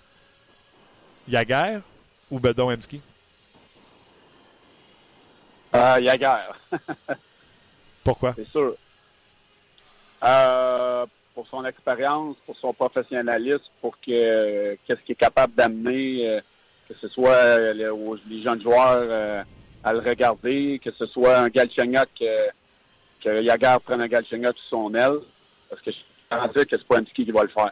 Yaguer 1.27 1.79
ou 2.29 2.39
Bedon 2.39 2.71
Emski? 2.71 3.01
Euh, 5.75 5.99
Yaguer. 6.01 6.53
Pourquoi? 8.03 8.33
C'est 8.37 8.47
sûr. 8.47 8.75
Euh, 10.23 11.05
pour 11.41 11.47
son 11.47 11.65
expérience, 11.65 12.35
pour 12.45 12.55
son 12.57 12.71
professionnalisme, 12.71 13.63
pour 13.81 13.99
que 13.99 14.75
qu'est-ce 14.85 14.99
qu'il 15.01 15.13
est 15.13 15.15
capable 15.15 15.55
d'amener, 15.55 16.29
euh, 16.29 16.39
que 16.87 16.93
ce 17.01 17.07
soit 17.07 17.31
euh, 17.31 17.73
les, 17.73 18.43
jeunes 18.43 18.61
joueurs 18.61 18.99
euh, 19.09 19.43
à 19.83 19.91
le 19.91 19.99
regarder, 19.99 20.79
que 20.83 20.91
ce 20.91 21.07
soit 21.07 21.39
un 21.39 21.47
Galchenyuk, 21.47 22.09
que 23.23 23.41
Yaguer 23.41 23.75
prenne 23.83 24.01
un 24.01 24.07
Galchenyuk 24.07 24.55
sous 24.55 24.69
son 24.69 24.93
aile, 24.93 25.17
parce 25.67 25.81
que 25.81 25.89
je 25.89 25.95
suis 25.95 26.53
dire 26.53 26.67
que 26.67 26.77
c'est 26.77 26.87
pas 26.87 26.97
Amski 26.99 27.25
qui 27.25 27.31
va 27.31 27.41
le 27.41 27.49
faire. 27.49 27.71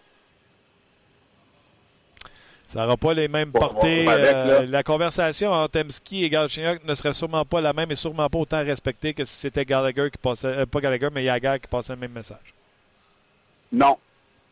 Ça 2.68 2.82
n'aura 2.82 2.98
pas 2.98 3.14
les 3.14 3.28
mêmes 3.28 3.52
Bon, 3.52 3.60
portées. 3.60 4.06
bon, 4.06 4.12
avec, 4.12 4.34
euh, 4.34 4.60
là. 4.62 4.66
la 4.66 4.84
conversation 4.84 5.52
entre 5.52 5.80
Emski 5.80 6.24
et 6.24 6.30
Galchenyuk 6.30 6.84
ne 6.86 6.96
serait 6.96 7.14
sûrement 7.14 7.46
pas 7.46 7.62
la 7.62 7.74
même 7.74 7.92
et 7.92 7.96
sûrement 7.96 8.30
pas 8.30 8.40
autant 8.40 8.64
respectée 8.64 9.14
que 9.14 9.26
si 9.26 9.36
c'était 9.36 9.66
Gallagher 9.66 10.10
qui 10.12 10.18
passait, 10.18 10.48
euh, 10.48 10.66
pas 10.66 10.82
Gallagher, 10.82 11.10
mais 11.12 11.24
Yaguer 11.24 11.58
qui 11.62 11.68
passait 11.68 11.94
le 11.94 12.00
même 12.00 12.14
message. 12.14 12.56
Non. 13.72 13.98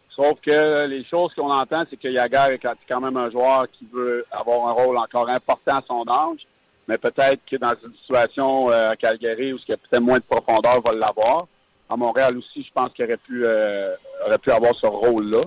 Sauf 0.09 0.39
que 0.41 0.87
les 0.87 1.05
choses 1.05 1.31
qu'on 1.35 1.51
entend, 1.51 1.83
c'est 1.89 1.97
que 1.97 2.07
Yaguer 2.07 2.55
est 2.55 2.67
quand 2.87 3.01
même 3.01 3.17
un 3.17 3.29
joueur 3.29 3.67
qui 3.71 3.87
veut 3.91 4.25
avoir 4.31 4.67
un 4.67 4.71
rôle 4.71 4.97
encore 4.97 5.29
important 5.29 5.77
à 5.77 5.83
son 5.87 6.03
âge, 6.09 6.39
mais 6.87 6.97
peut-être 6.97 7.41
que 7.49 7.57
dans 7.57 7.75
une 7.83 7.93
situation 7.99 8.71
euh, 8.71 8.91
à 8.91 8.95
Calgary 8.95 9.53
où 9.53 9.57
il 9.57 9.69
y 9.69 9.73
a 9.73 9.77
peut-être 9.77 10.01
moins 10.01 10.17
de 10.17 10.23
profondeur, 10.23 10.81
va 10.81 10.91
l'avoir. 10.93 11.47
À 11.89 11.95
Montréal 11.95 12.37
aussi, 12.37 12.63
je 12.63 12.71
pense 12.73 12.91
qu'il 12.93 13.05
aurait 13.05 13.17
pu 13.17 13.45
euh, 13.45 13.93
aurait 14.25 14.39
pu 14.39 14.51
avoir 14.51 14.73
ce 14.75 14.87
rôle-là. 14.87 15.43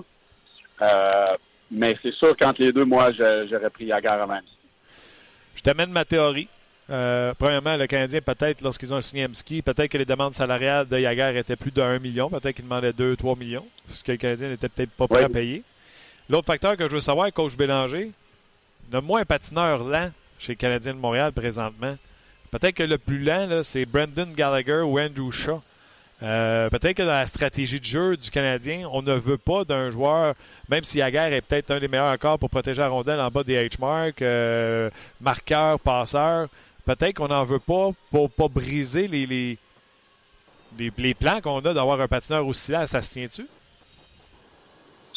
Euh, 0.81 1.35
mais 1.69 1.95
c'est 2.01 2.13
sûr 2.13 2.35
qu'entre 2.37 2.61
les 2.61 2.71
deux, 2.71 2.85
moi, 2.85 3.11
j'aurais 3.11 3.69
pris 3.69 3.85
Yaguer 3.85 4.07
avant. 4.07 4.39
Je 5.55 5.61
t'amène 5.61 5.91
ma 5.91 6.05
théorie. 6.05 6.47
Euh, 6.91 7.33
premièrement, 7.37 7.77
le 7.77 7.87
Canadien, 7.87 8.19
peut-être, 8.21 8.61
lorsqu'ils 8.61 8.93
ont 8.93 9.01
signé 9.01 9.25
Emski, 9.25 9.61
peut-être 9.61 9.89
que 9.89 9.97
les 9.97 10.05
demandes 10.05 10.35
salariales 10.35 10.87
de 10.87 10.99
Yaguer 10.99 11.37
étaient 11.37 11.55
plus 11.55 11.71
de 11.71 11.81
1 11.81 11.99
million. 11.99 12.29
Peut-être 12.29 12.53
qu'ils 12.55 12.65
demandaient 12.65 12.91
2-3 12.91 13.37
millions, 13.39 13.65
ce 13.87 14.03
que 14.03 14.11
le 14.11 14.17
Canadien 14.17 14.49
n'était 14.49 14.67
peut-être 14.67 14.91
pas 14.91 15.07
prêt 15.07 15.19
Oui. 15.19 15.25
à 15.25 15.29
payer. 15.29 15.63
L'autre 16.29 16.47
facteur 16.47 16.75
que 16.75 16.87
je 16.89 16.95
veux 16.95 17.01
savoir, 17.01 17.31
coach 17.31 17.55
Bélanger, 17.55 18.11
nomme-moi 18.91 19.21
un 19.21 19.25
patineur 19.25 19.83
lent 19.85 20.11
chez 20.39 20.51
le 20.53 20.57
Canadien 20.57 20.93
de 20.93 20.99
Montréal 20.99 21.31
présentement. 21.31 21.95
Peut-être 22.51 22.75
que 22.75 22.83
le 22.83 22.97
plus 22.97 23.19
lent, 23.19 23.61
c'est 23.63 23.85
Brendan 23.85 24.33
Gallagher 24.33 24.81
ou 24.81 24.99
Andrew 24.99 25.31
Shaw. 25.31 25.61
Euh, 26.23 26.69
peut-être 26.69 26.97
que 26.97 27.03
dans 27.03 27.09
la 27.09 27.25
stratégie 27.25 27.79
de 27.79 27.85
jeu 27.85 28.17
du 28.17 28.29
Canadien, 28.29 28.87
on 28.91 29.01
ne 29.01 29.13
veut 29.13 29.37
pas 29.37 29.63
d'un 29.63 29.89
joueur, 29.89 30.35
même 30.69 30.83
si 30.83 30.99
Yaguer 30.99 31.29
est 31.31 31.41
peut-être 31.41 31.71
un 31.71 31.79
des 31.79 31.87
meilleurs 31.87 32.13
encore 32.13 32.37
pour 32.37 32.49
protéger 32.49 32.81
la 32.81 32.89
rondelle 32.89 33.19
en 33.19 33.29
bas 33.29 33.43
des 33.43 33.55
H-marks, 33.67 34.21
euh, 34.21 34.89
marqueur, 35.19 35.79
passeur, 35.79 36.47
peut-être 36.85 37.15
qu'on 37.15 37.27
n'en 37.27 37.43
veut 37.43 37.59
pas 37.59 37.91
pour 38.09 38.29
pas 38.29 38.47
briser 38.47 39.07
les, 39.07 39.25
les, 39.25 39.57
les, 40.77 40.91
les 40.97 41.13
plans 41.13 41.41
qu'on 41.41 41.59
a 41.59 41.73
d'avoir 41.73 41.99
un 42.01 42.07
patineur 42.07 42.45
aussi 42.45 42.71
lent. 42.71 42.87
Ça 42.87 43.01
se 43.01 43.11
tient-tu? 43.11 43.47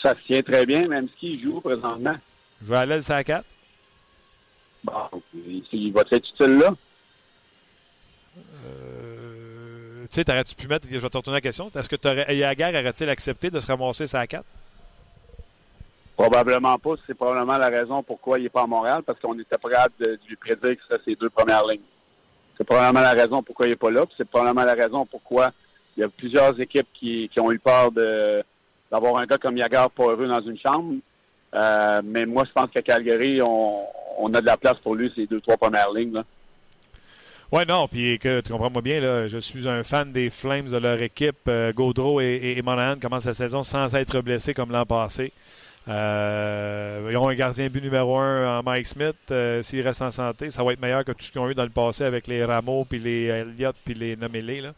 Ça 0.00 0.14
se 0.14 0.26
tient 0.26 0.42
très 0.42 0.66
bien, 0.66 0.86
même 0.86 1.08
s'il 1.18 1.42
joue 1.42 1.60
présentement. 1.60 2.16
Je 2.62 2.66
vais 2.66 2.76
aller 2.76 2.96
le 2.96 3.22
4. 3.22 3.44
Bon, 4.84 4.92
il, 5.72 5.92
va 5.92 6.02
être 6.02 6.28
utile 6.28 6.58
là. 6.58 6.74
Euh, 8.66 10.02
tu 10.02 10.14
sais, 10.14 10.24
t'aurais-tu 10.24 10.54
pu 10.54 10.68
mettre, 10.68 10.86
je 10.90 10.98
vais 10.98 11.08
te 11.08 11.16
retourner 11.16 11.38
la 11.38 11.40
question, 11.40 11.70
est-ce 11.74 11.88
que 11.88 11.96
t'aurais, 11.96 12.36
Yaguer 12.36 12.72
aurait-il 12.74 13.08
accepté 13.08 13.50
de 13.50 13.60
se 13.60 13.66
ramasser 13.66 14.06
sa 14.06 14.26
4? 14.26 14.44
Probablement 16.16 16.78
pas. 16.78 16.94
C'est 17.06 17.14
probablement 17.14 17.58
la 17.58 17.68
raison 17.68 18.02
pourquoi 18.02 18.38
il 18.38 18.44
n'est 18.44 18.48
pas 18.48 18.62
à 18.62 18.66
Montréal, 18.66 19.02
parce 19.04 19.18
qu'on 19.20 19.38
était 19.38 19.58
prêt 19.58 19.74
de, 19.98 20.06
de 20.06 20.20
lui 20.28 20.36
prédire 20.36 20.76
que 20.76 20.82
ce 20.82 20.88
serait 20.88 21.00
ses 21.04 21.16
deux 21.16 21.30
premières 21.30 21.66
lignes. 21.66 21.80
C'est 22.56 22.64
probablement 22.64 23.00
la 23.00 23.12
raison 23.12 23.42
pourquoi 23.42 23.66
il 23.66 23.70
n'est 23.70 23.76
pas 23.76 23.90
là, 23.90 24.04
c'est 24.16 24.28
probablement 24.28 24.64
la 24.64 24.74
raison 24.74 25.04
pourquoi 25.06 25.50
il 25.96 26.00
y 26.00 26.04
a 26.04 26.08
plusieurs 26.08 26.58
équipes 26.60 26.86
qui, 26.94 27.28
qui 27.32 27.40
ont 27.40 27.50
eu 27.50 27.58
peur 27.58 27.90
d'avoir 27.92 29.16
un 29.16 29.26
gars 29.26 29.38
comme 29.38 29.56
Yagar 29.56 29.90
pas 29.90 30.04
heureux 30.04 30.28
dans 30.28 30.40
une 30.40 30.58
chambre. 30.58 30.94
Euh, 31.54 32.00
mais 32.04 32.26
moi, 32.26 32.44
je 32.46 32.52
pense 32.52 32.70
qu'à 32.70 32.82
Calgary, 32.82 33.40
on, 33.42 33.84
on 34.18 34.34
a 34.34 34.40
de 34.40 34.46
la 34.46 34.56
place 34.56 34.76
pour 34.82 34.94
lui, 34.94 35.12
ces 35.14 35.26
deux, 35.26 35.40
trois 35.40 35.56
premières 35.56 35.92
lignes. 35.92 36.14
Là. 36.14 36.24
Ouais, 37.52 37.64
non, 37.64 37.86
puis 37.86 38.18
que 38.18 38.40
tu 38.40 38.50
comprends-moi 38.50 38.82
bien, 38.82 39.00
là, 39.00 39.28
je 39.28 39.38
suis 39.38 39.68
un 39.68 39.84
fan 39.84 40.10
des 40.10 40.30
Flames, 40.30 40.66
de 40.66 40.76
leur 40.76 41.00
équipe. 41.00 41.46
Euh, 41.46 41.72
Gaudreau 41.72 42.20
et, 42.20 42.24
et, 42.24 42.58
et 42.58 42.62
Monahan 42.62 42.98
commencent 42.98 43.26
la 43.26 43.34
saison 43.34 43.62
sans 43.62 43.94
être 43.94 44.20
blessés 44.20 44.54
comme 44.54 44.72
l'an 44.72 44.86
passé. 44.86 45.32
Euh, 45.86 47.08
ils 47.10 47.16
ont 47.16 47.28
un 47.28 47.34
gardien 47.34 47.68
but 47.68 47.82
numéro 47.82 48.16
un 48.16 48.58
en 48.58 48.62
Mike 48.62 48.86
Smith. 48.86 49.16
Euh, 49.30 49.62
S'il 49.62 49.82
reste 49.82 50.02
en 50.02 50.10
santé, 50.10 50.50
ça 50.50 50.62
va 50.64 50.72
être 50.72 50.80
meilleur 50.80 51.04
que 51.04 51.12
tout 51.12 51.24
ce 51.24 51.30
qu'ils 51.30 51.40
ont 51.40 51.50
eu 51.50 51.54
dans 51.54 51.64
le 51.64 51.70
passé 51.70 52.04
avec 52.04 52.26
les 52.26 52.44
Rameaux, 52.44 52.84
puis 52.84 52.98
les 52.98 53.26
Elliott, 53.26 53.76
puis 53.84 53.94
les 53.94 54.16
Nommélés. 54.16 54.62
Là. 54.62 54.72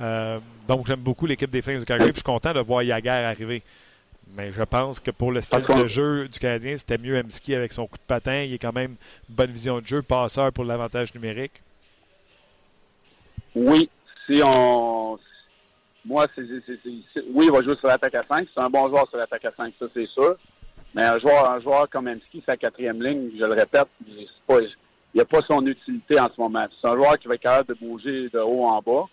Euh, 0.00 0.38
donc, 0.68 0.86
j'aime 0.86 1.00
beaucoup 1.00 1.26
l'équipe 1.26 1.50
des 1.50 1.62
Flames 1.62 1.78
de 1.78 1.84
Calgary, 1.84 2.10
puis 2.10 2.16
je 2.16 2.20
suis 2.20 2.24
content 2.24 2.52
de 2.52 2.60
voir 2.60 2.82
Yaguer 2.82 3.10
arriver. 3.10 3.62
Mais 4.36 4.52
je 4.52 4.62
pense 4.62 5.00
que 5.00 5.10
pour 5.10 5.32
le 5.32 5.40
style 5.40 5.64
de 5.64 5.86
jeu 5.86 6.28
du 6.28 6.38
Canadien, 6.38 6.76
c'était 6.76 6.98
mieux 6.98 7.18
Emski 7.18 7.54
avec 7.54 7.72
son 7.72 7.86
coup 7.86 7.98
de 7.98 8.02
patin. 8.06 8.42
Il 8.42 8.54
est 8.54 8.58
quand 8.58 8.72
même 8.72 8.96
bonne 9.28 9.50
vision 9.50 9.80
de 9.80 9.86
jeu, 9.86 10.02
passeur 10.02 10.52
pour 10.52 10.64
l'avantage 10.64 11.14
numérique. 11.14 11.62
Oui, 13.54 13.88
si 14.26 14.40
on. 14.44 15.18
Moi, 16.06 16.26
c'est, 16.34 16.42
c'est, 16.46 16.62
c'est, 16.84 16.90
c'est- 17.14 17.24
oui, 17.32 17.46
il 17.46 17.52
va 17.52 17.62
jouer 17.62 17.76
sur 17.76 17.88
l'attaque 17.88 18.14
à 18.14 18.24
5. 18.28 18.46
C'est 18.54 18.60
un 18.60 18.68
bon 18.70 18.88
joueur 18.88 19.08
sur 19.08 19.16
l'attaque 19.18 19.44
à 19.46 19.52
5, 19.56 19.72
ça, 19.78 19.86
c'est 19.94 20.06
sûr. 20.08 20.36
Mais 20.94 21.04
un 21.04 21.18
joueur, 21.18 21.50
un 21.50 21.60
joueur 21.60 21.88
comme 21.90 22.08
Emski, 22.08 22.42
sa 22.46 22.56
quatrième 22.56 23.02
ligne, 23.02 23.30
je 23.38 23.44
le 23.44 23.52
répète, 23.54 23.88
il 24.06 24.28
n'y 25.14 25.20
a 25.20 25.24
pas 25.24 25.40
son 25.48 25.66
utilité 25.66 26.20
en 26.20 26.26
ce 26.28 26.40
moment. 26.40 26.66
C'est 26.80 26.88
un 26.88 26.94
joueur 26.94 27.18
qui 27.18 27.26
va 27.26 27.34
être 27.34 27.40
capable 27.42 27.74
de 27.74 27.78
bouger 27.80 28.28
de 28.28 28.38
haut 28.38 28.64
en 28.66 28.80
bas. 28.80 29.06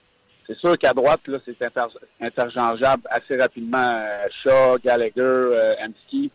C'est 0.47 0.57
sûr 0.57 0.77
qu'à 0.77 0.93
droite, 0.93 1.21
là, 1.27 1.37
c'est 1.45 1.59
inter- 1.61 1.97
interchangeable 2.19 3.03
assez 3.09 3.37
rapidement. 3.37 3.77
Euh, 3.93 4.27
Shaw, 4.43 4.77
Gallagher, 4.83 5.11
euh, 5.21 5.75
Emski. 5.83 6.29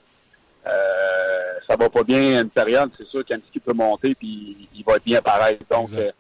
Euh, 0.67 1.53
ça 1.69 1.77
va 1.77 1.89
pas 1.91 2.03
bien 2.03 2.39
à 2.39 2.41
une 2.43 2.51
période. 2.51 2.91
C'est 2.97 3.07
sûr 3.09 3.25
qu'Emski 3.25 3.61
peut 3.61 3.73
monter 3.75 4.15
puis 4.15 4.69
il 4.75 4.85
va 4.85 4.97
être 4.97 5.05
bien 5.05 5.21
pareil. 5.21 5.59
Donc, 5.71 5.85
Exact. 5.91 6.01
euh, 6.01 6.11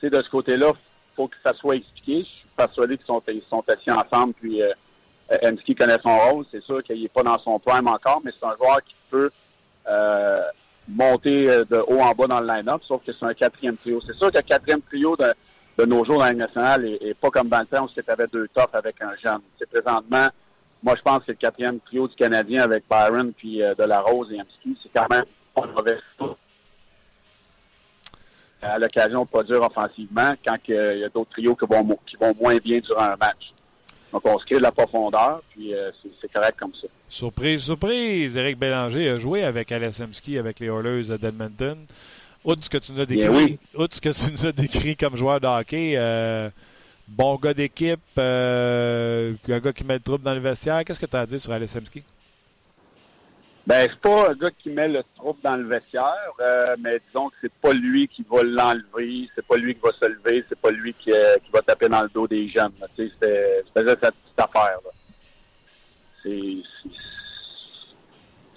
tu 0.00 0.08
sais, 0.08 0.10
de 0.16 0.22
ce 0.22 0.30
côté-là, 0.30 0.72
faut 1.16 1.28
que 1.28 1.36
ça 1.44 1.52
soit 1.54 1.76
expliqué. 1.76 2.20
Je 2.20 2.28
suis 2.28 2.48
persuadé 2.56 2.98
qu'ils 2.98 3.06
sont, 3.06 3.22
assis 3.68 3.90
ensemble, 3.90 4.34
puis 4.34 4.62
euh, 4.62 4.72
euh, 5.32 5.50
Emski 5.50 5.74
connaît 5.74 5.98
son 6.02 6.16
rôle. 6.16 6.44
C'est 6.50 6.62
sûr 6.62 6.82
qu'il 6.82 7.00
n'est 7.00 7.08
pas 7.08 7.22
dans 7.22 7.38
son 7.38 7.58
prime 7.58 7.88
encore, 7.88 8.20
mais 8.24 8.32
c'est 8.38 8.46
un 8.46 8.56
joueur 8.56 8.82
qui 8.82 8.94
peut 9.10 9.30
euh, 9.86 10.42
monter 10.88 11.48
euh, 11.48 11.64
de 11.64 11.78
haut 11.86 12.00
en 12.00 12.12
bas 12.12 12.26
dans 12.26 12.40
le 12.40 12.46
line-up, 12.46 12.82
sauf 12.86 13.02
que 13.04 13.12
c'est 13.12 13.26
un 13.26 13.34
quatrième 13.34 13.76
trio. 13.76 14.00
C'est 14.06 14.16
sûr 14.16 14.30
que 14.30 14.38
le 14.38 14.42
quatrième 14.42 14.82
trio 14.82 15.16
de 15.16 15.84
nos 15.84 16.04
jours 16.04 16.18
dans 16.18 16.24
la 16.24 16.32
nationale 16.32 16.84
et, 16.84 17.14
pas 17.14 17.30
comme 17.30 17.48
dans 17.48 17.60
le 17.60 17.66
temps 17.66 17.86
où 17.86 18.10
avais 18.10 18.26
deux 18.26 18.48
tops 18.48 18.74
avec 18.74 19.00
un 19.00 19.14
jeune. 19.22 19.40
C'est 19.58 19.68
présentement, 19.68 20.28
moi 20.82 20.94
je 20.96 21.02
pense 21.02 21.18
que 21.18 21.24
c'est 21.26 21.32
le 21.32 21.38
quatrième 21.38 21.80
trio 21.80 22.08
du 22.08 22.14
Canadien 22.14 22.62
avec 22.62 22.84
Byron 22.90 23.32
puis 23.32 23.62
euh, 23.62 23.74
De 23.74 23.84
La 23.84 24.00
Rose 24.00 24.28
et 24.32 24.40
Amski. 24.40 24.78
C'est 24.82 24.90
quand 24.94 25.08
même 25.08 25.24
pas 25.54 25.66
une 25.66 25.72
mauvaise 25.72 26.00
à 28.62 28.78
l'occasion 28.78 29.22
de 29.22 29.28
produire 29.28 29.62
offensivement 29.62 30.32
quand 30.44 30.56
il 30.68 31.00
y 31.00 31.04
a 31.04 31.08
d'autres 31.08 31.30
trios 31.30 31.56
qui 31.56 31.66
vont, 31.66 31.98
qui 32.06 32.16
vont 32.16 32.34
moins 32.40 32.56
bien 32.56 32.78
durant 32.78 33.04
un 33.04 33.16
match. 33.16 33.52
Donc, 34.12 34.22
on 34.26 34.38
se 34.38 34.44
crée 34.44 34.56
de 34.56 34.62
la 34.62 34.72
profondeur, 34.72 35.42
puis 35.50 35.74
euh, 35.74 35.90
c'est 36.20 36.30
correct 36.30 36.58
comme 36.58 36.72
ça. 36.74 36.86
Surprise, 37.08 37.62
surprise! 37.62 38.36
Éric 38.36 38.58
Bélanger 38.58 39.08
a 39.08 39.18
joué 39.18 39.42
avec 39.42 39.72
Alessemski, 39.72 40.38
avec 40.38 40.60
les 40.60 40.66
Oilers 40.66 41.16
d'Edmonton. 41.18 41.78
Outre 42.44 42.64
ce 42.64 42.70
que 42.70 42.78
tu 42.78 42.92
nous 42.92 43.00
as 43.00 43.06
décrit, 43.06 43.58
outre 43.74 43.96
ce 43.96 44.00
que 44.00 44.10
tu 44.10 44.32
nous 44.32 44.46
as 44.46 44.52
décrit 44.52 44.96
comme 44.96 45.16
joueur 45.16 45.40
de 45.40 45.46
hockey, 45.46 45.94
euh, 45.96 46.50
bon 47.08 47.36
gars 47.36 47.54
d'équipe, 47.54 48.00
euh, 48.18 49.34
un 49.48 49.58
gars 49.60 49.72
qui 49.72 49.84
met 49.84 49.94
le 49.94 50.00
trouble 50.00 50.24
dans 50.24 50.34
le 50.34 50.40
vestiaire. 50.40 50.84
Qu'est-ce 50.84 51.00
que 51.00 51.06
tu 51.06 51.16
as 51.16 51.20
à 51.20 51.26
dire 51.26 51.40
sur 51.40 51.52
Alessemski? 51.52 52.02
Ben, 53.64 53.88
c'est 53.88 54.00
pas 54.00 54.30
un 54.30 54.34
gars 54.34 54.50
qui 54.58 54.70
met 54.70 54.88
le 54.88 55.04
trouble 55.14 55.38
dans 55.42 55.56
le 55.56 55.68
vestiaire, 55.68 56.32
euh, 56.40 56.74
mais 56.80 57.00
disons 57.06 57.28
que 57.28 57.36
c'est 57.40 57.52
pas 57.52 57.72
lui 57.72 58.08
qui 58.08 58.24
va 58.28 58.42
l'enlever, 58.42 59.28
c'est 59.34 59.46
pas 59.46 59.56
lui 59.56 59.74
qui 59.76 59.80
va 59.80 59.92
se 59.92 60.08
lever, 60.08 60.44
c'est 60.48 60.58
pas 60.58 60.70
lui 60.70 60.92
qui, 60.94 61.12
euh, 61.12 61.36
qui 61.44 61.50
va 61.52 61.60
taper 61.62 61.88
dans 61.88 62.02
le 62.02 62.08
dos 62.08 62.26
des 62.26 62.48
jeunes. 62.48 62.72
Tu 62.96 63.06
sais, 63.06 63.12
c'est 63.22 63.62
cette 63.74 64.00
petite 64.00 64.38
affaire. 64.38 64.78
C'est, 66.24 66.62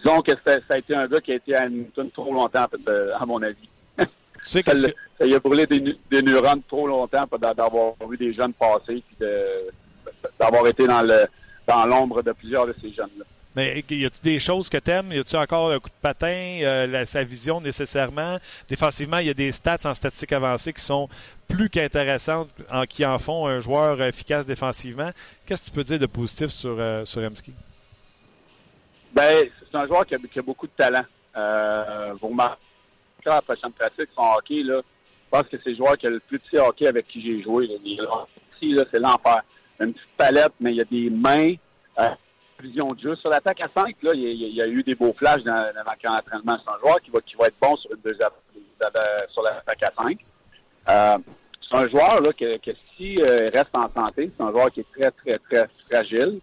disons 0.04 0.22
que 0.22 0.32
ça 0.44 0.58
a 0.70 0.78
été 0.78 0.96
un 0.96 1.08
gars 1.08 1.22
qui 1.22 1.34
a 1.34 1.36
été 1.36 1.56
à 1.56 1.70
Newton 1.70 2.10
trop 2.10 2.34
longtemps, 2.34 2.66
à 2.66 3.26
mon 3.28 3.44
avis. 3.44 3.70
Tu 4.00 4.06
sais 4.44 4.64
que... 4.64 4.72
Il 5.24 5.34
a 5.34 5.40
brûlé 5.40 5.66
des, 5.68 5.98
des, 6.12 6.22
neurones 6.22 6.64
trop 6.68 6.88
longtemps 6.88 7.26
d'avoir 7.40 7.94
vu 8.10 8.18
des 8.18 8.34
jeunes 8.34 8.54
passer 8.54 9.02
puis 9.08 9.28
d'avoir 10.38 10.68
été 10.68 10.86
dans 10.88 11.02
le 11.04 11.26
dans 11.66 11.86
l'ombre 11.86 12.22
de 12.22 12.32
plusieurs 12.34 12.68
de 12.68 12.76
ces 12.82 12.92
jeunes-là. 12.92 13.26
Mais 13.56 13.84
y 13.90 14.06
a-tu 14.06 14.22
des 14.22 14.40
choses 14.40 14.70
que 14.70 14.78
t'aimes? 14.78 15.12
Y 15.12 15.20
a-tu 15.20 15.36
encore 15.36 15.72
un 15.72 15.80
coup 15.80 15.90
de 15.90 16.02
patin, 16.02 16.60
euh, 16.62 17.06
sa 17.06 17.24
vision 17.24 17.62
nécessairement? 17.62 18.38
Défensivement, 18.68 19.20
il 19.20 19.28
y 19.28 19.30
a 19.30 19.34
des 19.34 19.52
stats 19.52 19.78
en 19.86 19.94
statistiques 19.94 20.34
avancées 20.34 20.74
qui 20.74 20.82
sont 20.82 21.08
plus 21.48 21.70
qu'intéressantes, 21.70 22.50
en, 22.70 22.84
qui 22.84 23.06
en 23.06 23.18
font 23.18 23.48
un 23.48 23.60
joueur 23.60 24.02
efficace 24.02 24.46
défensivement. 24.46 25.12
Qu'est-ce 25.46 25.64
que 25.64 25.70
tu 25.70 25.72
peux 25.72 25.84
dire 25.84 26.00
de 26.00 26.06
positif 26.06 26.48
sur, 26.48 26.76
euh, 26.78 27.06
sur 27.06 27.22
Emski? 27.22 27.54
Ben, 29.14 29.46
c'est 29.72 29.78
un 29.78 29.88
joueur 29.88 30.06
qui 30.06 30.16
a, 30.16 30.42
beaucoup 30.42 30.68
de 30.68 30.74
talent. 30.76 31.06
Euh, 31.38 32.14
vous 32.22 32.36
la 33.26 33.42
prochaine 33.42 33.72
pratique, 33.72 34.10
son 34.16 34.22
hockey, 34.38 34.62
là, 34.64 34.82
je 34.82 35.30
pense 35.30 35.50
que 35.50 35.58
c'est 35.64 35.72
le 35.72 35.76
joueur 35.78 35.98
qui 35.98 36.08
a 36.08 36.10
le 36.10 36.20
plus 36.20 36.40
petit 36.40 36.58
hockey 36.58 36.88
avec 36.88 37.08
qui 37.08 37.22
j'ai 37.22 37.42
joué. 37.42 37.68
Là. 37.68 37.76
C'est 38.62 39.00
l'enfer. 39.00 39.42
Une 39.80 39.94
petite 39.94 40.10
palette, 40.18 40.54
mais 40.60 40.72
il 40.72 40.78
y 40.78 40.82
a 40.82 40.86
des 40.86 41.10
mains. 41.10 41.54
Euh, 42.00 42.10
vision 42.62 42.94
de 42.94 43.00
jeu. 43.00 43.16
Sur 43.18 43.30
l'attaque 43.30 43.62
à 43.62 43.70
5, 43.76 43.96
là, 44.02 44.12
il, 44.14 44.54
y 44.54 44.62
a, 44.62 44.68
eu 44.68 44.84
des 44.84 44.96
beaux 44.96 45.14
flashs 45.18 45.44
dans, 45.44 45.54
dans 45.56 45.62
le 45.62 45.74
d'entraînement. 45.74 46.58
C'est 46.64 46.72
un 46.72 46.80
joueur 46.80 47.02
qui 47.02 47.12
va, 47.12 47.20
qui 47.22 47.36
va 47.36 47.48
être 47.48 47.60
bon 47.62 47.76
sur 47.78 47.92
une 47.92 48.02
deuxième, 48.02 48.30
sur 49.30 49.42
l'attaque 49.44 49.84
à 49.84 49.92
5. 49.96 50.18
Euh, 50.90 51.18
c'est 51.70 51.78
un 51.78 51.88
joueur 51.88 52.22
là, 52.22 52.32
que, 52.34 52.58
que 52.58 52.72
si 52.96 53.20
euh, 53.22 53.50
reste 53.54 53.74
en 53.74 53.92
santé, 53.94 54.32
c'est 54.36 54.44
un 54.44 54.52
joueur 54.52 54.72
qui 54.72 54.82
est 54.82 54.92
très, 54.96 55.12
très, 55.12 55.40
très 55.40 55.68
fragile. 55.90 56.40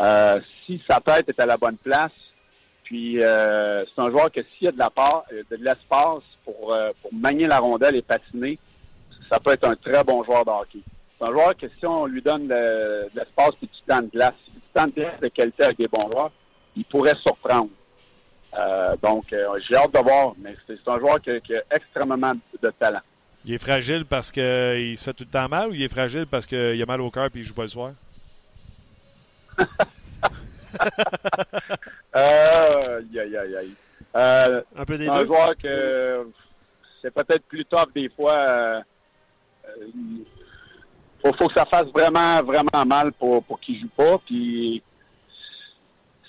Euh, 0.00 0.40
si 0.64 0.80
sa 0.88 1.00
tête 1.00 1.28
est 1.28 1.40
à 1.40 1.46
la 1.46 1.56
bonne 1.56 1.76
place, 1.76 2.12
puis 2.84 3.22
euh, 3.22 3.84
c'est 3.84 4.00
un 4.00 4.10
joueur 4.10 4.30
que 4.30 4.40
s'il 4.42 4.66
y 4.66 4.68
a 4.68 4.72
de 4.72 4.78
la 4.78 4.90
part, 4.90 5.24
de 5.30 5.56
l'espace 5.56 6.22
pour, 6.44 6.76
pour 7.00 7.14
manier 7.14 7.46
la 7.46 7.58
rondelle 7.58 7.96
et 7.96 8.02
patiner, 8.02 8.58
ça 9.30 9.40
peut 9.40 9.52
être 9.52 9.68
un 9.68 9.76
très 9.76 10.04
bon 10.04 10.22
joueur 10.24 10.44
de 10.44 10.50
hockey. 10.50 10.80
C'est 11.22 11.28
un 11.28 11.32
joueur 11.32 11.56
que 11.56 11.68
si 11.78 11.86
on 11.86 12.06
lui 12.06 12.20
donne 12.20 12.48
de, 12.48 13.08
l'espace 13.14 13.52
et 13.62 13.66
du 13.66 13.80
temps 13.86 14.02
de 14.02 14.08
glace, 14.08 14.34
tant 14.74 14.88
de 14.88 15.28
qualité 15.28 15.62
avec 15.62 15.78
des 15.78 15.86
bons 15.86 16.10
joueurs, 16.10 16.32
il 16.74 16.84
pourrait 16.84 17.14
surprendre. 17.24 17.70
Euh, 18.58 18.96
donc, 19.00 19.32
euh, 19.32 19.60
j'ai 19.68 19.76
hâte 19.76 19.94
de 19.94 20.00
voir, 20.00 20.32
mais 20.38 20.56
c'est 20.66 20.76
un 20.84 20.98
joueur 20.98 21.20
qui, 21.20 21.30
a 21.30 21.62
extrêmement 21.70 22.32
de 22.60 22.70
talent. 22.70 22.98
Il 23.44 23.54
est 23.54 23.62
fragile 23.62 24.04
parce 24.04 24.32
qu'il 24.32 24.98
se 24.98 25.04
fait 25.04 25.12
tout 25.12 25.22
le 25.22 25.30
temps 25.30 25.48
mal 25.48 25.68
ou 25.68 25.74
il 25.74 25.82
est 25.82 25.88
fragile 25.88 26.26
parce 26.26 26.44
qu'il 26.44 26.82
a 26.82 26.86
mal 26.86 27.00
au 27.00 27.10
cœur 27.12 27.26
et 27.26 27.30
il 27.36 27.44
joue 27.44 27.54
pas 27.54 27.62
le 27.62 27.68
soir? 27.68 27.92
euh, 32.16 33.00
aïe, 33.00 33.36
aïe, 33.36 33.56
aïe. 33.56 33.74
Euh, 34.16 34.62
un 34.76 34.84
peu 34.84 34.98
des 34.98 35.08
un 35.08 35.24
joueur 35.24 35.56
que 35.56 36.26
c'est 37.00 37.14
peut-être 37.14 37.44
plus 37.44 37.64
top 37.64 37.94
des 37.94 38.08
fois 38.08 38.82
faut, 41.22 41.32
faut 41.34 41.48
que 41.48 41.54
ça 41.54 41.66
fasse 41.66 41.86
vraiment, 41.94 42.42
vraiment 42.42 42.84
mal 42.86 43.12
pour, 43.12 43.42
pour 43.44 43.60
qu'il 43.60 43.80
joue 43.80 43.88
pas. 43.96 44.18
Puis, 44.26 44.82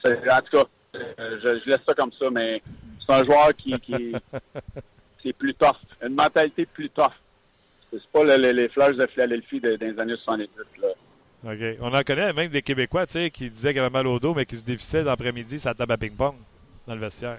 en 0.06 0.10
tout 0.12 0.58
cas, 0.58 0.64
euh, 0.96 1.40
je, 1.44 1.70
laisse 1.70 1.80
ça 1.88 1.94
comme 1.94 2.12
ça, 2.20 2.30
mais 2.32 2.62
c'est 3.06 3.14
un 3.14 3.24
joueur 3.24 3.54
qui, 3.58 3.74
qui, 3.80 3.94
est 5.26 5.34
plus 5.34 5.54
tough, 5.56 5.78
une 6.02 6.14
mentalité 6.14 6.66
plus 6.66 6.90
tough. 6.90 7.14
C'est 7.92 8.02
pas 8.12 8.24
les 8.38 8.70
fleurs 8.70 8.94
de 8.94 9.06
Philadelphie 9.08 9.60
des, 9.60 9.78
des 9.78 10.00
années 10.00 10.16
70. 10.24 10.50
Là. 10.82 10.88
OK. 11.46 11.78
On 11.82 11.94
en 11.94 12.02
connaît 12.02 12.34
même 12.34 12.50
des 12.50 12.62
Québécois, 12.62 13.06
tu 13.06 13.14
sais, 13.14 13.30
qui 13.30 13.50
disaient 13.50 13.72
qu'ils 13.72 13.82
avaient 13.82 13.90
mal 13.90 14.08
au 14.08 14.20
dos, 14.20 14.34
mais 14.34 14.46
qui 14.46 14.56
se 14.56 14.64
dévissaient 14.64 15.04
l'après-midi 15.04 15.60
sa 15.60 15.74
table 15.74 15.92
à 15.94 15.98
ping-pong 15.98 16.36
dans 16.88 16.96
le 16.96 17.02
vestiaire. 17.02 17.38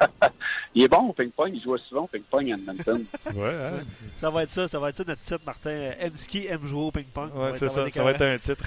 il 0.74 0.84
est 0.84 0.88
bon 0.88 1.08
au 1.08 1.12
ping-pong, 1.12 1.50
il 1.54 1.62
joue 1.62 1.76
souvent 1.78 2.04
au 2.04 2.06
ping-pong 2.06 2.50
à 2.50 2.54
Edmonton. 2.54 3.04
ouais, 3.34 3.54
hein? 3.66 3.84
Ça 4.16 4.30
va 4.30 4.42
être 4.42 4.50
ça, 4.50 4.68
ça 4.68 4.78
va 4.78 4.90
être 4.90 4.96
ça 4.96 5.04
notre 5.06 5.20
titre, 5.20 5.40
Martin. 5.44 5.92
M-Ski 5.98 6.46
aime 6.46 6.66
jouer 6.66 6.82
au 6.82 6.90
ping-pong. 6.90 7.30
Ouais, 7.34 7.52
c'est 7.56 7.68
ça, 7.68 7.88
ça 7.88 8.02
va 8.04 8.10
être 8.12 8.22
un 8.22 8.38
titre. 8.38 8.64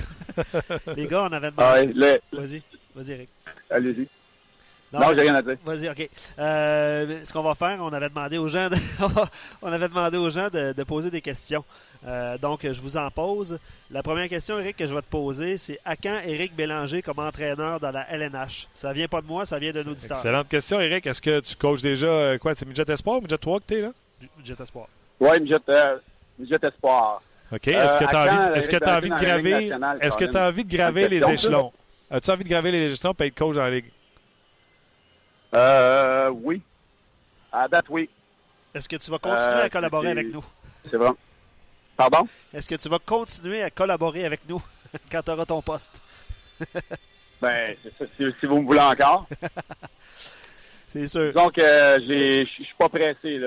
Les 0.96 1.08
gars, 1.08 1.24
on 1.24 1.34
avait 1.34 1.52
demandé. 1.52 1.94
Ah, 2.02 2.36
Vas-y, 2.36 2.62
vas-y, 2.96 3.12
Eric. 3.12 3.30
Allez-y. 3.70 4.08
Non, 4.94 5.14
j'ai 5.16 5.22
rien 5.22 5.36
à 5.36 5.42
dire. 5.42 5.58
Vas-y, 5.64 5.90
OK. 5.90 6.10
Euh, 6.38 7.20
ce 7.24 7.32
qu'on 7.32 7.44
va 7.44 7.56
faire, 7.56 7.78
on 7.82 7.94
avait 7.94 8.10
demandé 8.10 8.38
aux 8.38 8.48
gens 8.48 8.70
de, 8.70 8.76
on 9.62 9.72
avait 9.72 9.88
demandé 9.88 10.18
aux 10.18 10.30
gens 10.30 10.50
de, 10.50 10.74
de 10.74 10.84
poser 10.84 11.10
des 11.10 11.22
questions. 11.22 11.64
Euh, 12.06 12.38
donc, 12.38 12.62
je 12.64 12.82
vous 12.82 12.98
en 12.98 13.10
pose. 13.12 13.60
La 13.90 14.04
première 14.04 14.28
question, 14.28 14.60
Eric, 14.60 14.78
que 14.78 14.86
je 14.86 14.94
vais 14.94 15.02
te 15.02 15.10
poser, 15.10 15.58
c'est 15.58 15.80
à 15.86 15.96
quand 15.96 16.18
Eric 16.26 16.56
Bélanger 16.56 17.02
comme 17.02 17.20
entraîneur 17.20 17.80
dans 17.80 17.92
la 17.92 18.10
LNH? 18.12 18.68
Ça 18.74 18.92
vient 18.92 19.08
pas 19.08 19.22
de 19.22 19.28
moi, 19.28 19.46
ça 19.46 19.60
vient 19.60 19.72
de 19.72 19.82
l'auditeur. 19.82 20.18
Excellente 20.18 20.50
question, 20.50 20.82
Eric. 20.82 21.06
Est-ce 21.06 21.22
que 21.22 21.40
tu 21.40 21.56
coaches 21.56 21.82
déjà, 21.82 22.08
euh, 22.08 22.38
quoi, 22.38 22.54
c'est 22.56 22.66
Midget 22.66 22.92
Espoir 22.92 23.18
ou 23.18 23.22
Midget 23.22 23.38
3 23.38 23.60
que 23.60 23.66
tu 23.68 23.76
es 23.76 23.82
là? 23.82 23.92
Midget 24.38 24.62
Espoir. 24.62 24.88
Oui, 25.20 25.40
Midget, 25.40 25.58
euh, 25.70 25.98
Midget 26.40 26.64
Espoir. 26.64 27.22
OK. 27.52 27.68
Est-ce 27.68 27.98
que 27.98 28.10
tu 28.10 28.16
as, 28.16 28.22
envie, 28.22 28.60
est-ce 28.60 28.70
que 28.70 28.84
as 28.84 28.98
envie 28.98 29.10
de 29.10 29.16
graver, 29.16 29.72
est-ce 30.02 30.18
que 30.18 30.26
tu 30.26 30.38
as 30.38 30.48
envie 30.48 30.66
de 30.66 30.76
graver 30.76 31.08
les 31.08 31.30
échelons? 31.30 31.72
As-tu 32.10 32.32
envie 32.32 32.44
de 32.44 32.50
graver 32.50 32.72
les 32.72 32.92
échelons 32.92 33.14
et 33.20 33.28
être 33.28 33.36
coach 33.36 33.56
dans 33.56 33.64
la 33.64 33.72
Ligue? 33.72 33.86
Euh, 35.54 36.30
oui. 36.30 36.62
À 37.52 37.68
date, 37.68 37.86
oui. 37.90 38.10
Est-ce 38.74 38.88
que 38.88 38.96
tu 38.96 39.12
vas 39.12 39.20
continuer 39.20 39.62
à 39.62 39.70
collaborer 39.70 40.10
avec 40.12 40.34
nous? 40.34 40.44
C'est 40.90 40.98
vrai. 40.98 41.12
Pardon? 41.98 42.28
Est-ce 42.54 42.70
que 42.70 42.76
tu 42.76 42.90
vas 42.90 43.00
continuer 43.00 43.62
à 43.62 43.70
collaborer 43.70 44.26
avec 44.26 44.42
nous 44.48 44.62
quand 45.12 45.22
tu 45.22 45.32
auras 45.32 45.46
ton 45.46 45.62
poste? 45.62 46.02
ben, 47.42 47.76
ça, 48.00 48.06
si, 48.18 48.46
vous 48.46 48.62
me 48.62 48.66
voulez 48.66 48.80
encore. 48.80 49.28
c'est 50.88 51.08
sûr. 51.08 51.34
Donc, 51.34 51.60
euh, 51.60 52.00
je 52.00 52.46
suis 52.46 52.76
pas 52.78 52.90
pressé. 52.90 53.40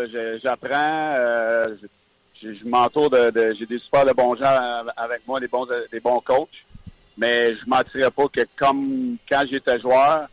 J'apprends. 0.43 1.15
Euh, 1.17 1.75
je 2.43 2.69
m'entoure 2.69 3.09
de, 3.09 3.55
j'ai 3.59 3.65
des 3.65 3.79
super 3.79 4.05
de 4.05 4.13
bons 4.13 4.37
gens 4.37 4.85
avec 4.97 5.27
moi, 5.27 5.41
des 5.41 5.49
bons 5.49 5.67
des 5.91 6.01
bons 6.01 6.21
coachs. 6.21 6.49
Mais 7.17 7.55
je 7.57 7.67
mentirais 7.67 8.11
pas 8.11 8.29
que 8.29 8.41
comme 8.57 9.17
quand 9.29 9.45
j'étais 9.49 9.79
joueur, 9.81 10.29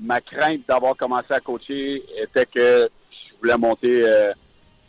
ma 0.00 0.20
crainte 0.20 0.62
d'avoir 0.68 0.96
commencé 0.96 1.32
à 1.32 1.40
coacher 1.40 2.02
était 2.20 2.46
que 2.46 2.88
je 2.88 3.38
voulais 3.40 3.56
monter 3.56 4.02
euh, 4.02 4.32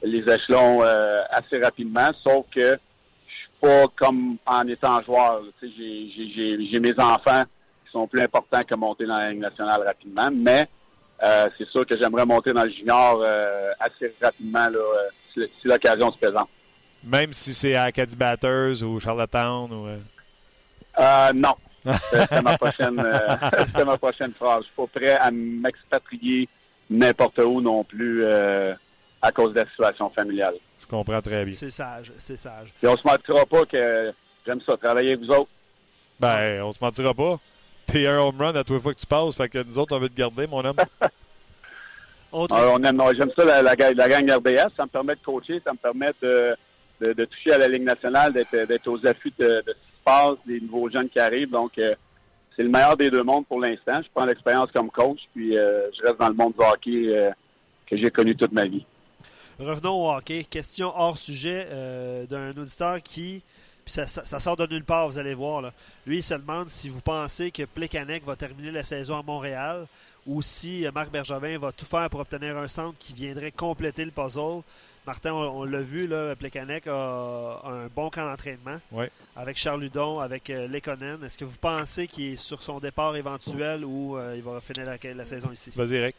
les 0.04 0.22
échelons 0.22 0.82
euh, 0.82 1.22
assez 1.30 1.60
rapidement, 1.60 2.10
sauf 2.24 2.46
que 2.54 2.62
je 2.62 3.34
suis 3.34 3.50
pas 3.62 3.86
comme 3.96 4.38
en 4.46 4.68
étant 4.68 5.02
joueur. 5.04 5.44
J'ai 5.62 6.80
mes 6.80 6.94
enfants 7.00 7.44
qui 7.86 7.92
sont 7.92 8.08
plus 8.08 8.22
importants 8.22 8.64
que 8.64 8.76
monter 8.76 9.06
dans 9.06 9.18
la 9.18 9.32
Ligue 9.32 9.42
nationale 9.42 9.82
rapidement, 9.86 10.30
mais 10.34 10.68
euh, 11.24 11.48
c'est 11.58 11.68
sûr 11.70 11.86
que 11.86 11.98
j'aimerais 12.00 12.26
monter 12.26 12.52
dans 12.52 12.64
le 12.64 12.72
junior 12.72 13.24
assez 13.80 14.14
rapidement 14.22 14.68
là, 14.70 14.80
si, 15.34 15.68
l'occasion 15.68 16.12
se 16.12 16.18
présente. 16.18 16.50
Même 17.04 17.34
si 17.34 17.54
c'est 17.54 17.76
à 17.76 17.84
Acadie 17.84 18.16
Batters 18.16 18.82
ou 18.84 19.00
Charlottetown 19.00 19.72
ou... 19.72 19.88
non. 21.34 21.54
C'est 22.12 22.42
ma 22.42 22.58
prochaine, 22.58 23.00
euh, 23.00 23.86
ma 23.86 23.98
prochaine 23.98 24.32
phrase. 24.34 24.62
Je 24.62 24.66
suis 24.66 24.76
pas 24.76 24.88
prêt 25.00 25.12
à 25.18 25.30
m'expatrier 25.32 26.48
n'importe 26.90 27.38
où 27.40 27.62
non 27.62 27.84
plus 27.84 28.24
euh, 28.24 28.74
à 29.22 29.32
cause 29.32 29.54
de 29.54 29.60
la 29.62 29.66
situation 29.70 30.10
familiale. 30.10 30.56
Je 30.82 30.86
comprends 30.88 31.22
très 31.22 31.46
bien. 31.46 31.54
C'est 31.54 31.70
sage, 31.72 32.12
c'est 32.18 32.38
sage. 32.38 32.74
Et 32.84 32.88
on 32.88 32.96
se 32.98 33.04
mentira 33.06 33.46
pas 33.46 33.66
que 33.66 34.14
j'aime 34.46 34.62
ça, 34.62 34.78
travailler 34.78 35.14
avec 35.14 35.22
vous 35.26 35.32
autres. 35.34 35.50
Ben, 36.20 36.62
on 36.64 36.74
se 36.74 36.80
mentira 36.82 37.14
pas. 37.14 37.40
T'es 37.88 38.08
un 38.08 38.18
home 38.20 38.40
run 38.40 38.56
à 38.56 38.64
tous 38.64 38.74
les 38.74 38.80
fois 38.80 38.94
que 38.94 39.00
tu 39.00 39.06
passes, 39.06 39.36
fait 39.36 39.50
que 39.50 39.62
nous 39.64 39.78
autres, 39.78 39.96
on 39.96 40.00
veut 40.00 40.10
te 40.10 40.16
garder, 40.18 40.48
mon 40.48 40.64
homme. 40.66 40.78
Autre- 42.32 42.56
Euh, 42.56 42.72
on 42.74 42.84
aime, 42.84 43.02
j'aime 43.18 43.32
ça, 43.38 43.46
la, 43.46 43.62
la, 43.62 43.76
la 43.76 44.10
gang 44.10 44.30
RDS. 44.30 44.70
Ça 44.76 44.84
me 44.84 44.90
permet 44.90 45.16
de 45.16 45.20
coacher, 45.24 45.62
ça 45.64 45.72
me 45.72 45.78
permet 45.78 46.12
de, 46.22 46.56
de, 47.02 47.14
de 47.14 47.26
toucher 47.26 47.54
à 47.54 47.58
la 47.60 47.68
Ligue 47.68 47.84
nationale, 47.84 48.34
d'être, 48.34 48.88
aux 48.88 49.06
affûts 49.08 49.34
de, 49.40 49.46
de 49.66 49.76
passe, 50.06 50.38
des 50.46 50.62
nouveaux 50.62 50.90
jeunes 50.90 51.10
qui 51.10 51.20
arrivent. 51.20 51.50
Donc, 51.50 51.78
euh, 51.78 51.96
c'est 52.56 52.64
le 52.64 52.70
meilleur 52.70 52.96
des 52.96 53.10
deux 53.10 53.24
mondes 53.24 53.46
pour 53.48 53.60
l'instant. 53.60 54.02
Je 54.02 54.08
prends 54.14 54.26
l'expérience 54.26 54.72
comme 54.72 54.90
coach, 54.90 55.20
puis 55.34 55.58
euh, 55.58 55.90
je 55.98 56.04
reste 56.04 56.20
dans 56.20 56.30
le 56.30 56.36
monde 56.36 56.54
du 56.54 56.64
hockey 56.64 57.18
euh, 57.18 57.32
que 57.88 57.98
j'ai 57.98 58.12
connu 58.12 58.36
toute 58.36 58.54
ma 58.54 58.66
vie. 58.66 58.86
Revenons 59.60 60.06
au 60.06 60.12
hockey. 60.16 60.46
Question 60.46 60.94
hors 60.96 61.18
sujet 61.18 61.68
d'un 62.30 62.52
auditeur 62.52 63.02
qui. 63.02 63.42
Puis 63.86 63.94
ça, 63.94 64.40
sort 64.40 64.58
de 64.58 64.66
nulle 64.66 64.84
part, 64.84 65.08
vous 65.08 65.20
allez 65.20 65.36
voir. 65.36 65.62
Là. 65.62 65.72
Lui, 66.08 66.18
il 66.18 66.24
se 66.24 66.34
demande 66.34 66.70
si 66.70 66.90
vous 66.90 67.02
pensez 67.02 67.52
que 67.52 67.64
Plekanec 67.64 68.26
va 68.26 68.36
terminer 68.36 68.72
la 68.72 68.84
saison 68.84 69.18
à 69.18 69.22
Montréal 69.22 69.86
ou 70.26 70.42
si 70.42 70.86
Marc 70.94 71.12
Bergevin 71.12 71.60
va 71.60 71.72
tout 71.72 71.86
faire 71.86 72.10
pour 72.10 72.20
obtenir 72.20 72.58
un 72.58 72.68
centre 72.68 72.98
qui 72.98 73.14
viendrait 73.14 73.52
compléter 73.52 74.04
le 74.04 74.12
puzzle. 74.12 74.64
Martin, 75.06 75.34
on, 75.34 75.62
on 75.62 75.64
l'a 75.66 75.82
vu, 75.82 76.08
là, 76.08 76.36
Plekanec 76.36 76.88
a 76.88 77.62
un 77.64 77.88
bon 77.96 78.10
camp 78.10 78.26
d'entraînement 78.28 78.78
Ouais. 78.92 79.12
avec 79.36 79.56
Charles 79.58 79.82
Ludon, 79.82 80.20
avec 80.20 80.50
euh, 80.50 80.68
Lekonen. 80.68 81.24
Est-ce 81.24 81.38
que 81.38 81.46
vous 81.46 81.58
pensez 81.62 82.08
qu'il 82.08 82.34
est 82.34 82.36
sur 82.38 82.62
son 82.62 82.80
départ 82.80 83.16
éventuel 83.16 83.86
ou 83.86 84.18
euh, 84.18 84.34
il 84.36 84.42
va 84.42 84.60
finir 84.62 84.86
la, 84.86 85.14
la 85.14 85.26
saison 85.26 85.50
ici? 85.52 85.72
Vas-y, 85.76 85.96
Eric. 85.96 86.16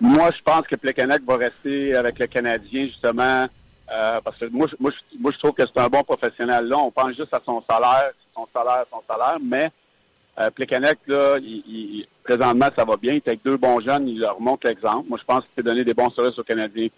Moi, 0.00 0.30
je 0.36 0.42
pense 0.42 0.66
que 0.66 0.76
Plekanec 0.76 1.22
va 1.22 1.36
rester 1.36 1.94
avec 1.94 2.18
le 2.18 2.26
Canadien, 2.26 2.86
justement, 2.86 3.46
euh, 3.90 4.20
parce 4.22 4.36
que 4.38 4.46
moi, 4.46 4.66
je- 4.70 4.76
moi, 4.78 4.90
je- 4.90 5.18
moi, 5.18 5.30
je 5.32 5.38
trouve 5.38 5.52
que 5.52 5.62
c'est 5.62 5.80
un 5.80 5.88
bon 5.88 6.02
professionnel. 6.02 6.66
Là, 6.66 6.76
on 6.78 6.90
pense 6.90 7.16
juste 7.16 7.32
à 7.32 7.40
son 7.46 7.62
salaire, 7.70 8.10
son 8.34 8.46
salaire, 8.52 8.84
son 8.90 9.02
salaire, 9.08 9.38
mais 9.40 9.70
euh, 10.38 10.50
Plekanec, 10.50 10.98
là, 11.06 11.36
il, 11.38 11.62
il- 11.66 12.06
présentement, 12.24 12.68
ça 12.76 12.84
va 12.84 12.96
bien. 12.96 13.12
Il 13.14 13.16
est 13.16 13.28
avec 13.28 13.42
deux 13.44 13.56
bons 13.56 13.80
jeunes, 13.80 14.06
il 14.08 14.18
leur 14.20 14.38
montre 14.40 14.66
l'exemple. 14.66 15.08
Moi, 15.08 15.18
je 15.18 15.24
pense 15.24 15.40
qu'il 15.44 15.54
peut 15.56 15.62
donner 15.62 15.84
des 15.84 15.94
bons 15.94 16.10
services 16.10 16.38
aux 16.38 16.44
Canadiens. 16.44 16.88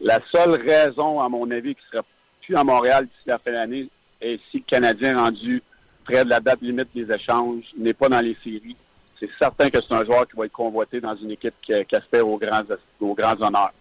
La 0.00 0.20
seule 0.32 0.60
raison, 0.60 1.20
à 1.20 1.28
mon 1.28 1.50
avis, 1.50 1.74
qu'il 1.74 1.84
ne 1.86 1.90
sera 1.92 2.04
plus 2.42 2.56
à 2.56 2.64
Montréal 2.64 3.06
d'ici 3.06 3.22
la 3.26 3.38
fin 3.38 3.50
de 3.50 3.56
l'année, 3.56 3.88
est 4.20 4.40
si 4.50 4.58
le 4.58 4.64
Canadien 4.64 5.16
est 5.16 5.20
rendu 5.20 5.62
près 6.04 6.24
de 6.24 6.30
la 6.30 6.40
date 6.40 6.60
limite 6.62 6.88
des 6.94 7.10
échanges, 7.12 7.64
n'est 7.76 7.92
pas 7.92 8.08
dans 8.08 8.20
les 8.20 8.36
séries. 8.42 8.76
C'est 9.18 9.30
certain 9.36 9.68
que 9.68 9.78
c'est 9.80 9.94
un 9.94 10.04
joueur 10.04 10.26
qui 10.28 10.36
va 10.36 10.46
être 10.46 10.52
convoité 10.52 11.00
dans 11.00 11.16
une 11.16 11.32
équipe 11.32 11.54
qui, 11.60 11.72
qui 11.84 11.96
aspire 11.96 12.26
aux 12.26 12.38
grands, 12.38 12.62
aux 13.00 13.14
grands 13.14 13.40
honneurs. 13.42 13.72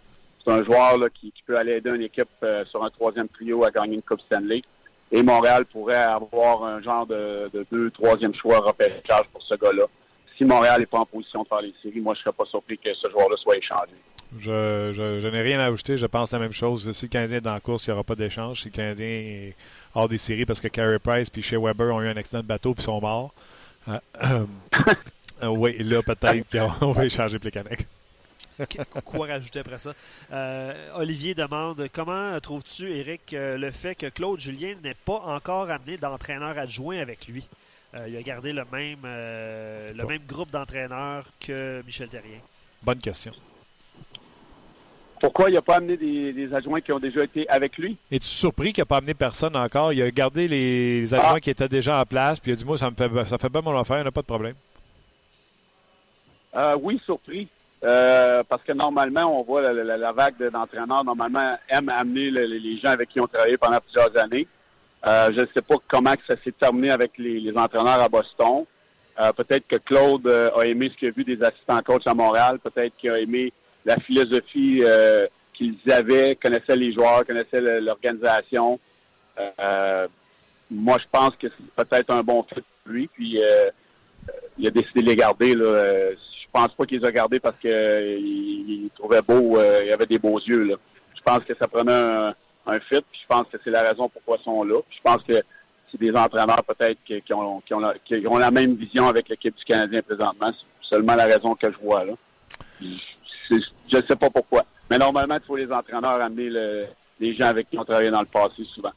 C'est 0.43 0.51
un 0.51 0.63
joueur 0.63 0.97
là, 0.97 1.07
qui, 1.09 1.31
peut 1.45 1.57
aller 1.57 1.73
aider 1.73 1.91
une 1.91 2.01
équipe 2.01 2.27
euh, 2.41 2.65
sur 2.65 2.83
un 2.83 2.89
troisième 2.89 3.27
trio 3.27 3.63
à 3.63 3.71
gagner 3.71 3.95
une 3.95 4.01
Coupe 4.01 4.21
Stanley. 4.21 4.61
Et 5.11 5.21
Montréal 5.21 5.65
pourrait 5.65 5.95
avoir 5.95 6.63
un 6.63 6.81
genre 6.81 7.05
de, 7.05 7.49
de 7.53 7.65
deux, 7.71 7.91
troisième 7.91 8.33
choix 8.33 8.59
repêchage 8.59 9.27
pour 9.31 9.41
ce 9.43 9.55
gars-là. 9.55 9.83
Si 10.37 10.43
Montréal 10.43 10.81
n'est 10.81 10.85
pas 10.85 10.99
en 10.99 11.05
position 11.05 11.43
de 11.43 11.47
faire 11.47 11.61
les 11.61 11.73
séries, 11.81 12.01
moi, 12.01 12.13
je 12.15 12.19
ne 12.19 12.23
serais 12.23 12.33
pas 12.33 12.45
surpris 12.45 12.77
que 12.77 12.93
ce 12.93 13.09
joueur-là 13.09 13.37
soit 13.37 13.57
échangé. 13.57 13.93
Je, 14.39 14.91
je, 14.93 15.19
je 15.19 15.27
n'ai 15.27 15.41
rien 15.41 15.59
à 15.59 15.65
ajouter. 15.65 15.97
Je 15.97 16.05
pense 16.05 16.31
la 16.31 16.39
même 16.39 16.53
chose. 16.53 16.91
Si 16.91 17.05
le 17.05 17.09
Canadien 17.09 17.37
est 17.37 17.41
dans 17.41 17.53
la 17.53 17.59
course, 17.59 17.87
il 17.87 17.91
n'y 17.91 17.93
aura 17.93 18.03
pas 18.03 18.15
d'échange. 18.15 18.61
Si 18.61 18.65
le 18.67 18.73
Canadien 18.73 19.07
est 19.07 19.55
hors 19.95 20.09
des 20.09 20.17
séries 20.17 20.45
parce 20.45 20.61
que 20.61 20.67
Carey 20.67 20.99
Price 20.99 21.29
et 21.35 21.41
Shea 21.41 21.59
Weber 21.59 21.93
ont 21.93 22.01
eu 22.01 22.07
un 22.07 22.17
accident 22.17 22.41
de 22.41 22.47
bateau 22.47 22.75
et 22.77 22.81
sont 22.81 22.99
morts. 22.99 23.33
Euh, 23.87 23.99
euh, 24.23 25.47
oui, 25.47 25.77
là, 25.79 26.01
peut-être 26.03 26.49
qu'on 26.79 26.91
va 26.91 27.05
échanger 27.05 27.39
Plekanec. 27.39 27.85
Quoi 29.05 29.27
rajouter 29.27 29.59
après 29.59 29.77
ça? 29.77 29.93
Euh, 30.31 30.89
Olivier 30.95 31.35
demande 31.35 31.87
comment 31.93 32.39
trouves-tu, 32.39 32.91
Eric, 32.91 33.33
euh, 33.33 33.55
le 33.57 33.69
fait 33.69 33.93
que 33.93 34.07
Claude 34.07 34.39
Julien 34.39 34.75
n'ait 34.83 34.95
pas 34.95 35.19
encore 35.19 35.69
amené 35.69 35.97
d'entraîneur 35.97 36.57
adjoint 36.57 36.97
avec 36.97 37.27
lui? 37.27 37.47
Il 38.05 38.15
a 38.15 38.21
gardé 38.21 38.53
le 38.53 38.63
même, 38.71 38.99
le 39.03 40.05
même 40.05 40.21
groupe 40.27 40.51
d'entraîneurs 40.51 41.25
que 41.39 41.81
Michel 41.83 42.09
Terrien. 42.09 42.37
Bonne 42.83 42.99
question. 42.99 43.33
Pourquoi 45.19 45.49
il 45.49 45.53
n'a 45.53 45.61
pas 45.61 45.75
amené 45.77 45.97
des, 45.97 46.31
des 46.33 46.53
adjoints 46.53 46.81
qui 46.81 46.91
ont 46.91 46.99
déjà 46.99 47.23
été 47.23 47.47
avec 47.49 47.77
lui? 47.77 47.97
Es-tu 48.11 48.25
surpris 48.27 48.71
qu'il 48.73 48.81
n'a 48.81 48.85
pas 48.85 48.97
amené 48.97 49.13
personne 49.13 49.55
encore? 49.55 49.91
Il 49.93 50.01
a 50.01 50.11
gardé 50.11 50.47
les, 50.47 51.01
les 51.01 51.13
adjoints 51.13 51.33
Ah. 51.35 51.39
qui 51.39 51.49
étaient 51.49 51.67
déjà 51.67 51.99
en 51.99 52.05
place, 52.05 52.39
puis 52.39 52.51
il 52.51 52.53
a 52.53 52.57
dit 52.57 52.65
Moi, 52.65 52.77
ça 52.77 52.89
me 52.91 52.95
fait, 52.95 53.09
ça 53.25 53.37
fait 53.37 53.49
pas 53.49 53.61
mon 53.61 53.77
affaire, 53.77 53.97
il 53.97 54.01
n'y 54.03 54.07
a 54.07 54.11
pas 54.11 54.21
de 54.21 54.27
problème. 54.27 54.55
Euh, 56.55 56.75
oui, 56.81 56.99
surpris. 57.05 57.47
Euh, 57.83 58.41
parce 58.49 58.63
que 58.63 58.71
normalement, 58.73 59.39
on 59.39 59.43
voit 59.43 59.61
la, 59.61 59.71
la- 59.73 59.97
la 59.97 60.11
vague 60.11 60.37
de- 60.39 60.49
d'entraîneurs, 60.49 61.03
normalement, 61.03 61.55
aime 61.69 61.89
amener 61.89 62.31
le- 62.31 62.45
les, 62.45 62.79
gens 62.79 62.89
avec 62.89 63.09
qui 63.09 63.19
on 63.19 63.27
travaillé 63.27 63.57
pendant 63.57 63.79
plusieurs 63.79 64.17
années. 64.17 64.47
Euh, 65.05 65.29
je 65.35 65.41
ne 65.41 65.45
sais 65.55 65.61
pas 65.61 65.75
comment 65.87 66.13
ça 66.27 66.35
s'est 66.43 66.51
terminé 66.59 66.89
avec 66.89 67.11
les, 67.19 67.39
les 67.39 67.55
entraîneurs 67.55 68.01
à 68.01 68.09
Boston. 68.09 68.65
Peut-être 69.35 69.67
que 69.67 69.77
Claude 69.77 70.27
a 70.27 70.63
aimé 70.65 70.91
ce 70.93 70.97
qu'il 70.99 71.07
a 71.07 71.11
vu 71.11 71.23
des 71.23 71.41
assistants 71.43 71.81
coachs 71.81 72.05
à 72.05 72.13
Montréal. 72.13 72.59
Peut-être 72.59 72.95
qu'il 72.97 73.09
a 73.09 73.19
aimé 73.19 73.51
la 73.87 73.97
philosophie 74.01 74.79
euh, 74.83 75.27
qu'ils 75.53 75.77
avaient, 75.89 76.35
connaissait 76.35 76.75
les 76.75 76.91
joueurs, 76.91 77.25
connaissait 77.25 77.61
le- 77.61 77.79
l'organisation. 77.79 78.79
Euh, 79.39 80.07
moi, 80.69 80.97
je 80.99 81.05
pense 81.09 81.31
que 81.37 81.47
c'est 81.47 81.85
peut-être 81.85 82.13
un 82.13 82.21
bon 82.21 82.43
fit 82.43 82.55
pour 82.55 82.91
lui. 82.91 83.07
Puis, 83.07 83.41
euh, 83.41 83.69
il 84.57 84.67
a 84.67 84.71
décidé 84.71 85.01
de 85.01 85.07
les 85.07 85.15
garder. 85.15 85.55
Là. 85.55 86.11
Je 86.11 86.47
pense 86.51 86.73
pas 86.73 86.85
qu'il 86.85 86.99
les 86.99 87.07
a 87.07 87.11
gardés 87.11 87.39
parce 87.39 87.57
qu'il 87.59 87.71
il 87.71 88.89
trouvait 88.93 89.21
beau, 89.21 89.57
il 89.61 89.93
avait 89.93 90.05
des 90.05 90.19
beaux 90.19 90.39
yeux. 90.39 90.77
Je 91.15 91.21
pense 91.21 91.39
que 91.45 91.53
ça 91.55 91.67
prenait 91.67 91.93
un, 91.93 92.79
fit. 92.89 93.01
Puis 93.09 93.21
je 93.21 93.27
pense 93.27 93.47
que 93.49 93.57
c'est 93.63 93.69
la 93.69 93.83
raison 93.83 94.09
pourquoi 94.09 94.37
ils 94.41 94.43
sont 94.43 94.63
là. 94.63 94.81
Je 94.89 95.01
pense 95.01 95.23
que 95.23 95.41
c'est 95.89 95.99
des 95.99 96.11
entraîneurs 96.11 96.63
peut-être 96.65 96.97
qui, 97.05 97.33
ont, 97.33 97.61
qui, 97.61 97.73
ont 97.73 97.79
la, 97.79 97.93
qui 98.03 98.27
ont 98.27 98.37
la 98.37 98.51
même 98.51 98.75
vision 98.75 99.07
avec 99.07 99.29
l'équipe 99.29 99.55
du 99.55 99.63
Canadien 99.63 100.01
présentement. 100.01 100.51
C'est 100.51 100.95
seulement 100.95 101.15
la 101.15 101.25
raison 101.25 101.55
que 101.55 101.71
je 101.71 101.77
vois 101.77 102.03
là. 102.03 102.13
Je 103.49 103.97
ne 103.97 104.01
sais 104.07 104.15
pas 104.15 104.29
pourquoi. 104.29 104.63
Mais 104.89 104.97
normalement, 104.97 105.35
il 105.35 105.45
faut 105.45 105.55
les 105.55 105.71
entraîneurs 105.71 106.21
amener 106.21 106.49
le- 106.49 106.85
les 107.19 107.35
gens 107.35 107.47
avec 107.47 107.69
qui 107.69 107.77
on 107.77 107.83
travaillé 107.83 108.09
dans 108.09 108.19
le 108.21 108.25
passé 108.27 108.63
souvent. 108.75 108.91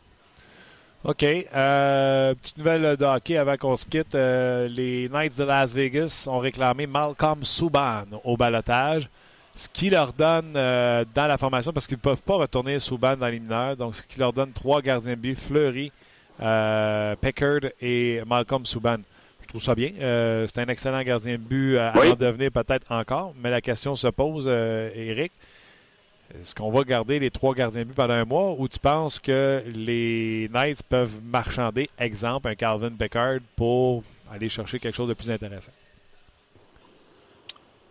OK. 1.03 1.23
Euh, 1.25 2.35
petite 2.35 2.59
nouvelle 2.59 2.97
de 2.97 3.05
hockey 3.05 3.37
avant 3.39 3.57
qu'on 3.57 3.77
se 3.77 3.87
quitte. 3.87 4.15
Euh, 4.15 4.69
les 4.69 5.09
Knights 5.09 5.39
de 5.39 5.45
Las 5.45 5.73
Vegas 5.75 6.27
ont 6.31 6.39
réclamé 6.39 6.87
Malcolm 6.87 7.43
Subban 7.43 8.05
au 8.23 8.37
balotage, 8.37 9.09
ce 9.57 9.67
qui 9.69 9.89
leur 9.89 10.13
donne 10.13 10.53
euh, 10.57 11.05
dans 11.15 11.27
la 11.27 11.39
formation, 11.39 11.73
parce 11.73 11.87
qu'ils 11.87 11.97
ne 11.97 12.03
peuvent 12.03 12.21
pas 12.21 12.35
retourner 12.37 12.79
Subban 12.79 13.17
dans 13.17 13.29
les 13.29 13.41
mineurs, 13.41 13.77
donc 13.77 13.95
ce 13.97 14.03
qui 14.03 14.19
leur 14.21 14.33
donne 14.35 14.53
trois 14.53 14.83
gardiens 14.83 15.13
de 15.15 15.19
but, 15.19 15.39
Fleury, 15.39 15.91
Pickard 17.21 17.71
et 17.81 18.21
Malcolm 18.27 18.67
Subban. 18.67 18.99
Je 19.51 19.55
trouve 19.55 19.65
ça 19.65 19.75
bien. 19.75 19.91
Euh, 20.01 20.47
c'est 20.47 20.61
un 20.61 20.69
excellent 20.69 21.03
gardien 21.03 21.33
de 21.33 21.39
but 21.39 21.77
à, 21.77 21.93
en 21.97 22.15
devenir 22.15 22.53
peut-être 22.53 22.93
encore, 22.93 23.35
mais 23.37 23.51
la 23.51 23.61
question 23.61 23.97
se 23.97 24.07
pose, 24.07 24.45
euh, 24.47 24.91
Eric. 24.95 25.33
Est-ce 26.37 26.55
qu'on 26.55 26.71
va 26.71 26.85
garder 26.85 27.19
les 27.19 27.33
trois 27.33 27.53
gardiens 27.53 27.81
de 27.81 27.87
but 27.87 27.97
pendant 27.97 28.15
un 28.15 28.25
mois 28.25 28.55
ou 28.57 28.69
tu 28.69 28.79
penses 28.79 29.19
que 29.19 29.61
les 29.75 30.49
Knights 30.53 30.85
peuvent 30.85 31.21
marchander, 31.25 31.89
exemple, 31.99 32.47
un 32.47 32.55
Calvin 32.55 32.93
Pickard 32.93 33.41
pour 33.57 34.05
aller 34.33 34.49
chercher 34.49 34.79
quelque 34.79 34.95
chose 34.95 35.09
de 35.09 35.15
plus 35.15 35.33
intéressant? 35.33 35.73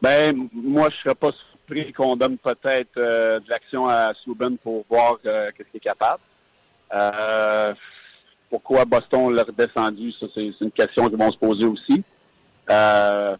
Ben, 0.01 0.47
moi, 0.53 0.87
je 0.89 0.95
serais 1.03 1.15
pas 1.15 1.31
surpris 1.33 1.91
qu'on 1.91 2.15
donne 2.15 2.37
peut-être 2.37 2.95
euh, 2.95 3.41
de 3.41 3.49
l'action 3.49 3.85
à 3.85 4.13
Subban 4.23 4.55
pour 4.63 4.85
voir 4.89 5.17
euh, 5.25 5.51
qu'est-ce 5.57 5.67
qu'il 5.71 5.79
est 5.79 5.81
capable. 5.81 6.21
Euh, 6.93 7.73
pourquoi 8.49 8.85
Boston 8.85 9.33
l'a 9.33 9.43
redescendu, 9.43 10.11
ça, 10.13 10.25
c'est 10.33 10.51
une 10.61 10.71
question 10.71 11.07
qu'ils 11.07 11.17
vont 11.17 11.31
se 11.31 11.37
poser 11.37 11.65
aussi. 11.65 12.03
Euh, 12.69 13.37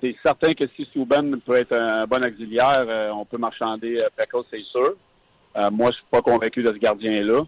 c'est 0.00 0.14
certain 0.24 0.52
que 0.52 0.64
si 0.76 0.86
Subban 0.92 1.38
peut 1.44 1.56
être 1.56 1.76
un 1.76 2.06
bon 2.06 2.24
auxiliaire, 2.24 2.84
euh, 2.86 3.10
on 3.10 3.24
peut 3.24 3.38
marchander 3.38 3.98
euh, 3.98 4.08
Pekos, 4.16 4.44
c'est 4.50 4.62
sûr. 4.64 4.94
Moi, 5.72 5.90
je 5.90 5.96
suis 5.96 6.06
pas 6.10 6.20
convaincu 6.20 6.62
de 6.62 6.68
ce 6.68 6.76
gardien-là. 6.76 7.40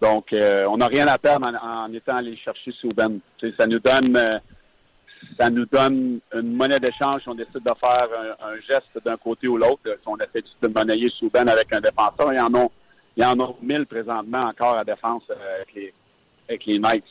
Donc, 0.00 0.28
on 0.32 0.76
n'a 0.78 0.86
rien 0.86 1.06
à 1.06 1.18
perdre 1.18 1.46
en, 1.46 1.92
étant 1.92 2.16
allé 2.16 2.34
chercher 2.38 2.72
sais, 2.72 3.52
Ça 3.58 3.66
nous 3.66 3.78
donne... 3.78 4.40
ça 5.38 5.50
nous 5.50 5.66
donne 5.66 6.20
une 6.32 6.54
monnaie 6.54 6.80
d'échange 6.80 7.20
si 7.22 7.28
on 7.28 7.34
décide 7.34 7.62
de 7.62 7.72
faire 7.78 8.08
un, 8.40 8.56
geste 8.66 9.04
d'un 9.04 9.18
côté 9.18 9.48
ou 9.48 9.58
l'autre. 9.58 9.82
Si 9.84 10.06
on 10.06 10.16
essaie 10.16 10.42
de 10.62 10.68
monnayer 10.68 11.10
Souben 11.10 11.46
avec 11.46 11.70
un 11.74 11.80
défenseur, 11.82 12.32
y 12.32 12.40
en 12.40 12.54
a, 12.54 12.66
il 13.16 13.22
y 13.22 13.26
en 13.26 13.38
a 13.40 13.54
mille 13.60 13.86
présentement 13.86 14.44
encore 14.44 14.76
à 14.76 14.84
défense 14.84 15.22
euh, 15.30 15.56
avec 15.56 15.74
les, 15.74 15.94
avec 16.48 16.66
les 16.66 16.78
Knights. 16.78 17.04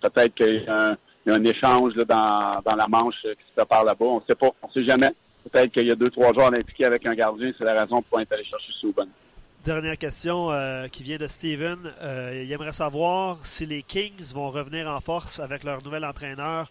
Peut-être 0.00 0.34
qu'il 0.34 0.64
y 0.64 0.68
a 0.68 0.96
un, 1.26 1.44
échange 1.44 1.94
dans, 1.94 2.60
dans 2.64 2.76
la 2.76 2.88
manche 2.88 3.14
euh, 3.26 3.34
qui 3.34 3.44
se 3.48 3.54
prépare 3.56 3.84
là-bas. 3.84 4.04
On 4.04 4.16
ne 4.16 4.24
sait 4.26 4.34
pas. 4.34 4.50
On 4.62 4.68
ne 4.68 4.72
sait 4.72 4.84
jamais. 4.84 5.10
Peut-être 5.50 5.72
qu'il 5.72 5.86
y 5.86 5.90
a 5.90 5.94
deux, 5.94 6.10
trois 6.10 6.32
joueurs 6.32 6.52
impliqués 6.52 6.86
avec 6.86 7.04
un 7.06 7.14
gardien. 7.14 7.52
C'est 7.58 7.64
la 7.64 7.80
raison 7.80 8.00
pour 8.02 8.20
être 8.20 8.32
allé 8.32 8.44
chercher 8.44 8.72
Souben. 8.80 9.08
Dernière 9.64 9.98
question 9.98 10.50
euh, 10.50 10.88
qui 10.88 11.02
vient 11.02 11.18
de 11.18 11.26
Steven. 11.26 11.78
Il 12.32 12.50
aimerait 12.50 12.72
savoir 12.72 13.44
si 13.44 13.66
les 13.66 13.82
Kings 13.82 14.32
vont 14.32 14.50
revenir 14.50 14.88
en 14.88 15.00
force 15.00 15.38
avec 15.38 15.62
leur 15.62 15.84
nouvel 15.84 16.04
entraîneur, 16.04 16.70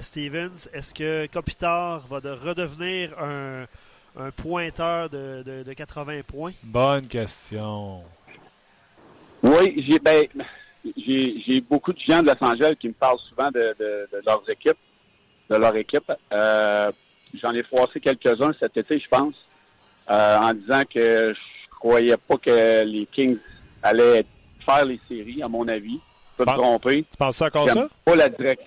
Stevens. 0.00 0.68
Est-ce 0.72 0.94
que 0.94 1.26
Kopitar 1.26 2.06
va 2.06 2.20
de 2.20 2.30
redevenir 2.30 3.18
un, 3.18 3.64
un 4.16 4.30
pointeur 4.30 5.08
de, 5.08 5.42
de- 5.42 5.62
de 5.62 5.72
80 5.72 6.20
points? 6.26 6.52
Bonne 6.62 7.06
question. 7.06 8.02
Oui, 9.42 9.84
j'ai 9.88 9.98
ben, 9.98 10.24
j'ai 10.96 11.40
j'ai 11.46 11.60
beaucoup 11.60 11.92
de 11.92 11.98
gens 12.00 12.22
de 12.22 12.26
Los 12.26 12.44
Angeles 12.46 12.74
qui 12.78 12.88
me 12.88 12.92
parlent 12.92 13.18
souvent 13.28 13.50
de, 13.50 13.74
de, 13.78 14.08
de 14.12 14.22
leurs 14.26 14.42
équipes, 14.50 14.76
de 15.48 15.56
leur 15.56 15.74
équipe. 15.76 16.10
Euh, 16.32 16.90
j'en 17.40 17.52
ai 17.52 17.62
froissé 17.62 18.00
quelques-uns 18.00 18.52
cet 18.58 18.76
été, 18.76 18.98
je 18.98 19.08
pense, 19.08 19.34
euh, 20.10 20.36
en 20.38 20.52
disant 20.52 20.82
que 20.92 21.32
je 21.34 21.70
croyais 21.78 22.16
pas 22.16 22.36
que 22.36 22.84
les 22.84 23.06
Kings 23.06 23.38
allaient 23.82 24.24
faire 24.66 24.84
les 24.84 25.00
séries, 25.08 25.42
à 25.42 25.48
mon 25.48 25.66
avis. 25.68 25.98
Je 26.32 26.44
peux 26.44 26.50
me 26.50 26.56
Pen- 26.56 26.62
tromper. 26.62 27.04
Tu 27.10 27.16
penses 27.16 27.36
ça 27.36 27.46
encore 27.46 27.66
J'aime 27.68 27.76
ça? 27.76 27.88
pas 28.04 28.16
la 28.16 28.28
direction. 28.28 28.66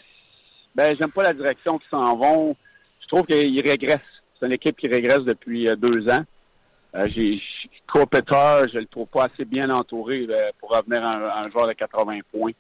Ben, 0.75 0.95
j'aime 0.99 1.11
pas 1.11 1.23
la 1.23 1.33
direction 1.33 1.77
qu'ils 1.77 1.89
s'en 1.89 2.15
vont. 2.17 2.55
Je 3.01 3.07
trouve 3.07 3.25
qu'ils 3.27 3.61
régressent. 3.61 3.99
C'est 4.43 4.47
une 4.47 4.55
équipe 4.55 4.75
qui 4.75 4.89
régresse 4.89 5.21
depuis 5.21 5.69
euh, 5.69 5.77
deux 5.77 6.05
ans. 6.09 6.25
Euh, 6.95 7.07
j'ai 7.15 7.41
Kopitar, 7.87 8.67
je 8.67 8.79
le 8.79 8.85
trouve 8.87 9.07
pas 9.07 9.29
assez 9.33 9.45
bien 9.45 9.69
entouré 9.69 10.27
euh, 10.29 10.49
pour 10.59 10.71
revenir 10.71 11.01
à 11.05 11.39
un, 11.43 11.49
joueur 11.49 11.65
de 11.65 11.71
80 11.71 12.19
points. 12.29 12.51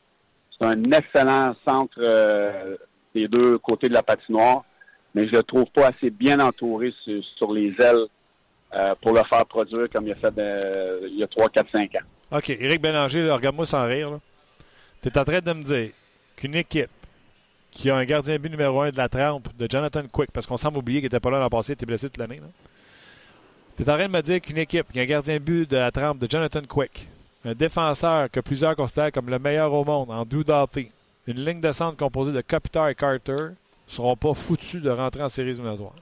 C'est 0.57 0.65
un 0.65 0.81
excellent 0.91 1.53
centre 1.67 1.99
euh, 1.99 2.77
des 3.13 3.27
deux 3.27 3.57
côtés 3.57 3.89
de 3.89 3.93
la 3.93 4.01
patinoire, 4.01 4.63
mais 5.13 5.27
je 5.27 5.33
le 5.33 5.43
trouve 5.43 5.65
pas 5.73 5.87
assez 5.89 6.09
bien 6.09 6.39
entouré 6.39 6.93
sur, 7.37 7.51
les 7.51 7.75
ailes 7.79 8.05
pour 9.01 9.11
le 9.11 9.21
faire 9.29 9.45
produire 9.45 9.89
comme 9.91 10.07
il 10.07 10.13
a 10.13 10.15
fait 10.15 10.33
il 11.11 11.17
y 11.17 11.23
a 11.23 11.27
3, 11.27 11.49
4, 11.49 11.69
5 11.69 11.95
ans. 11.95 12.37
OK, 12.37 12.49
Éric 12.49 12.81
Bélanger, 12.81 13.29
regarde-moi 13.29 13.65
sans 13.65 13.85
rire. 13.85 14.19
Tu 15.01 15.09
es 15.09 15.17
en 15.17 15.25
train 15.25 15.41
de 15.41 15.51
me 15.51 15.63
dire 15.63 15.89
qu'une 16.37 16.55
équipe 16.55 16.89
qui 17.73 17.89
a 17.89 17.95
un 17.95 18.05
gardien 18.05 18.37
but 18.37 18.49
numéro 18.49 18.81
un 18.81 18.91
de 18.91 18.97
la 18.97 19.09
trempe 19.09 19.47
de 19.57 19.67
Jonathan 19.69 20.03
Quick, 20.11 20.31
parce 20.31 20.45
qu'on 20.45 20.57
semble 20.57 20.77
oublier 20.77 20.99
qu'il 20.99 21.05
n'était 21.07 21.19
pas 21.19 21.31
là 21.31 21.39
l'an 21.39 21.49
passé, 21.49 21.71
il 21.71 21.73
était 21.73 21.85
blessé 21.85 22.07
toute 22.07 22.17
l'année. 22.17 22.39
Tu 23.75 23.83
es 23.83 23.89
en 23.89 23.93
train 23.95 24.07
de 24.07 24.11
me 24.13 24.21
dire 24.21 24.39
qu'une 24.41 24.57
équipe 24.59 24.91
qui 24.91 24.99
a 24.99 25.03
un 25.03 25.05
gardien 25.05 25.39
but 25.39 25.69
de 25.69 25.77
la 25.77 25.91
trempe 25.91 26.19
de 26.19 26.27
Jonathan 26.29 26.61
Quick, 26.67 27.07
un 27.45 27.53
défenseur 27.53 28.29
que 28.29 28.39
plusieurs 28.39 28.75
considèrent 28.75 29.11
comme 29.11 29.29
le 29.29 29.39
meilleur 29.39 29.73
au 29.73 29.83
monde 29.83 30.11
en 30.11 30.23
Drew 30.23 30.43
Doughty, 30.43 30.89
une 31.27 31.43
ligne 31.43 31.59
de 31.61 31.71
centre 31.71 31.97
composée 31.97 32.31
de 32.31 32.41
Kopitar 32.41 32.89
et 32.89 32.95
Carter, 32.95 33.47
seront 33.87 34.15
pas 34.15 34.33
foutus 34.33 34.81
de 34.81 34.89
rentrer 34.89 35.23
en 35.23 35.29
séries 35.29 35.49
éliminatoires. 35.51 35.95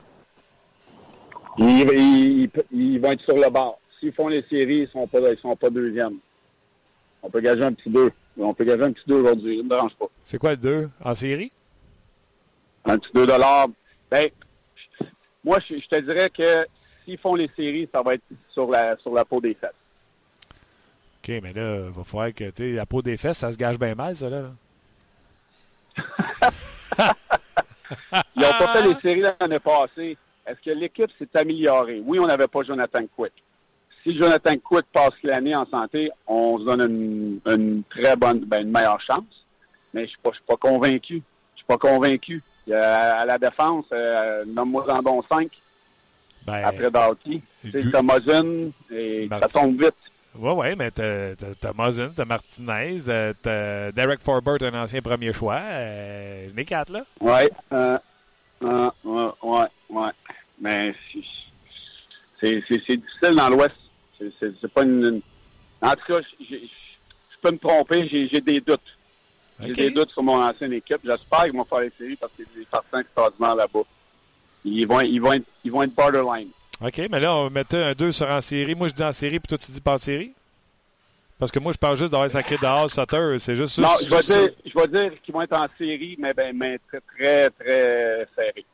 Ils, 1.57 1.86
ils- 1.93 2.49
ils 2.72 2.99
vont 2.99 3.11
être 3.11 3.22
sur 3.24 3.36
le 3.36 3.49
bord. 3.49 3.80
S'ils 3.99 4.13
font 4.13 4.28
les 4.28 4.43
séries, 4.49 4.82
ils 4.82 4.88
sont 4.89 5.07
pas, 5.07 5.19
ils 5.32 5.38
sont 5.39 5.55
pas 5.55 5.69
deuxièmes. 5.69 6.15
On 7.24 7.30
peut 7.30 7.41
gager 7.41 7.63
un 7.63 7.74
petit 7.74 7.89
2. 7.89 8.11
On 8.38 8.53
peut 8.53 8.63
gager 8.63 8.84
un 8.84 8.91
petit 8.91 9.03
2 9.07 9.15
aujourd'hui. 9.15 9.57
Ça 9.57 9.63
ne 9.63 9.63
me 9.63 9.69
dérange 9.69 9.95
pas. 9.95 10.05
C'est 10.26 10.38
quoi 10.38 10.51
le 10.51 10.57
2 10.57 10.89
en 11.03 11.13
série? 11.15 11.51
Un 12.86 12.97
petit 12.97 13.11
2 13.13 13.27
dollars. 13.27 13.67
Ben, 14.09 14.29
moi, 15.43 15.57
je, 15.67 15.75
je 15.75 15.88
te 15.88 15.99
dirais 16.01 16.29
que 16.29 16.65
s'ils 17.05 17.17
font 17.17 17.36
les 17.36 17.49
séries, 17.55 17.89
ça 17.93 18.01
va 18.01 18.13
être 18.13 18.23
sur 18.51 18.69
la, 18.69 18.97
sur 18.97 19.13
la 19.13 19.25
peau 19.25 19.41
des 19.41 19.53
fesses. 19.53 19.71
OK, 21.23 21.29
mais 21.43 21.53
là, 21.53 21.86
il 21.86 21.91
va 21.91 22.03
falloir 22.03 22.34
que 22.34 22.49
tu 22.49 22.73
la 22.73 22.86
peau 22.86 23.01
des 23.01 23.17
fesses, 23.17 23.39
ça 23.39 23.51
se 23.51 23.57
gage 23.57 23.77
bien 23.77 23.95
mal, 23.95 24.15
ça, 24.15 24.29
là. 24.29 24.41
là. 24.41 24.51
Ils 28.36 28.41
n'ont 28.41 28.57
pas 28.57 28.73
fait 28.73 28.88
les 28.88 28.99
séries 29.01 29.21
l'année 29.39 29.59
passée. 29.59 30.17
Est-ce 30.45 30.59
que 30.61 30.71
l'équipe 30.71 31.11
s'est 31.19 31.29
améliorée? 31.36 32.01
Oui, 32.03 32.19
on 32.19 32.27
n'avait 32.27 32.47
pas 32.47 32.63
Jonathan 32.63 33.05
Quick. 33.15 33.34
Si 34.03 34.17
Jonathan 34.17 34.57
Quick 34.57 34.86
passe 34.91 35.13
l'année 35.23 35.55
en 35.55 35.65
santé, 35.67 36.09
on 36.25 36.57
se 36.57 36.63
donne 36.63 36.82
une, 36.82 37.39
une 37.45 37.84
très 37.84 38.15
bonne, 38.15 38.39
ben, 38.39 38.61
une 38.61 38.71
meilleure 38.71 39.01
chance. 39.01 39.45
Mais 39.93 40.05
je 40.05 40.09
suis 40.09 40.19
pas, 40.23 40.32
je 40.32 40.38
suis 40.38 40.45
pas 40.47 40.57
convaincu. 40.57 41.21
Je 41.53 41.57
suis 41.57 41.67
pas 41.67 41.77
convaincu. 41.77 42.41
A- 42.72 43.20
à 43.22 43.26
la 43.26 43.38
défense, 43.38 43.86
euh, 43.91 44.43
nomme-moi 44.45 44.86
en 44.93 45.01
bon 45.01 45.22
5 45.32 45.49
Ben, 46.45 46.64
après. 46.66 46.89
C'est 47.62 47.84
Gu- 47.84 47.91
Thomason 47.91 48.72
et 48.91 49.28
ça 49.30 49.47
tombe 49.47 49.82
vite. 49.82 49.95
Ouais, 50.36 50.53
ouais, 50.53 50.76
mais 50.76 50.89
t'as 50.91 51.36
t'as- 51.36 51.55
t'as 51.59 52.26
Martinez, 52.26 52.99
euh, 53.09 53.34
t'as 53.41 53.91
Derek 53.91 54.22
Forbert, 54.22 54.57
un 54.62 54.82
ancien 54.84 55.01
premier 55.01 55.34
choix. 55.34 55.59
Euh, 55.62 56.47
les 56.55 56.66
quatre, 56.66 56.89
là. 56.91 57.03
Ouais, 57.20 57.49
euh, 57.74 57.97
euh, 58.64 58.89
ouais, 59.03 59.68
ouais. 59.89 60.12
Mais 60.59 60.93
c'est- 61.12 62.62
difficile 62.97 63.36
dans 63.36 63.49
l'Ouest. 63.49 63.76
C'est- 64.18 64.74
pas 64.74 64.84
une, 64.84 65.05
une- 65.05 65.22
En 65.84 65.91
tout 65.95 66.14
cas, 66.14 66.20
je 66.39 66.55
peux 67.41 67.51
me 67.51 67.57
tromper, 67.57 68.07
j'ai 68.07 68.39
des 68.39 68.62
doutes. 68.62 68.80
J'ai 69.62 69.74
des 69.74 69.91
doutes 69.91 70.12
sur 70.12 70.24
mon 70.24 70.41
ancienne 70.41 70.74
équipe. 70.74 70.99
J'espère 71.03 71.43
qu'ils 71.43 71.53
vont 71.53 71.66
faire 71.66 71.80
les 71.82 71.91
séries 71.97 72.16
parce 72.16 72.32
y 72.39 72.43
a 72.43 72.45
des 72.55 72.99
extraordinaires 72.99 73.55
là-bas. 73.55 73.82
Ils 74.64 74.88
vont, 74.88 74.99
ils, 75.01 75.20
vont 75.20 75.34
être, 75.34 75.45
ils 75.64 75.72
vont 75.72 75.84
être 75.84 75.95
borderline. 75.95 76.49
OK, 76.82 77.01
mais 77.09 77.20
là, 77.20 77.36
on 77.36 77.49
mettait 77.49 77.84
un 77.84 77.93
2 77.93 78.12
sur 78.12 78.28
en 78.28 78.41
série. 78.41 78.76
Moi, 78.76 78.88
je 78.88 78.93
dis 78.93 79.03
en 79.03 79.12
série, 79.12 79.39
puis 79.39 79.47
toi, 79.47 79.57
tu 79.57 79.72
dis 79.72 79.82
pas 79.82 79.93
en 79.93 79.97
série? 79.97 80.34
Parce 81.39 81.51
que 81.51 81.59
moi, 81.59 81.72
je 81.72 81.78
parle 81.78 81.97
juste 81.97 82.12
d'avoir 82.12 82.30
sacré 82.30 82.57
dehors 82.62 82.89
Sutter. 82.89 83.36
C'est 83.39 83.55
juste 83.55 83.76
ça. 83.76 83.82
Non, 83.82 83.89
c'est 83.97 84.05
je 84.05 84.16
vais 84.16 84.22
dire, 84.22 84.55
je 84.64 84.80
vais 84.80 84.88
dire 84.88 85.22
qu'ils 85.24 85.34
vont 85.34 85.41
être 85.41 85.57
en 85.57 85.68
série, 85.78 86.16
mais, 86.20 86.34
ben, 86.34 86.55
mais 86.55 86.80
très, 86.88 86.99
très, 86.99 87.49
très 87.49 88.28
serré. 88.36 88.66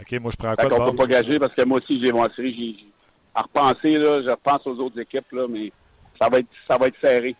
OK, 0.00 0.12
moi, 0.20 0.32
je 0.32 0.36
prends 0.36 0.54
quoi 0.54 0.64
de 0.64 0.70
qu'on 0.70 0.90
peut 0.90 0.96
pas 0.96 1.06
gager 1.06 1.38
parce 1.38 1.54
que 1.54 1.62
moi 1.62 1.78
aussi, 1.78 2.04
j'ai 2.04 2.12
mon 2.12 2.28
série. 2.34 2.54
J'ai, 2.54 2.80
j'ai- 2.80 2.92
à 3.36 3.42
repenser, 3.42 3.96
là, 3.96 4.22
je 4.22 4.30
repense 4.30 4.66
aux 4.66 4.78
autres 4.80 4.98
équipes, 4.98 5.30
là, 5.32 5.46
mais 5.48 5.70
ça 6.20 6.28
va 6.28 6.38
être, 6.38 6.48
ça 6.68 6.78
va 6.78 6.86
être 6.86 6.96
serré. 7.02 7.36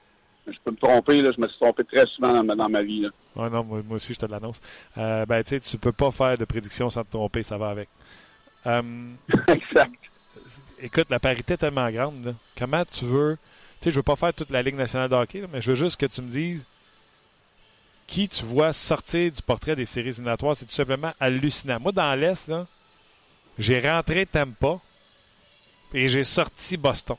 Je 0.46 0.56
peux 0.64 0.70
me 0.70 0.76
tromper, 0.76 1.22
là. 1.22 1.30
Je 1.34 1.40
me 1.40 1.48
suis 1.48 1.58
trompé 1.58 1.84
très 1.84 2.06
souvent 2.06 2.32
dans, 2.32 2.44
ma- 2.44 2.54
dans 2.54 2.68
ma 2.68 2.82
vie, 2.82 3.00
là. 3.02 3.08
Ouais, 3.34 3.50
non, 3.50 3.64
moi, 3.64 3.82
moi 3.84 3.96
aussi, 3.96 4.14
je 4.14 4.18
te 4.20 4.26
l'annonce. 4.26 4.60
Euh, 4.96 5.26
ben, 5.26 5.42
tu 5.42 5.50
sais, 5.50 5.60
tu 5.60 5.76
peux 5.78 5.92
pas 5.92 6.10
faire 6.10 6.38
de 6.38 6.44
prédiction 6.44 6.88
sans 6.88 7.04
te 7.04 7.10
tromper, 7.10 7.42
ça 7.42 7.58
va 7.58 7.70
avec. 7.70 7.88
Euh, 8.66 8.82
exact. 9.48 9.92
Écoute, 10.80 11.06
la 11.10 11.18
parité 11.18 11.54
est 11.54 11.58
tellement 11.58 11.90
grande. 11.90 12.24
là. 12.26 12.32
Comment 12.56 12.84
tu 12.84 13.04
veux. 13.04 13.36
Tu 13.80 13.84
sais, 13.84 13.90
je 13.90 13.96
veux 13.96 14.02
pas 14.02 14.16
faire 14.16 14.32
toute 14.32 14.50
la 14.50 14.62
Ligue 14.62 14.76
nationale 14.76 15.08
de 15.10 15.14
hockey, 15.14 15.40
là, 15.42 15.46
mais 15.52 15.60
je 15.60 15.70
veux 15.70 15.76
juste 15.76 15.98
que 16.00 16.06
tu 16.06 16.22
me 16.22 16.28
dises 16.28 16.64
qui 18.06 18.28
tu 18.28 18.44
vois 18.44 18.72
sortir 18.72 19.32
du 19.32 19.42
portrait 19.42 19.74
des 19.74 19.84
séries 19.84 20.08
éliminatoires. 20.10 20.54
C'est 20.56 20.64
tout 20.66 20.70
simplement 20.72 21.12
hallucinant. 21.18 21.80
Moi, 21.80 21.90
dans 21.92 22.14
l'Est, 22.18 22.50
j'ai 23.58 23.80
rentré 23.80 24.26
Tampa 24.26 24.78
et 25.92 26.06
j'ai 26.08 26.22
sorti 26.24 26.76
Boston. 26.76 27.16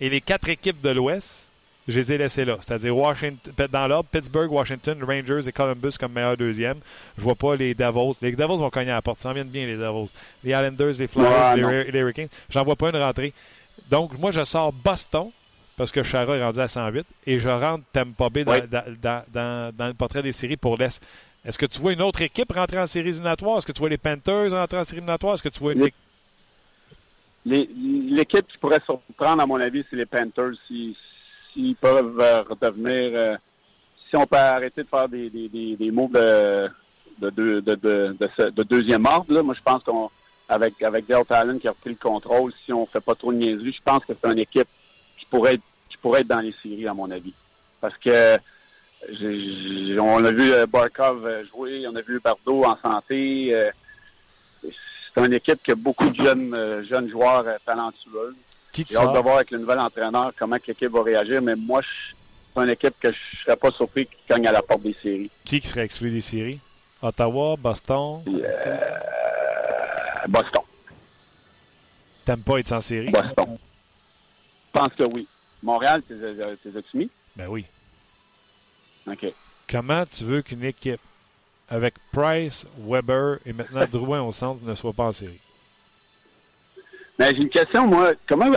Et 0.00 0.08
les 0.08 0.20
quatre 0.20 0.48
équipes 0.48 0.80
de 0.80 0.90
l'Ouest, 0.90 1.47
je 1.88 1.98
les 1.98 2.12
ai 2.12 2.18
laissées 2.18 2.44
là. 2.44 2.56
C'est-à-dire 2.60 2.96
Washington, 2.96 3.52
dans 3.72 3.88
l'ordre, 3.88 4.08
Pittsburgh, 4.12 4.52
Washington, 4.52 5.02
Rangers 5.02 5.48
et 5.48 5.52
Columbus 5.52 5.96
comme 5.98 6.12
meilleur 6.12 6.36
deuxième. 6.36 6.78
Je 7.16 7.22
vois 7.22 7.34
pas 7.34 7.56
les 7.56 7.74
Davos. 7.74 8.14
Les 8.22 8.32
Davos 8.32 8.58
vont 8.58 8.70
cogner 8.70 8.90
à 8.90 8.96
la 8.96 9.02
porte. 9.02 9.18
Ça 9.20 9.30
en 9.30 9.32
viennent 9.32 9.48
bien, 9.48 9.66
les 9.66 9.76
Davos. 9.76 10.08
Les 10.44 10.50
Islanders, 10.52 10.92
les 10.98 11.06
Flyers, 11.06 11.54
Ouais, 11.66 11.84
les, 11.84 11.90
les 11.90 11.98
Hurricanes. 12.00 12.28
J'en 12.50 12.62
vois 12.62 12.76
pas 12.76 12.90
une 12.90 12.96
rentrée. 12.96 13.32
Donc, 13.90 14.16
moi, 14.18 14.30
je 14.30 14.44
sors 14.44 14.72
Boston 14.72 15.30
parce 15.76 15.90
que 15.92 16.02
Chara 16.02 16.36
est 16.36 16.42
rendu 16.44 16.60
à 16.60 16.68
108 16.68 17.06
et 17.26 17.38
je 17.40 17.48
rentre 17.48 17.84
Tampa 17.92 18.28
Bay 18.28 18.44
dans, 18.44 18.52
Ouais. 18.52 18.66
dans, 18.66 18.82
dans- 19.00 19.22
dans- 19.32 19.72
dans 19.76 19.86
le 19.88 19.94
portrait 19.94 20.22
des 20.22 20.32
séries 20.32 20.56
pour 20.56 20.76
l'Est. 20.76 21.02
Est-ce 21.44 21.56
que 21.58 21.66
tu 21.66 21.80
vois 21.80 21.92
une 21.92 22.02
autre 22.02 22.20
équipe 22.20 22.52
rentrer 22.52 22.78
en 22.80 22.86
séries 22.86 23.08
éliminatoires? 23.10 23.58
Est-ce 23.58 23.66
que 23.66 23.72
tu 23.72 23.78
vois 23.78 23.88
les 23.88 23.96
Panthers 23.96 24.50
rentrer 24.50 24.76
en 24.78 24.84
séries 24.84 24.98
éliminatoires? 24.98 25.34
Est-ce 25.34 25.42
que 25.44 25.48
tu 25.48 25.60
vois 25.60 25.72
une 25.72 25.88
L'équipe 27.46 28.46
qui 28.48 28.58
pourrait 28.58 28.80
surprendre, 28.84 29.42
à 29.42 29.46
mon 29.46 29.58
avis, 29.60 29.84
c'est 29.88 29.96
les 29.96 30.04
Panthers. 30.04 30.52
Si- 30.66 30.96
S'ils 31.58 31.74
peuvent 31.74 32.20
euh, 32.20 32.42
redevenir... 32.42 33.10
euh, 33.18 33.36
si 34.08 34.16
on 34.16 34.24
peut 34.26 34.36
arrêter 34.36 34.84
de 34.84 34.88
faire 34.88 35.08
des, 35.08 35.28
des, 35.28 35.90
moves 35.90 36.12
de, 36.12 36.70
de, 37.18 37.30
de, 37.30 37.60
de, 37.60 38.50
de, 38.50 38.62
deuxième 38.62 39.04
ordre, 39.04 39.42
moi, 39.42 39.54
je 39.54 39.60
pense 39.62 39.82
qu'on 39.82 40.08
avec, 40.48 40.80
avec 40.82 41.06
Dale 41.06 41.26
Talon 41.26 41.58
qui 41.58 41.68
a 41.68 41.72
repris 41.72 41.90
le 41.90 41.96
contrôle, 41.96 42.52
si 42.64 42.72
on 42.72 42.86
fait 42.86 43.02
pas 43.02 43.14
trop 43.14 43.32
de 43.32 43.38
niaiseries, 43.38 43.72
je 43.72 43.82
pense 43.84 44.02
que 44.06 44.14
c'est 44.14 44.30
une 44.30 44.38
équipe 44.38 44.68
qui 45.18 45.26
pourrait 45.26 45.54
être, 45.54 45.62
qui 45.90 45.98
pourrait 45.98 46.20
être 46.20 46.28
dans 46.28 46.40
les 46.40 46.54
séries, 46.62 46.86
à 46.88 46.94
mon 46.94 47.10
avis. 47.10 47.34
Parce 47.82 47.98
que 47.98 48.38
j'ai- 49.10 49.88
j'ai- 49.88 49.98
on 50.00 50.24
a 50.24 50.32
vu 50.32 50.52
euh, 50.52 50.64
Barkov 50.66 51.28
jouer, 51.52 51.84
on 51.86 51.94
a 51.96 52.00
vu 52.00 52.18
Bardot 52.24 52.64
en 52.64 52.78
santé. 52.82 53.52
c'est 54.62 55.26
une 55.26 55.34
équipe 55.34 55.62
qui 55.62 55.72
a 55.72 55.74
beaucoup 55.74 56.08
de 56.08 56.14
jeunes, 56.24 56.86
jeunes 56.88 57.10
joueurs 57.10 57.44
talentueux. 57.66 58.34
Qui 58.84 58.92
J'ai 58.94 58.98
hâte 58.98 59.14
de 59.14 59.18
voir 59.20 59.36
avec 59.36 59.50
le 59.50 59.58
nouvel 59.58 59.78
entraîneur 59.80 60.32
comment 60.38 60.56
l'équipe 60.56 60.90
va 60.90 61.02
réagir, 61.02 61.42
mais 61.42 61.54
moi, 61.56 61.80
je- 61.82 62.14
c'est 62.56 62.62
une 62.62 62.70
équipe 62.70 62.94
que 63.00 63.12
je 63.12 63.18
serais 63.44 63.56
pas 63.56 63.70
surpris 63.72 64.06
qui 64.06 64.16
cogne 64.28 64.46
à 64.46 64.52
la 64.52 64.62
porte 64.62 64.82
des 64.82 64.96
séries. 65.02 65.30
Qui 65.44 65.60
qui 65.60 65.66
serait 65.68 65.84
exclu 65.84 66.10
des 66.10 66.20
séries? 66.20 66.60
Ottawa, 67.02 67.56
Boston, 67.56 68.22
Euh, 68.26 70.26
Boston. 70.28 70.62
t'aimes 72.24 72.42
pas 72.42 72.58
être 72.58 72.68
sans 72.68 72.80
série? 72.80 73.10
Boston. 73.10 73.58
Je 74.74 74.80
pense 74.80 74.92
que 74.94 75.04
oui. 75.04 75.26
Montréal, 75.62 76.02
t'es 76.06 76.14
t'es 76.14 76.78
as-tu 76.78 76.96
mis? 76.96 77.10
Ben 77.36 77.48
oui. 77.48 77.64
OK. 79.10 79.26
Comment 79.68 80.04
tu 80.04 80.24
veux 80.24 80.42
qu'une 80.42 80.64
équipe 80.64 81.00
avec 81.68 81.94
Price, 82.12 82.66
Weber 82.78 83.38
et 83.44 83.52
maintenant 83.52 83.84
Drouin 83.90 84.22
au 84.22 84.32
centre 84.32 84.62
ne 84.64 84.74
soit 84.74 84.92
pas 84.92 85.04
en 85.04 85.12
série? 85.12 85.40
Mais 87.18 87.30
j'ai 87.34 87.42
une 87.42 87.48
question, 87.50 87.86
moi. 87.86 88.12
Comment, 88.28 88.50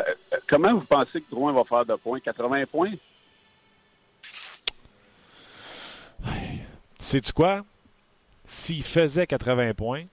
comment 0.47 0.73
vous 0.73 0.85
pensez 0.85 1.21
que 1.21 1.29
Drouin 1.31 1.51
va 1.53 1.63
faire 1.63 1.85
de 1.85 1.95
points? 1.95 2.19
80 2.19 2.65
points? 2.67 2.91
Sais-tu 6.97 7.33
quoi? 7.33 7.63
S'il 8.45 8.83
faisait 8.83 9.25
80 9.25 9.73
points, 9.73 10.03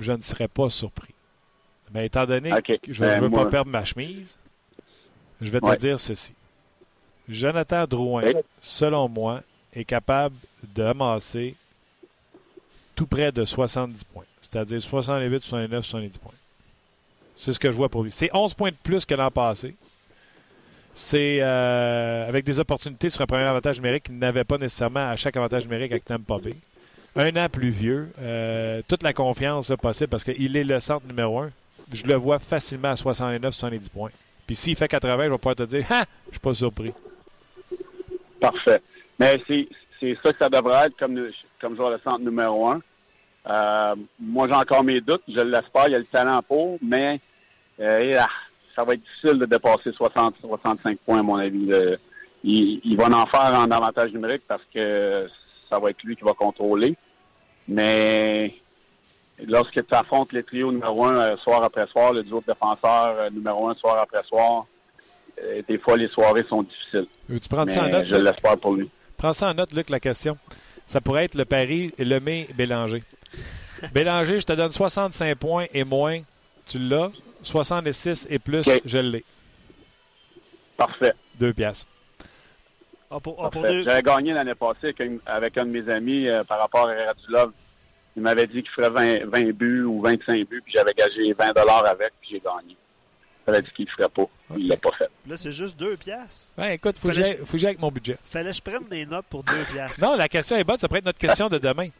je 0.00 0.12
ne 0.12 0.20
serais 0.20 0.48
pas 0.48 0.70
surpris. 0.70 1.14
Mais 1.94 2.06
étant 2.06 2.26
donné 2.26 2.50
que 2.62 2.72
je 2.88 3.02
ne 3.04 3.08
Ben, 3.08 3.20
veux 3.20 3.28
moi- 3.28 3.44
pas 3.44 3.50
perdre 3.50 3.70
ma 3.70 3.84
chemise, 3.84 4.36
je 5.40 5.48
vais 5.50 5.60
te 5.60 5.66
Ouais. 5.66 5.76
dire 5.76 6.00
ceci. 6.00 6.34
Jonathan 7.28 7.86
Drouin, 7.86 8.22
Oui. 8.24 8.34
selon 8.60 9.08
moi, 9.08 9.42
est 9.72 9.84
capable 9.84 10.34
d'amasser 10.64 11.54
tout 12.94 13.06
près 13.06 13.30
de 13.30 13.44
70 13.44 14.04
points. 14.04 14.24
C'est-à-dire 14.40 14.80
68, 14.80 15.42
69, 15.42 15.84
70 15.84 16.18
points. 16.18 16.32
C'est 17.38 17.52
ce 17.52 17.60
que 17.60 17.70
je 17.70 17.76
vois 17.76 17.88
pour 17.88 18.02
lui. 18.02 18.12
C'est 18.12 18.30
11 18.34 18.54
points 18.54 18.70
de 18.70 18.76
plus 18.82 19.04
que 19.04 19.14
l'an 19.14 19.30
passé. 19.30 19.74
C'est 20.94 21.38
euh, 21.42 22.26
avec 22.28 22.44
des 22.44 22.58
opportunités 22.58 23.10
sur 23.10 23.20
un 23.20 23.26
premier 23.26 23.42
avantage 23.44 23.76
numérique 23.76 24.04
qu'il 24.04 24.18
n'avait 24.18 24.44
pas 24.44 24.56
nécessairement 24.56 25.06
à 25.08 25.16
chaque 25.16 25.36
avantage 25.36 25.64
numérique 25.64 25.92
avec 25.92 26.04
Tampa 26.06 26.38
Bay. 26.38 26.56
Un 27.16 27.36
an 27.36 27.48
plus 27.50 27.70
vieux. 27.70 28.10
euh, 28.18 28.80
toute 28.88 29.02
la 29.02 29.12
confiance 29.12 29.70
possible 29.80 30.08
parce 30.08 30.24
qu'il 30.24 30.56
est 30.56 30.64
le 30.64 30.80
centre 30.80 31.06
numéro 31.06 31.40
un. 31.40 31.50
Je 31.92 32.04
le 32.04 32.14
vois 32.14 32.38
facilement 32.38 32.88
à 32.88 32.96
69, 32.96 33.54
70 33.54 33.88
points. 33.90 34.10
Puis 34.46 34.56
s'il 34.56 34.76
fait 34.76 34.88
80, 34.88 35.24
je 35.26 35.30
vais 35.30 35.36
pouvoir 35.36 35.56
te 35.56 35.62
dire, 35.64 35.84
ah, 35.90 36.04
je 36.28 36.32
suis 36.32 36.40
pas 36.40 36.54
surpris. 36.54 36.92
Parfait. 38.40 38.80
Mais 39.18 39.40
c'est 39.46 39.68
c'est 39.98 40.16
ça 40.22 40.32
que 40.32 40.38
ça 40.38 40.48
devrait 40.48 40.86
être 40.86 40.96
comme, 40.98 41.18
comme 41.60 41.74
joueur 41.76 41.90
de 41.96 42.02
centre 42.02 42.20
numéro 42.20 42.68
un. 42.68 42.80
Euh, 43.48 43.94
moi, 44.18 44.46
j'ai 44.48 44.54
encore 44.54 44.84
mes 44.84 45.00
doutes. 45.00 45.22
Je 45.28 45.40
l'espère. 45.40 45.86
Il 45.88 45.92
y 45.92 45.94
a 45.96 45.98
le 45.98 46.04
talent 46.04 46.40
pour, 46.46 46.78
mais 46.82 47.20
euh, 47.80 48.20
ça 48.74 48.84
va 48.84 48.94
être 48.94 49.02
difficile 49.02 49.38
de 49.38 49.46
dépasser 49.46 49.92
60, 49.92 50.36
65 50.40 50.98
points, 50.98 51.20
à 51.20 51.22
mon 51.22 51.36
avis. 51.36 51.70
Il, 52.44 52.80
il 52.84 52.96
va 52.96 53.06
en 53.06 53.26
faire 53.26 53.54
en 53.54 53.70
avantage 53.70 54.12
numérique 54.12 54.42
parce 54.46 54.62
que 54.72 55.26
ça 55.68 55.78
va 55.78 55.90
être 55.90 56.02
lui 56.04 56.16
qui 56.16 56.24
va 56.24 56.32
contrôler. 56.32 56.96
Mais 57.68 58.54
lorsque 59.44 59.74
tu 59.74 59.94
affrontes 59.94 60.32
les 60.32 60.42
trios 60.42 60.72
numéro 60.72 61.04
un 61.06 61.16
euh, 61.16 61.36
soir 61.38 61.62
après 61.62 61.86
soir, 61.88 62.12
le 62.12 62.22
duo 62.22 62.40
de 62.40 62.52
défenseurs 62.52 63.30
numéro 63.32 63.68
un 63.68 63.74
soir 63.74 63.98
après 63.98 64.22
soir, 64.24 64.66
euh, 65.42 65.62
des 65.68 65.78
fois 65.78 65.96
les 65.96 66.08
soirées 66.08 66.44
sont 66.48 66.62
difficiles. 66.62 67.06
Prendre 67.50 67.66
Mais 67.66 67.72
ça 67.72 67.84
en 67.84 67.88
note? 67.88 68.08
je 68.08 68.16
l'espère 68.16 68.56
pour 68.58 68.74
lui. 68.74 68.88
Prends 69.16 69.32
ça 69.32 69.50
en 69.50 69.54
note, 69.54 69.72
Luc, 69.72 69.90
la 69.90 70.00
question. 70.00 70.36
Ça 70.86 71.00
pourrait 71.00 71.24
être 71.24 71.34
le 71.34 71.44
pari 71.44 71.92
Lemay 71.98 72.46
Bélanger. 73.92 74.40
Je 74.40 74.46
te 74.46 74.52
donne 74.52 74.72
65 74.72 75.36
points 75.36 75.66
et 75.72 75.84
moins. 75.84 76.20
Tu 76.66 76.78
l'as. 76.78 77.10
66 77.42 78.26
et 78.30 78.38
plus, 78.38 78.68
je 78.84 78.98
l'ai. 78.98 79.24
Parfait. 80.76 81.12
Deux 81.38 81.52
piastres. 81.52 81.86
Ah, 83.10 83.20
pour, 83.20 83.36
ah, 83.38 83.50
pour 83.50 83.62
Parfait. 83.62 83.68
deux. 83.68 83.84
J'avais 83.84 84.02
gagné 84.02 84.32
l'année 84.32 84.54
passée 84.54 84.78
avec 84.88 85.00
un, 85.00 85.16
avec 85.26 85.56
un 85.58 85.64
de 85.64 85.70
mes 85.70 85.88
amis 85.88 86.26
euh, 86.28 86.42
par 86.44 86.58
rapport 86.58 86.88
à 86.88 86.94
Radulov. 86.94 87.52
Il 88.16 88.22
m'avait 88.22 88.46
dit 88.46 88.62
qu'il 88.62 88.70
ferait 88.70 88.90
20, 88.90 89.26
20 89.26 89.52
buts 89.52 89.82
ou 89.84 90.00
25 90.00 90.48
buts, 90.48 90.62
puis 90.64 90.72
j'avais 90.74 90.92
gagé 90.94 91.32
20 91.34 91.50
avec, 91.84 92.12
puis 92.20 92.30
j'ai 92.32 92.40
gagné. 92.40 92.76
Il 93.46 93.50
avait 93.54 93.62
dit 93.62 93.70
qu'il 93.76 93.84
ne 93.84 93.90
ferait 93.90 94.08
pas. 94.08 94.24
Il 94.56 94.66
l'a 94.68 94.76
pas 94.76 94.90
fait. 94.98 95.08
Là, 95.28 95.36
c'est 95.36 95.52
juste 95.52 95.76
deux 95.78 95.96
piastres. 95.96 96.52
Ben, 96.56 96.70
écoute, 96.70 96.96
faut 96.98 97.08
que 97.08 97.14
Fallait- 97.14 97.26
j'aille 97.26 97.38
faut 97.38 97.52
que 97.52 97.58
j'aille 97.58 97.68
avec 97.68 97.80
mon 97.80 97.90
budget. 97.92 98.16
Fallait 98.24 98.50
que 98.50 98.56
je 98.56 98.62
prenne 98.62 98.88
des 98.88 99.06
notes 99.06 99.26
pour 99.30 99.44
deux 99.44 99.64
piastres. 99.66 100.00
Non, 100.02 100.16
la 100.16 100.28
question 100.28 100.56
est 100.56 100.64
bonne. 100.64 100.78
Ça 100.78 100.88
pourrait 100.88 100.98
être 100.98 101.04
notre 101.04 101.18
question 101.18 101.48
de 101.48 101.58
demain. 101.58 101.90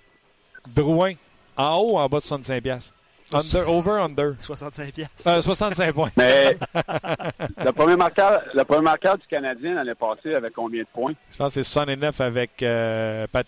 Drouin, 0.75 1.13
en 1.57 1.77
haut 1.77 1.93
ou 1.93 1.99
en 1.99 2.09
bas 2.09 2.19
de 2.19 2.25
65 2.25 2.63
piastres? 2.63 2.95
Under, 3.33 3.69
over, 3.69 4.01
under. 4.01 4.37
65 4.39 4.93
piastres. 4.93 5.27
Euh, 5.27 5.43
65 5.43 5.93
points. 5.93 6.11
Mais 6.17 6.57
le 7.65 7.73
premier 7.73 7.97
marqueur, 7.97 8.43
le 8.55 8.65
premier 8.65 8.83
marqueur 8.83 9.19
du 9.19 9.27
Canadien 9.27 9.75
l'année 9.75 9.97
passée 9.97 10.35
avait 10.35 10.51
combien 10.51 10.83
de 10.83 10.89
points? 10.93 11.13
Je 11.33 11.37
pense 11.37 11.55
que 11.55 11.63
c'est 11.63 11.65
69 11.65 12.21
avec 12.21 12.63
euh, 12.63 13.27
Pat. 13.33 13.45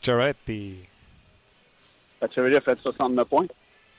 Pacioretty 2.21 2.57
a 2.57 2.61
fait 2.61 2.79
69 2.81 3.29
points. 3.29 3.47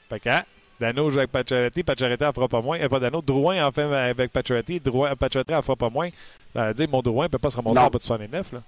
Fait 0.09 0.19
que, 0.19 0.29
hein, 0.29 0.41
Dano 0.79 1.09
joue 1.09 1.19
avec 1.19 1.31
Pacioretty, 1.31 1.83
Pacioretty 1.83 2.25
en 2.25 2.33
fera 2.33 2.47
pas 2.47 2.61
moins. 2.61 2.79
Euh, 2.79 2.89
pas 2.89 2.99
Dano, 2.99 3.21
Drouin 3.21 3.65
en 3.65 3.71
fait 3.71 3.83
avec 3.83 4.31
Pacioretty, 4.31 4.79
Drouin, 4.79 5.15
Pacioretty 5.15 5.53
en 5.53 5.61
fera 5.61 5.75
pas 5.75 5.89
moins. 5.89 6.09
Ça 6.53 6.67
veut 6.67 6.73
dire 6.73 6.89
mon 6.89 7.01
Drouin 7.01 7.25
ne 7.25 7.29
peut 7.29 7.37
pas 7.37 7.51
se 7.51 7.57
remonter 7.57 7.79
en 7.79 7.87
bas 7.87 7.97
de 7.97 8.03
69. 8.03 8.53
Là. 8.53 8.61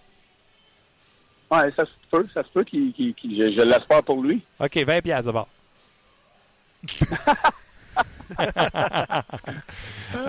Ouais, 1.51 1.71
ça 1.77 1.83
se 1.85 1.91
peut, 2.09 2.25
ça 2.33 2.43
se 2.43 2.49
peut 2.49 2.63
qu'il, 2.63 2.93
qu'il- 2.93 3.13
qu'il- 3.13 3.35
je, 3.41 3.51
je 3.59 3.61
l'espère 3.65 4.01
pour 4.03 4.21
lui. 4.23 4.41
OK, 4.59 4.77
20 4.85 5.01
piastres 5.01 5.25
d'abord. 5.25 5.47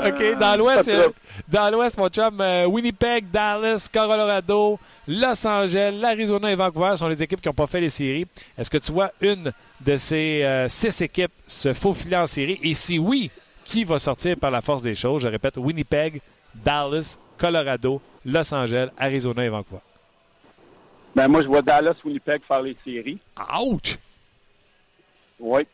OK, 0.05 0.39
dans 0.39 0.57
l'Ouest, 0.59 0.89
euh, 0.89 1.09
dans 1.49 1.71
l'Ouest, 1.71 1.97
mon 1.99 2.09
chum, 2.09 2.41
euh, 2.41 2.67
Winnipeg, 2.67 3.31
Dallas, 3.31 3.89
Colorado, 3.93 4.79
Los 5.07 5.47
Angeles, 5.47 5.93
l'Arizona 6.01 6.51
et 6.51 6.57
Vancouver 6.57 6.97
sont 6.97 7.09
les 7.09 7.23
équipes 7.23 7.41
qui 7.41 7.49
n'ont 7.49 7.55
pas 7.55 7.67
fait 7.67 7.81
les 7.81 7.91
séries. 7.91 8.27
Est-ce 8.59 8.71
que 8.71 8.79
tu 8.79 8.93
vois 8.93 9.13
une 9.21 9.53
de 9.81 9.97
ces 9.97 10.43
euh, 10.43 10.69
six 10.69 11.01
équipes 11.03 11.33
se 11.47 11.73
faufiler 11.73 12.17
en 12.17 12.27
série? 12.27 12.59
Et 12.63 12.75
si 12.75 12.99
oui, 12.99 13.31
qui 13.65 13.85
va 13.85 13.99
sortir 13.99 14.37
par 14.37 14.51
la 14.51 14.61
force 14.61 14.83
des 14.83 14.95
choses? 14.95 15.23
Je 15.23 15.29
répète, 15.29 15.57
Winnipeg, 15.57 16.21
Dallas, 16.55 17.17
Colorado, 17.39 18.01
Los 18.25 18.53
Angeles, 18.53 18.89
Arizona 18.99 19.45
et 19.45 19.49
Vancouver. 19.49 19.81
Ben, 21.15 21.29
moi, 21.29 21.43
je 21.43 21.49
vois 21.49 21.63
Dallas, 21.63 21.95
Winnipeg 22.05 22.43
faire 22.47 22.63
les 22.63 22.77
séries. 22.85 23.19
Ouch! 23.61 23.99
Oui. 25.39 25.67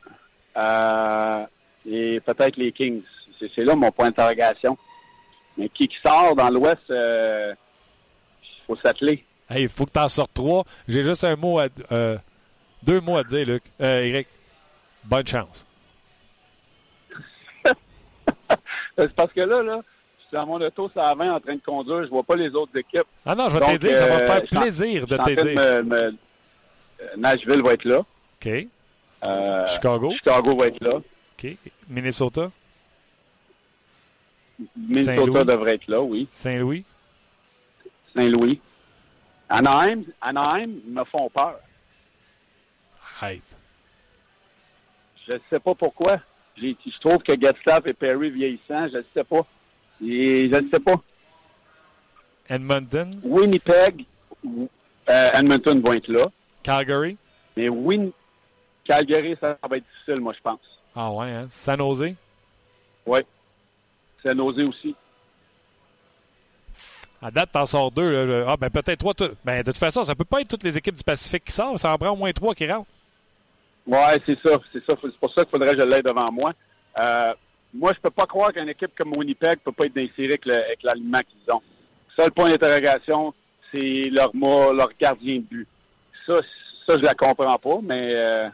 Euh, 0.57 1.47
et 1.87 2.21
peut-être 2.21 2.57
les 2.57 2.73
Kings. 2.73 3.03
C'est, 3.39 3.65
là 3.65 3.77
mon 3.77 3.93
point 3.93 4.07
d'interrogation. 4.07 4.77
Mais 5.57 5.69
qui, 5.69 5.87
qui 5.87 5.97
sort 6.05 6.35
dans 6.35 6.51
l'Ouest, 6.51 6.83
il 6.89 7.55
faut 8.67 8.77
s'atteler. 8.77 9.25
Hey, 9.51 9.63
il 9.63 9.69
faut 9.69 9.87
que 9.87 9.93
tu 9.93 9.99
en 9.99 10.09
sortes 10.09 10.35
trois. 10.35 10.65
J'ai 10.87 11.03
juste 11.03 11.25
un 11.25 11.37
mot 11.37 11.59
à, 11.59 11.69
euh, 11.91 12.19
deux 12.83 13.01
mots 13.01 13.17
à 13.17 13.25
te 13.25 13.29
dire, 13.29 13.47
Luc. 13.47 13.63
Euh, 13.81 14.03
Eric, 14.03 14.29
bonne 15.05 15.27
chance. 15.27 15.65
C'est 18.99 19.13
parce 19.15 19.33
que 19.33 19.41
là, 19.41 19.63
là, 19.63 19.81
suis 20.29 20.37
dans 20.37 20.47
mon 20.47 20.61
auto, 20.61 20.91
c'est 20.93 21.01
à 21.01 21.15
20 21.15 21.35
en 21.35 21.41
train 21.41 21.55
de 21.55 21.61
conduire, 21.61 22.05
je 22.05 22.09
vois 22.11 22.23
pas 22.23 22.37
les 22.37 22.51
autres 22.51 22.77
équipes. 22.77 23.07
Ah 23.25 23.35
non, 23.35 23.49
je 23.49 23.57
vais 23.57 23.67
t'aider. 23.67 23.97
Ça 23.97 24.07
va 24.07 24.17
me 24.17 24.23
euh, 24.23 24.27
faire 24.27 24.43
plaisir 24.61 25.07
de 25.07 25.17
t'aider. 25.17 25.55
me- 25.55 25.93
euh, 25.93 26.13
Nashville 27.17 27.63
va 27.63 27.73
être 27.73 27.85
là. 27.85 27.99
OK. 28.01 28.67
Euh, 29.25 29.67
Chicago. 29.67 30.13
Chicago 30.13 30.57
va 30.57 30.67
être 30.67 30.83
là. 30.83 30.97
OK. 30.97 31.57
Minnesota. 31.89 32.51
Minnesota 34.77 35.45
devrait 35.45 35.75
être 35.75 35.89
là, 35.89 36.01
oui. 36.01 36.29
Saint-Louis. 36.33 36.85
Saint-Louis. 38.17 38.61
Anaheim, 39.49 40.03
Anaheim 40.21 40.81
me 40.87 41.05
font 41.05 41.31
peur. 41.31 41.59
Arrête. 43.21 43.43
Je 45.27 45.35
ne 45.35 45.39
sais 45.51 45.61
pas 45.61 45.75
pourquoi. 45.75 46.19
Je 46.57 46.99
trouve 47.01 47.19
que 47.19 47.33
Getzlaff 47.41 47.87
et 47.87 47.95
Perry 47.95 48.31
vieillissant, 48.31 48.89
je 48.89 48.99
ne 48.99 49.05
sais 49.15 49.25
pas. 49.25 49.47
Et 50.05 50.49
je 50.53 50.61
ne 50.61 50.71
sais 50.71 50.81
pas. 50.81 50.95
Edmonton? 52.49 53.21
Winnipeg, 53.23 54.05
euh, 54.47 55.31
Edmonton 55.35 55.81
vont 55.81 55.93
être 55.93 56.09
là. 56.09 56.31
Calgary? 56.63 57.17
Mais 57.57 57.69
Win 57.69 58.11
Calgary, 58.85 59.37
ça 59.41 59.59
va 59.69 59.77
être 59.77 59.85
difficile, 59.93 60.21
moi, 60.21 60.33
je 60.37 60.41
pense. 60.43 60.61
Ah 60.95 61.11
ouais, 61.13 61.31
hein? 61.31 61.47
San 61.51 61.79
Jose? 61.79 62.15
Oui. 63.07 63.21
C'est 64.23 64.35
nausé 64.35 64.65
aussi. 64.65 64.95
À 67.21 67.31
date, 67.31 67.51
t'en 67.53 67.67
sors 67.67 67.91
deux. 67.91 68.25
là. 68.25 68.47
Ah, 68.49 68.57
ben 68.57 68.71
peut-être 68.71 68.99
trois. 68.99 69.15
Ben, 69.45 69.59
de 69.63 69.71
toute 69.73 69.79
façon, 69.79 70.05
ça 70.05 70.15
peut 70.15 70.25
pas 70.25 70.41
être 70.41 70.49
toutes 70.49 70.63
les 70.63 70.77
équipes 70.79 70.95
du 70.95 71.03
Pacifique 71.03 71.45
qui 71.45 71.53
sortent. 71.53 71.79
Ça 71.79 71.93
en 71.93 71.99
prend 71.99 72.11
au 72.11 72.17
moins 72.17 72.33
trois 72.33 72.55
qui 72.55 72.71
rentrent. 72.71 72.89
Ouais, 73.87 74.21
c'est 74.27 74.39
ça. 74.41 74.59
C'est 74.73 74.85
ça. 74.89 74.97
C'est 75.03 75.17
pour 75.19 75.33
ça 75.35 75.43
qu'il 75.43 75.51
faudrait 75.51 75.75
que 75.75 75.81
je 75.81 75.87
l'aie 75.87 76.03
devant 76.03 76.31
moi. 76.31 76.53
Euh, 76.99 77.35
moi, 77.75 77.93
je 77.95 78.01
peux 78.01 78.11
pas 78.11 78.27
croire 78.27 78.53
qu'une 78.53 78.69
équipe 78.69 78.93
comme 78.97 79.17
Winnipeg 79.17 79.59
peut 79.61 79.73
pas 79.73 79.87
être 79.87 79.95
séries 80.17 80.29
avec 80.29 80.47
avec 80.47 80.83
l'alignement 80.83 81.21
qu'ils 81.21 81.55
ont. 81.55 81.63
Seul 82.17 82.31
point 82.33 82.51
d'interrogation, 82.51 83.35
c'est 83.71 84.09
leur 84.11 84.35
mot, 84.35 84.73
leur 84.73 84.91
gardien 84.99 85.37
de 85.37 85.43
but. 85.43 85.69
Ça, 86.27 86.41
ça, 86.87 86.97
je 86.97 87.03
la 87.03 87.15
comprends 87.15 87.59
pas, 87.59 87.79
mais 87.83 88.15
euh, 88.15 88.49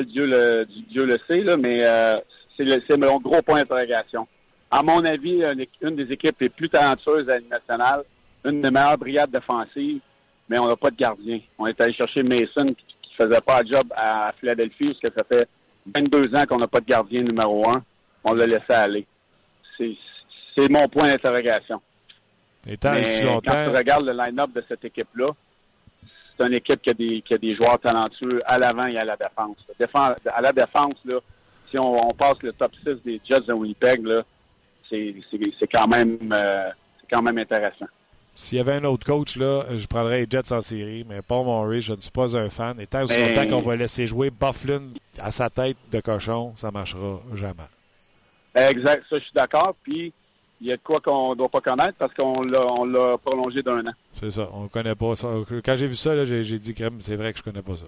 Dieu 0.00 0.26
le, 0.26 0.66
Dieu 0.90 1.04
le 1.04 1.18
sait, 1.26 1.40
là, 1.40 1.56
mais 1.56 1.76
euh, 1.80 2.16
c'est 2.56 2.96
mon 2.96 3.18
gros 3.18 3.42
point 3.42 3.60
d'interrogation. 3.60 4.26
À 4.70 4.82
mon 4.82 5.04
avis, 5.04 5.42
une, 5.82 5.96
des 5.96 6.12
équipes 6.12 6.40
les 6.40 6.48
plus 6.48 6.68
talentueuses 6.68 7.28
à 7.28 7.34
la 7.34 7.58
nationale, 7.58 8.04
une 8.44 8.62
des 8.62 8.70
meilleures 8.70 8.98
brigades 8.98 9.30
défensives, 9.30 10.00
mais 10.48 10.58
on 10.58 10.66
n'a 10.66 10.76
pas 10.76 10.90
de 10.90 10.96
gardien. 10.96 11.40
On 11.58 11.66
est 11.66 11.80
allé 11.80 11.92
chercher 11.92 12.22
Mason 12.22 12.68
qui, 12.68 12.84
qui 13.02 13.14
faisait 13.16 13.40
pas 13.40 13.62
le 13.62 13.68
job 13.68 13.86
à 13.96 14.32
Philadelphie, 14.38 14.96
parce 15.02 15.14
que 15.14 15.20
ça 15.20 15.26
fait 15.28 15.48
22 15.94 16.34
ans 16.36 16.44
qu'on 16.48 16.58
n'a 16.58 16.68
pas 16.68 16.80
de 16.80 16.86
gardien 16.86 17.22
numéro 17.22 17.68
un. 17.68 17.82
On 18.24 18.32
l'a 18.34 18.46
laissé 18.46 18.72
aller. 18.72 19.06
C'est 19.78 20.68
mon 20.70 20.86
point 20.88 21.08
d'interrogation. 21.08 21.80
Mais 22.66 22.76
si 23.02 23.22
quand 23.22 23.32
longtemps. 23.32 23.64
tu 23.64 23.76
regardes 23.76 24.06
le 24.06 24.12
line-up 24.12 24.50
de 24.54 24.64
cette 24.68 24.84
équipe-là, 24.84 25.30
c'est 26.38 26.46
une 26.46 26.54
équipe 26.54 26.80
qui 26.80 26.90
a 26.90 26.94
des, 26.94 27.22
qui 27.22 27.34
a 27.34 27.38
des 27.38 27.56
joueurs 27.56 27.78
talentueux 27.80 28.40
à 28.46 28.58
l'avant 28.58 28.86
et 28.86 28.96
à 28.96 29.04
la 29.04 29.16
défense. 29.16 29.56
Défense- 29.78 30.14
à 30.32 30.40
la 30.40 30.52
défense, 30.52 30.94
là, 31.04 31.18
si 31.70 31.78
on, 31.78 32.08
on 32.08 32.14
passe 32.14 32.36
le 32.42 32.52
top 32.52 32.72
6 32.84 33.02
des 33.04 33.20
Jets 33.28 33.40
de 33.40 33.52
Winnipeg, 33.52 34.06
c'est 34.88 35.14
quand 35.72 35.88
même 35.88 36.18
euh, 36.32 36.68
c'est 37.00 37.06
quand 37.10 37.22
même 37.22 37.38
intéressant. 37.38 37.86
S'il 38.34 38.58
y 38.58 38.60
avait 38.60 38.74
un 38.74 38.84
autre 38.84 39.04
coach, 39.04 39.36
là, 39.36 39.64
je 39.76 39.86
prendrais 39.86 40.20
les 40.20 40.26
Jets 40.30 40.52
en 40.52 40.62
série, 40.62 41.04
mais 41.08 41.20
Paul 41.22 41.44
Murray, 41.44 41.80
je 41.80 41.92
ne 41.92 42.00
suis 42.00 42.10
pas 42.10 42.34
un 42.36 42.48
fan. 42.48 42.78
Et 42.80 42.86
tant 42.86 43.02
aussi 43.04 43.14
Mais- 43.14 43.34
longtemps 43.34 43.56
qu'on 43.56 43.68
va 43.68 43.76
laisser 43.76 44.06
jouer 44.06 44.30
Bufflin 44.30 44.88
à 45.18 45.30
sa 45.32 45.50
tête 45.50 45.76
de 45.90 46.00
cochon, 46.00 46.52
ça 46.56 46.68
ne 46.68 46.72
marchera 46.72 47.18
jamais. 47.34 47.64
Exact, 48.54 49.04
ça 49.08 49.18
je 49.18 49.24
suis 49.24 49.32
d'accord. 49.34 49.74
Puis 49.82 50.12
il 50.60 50.68
y 50.68 50.72
a 50.72 50.76
de 50.76 50.82
quoi 50.82 51.00
qu'on 51.00 51.30
ne 51.30 51.34
doit 51.36 51.48
pas 51.48 51.60
connaître 51.60 51.94
parce 51.98 52.14
qu'on 52.14 52.42
l'a 52.42 52.64
on 52.64 52.84
l'a 52.84 53.18
prolongé 53.18 53.62
d'un 53.62 53.86
an. 53.86 53.92
C'est 54.20 54.30
ça, 54.30 54.48
on 54.52 54.64
ne 54.64 54.68
connaît 54.68 54.94
pas 54.94 55.16
ça. 55.16 55.28
Quand 55.64 55.76
j'ai 55.76 55.86
vu 55.88 55.96
ça, 55.96 56.24
j'ai 56.24 56.42
dit, 56.58 56.74
c'est 57.00 57.16
vrai 57.16 57.32
que 57.32 57.38
je 57.38 57.42
connais 57.44 57.62
pas 57.62 57.76
ça. 57.76 57.86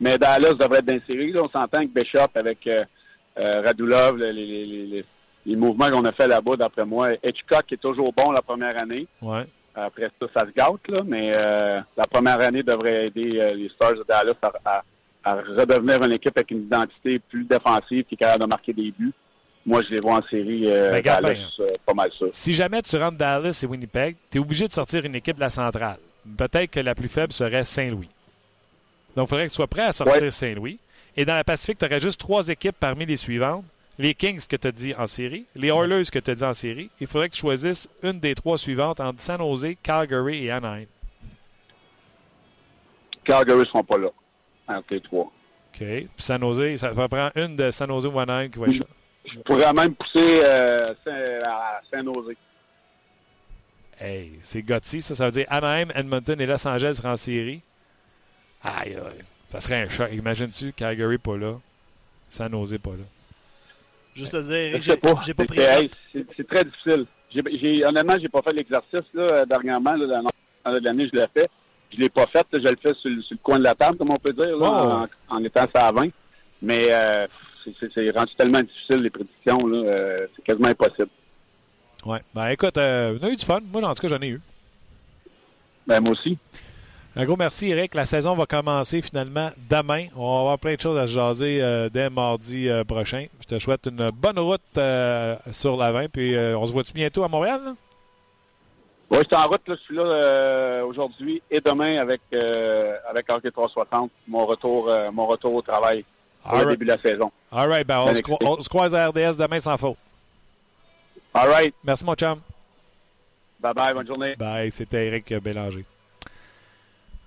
Mais 0.00 0.18
Dallas 0.18 0.54
devrait 0.54 0.78
être 0.78 0.84
dans 0.86 0.94
la 0.94 1.00
série. 1.06 1.32
Là, 1.32 1.42
on 1.44 1.48
s'entend 1.48 1.82
que 1.86 1.92
Bishop 1.92 2.28
avec 2.34 2.66
euh, 2.66 2.84
euh, 3.38 3.62
Radulov, 3.62 4.16
les, 4.18 4.32
les, 4.32 4.66
les, 4.66 4.86
les, 4.86 5.04
les 5.46 5.56
mouvements 5.56 5.90
qu'on 5.90 6.04
a 6.04 6.12
fait 6.12 6.28
là-bas, 6.28 6.56
d'après 6.56 6.84
moi. 6.84 7.10
Hitchcock 7.24 7.72
est 7.72 7.80
toujours 7.80 8.12
bon 8.12 8.30
la 8.30 8.42
première 8.42 8.76
année. 8.78 9.06
Ouais. 9.22 9.44
Après 9.74 10.08
ça, 10.20 10.26
ça 10.32 10.46
se 10.46 10.52
gâte, 10.52 10.86
là, 10.88 11.02
mais 11.04 11.32
euh, 11.34 11.80
la 11.96 12.06
première 12.06 12.40
année 12.40 12.62
devrait 12.62 13.06
aider 13.08 13.40
euh, 13.40 13.54
les 13.54 13.68
Stars 13.70 13.94
de 13.94 14.04
Dallas 14.06 14.34
à, 14.42 14.52
à- 14.64 14.82
à 15.24 15.34
redevenir 15.36 16.02
une 16.02 16.12
équipe 16.12 16.36
avec 16.36 16.50
une 16.50 16.64
identité 16.64 17.18
plus 17.18 17.44
défensive 17.44 18.04
qui 18.04 18.14
est 18.14 18.18
capable 18.18 18.42
de 18.42 18.48
marquer 18.48 18.72
des 18.72 18.90
buts. 18.90 19.12
Moi, 19.66 19.82
je 19.82 19.94
les 19.94 20.00
vois 20.00 20.18
en 20.18 20.22
série 20.28 20.64
euh, 20.66 20.90
Ben, 20.90 21.00
Dallas, 21.00 21.36
euh, 21.60 21.70
pas 21.86 21.94
mal 21.94 22.10
ça. 22.18 22.26
Si 22.30 22.52
jamais 22.52 22.82
tu 22.82 22.96
rentres 22.98 23.16
Dallas 23.16 23.60
et 23.62 23.66
Winnipeg, 23.66 24.16
tu 24.30 24.36
es 24.36 24.40
obligé 24.40 24.66
de 24.68 24.72
sortir 24.72 25.04
une 25.06 25.14
équipe 25.14 25.36
de 25.36 25.40
la 25.40 25.48
centrale. 25.50 25.98
Peut-être 26.36 26.70
que 26.70 26.80
la 26.80 26.94
plus 26.94 27.08
faible 27.08 27.32
serait 27.32 27.64
Saint-Louis. 27.64 28.10
Donc, 29.16 29.26
il 29.26 29.30
faudrait 29.30 29.44
que 29.46 29.50
tu 29.50 29.56
sois 29.56 29.66
prêt 29.66 29.82
à 29.82 29.92
sortir 29.92 30.22
Ouais. 30.22 30.30
Saint-Louis. 30.30 30.78
Et 31.16 31.24
dans 31.24 31.34
la 31.34 31.44
Pacifique, 31.44 31.78
tu 31.78 31.84
aurais 31.86 32.00
juste 32.00 32.20
trois 32.20 32.46
équipes 32.48 32.76
parmi 32.78 33.06
les 33.06 33.16
suivantes. 33.16 33.64
Les 33.98 34.12
Kings 34.12 34.44
que 34.46 34.56
tu 34.56 34.66
as 34.66 34.72
dit 34.72 34.92
en 34.98 35.06
série, 35.06 35.46
les 35.54 35.68
Oilers 35.68 36.02
que 36.12 36.18
tu 36.18 36.30
as 36.30 36.34
dit 36.34 36.44
en 36.44 36.52
série. 36.52 36.90
Il 37.00 37.06
faudrait 37.06 37.28
que 37.28 37.34
tu 37.34 37.40
choisisses 37.42 37.88
une 38.02 38.18
des 38.18 38.34
trois 38.34 38.58
suivantes 38.58 38.98
entre 39.00 39.22
San 39.22 39.38
Jose, 39.38 39.76
Calgary 39.82 40.44
et 40.46 40.50
Anaheim. 40.50 40.86
Calgary 43.24 43.60
ne 43.60 43.64
seront 43.66 43.84
pas 43.84 43.96
là. 43.98 44.08
Entre 44.68 44.86
les 44.94 45.00
trois. 45.00 45.24
OK. 45.24 45.78
Puis 45.78 46.08
San 46.18 46.40
Jose, 46.40 46.76
ça 46.78 46.90
va 46.92 47.08
prendre 47.08 47.32
une 47.36 47.56
de 47.56 47.70
San 47.70 47.88
Jose 47.88 48.06
ou 48.06 48.18
Anaheim 48.18 48.48
qui 48.48 48.58
va 48.58 48.66
être 48.68 48.78
là. 48.78 48.86
Je 49.26 49.38
pourrais 49.40 49.72
même 49.72 49.94
pousser 49.94 50.40
euh, 50.44 50.94
Saint- 51.04 51.42
à 51.48 51.80
Saint-Nosé. 51.90 52.36
Hey, 54.00 54.32
c'est 54.42 54.62
Gotti, 54.62 55.00
ça. 55.00 55.14
Ça 55.14 55.26
veut 55.26 55.32
dire 55.32 55.46
Anaheim, 55.48 55.88
Edmonton 55.94 56.40
et 56.40 56.46
Los 56.46 56.66
Angeles 56.66 56.94
seront 56.96 57.12
en 57.12 57.16
série. 57.16 57.60
Aïe, 58.62 58.94
aïe. 58.94 59.22
Ça 59.46 59.60
serait 59.60 59.82
un 59.82 59.88
choc. 59.88 60.08
Imagines-tu 60.12 60.72
Calgary 60.72 61.18
pas 61.18 61.36
là, 61.36 61.54
San 62.28 62.50
Jose 62.50 62.76
pas 62.78 62.90
là? 62.90 63.04
Juste 64.14 64.32
te 64.32 64.42
dire, 64.42 64.80
j'ai 64.80 64.96
pas. 64.96 65.20
j'ai 65.24 65.34
pas 65.34 65.44
C'est- 65.48 65.88
pris. 65.88 65.90
C'est 66.36 66.46
très 66.48 66.64
difficile. 66.64 67.06
J'ai, 67.32 67.42
j'ai- 67.58 67.84
honnêtement, 67.84 68.16
j'ai 68.20 68.28
pas 68.28 68.42
fait 68.42 68.52
l'exercice 68.52 69.04
là, 69.12 69.44
dernièrement. 69.46 69.94
Là, 69.94 70.22
dans 70.64 70.70
l'année, 70.70 71.08
je 71.12 71.18
l'ai 71.18 71.26
fait. 71.34 71.50
Je 71.94 72.00
l'ai 72.00 72.08
pas 72.08 72.26
fait. 72.26 72.46
là, 72.52 72.58
je 72.64 72.68
le 72.68 72.76
fais 72.82 72.94
sur, 72.94 73.10
le- 73.10 73.22
sur 73.22 73.34
le 73.34 73.40
coin 73.42 73.58
de 73.58 73.64
la 73.64 73.74
table, 73.74 73.96
comme 73.96 74.10
on 74.10 74.18
peut 74.18 74.32
dire, 74.32 74.56
là, 74.56 75.06
Oh. 75.28 75.32
en, 75.32 75.36
en 75.36 75.44
étant 75.44 75.66
ça 75.74 75.86
à 75.88 75.92
20. 75.92 76.08
Mais 76.62 76.88
euh, 76.90 77.26
c'est, 77.94 78.10
rendu 78.10 78.34
tellement 78.36 78.60
difficile, 78.62 78.96
les 79.02 79.10
prédictions. 79.10 79.66
Là, 79.66 79.78
euh, 79.88 80.26
c'est 80.34 80.42
quasiment 80.44 80.68
impossible. 80.68 81.08
Ouais. 82.06 82.20
Ben 82.34 82.48
écoute, 82.48 82.76
euh, 82.78 83.18
on 83.20 83.26
a 83.26 83.30
eu 83.30 83.36
du 83.36 83.44
fun. 83.44 83.60
Moi, 83.72 83.82
en 83.84 83.94
tout 83.94 84.02
cas, 84.02 84.08
j'en 84.08 84.20
ai 84.20 84.28
eu. 84.28 84.40
Ben, 85.86 86.00
moi 86.00 86.12
aussi. 86.12 86.36
Un 87.16 87.24
gros 87.26 87.36
merci, 87.36 87.68
Eric. 87.68 87.94
La 87.94 88.06
saison 88.06 88.34
va 88.34 88.44
commencer 88.46 89.00
finalement 89.00 89.50
demain. 89.70 90.06
On 90.16 90.34
va 90.34 90.40
avoir 90.40 90.58
plein 90.58 90.74
de 90.74 90.80
choses 90.80 90.98
à 90.98 91.06
se 91.06 91.12
jaser 91.12 91.62
euh, 91.62 91.88
dès 91.88 92.10
mardi 92.10 92.68
euh, 92.68 92.82
prochain. 92.82 93.26
Je 93.40 93.46
te 93.46 93.58
souhaite 93.60 93.86
une 93.86 94.10
bonne 94.10 94.38
route 94.38 94.60
euh, 94.78 95.36
sur 95.52 95.76
la 95.76 95.92
20. 95.92 96.08
Puis 96.10 96.36
on 96.36 96.66
se 96.66 96.72
voit-tu 96.72 96.92
bientôt 96.92 97.22
à 97.22 97.28
Montréal? 97.28 97.60
là? 97.64 97.72
Oui, 99.14 99.20
je 99.22 99.36
suis 99.36 99.44
en 99.44 99.48
route. 99.48 99.68
Là, 99.68 99.74
je 99.76 99.82
suis 99.82 99.94
là 99.94 100.02
euh, 100.02 100.84
aujourd'hui 100.84 101.40
et 101.50 101.60
demain 101.60 102.00
avec 102.00 102.20
euh, 102.32 102.96
avec 103.08 103.30
Hockey 103.30 103.50
360. 103.50 104.10
Mon 104.26 104.44
retour, 104.44 104.90
euh, 104.90 105.12
mon 105.12 105.26
retour 105.26 105.54
au 105.54 105.62
travail 105.62 106.04
pour 106.42 106.52
All 106.52 106.58
le 106.60 106.64
right. 106.66 106.78
début 106.78 106.84
de 106.90 106.96
la 106.96 107.00
saison. 107.00 107.30
All 107.52 107.68
right. 107.68 107.86
Ben, 107.86 108.00
on, 108.00 108.12
se, 108.12 108.22
on 108.44 108.56
croise 108.68 108.94
à 108.94 109.08
RDS 109.08 109.36
demain 109.38 109.60
sans 109.60 109.76
faute. 109.76 109.96
All 111.32 111.48
right. 111.48 111.74
Merci, 111.84 112.04
mon 112.04 112.14
chum. 112.14 112.40
Bye 113.60 113.72
bye. 113.74 113.94
Bonne 113.94 114.06
journée. 114.06 114.34
Bye. 114.36 114.72
C'était 114.72 115.06
Eric 115.06 115.32
Bélanger. 115.34 115.84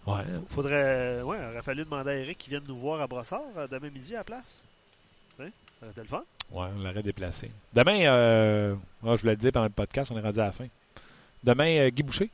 Ouais. 0.06 0.24
Faudrait, 0.50 1.22
ouais, 1.22 1.38
aurait 1.52 1.62
fallu 1.62 1.84
demander 1.84 2.12
à 2.12 2.16
Eric 2.16 2.38
qui 2.38 2.50
vienne 2.50 2.64
nous 2.68 2.78
voir 2.78 3.02
à 3.02 3.08
Brossard 3.08 3.42
euh, 3.58 3.68
demain 3.68 3.90
midi 3.90 4.14
à 4.16 4.20
la 4.20 4.24
place. 4.24 4.64
Tu 5.38 5.44
sais, 5.44 5.52
ça 5.80 5.86
aurait 5.86 5.92
été 5.92 6.02
le 6.02 6.08
fun. 6.08 6.24
Ouais, 6.52 6.68
on 6.78 6.82
l'aurait 6.84 7.04
déplacé. 7.04 7.52
Demain, 7.74 8.08
euh, 8.08 8.76
ah, 9.06 9.16
je 9.18 9.22
vous 9.22 9.28
l'ai 9.28 9.36
dit 9.36 9.52
pendant 9.52 9.66
le 9.66 9.72
podcast, 9.72 10.12
on 10.14 10.18
est 10.18 10.22
rendu 10.22 10.40
à 10.40 10.46
la 10.46 10.52
fin. 10.54 10.68
Demain, 11.48 11.78
euh, 11.80 11.90
Guy 11.90 12.04
Boucher? 12.04 12.30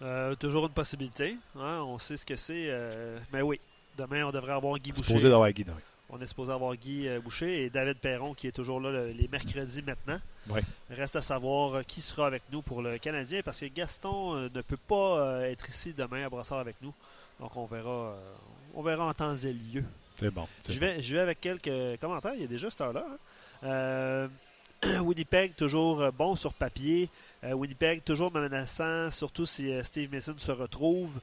Euh, 0.00 0.34
toujours 0.36 0.64
une 0.66 0.72
possibilité. 0.72 1.36
hein, 1.58 1.82
on 1.86 1.98
sait 1.98 2.16
ce 2.16 2.24
que 2.24 2.34
c'est. 2.36 2.66
euh, 2.70 3.18
mais 3.30 3.42
oui, 3.42 3.60
demain, 3.98 4.24
on 4.24 4.30
devrait 4.30 4.52
avoir 4.52 4.78
Guy 4.78 4.90
Boucher. 4.92 5.04
Supposé 5.04 5.28
d'avoir 5.28 5.50
Guy 5.52 5.64
demain. 5.64 5.76
On 6.08 6.18
est 6.20 6.26
supposé 6.26 6.50
avoir 6.52 6.74
Guy 6.76 7.08
euh, 7.08 7.20
Boucher 7.20 7.64
et 7.64 7.68
David 7.70 7.98
Perron 7.98 8.32
qui 8.32 8.46
est 8.46 8.52
toujours 8.52 8.80
là 8.80 8.90
le- 8.90 9.10
les 9.10 9.28
mercredis 9.28 9.82
maintenant. 9.82 10.18
Ouais. 10.48 10.62
Reste 10.88 11.16
à 11.16 11.20
savoir 11.20 11.84
qui 11.84 12.00
sera 12.00 12.26
avec 12.28 12.42
nous 12.52 12.62
pour 12.62 12.80
le 12.80 12.96
Canadien 12.96 13.42
parce 13.44 13.60
que 13.60 13.66
Gaston 13.66 14.48
ne 14.48 14.60
peut 14.62 14.76
pas 14.78 15.42
être 15.48 15.68
ici 15.68 15.92
demain 15.92 16.24
à 16.24 16.30
Brossard 16.30 16.58
avec 16.60 16.76
nous. 16.80 16.94
Donc 17.40 17.54
on 17.56 17.66
verra, 17.66 18.14
on 18.74 18.82
verra 18.82 19.04
en 19.04 19.12
temps 19.12 19.36
et 19.36 19.52
lieu. 19.52 19.84
C'est 20.18 20.30
bon. 20.30 20.46
Je 20.68 20.74
bon. 20.74 20.80
vais, 20.86 21.02
je 21.02 21.14
vais 21.16 21.20
avec 21.20 21.40
quelques 21.40 22.00
commentaires. 22.00 22.32
Il 22.34 22.40
y 22.40 22.44
a 22.44 22.46
déjà 22.46 22.70
cette 22.70 22.80
heure-là. 22.80 23.04
hein. 23.64 24.28
Winnipeg, 25.02 25.54
toujours 25.56 26.00
euh, 26.00 26.10
bon 26.10 26.36
sur 26.36 26.52
papier. 26.54 27.08
Euh, 27.44 27.52
Winnipeg, 27.52 28.04
toujours 28.04 28.32
menaçant, 28.32 29.10
surtout 29.10 29.46
si 29.46 29.72
euh, 29.72 29.82
Steve 29.82 30.12
Mason 30.12 30.34
se 30.36 30.52
retrouve. 30.52 31.18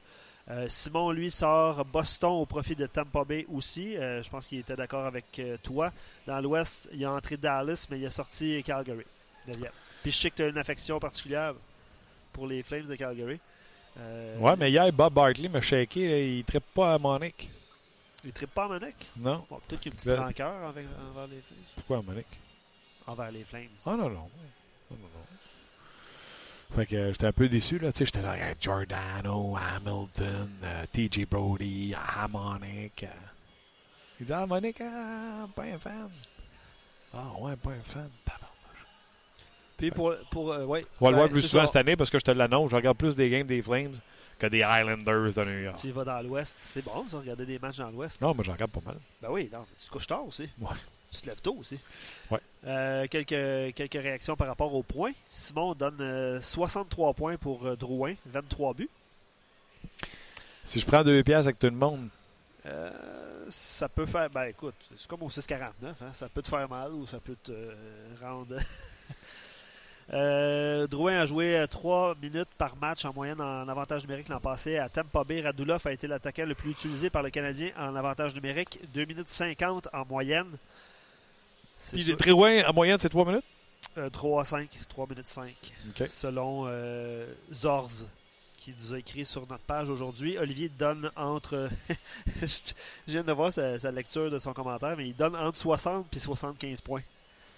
Simon, 0.68 1.10
lui, 1.10 1.30
sort 1.30 1.86
Boston 1.86 2.32
au 2.32 2.44
profit 2.44 2.76
de 2.76 2.84
Tampa 2.86 3.24
Bay 3.24 3.46
aussi. 3.50 3.94
Je 3.94 4.28
pense 4.28 4.46
qu'il 4.46 4.58
était 4.58 4.76
d'accord 4.76 5.06
avec 5.06 5.40
toi. 5.62 5.90
Dans 6.26 6.38
l'Ouest, 6.42 6.86
il 6.92 7.02
a 7.06 7.12
entré 7.12 7.38
Dallas, 7.38 7.86
mais 7.88 7.98
il 7.98 8.04
a 8.04 8.10
sorti 8.10 8.62
Calgary. 8.62 9.04
Puis 10.02 10.12
je 10.12 10.18
sais 10.18 10.28
que 10.30 10.36
tu 10.36 10.42
as 10.42 10.48
une 10.48 10.58
affection 10.58 11.00
particulière 11.00 11.54
pour 12.30 12.46
les 12.46 12.62
Flames 12.62 12.84
de 12.84 12.94
Calgary. 12.94 13.40
Euh, 13.98 14.36
Ouais, 14.38 14.54
mais 14.56 14.70
hier, 14.70 14.92
Bob 14.92 15.14
Barkley 15.14 15.48
m'a 15.48 15.62
shaké. 15.62 16.06
là, 16.10 16.18
il 16.18 16.36
ne 16.36 16.42
trippe 16.42 16.74
pas 16.74 16.92
à 16.92 16.98
Monique. 16.98 17.48
Il 18.22 18.26
ne 18.26 18.32
trippe 18.32 18.52
pas 18.52 18.64
à 18.66 18.68
Monique? 18.68 19.08
Non. 19.16 19.46
Bon, 19.48 19.58
Peut-être 19.66 19.80
qu'il 19.80 19.92
y 19.92 19.92
a 19.92 19.94
une 19.94 19.96
petite 19.96 20.10
Le- 20.12 20.18
rancœur 20.20 20.54
envers, 20.68 20.84
envers 21.10 21.26
les 21.28 21.40
Flames. 21.40 21.58
Pourquoi 21.76 21.98
à 21.98 22.02
Monique? 22.02 22.26
Envers 23.06 23.30
les 23.30 23.44
Flames. 23.44 23.68
Ah 23.86 23.90
non, 23.90 24.08
non. 24.08 24.08
non, 24.10 24.28
non, 24.90 24.96
non. 24.98 26.76
Fait 26.76 26.86
que 26.86 26.96
euh, 26.96 27.12
j'étais 27.12 27.26
un 27.26 27.32
peu 27.32 27.48
déçu, 27.48 27.78
là. 27.78 27.92
Tu 27.92 27.98
sais, 27.98 28.06
j'étais 28.06 28.22
là, 28.22 28.32
avec 28.32 28.60
Giordano, 28.60 29.56
Hamilton, 29.56 30.50
euh, 30.62 30.84
TJ 30.92 31.26
Brody, 31.28 31.94
Harmonic. 31.94 33.04
euh. 33.04 33.08
Il 34.20 34.26
dit, 34.26 34.32
Harmonic, 34.32 34.80
ah, 34.80 35.46
pas 35.54 35.64
un 35.64 35.78
fan. 35.78 36.10
Ah, 37.12 37.30
ouais, 37.40 37.56
pas 37.56 37.70
un 37.70 37.82
fan. 37.82 38.10
Puis 39.76 39.90
pour. 39.90 40.14
pour 40.30 40.52
euh, 40.52 40.64
ouais, 40.64 40.84
On 41.00 41.06
va 41.06 41.10
le 41.10 41.16
ben, 41.16 41.20
voir 41.22 41.28
plus 41.28 41.42
souvent 41.42 41.62
ça. 41.62 41.66
cette 41.66 41.76
année 41.76 41.96
parce 41.96 42.10
que 42.10 42.18
je 42.18 42.24
te 42.24 42.30
l'annonce. 42.30 42.70
Je 42.70 42.76
regarde 42.76 42.96
plus 42.96 43.16
des 43.16 43.28
games 43.28 43.46
des 43.46 43.60
Flames 43.60 43.94
que 44.38 44.46
des 44.46 44.62
Highlanders 44.62 45.34
de 45.34 45.44
New 45.44 45.62
York. 45.64 45.76
Tu 45.80 45.90
vas 45.90 46.04
dans 46.04 46.20
l'Ouest. 46.22 46.56
C'est 46.58 46.84
bon, 46.84 47.04
ça, 47.08 47.18
regarder 47.18 47.44
des 47.46 47.58
matchs 47.58 47.78
dans 47.78 47.90
l'Ouest. 47.90 48.20
Non, 48.20 48.34
mais 48.36 48.44
j'en 48.44 48.52
regarde 48.52 48.70
pas 48.70 48.80
mal. 48.84 48.98
Ben 49.20 49.28
oui, 49.30 49.50
non, 49.52 49.64
tu 49.76 49.84
te 49.84 49.90
couches 49.90 50.06
tard 50.06 50.26
aussi. 50.26 50.48
Ouais. 50.60 50.68
Tu 51.14 51.22
te 51.22 51.26
lèves 51.28 51.40
tôt 51.40 51.56
aussi. 51.58 51.78
Ouais. 52.30 52.40
Euh, 52.66 53.06
quelques, 53.08 53.74
quelques 53.74 54.02
réactions 54.02 54.36
par 54.36 54.48
rapport 54.48 54.74
aux 54.74 54.82
points. 54.82 55.12
Simon 55.28 55.74
donne 55.74 56.00
euh, 56.00 56.40
63 56.40 57.14
points 57.14 57.36
pour 57.36 57.66
euh, 57.66 57.76
Drouin, 57.76 58.14
23 58.26 58.74
buts. 58.74 58.90
Si 60.64 60.80
je 60.80 60.86
prends 60.86 61.04
deux 61.04 61.22
pièces 61.22 61.44
avec 61.46 61.58
tout 61.58 61.66
le 61.66 61.72
monde, 61.72 62.08
Euh, 62.66 62.90
ça 63.50 63.88
peut 63.90 64.06
faire. 64.06 64.30
Ben 64.30 64.44
écoute, 64.44 64.74
c'est 64.96 65.06
comme 65.06 65.22
au 65.22 65.28
6,49. 65.28 65.60
Hein, 65.84 65.94
ça 66.14 66.28
peut 66.30 66.40
te 66.40 66.48
faire 66.48 66.66
mal 66.68 66.92
ou 66.92 67.06
ça 67.06 67.18
peut 67.20 67.36
te 67.42 67.52
euh, 67.52 67.74
rendre. 68.20 68.56
Euh, 70.12 70.86
Drouin 70.86 71.20
a 71.20 71.24
joué 71.24 71.64
3 71.70 72.16
minutes 72.20 72.50
par 72.58 72.76
match 72.76 73.06
en 73.06 73.14
moyenne 73.14 73.40
en 73.40 73.66
avantage 73.66 74.02
numérique 74.02 74.28
l'an 74.28 74.38
passé. 74.38 74.76
À 74.76 74.90
Tampa 74.90 75.24
Bay, 75.24 75.40
Radulov 75.40 75.80
a 75.86 75.92
été 75.92 76.06
l'attaquant 76.06 76.44
le 76.44 76.54
plus 76.54 76.72
utilisé 76.72 77.08
par 77.08 77.22
le 77.22 77.30
Canadien 77.30 77.70
en 77.78 77.96
avantage 77.96 78.34
numérique. 78.34 78.80
2 78.92 79.06
minutes 79.06 79.30
50 79.30 79.88
en 79.94 80.04
moyenne. 80.04 80.58
C'est 81.84 81.96
Puis 81.96 82.04
sûr- 82.04 82.16
très 82.16 82.30
loin, 82.30 82.64
en 82.66 82.72
moyenne, 82.72 82.98
c'est 82.98 83.10
3 83.10 83.26
minutes? 83.26 83.44
Euh, 83.98 84.08
3 84.08 84.40
à 84.40 84.44
5. 84.44 84.70
3 84.88 85.06
minutes 85.06 85.26
5. 85.26 85.54
OK. 85.90 86.08
Selon 86.08 86.64
euh, 86.66 87.26
Zorz, 87.52 88.06
qui 88.56 88.74
nous 88.80 88.94
a 88.94 88.98
écrit 88.98 89.26
sur 89.26 89.42
notre 89.42 89.62
page 89.64 89.90
aujourd'hui. 89.90 90.38
Olivier 90.38 90.70
donne 90.70 91.10
entre. 91.14 91.68
Je 92.42 93.12
viens 93.12 93.22
de 93.22 93.32
voir 93.32 93.52
sa, 93.52 93.78
sa 93.78 93.90
lecture 93.90 94.30
de 94.30 94.38
son 94.38 94.54
commentaire, 94.54 94.96
mais 94.96 95.08
il 95.08 95.14
donne 95.14 95.36
entre 95.36 95.58
60 95.58 96.16
et 96.16 96.18
75 96.18 96.80
points. 96.80 97.02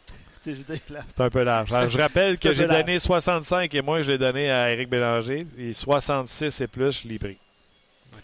C'est 0.43 1.20
un 1.20 1.31
peu 1.31 1.43
large. 1.43 1.73
Alors, 1.73 1.90
je 1.90 1.98
rappelle 1.98 2.39
que 2.39 2.53
j'ai 2.53 2.66
donné 2.69 2.98
65 3.01 3.74
et 3.74 3.82
moi, 3.82 4.03
je 4.03 4.11
l'ai 4.12 4.19
donné 4.19 4.48
à 4.51 4.70
Éric 4.70 4.89
Bélanger. 4.89 5.47
Et 5.59 5.73
66 5.73 6.61
et 6.61 6.66
plus, 6.69 7.03
je 7.03 7.09
l'ai 7.09 7.19
pris. 7.19 7.36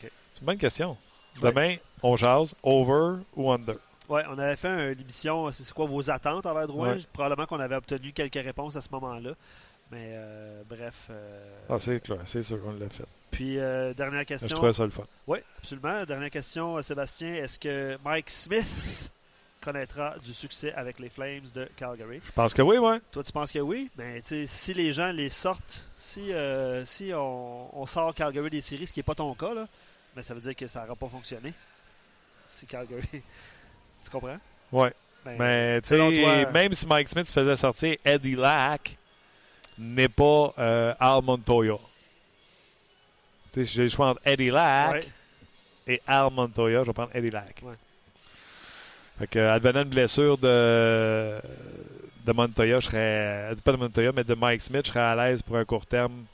C'est 0.00 0.06
une 0.40 0.46
bonne 0.46 0.58
question. 0.58 0.96
Ouais. 1.40 1.50
Demain, 1.50 1.76
on 2.02 2.16
jase 2.16 2.54
over 2.62 3.22
ou 3.34 3.50
under? 3.50 3.76
Ouais, 4.12 4.24
on 4.28 4.38
avait 4.38 4.56
fait 4.56 4.92
une 4.92 5.00
émission, 5.00 5.50
c'est 5.52 5.72
quoi 5.72 5.86
vos 5.86 6.10
attentes 6.10 6.44
envers 6.46 6.66
Drouin? 6.66 6.94
Ouais. 6.94 6.98
Probablement 7.12 7.46
qu'on 7.46 7.60
avait 7.60 7.76
obtenu 7.76 8.12
quelques 8.12 8.34
réponses 8.44 8.76
à 8.76 8.80
ce 8.80 8.88
moment-là. 8.92 9.30
Mais 9.90 10.10
euh, 10.12 10.62
bref. 10.68 11.08
euh, 11.10 11.58
Ah, 11.68 11.78
c'est 11.78 12.00
clair, 12.00 12.18
c'est 12.24 12.42
sûr 12.42 12.60
qu'on 12.62 12.72
l'a 12.72 12.88
fait. 12.88 13.04
puis, 13.30 13.58
euh, 13.58 13.92
dernière 13.94 14.20
Je 14.20 14.26
question. 14.26 14.56
trouvais 14.56 14.72
ça 14.72 14.84
le 14.84 14.90
fun? 14.90 15.04
Oui, 15.26 15.38
absolument. 15.58 16.04
Dernière 16.04 16.30
question, 16.30 16.80
Sébastien. 16.82 17.34
Est-ce 17.34 17.58
que 17.58 17.98
Mike 18.04 18.30
Smith 18.30 19.10
connaîtra 19.60 20.16
du 20.18 20.32
succès 20.34 20.72
avec 20.72 20.98
les 20.98 21.08
Flames 21.10 21.44
de 21.54 21.68
Calgary? 21.76 22.20
Je 22.24 22.32
pense 22.32 22.52
que 22.54 22.62
oui, 22.62 22.78
ouais. 22.78 23.00
Toi, 23.12 23.22
tu 23.22 23.32
penses 23.32 23.52
que 23.52 23.58
oui? 23.60 23.90
Mais 23.96 24.20
sais, 24.22 24.46
si 24.46 24.72
les 24.74 24.92
gens 24.92 25.12
les 25.12 25.28
sortent, 25.28 25.86
si, 25.96 26.32
euh, 26.32 26.84
si 26.86 27.12
on, 27.14 27.78
on 27.80 27.86
sort 27.86 28.14
Calgary 28.14 28.50
des 28.50 28.60
séries, 28.62 28.86
ce 28.86 28.92
qui 28.92 29.00
n'est 29.00 29.04
pas 29.04 29.14
ton 29.14 29.34
cas, 29.34 29.54
là, 29.54 29.66
mais 30.16 30.22
ça 30.22 30.32
veut 30.34 30.40
dire 30.40 30.56
que 30.56 30.66
ça 30.66 30.82
n'aura 30.82 30.96
pas 30.96 31.08
fonctionné. 31.08 31.52
c'est 32.46 32.66
Calgary. 32.66 33.22
Tu 34.02 34.10
comprends? 34.10 34.38
Ouais. 34.70 34.92
Ben, 35.24 35.36
Mais, 35.38 35.80
tu 35.82 35.88
sais, 35.88 36.46
même 36.52 36.74
si 36.74 36.86
Mike 36.86 37.08
Smith 37.08 37.26
se 37.26 37.32
faisait 37.32 37.56
sortir, 37.56 37.96
Eddie 38.04 38.34
Lack 38.34 38.96
n'est 39.78 40.08
pas 40.08 40.52
euh, 40.58 40.94
Al 40.98 41.22
Montoya. 41.22 41.76
Tu 43.52 43.60
sais, 43.60 43.64
si 43.66 43.74
j'ai 43.76 43.82
le 43.84 43.88
choix 43.88 44.08
entre 44.10 44.20
Eddie 44.24 44.48
Lack 44.48 44.94
Ouais. 44.94 45.04
et 45.94 46.02
Al 46.06 46.30
Montoya, 46.32 46.80
je 46.82 46.86
vais 46.88 46.92
prendre 46.92 47.14
Eddie 47.14 47.30
Lack. 47.30 47.60
Ouais. 47.62 47.74
Fait 49.18 49.26
que, 49.28 49.38
advenant 49.38 49.82
une 49.82 49.90
blessure 49.90 50.38
de, 50.38 51.38
de 52.24 52.32
Montoya, 52.32 52.80
je 52.80 52.86
serais. 52.86 53.50
Pas 53.62 53.72
de 53.72 53.76
Montoya, 53.76 54.10
mais 54.14 54.24
de 54.24 54.34
Mike 54.34 54.62
Smith, 54.62 54.86
je 54.86 54.88
serais 54.90 55.00
à 55.00 55.14
l'aise 55.14 55.42
pour 55.42 55.56
un 55.56 55.64
court 55.64 55.86
terme. 55.86 56.24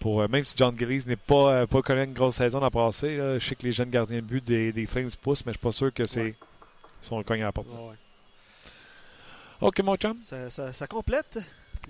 Pour, 0.00 0.22
euh, 0.22 0.28
même 0.28 0.44
si 0.44 0.54
John 0.56 0.76
Gillies 0.76 1.04
n'est 1.06 1.14
pas, 1.16 1.52
euh, 1.52 1.66
pas 1.66 1.82
connu 1.82 2.02
une 2.04 2.12
grosse 2.14 2.36
saison 2.36 2.58
le 2.58 2.70
passé, 2.70 3.16
là, 3.16 3.38
je 3.38 3.46
sais 3.46 3.54
que 3.54 3.62
les 3.64 3.72
jeunes 3.72 3.90
gardiens 3.90 4.16
de 4.16 4.22
but 4.24 4.42
des, 4.42 4.72
des 4.72 4.86
Flames 4.86 5.10
poussent, 5.22 5.44
mais 5.46 5.52
je 5.52 5.58
suis 5.58 5.62
pas 5.62 5.72
sûr 5.72 5.92
que 5.94 6.04
c'est. 6.08 6.20
Ouais. 6.20 7.18
Le 7.18 7.22
cogne 7.22 7.42
à 7.42 7.46
la 7.46 7.52
porte. 7.52 7.68
Ouais. 7.68 7.94
OK, 9.60 9.78
mon 9.82 9.96
chum. 9.96 10.16
Ça, 10.22 10.48
ça- 10.50 10.72
ça 10.72 10.86
complète. 10.86 11.38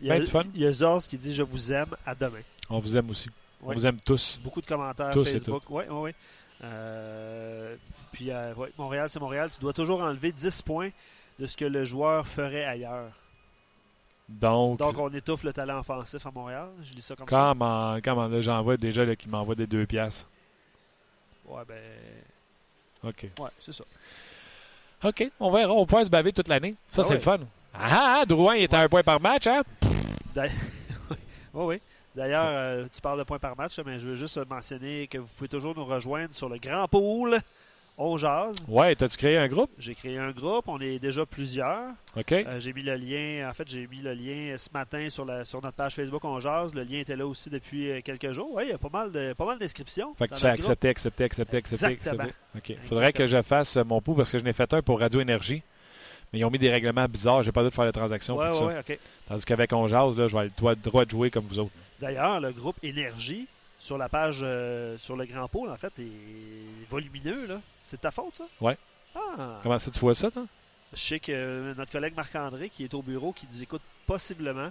Il 0.00 0.08
y, 0.08 0.10
a, 0.10 0.14
Ben, 0.18 0.24
du 0.24 0.30
fun. 0.30 0.44
il 0.54 0.60
y 0.60 0.66
a 0.66 0.72
Zors 0.72 1.02
qui 1.06 1.18
dit 1.18 1.32
Je 1.34 1.42
vous 1.42 1.72
aime, 1.72 1.94
à 2.04 2.14
demain. 2.14 2.40
On 2.68 2.78
vous 2.80 2.96
aime 2.96 3.10
aussi. 3.10 3.28
On 3.62 3.72
vous 3.72 3.86
aime 3.86 4.00
tous. 4.00 4.40
Beaucoup 4.42 4.60
de 4.60 4.66
commentaires 4.66 5.12
Tous 5.12 5.24
Facebook. 5.24 5.62
Oui, 5.68 5.84
oui, 5.88 5.96
oui. 6.00 6.10
Euh, 6.64 7.76
puis, 8.12 8.30
euh, 8.30 8.54
ouais, 8.54 8.72
Montréal, 8.78 9.08
c'est 9.08 9.20
Montréal. 9.20 9.50
Tu 9.52 9.60
dois 9.60 9.72
toujours 9.72 10.00
enlever 10.00 10.32
10 10.32 10.62
points 10.62 10.90
de 11.38 11.46
ce 11.46 11.56
que 11.56 11.64
le 11.64 11.84
joueur 11.84 12.26
ferait 12.26 12.64
ailleurs. 12.64 13.10
Donc, 14.30 14.78
Donc, 14.78 14.96
on 14.98 15.08
étouffe 15.12 15.42
le 15.42 15.52
talent 15.52 15.80
offensif 15.80 16.24
à 16.24 16.30
Montréal. 16.30 16.68
Je 16.82 16.94
lis 16.94 17.02
ça 17.02 17.16
comme 17.16 17.28
ça. 17.28 17.50
comment, 17.52 17.98
comment 18.02 18.28
là, 18.28 18.40
j'en 18.40 18.62
vois 18.62 18.76
déjà 18.76 19.04
là, 19.04 19.16
qui 19.16 19.28
m'envoie 19.28 19.56
des 19.56 19.66
deux 19.66 19.86
piastres. 19.86 20.26
Ouais, 21.46 21.62
ben. 21.66 21.76
OK. 23.02 23.26
Ouais, 23.40 23.50
c'est 23.58 23.72
ça. 23.72 23.84
OK, 25.02 25.30
on 25.40 25.50
verra. 25.50 25.72
On 25.72 25.84
peut 25.86 26.04
se 26.04 26.10
baver 26.10 26.32
toute 26.32 26.46
l'année. 26.48 26.74
Ça, 26.90 27.00
Ah 27.00 27.04
c'est 27.04 27.08
ouais. 27.10 27.14
le 27.16 27.20
fun. 27.20 27.38
Ah, 27.74 28.18
ah, 28.20 28.24
Drouin, 28.26 28.54
il 28.56 28.62
était 28.64 28.76
à 28.76 28.80
un 28.82 28.88
point 28.88 29.02
par 29.02 29.20
match, 29.20 29.46
hein? 29.46 29.62
D'ailleurs- 30.34 30.54
oui, 31.10 31.64
oui. 31.64 31.80
D'ailleurs, 32.14 32.44
euh, 32.46 32.86
tu 32.92 33.00
parles 33.00 33.18
de 33.18 33.24
points 33.24 33.38
par 33.38 33.56
match, 33.56 33.78
mais 33.84 33.98
je 33.98 34.08
veux 34.08 34.14
juste 34.16 34.38
mentionner 34.48 35.06
que 35.06 35.18
vous 35.18 35.28
pouvez 35.36 35.48
toujours 35.48 35.74
nous 35.74 35.84
rejoindre 35.84 36.34
sur 36.34 36.48
le 36.48 36.58
Grand 36.58 36.86
Pool. 36.88 37.38
On 38.02 38.16
jase. 38.16 38.56
Ouais, 38.66 38.96
t'as-tu 38.96 39.18
créé 39.18 39.36
un 39.36 39.46
groupe? 39.46 39.70
J'ai 39.78 39.94
créé 39.94 40.16
un 40.16 40.30
groupe, 40.30 40.64
on 40.68 40.80
est 40.80 40.98
déjà 40.98 41.26
plusieurs. 41.26 41.90
OK. 42.16 42.32
Euh, 42.32 42.58
j'ai 42.58 42.72
mis 42.72 42.82
le 42.82 42.94
lien, 42.94 43.46
en 43.48 43.52
fait, 43.52 43.68
j'ai 43.68 43.86
mis 43.86 43.98
le 43.98 44.14
lien 44.14 44.56
ce 44.56 44.70
matin 44.72 45.10
sur, 45.10 45.26
la, 45.26 45.44
sur 45.44 45.60
notre 45.60 45.76
page 45.76 45.96
Facebook 45.96 46.24
On 46.24 46.40
Jase. 46.40 46.72
Le 46.72 46.82
lien 46.82 47.00
était 47.00 47.14
là 47.14 47.26
aussi 47.26 47.50
depuis 47.50 47.90
euh, 47.90 48.00
quelques 48.02 48.32
jours. 48.32 48.48
Oui, 48.54 48.62
il 48.66 48.70
y 48.70 48.72
a 48.72 48.78
pas 48.78 48.88
mal 48.90 49.12
de 49.12 49.34
pas 49.34 49.44
mal 49.44 49.58
d'inscriptions. 49.58 50.14
Fait 50.14 50.28
que 50.28 50.34
tu 50.34 50.40
groupe. 50.40 50.50
accepter, 50.52 50.88
accepter, 50.88 51.24
accepter, 51.24 51.56
accepter, 51.58 51.86
Exactement. 51.92 52.30
OK. 52.56 52.74
Faudrait 52.84 53.12
que 53.12 53.26
je 53.26 53.42
fasse 53.42 53.76
euh, 53.76 53.84
mon 53.84 54.00
pouls 54.00 54.14
parce 54.14 54.30
que 54.30 54.38
je 54.38 54.44
n'ai 54.44 54.54
fait 54.54 54.72
un 54.72 54.80
pour 54.80 54.98
Radio 54.98 55.20
Énergie. 55.20 55.62
Mais 56.32 56.38
ils 56.38 56.44
ont 56.46 56.50
mis 56.50 56.58
des 56.58 56.70
règlements 56.70 57.06
bizarres. 57.06 57.42
J'ai 57.42 57.52
pas 57.52 57.60
le 57.60 57.68
droit 57.68 57.70
de 57.70 57.74
faire 57.74 57.84
les 57.84 57.92
transactions 57.92 58.36
Ouais, 58.38 58.50
pour 58.52 58.62
ouais, 58.62 58.80
ça. 58.82 58.88
ouais. 58.88 58.98
Tandis 59.28 59.44
qu'avec 59.44 59.72
On 59.74 59.86
Jase, 59.88 60.16
là, 60.16 60.26
je 60.26 60.32
vais 60.32 60.48
avoir 60.48 60.74
le 60.74 60.80
droit 60.82 61.04
de 61.04 61.10
jouer 61.10 61.30
comme 61.30 61.44
vous 61.44 61.58
autres. 61.58 61.72
D'ailleurs, 62.00 62.40
le 62.40 62.50
groupe 62.52 62.76
Énergie 62.82 63.46
sur 63.80 63.98
la 63.98 64.08
page 64.08 64.40
euh, 64.42 64.96
sur 64.98 65.16
le 65.16 65.24
Grand 65.24 65.48
Pôle, 65.48 65.70
en 65.70 65.76
fait, 65.76 65.92
est 65.98 66.88
volumineux. 66.88 67.46
là. 67.46 67.60
C'est 67.82 67.96
de 67.96 68.02
ta 68.02 68.10
faute, 68.12 68.36
ça? 68.36 68.44
Ouais. 68.60 68.76
Ah! 69.16 69.58
Comment 69.64 69.78
ça, 69.80 69.90
tu 69.90 69.98
vois 69.98 70.14
ça, 70.14 70.30
toi? 70.30 70.44
Je 70.92 71.00
sais 71.00 71.18
que 71.18 71.32
euh, 71.32 71.74
notre 71.76 71.90
collègue 71.90 72.14
Marc-André, 72.14 72.68
qui 72.68 72.84
est 72.84 72.94
au 72.94 73.02
bureau, 73.02 73.32
qui 73.32 73.46
nous 73.52 73.62
écoute 73.62 73.80
possiblement, 74.06 74.68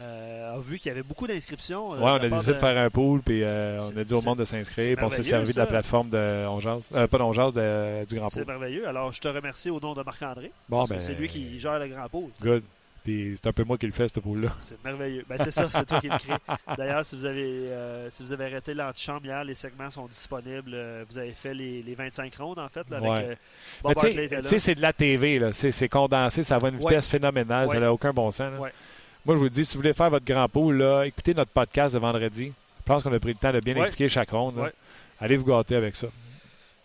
euh, 0.00 0.54
a 0.56 0.60
vu 0.60 0.78
qu'il 0.78 0.86
y 0.88 0.90
avait 0.92 1.02
beaucoup 1.02 1.26
d'inscriptions. 1.26 1.90
Ouais, 1.90 1.98
on 2.00 2.06
a 2.06 2.18
décidé 2.20 2.46
de 2.46 2.52
de- 2.54 2.58
faire 2.60 2.78
un 2.78 2.88
pool, 2.90 3.20
puis 3.20 3.42
on 3.44 3.80
C'est- 3.82 3.98
a 3.98 4.04
dit 4.04 4.14
au 4.14 4.20
c'est- 4.20 4.26
monde 4.26 4.38
de 4.38 4.44
c'est 4.44 4.56
s'inscrire, 4.56 4.96
puis 4.96 5.04
on 5.04 5.10
s'est 5.10 5.22
servi 5.24 5.52
de 5.52 5.58
la 5.58 5.66
plateforme 5.66 6.08
de 6.08 6.46
On 6.48 6.60
Jase. 6.60 6.82
Euh, 6.94 7.06
pas 7.06 7.18
d'On 7.18 7.32
Jase, 7.32 7.52
de- 7.54 8.04
du 8.06 8.14
Grand 8.16 8.30
C'est 8.30 8.44
Pool. 8.44 8.52
merveilleux. 8.54 8.88
Alors, 8.88 9.12
je 9.12 9.20
te 9.20 9.28
remercie 9.28 9.68
au 9.70 9.78
nom 9.80 9.94
de 9.94 10.02
Marc-André. 10.02 10.52
Bon, 10.68 10.84
ben, 10.84 11.00
C'est 11.00 11.14
lui 11.14 11.28
qui 11.28 11.58
gère 11.58 11.78
le 11.78 11.88
Grand 11.88 12.08
Pôle. 12.08 12.30
Good. 12.40 12.62
Puis 13.08 13.38
c'est 13.40 13.48
un 13.48 13.52
peu 13.54 13.64
moi 13.64 13.78
qui 13.78 13.86
le 13.86 13.92
fais, 13.92 14.06
ce 14.06 14.20
pool-là. 14.20 14.50
C'est 14.60 14.84
merveilleux. 14.84 15.24
Ben, 15.26 15.36
c'est 15.42 15.50
ça, 15.50 15.66
c'est 15.72 15.86
toi 15.86 15.98
qui 15.98 16.08
le 16.08 16.18
crée. 16.18 16.34
D'ailleurs, 16.76 17.02
si 17.06 17.16
vous 17.16 17.24
avez 17.24 17.40
euh, 17.42 18.10
si 18.10 18.22
vous 18.22 18.32
avez 18.34 18.44
arrêté 18.44 18.74
l'antichambre 18.74 19.24
hier, 19.24 19.44
les 19.44 19.54
segments 19.54 19.90
sont 19.90 20.06
disponibles. 20.06 20.72
Euh, 20.74 21.04
vous 21.08 21.16
avez 21.16 21.32
fait 21.32 21.54
les, 21.54 21.80
les 21.82 21.94
25 21.94 22.34
rondes, 22.36 22.58
en 22.58 22.68
fait, 22.68 22.88
là, 22.90 22.98
avec 22.98 23.10
Ouais. 23.10 23.28
euh, 23.30 23.34
Bob 23.82 23.94
tu 23.94 24.48
sais- 24.48 24.58
c'est 24.58 24.74
de 24.74 24.82
la 24.82 24.92
TV, 24.92 25.38
là. 25.38 25.52
C'est 25.54 25.88
condensé, 25.88 26.42
ça 26.42 26.58
va 26.58 26.66
à 26.66 26.70
une 26.70 26.76
Ouais. 26.76 26.82
vitesse 26.90 27.08
phénoménale, 27.08 27.70
ça 27.70 27.80
n'a 27.80 27.90
aucun 27.90 28.12
bon 28.12 28.30
sens. 28.30 28.52
là. 28.52 28.58
Moi, 28.58 29.36
je 29.36 29.40
vous 29.40 29.48
dis, 29.48 29.64
si 29.64 29.74
vous 29.74 29.80
voulez 29.80 29.94
faire 29.94 30.10
votre 30.10 30.26
grand 30.26 30.46
pool, 30.48 30.76
là, 30.76 31.04
écoutez 31.04 31.32
notre 31.32 31.50
podcast 31.50 31.94
de 31.94 31.98
vendredi. 32.00 32.52
Je 32.80 32.82
pense 32.84 33.02
qu'on 33.02 33.12
a 33.14 33.18
pris 33.18 33.30
le 33.32 33.36
temps 33.38 33.52
de 33.54 33.60
bien 33.60 33.74
expliquer 33.76 34.10
chaque 34.10 34.30
ronde. 34.30 34.70
Allez 35.18 35.38
vous 35.38 35.44
gâter 35.46 35.76
avec 35.76 35.96
ça. 35.96 36.08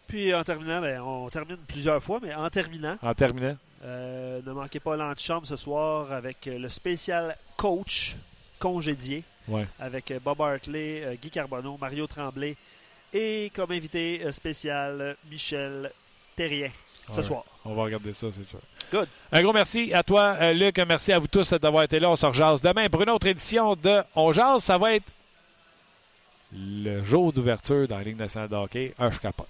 Puis 0.08 0.34
en 0.34 0.44
terminant, 0.45 0.80
ben, 0.80 1.02
on 1.02 1.28
termine 1.30 1.58
plusieurs 1.68 2.02
fois, 2.02 2.20
mais 2.24 2.34
en 2.34 2.50
terminant, 2.50 2.95
En 3.02 3.14
terminant, 3.14 3.58
euh, 3.84 4.41
ne 4.45 4.51
manquez 4.53 4.80
pas 4.80 4.95
l'antichambre 4.95 5.45
ce 5.45 5.57
soir 5.57 6.11
avec 6.11 6.47
euh, 6.47 6.57
le 6.57 6.69
spécial 6.69 7.35
coach 7.57 8.15
congédié 8.57 9.23
ouais. 9.49 9.68
avec 9.77 10.10
euh, 10.11 10.19
Bob 10.23 10.39
Hartley, 10.41 11.18
Guy 11.22 11.30
Carbonneau, 11.30 11.77
Mario 11.80 12.07
Tremblay 12.07 12.55
et 13.14 13.51
comme 13.53 13.72
invité 13.72 14.31
spécial 14.31 15.18
Michel 15.30 15.91
Terrien 16.35 16.69
ce 17.10 17.22
soir. 17.22 17.43
on 17.65 17.76
va 17.76 17.84
regarder 17.84 18.14
ça, 18.14 18.27
c'est 18.31 18.45
sûr. 18.45 18.60
Good. 18.91 19.10
Un 19.31 19.43
gros 19.43 19.51
merci 19.51 19.93
à 19.93 20.03
toi, 20.03 20.53
Luc. 20.53 20.80
Merci 20.80 21.11
à 21.11 21.19
vous 21.19 21.27
tous 21.27 21.51
d'avoir 21.53 21.84
été 21.84 21.99
là. 21.99 22.10
On 22.10 22.15
se 22.15 22.26
rejase 22.26 22.61
demain 22.61 22.88
pour 22.88 23.01
une 23.01 23.10
autre 23.10 23.27
édition 23.27 23.76
de 23.76 24.01
On 24.15 24.31
Jase. 24.31 24.64
Ça 24.64 24.77
va 24.77 24.93
être 24.93 25.11
le 26.53 27.03
jour 27.03 27.34
d'ouverture 27.34 27.88
dans 27.88 27.97
la 27.97 28.03
Ligue 28.03 28.18
nationale 28.18 28.49
de 28.49 28.55
hockey. 28.55 28.93
Un 28.97 29.11
je 29.11 29.19
capote. 29.19 29.49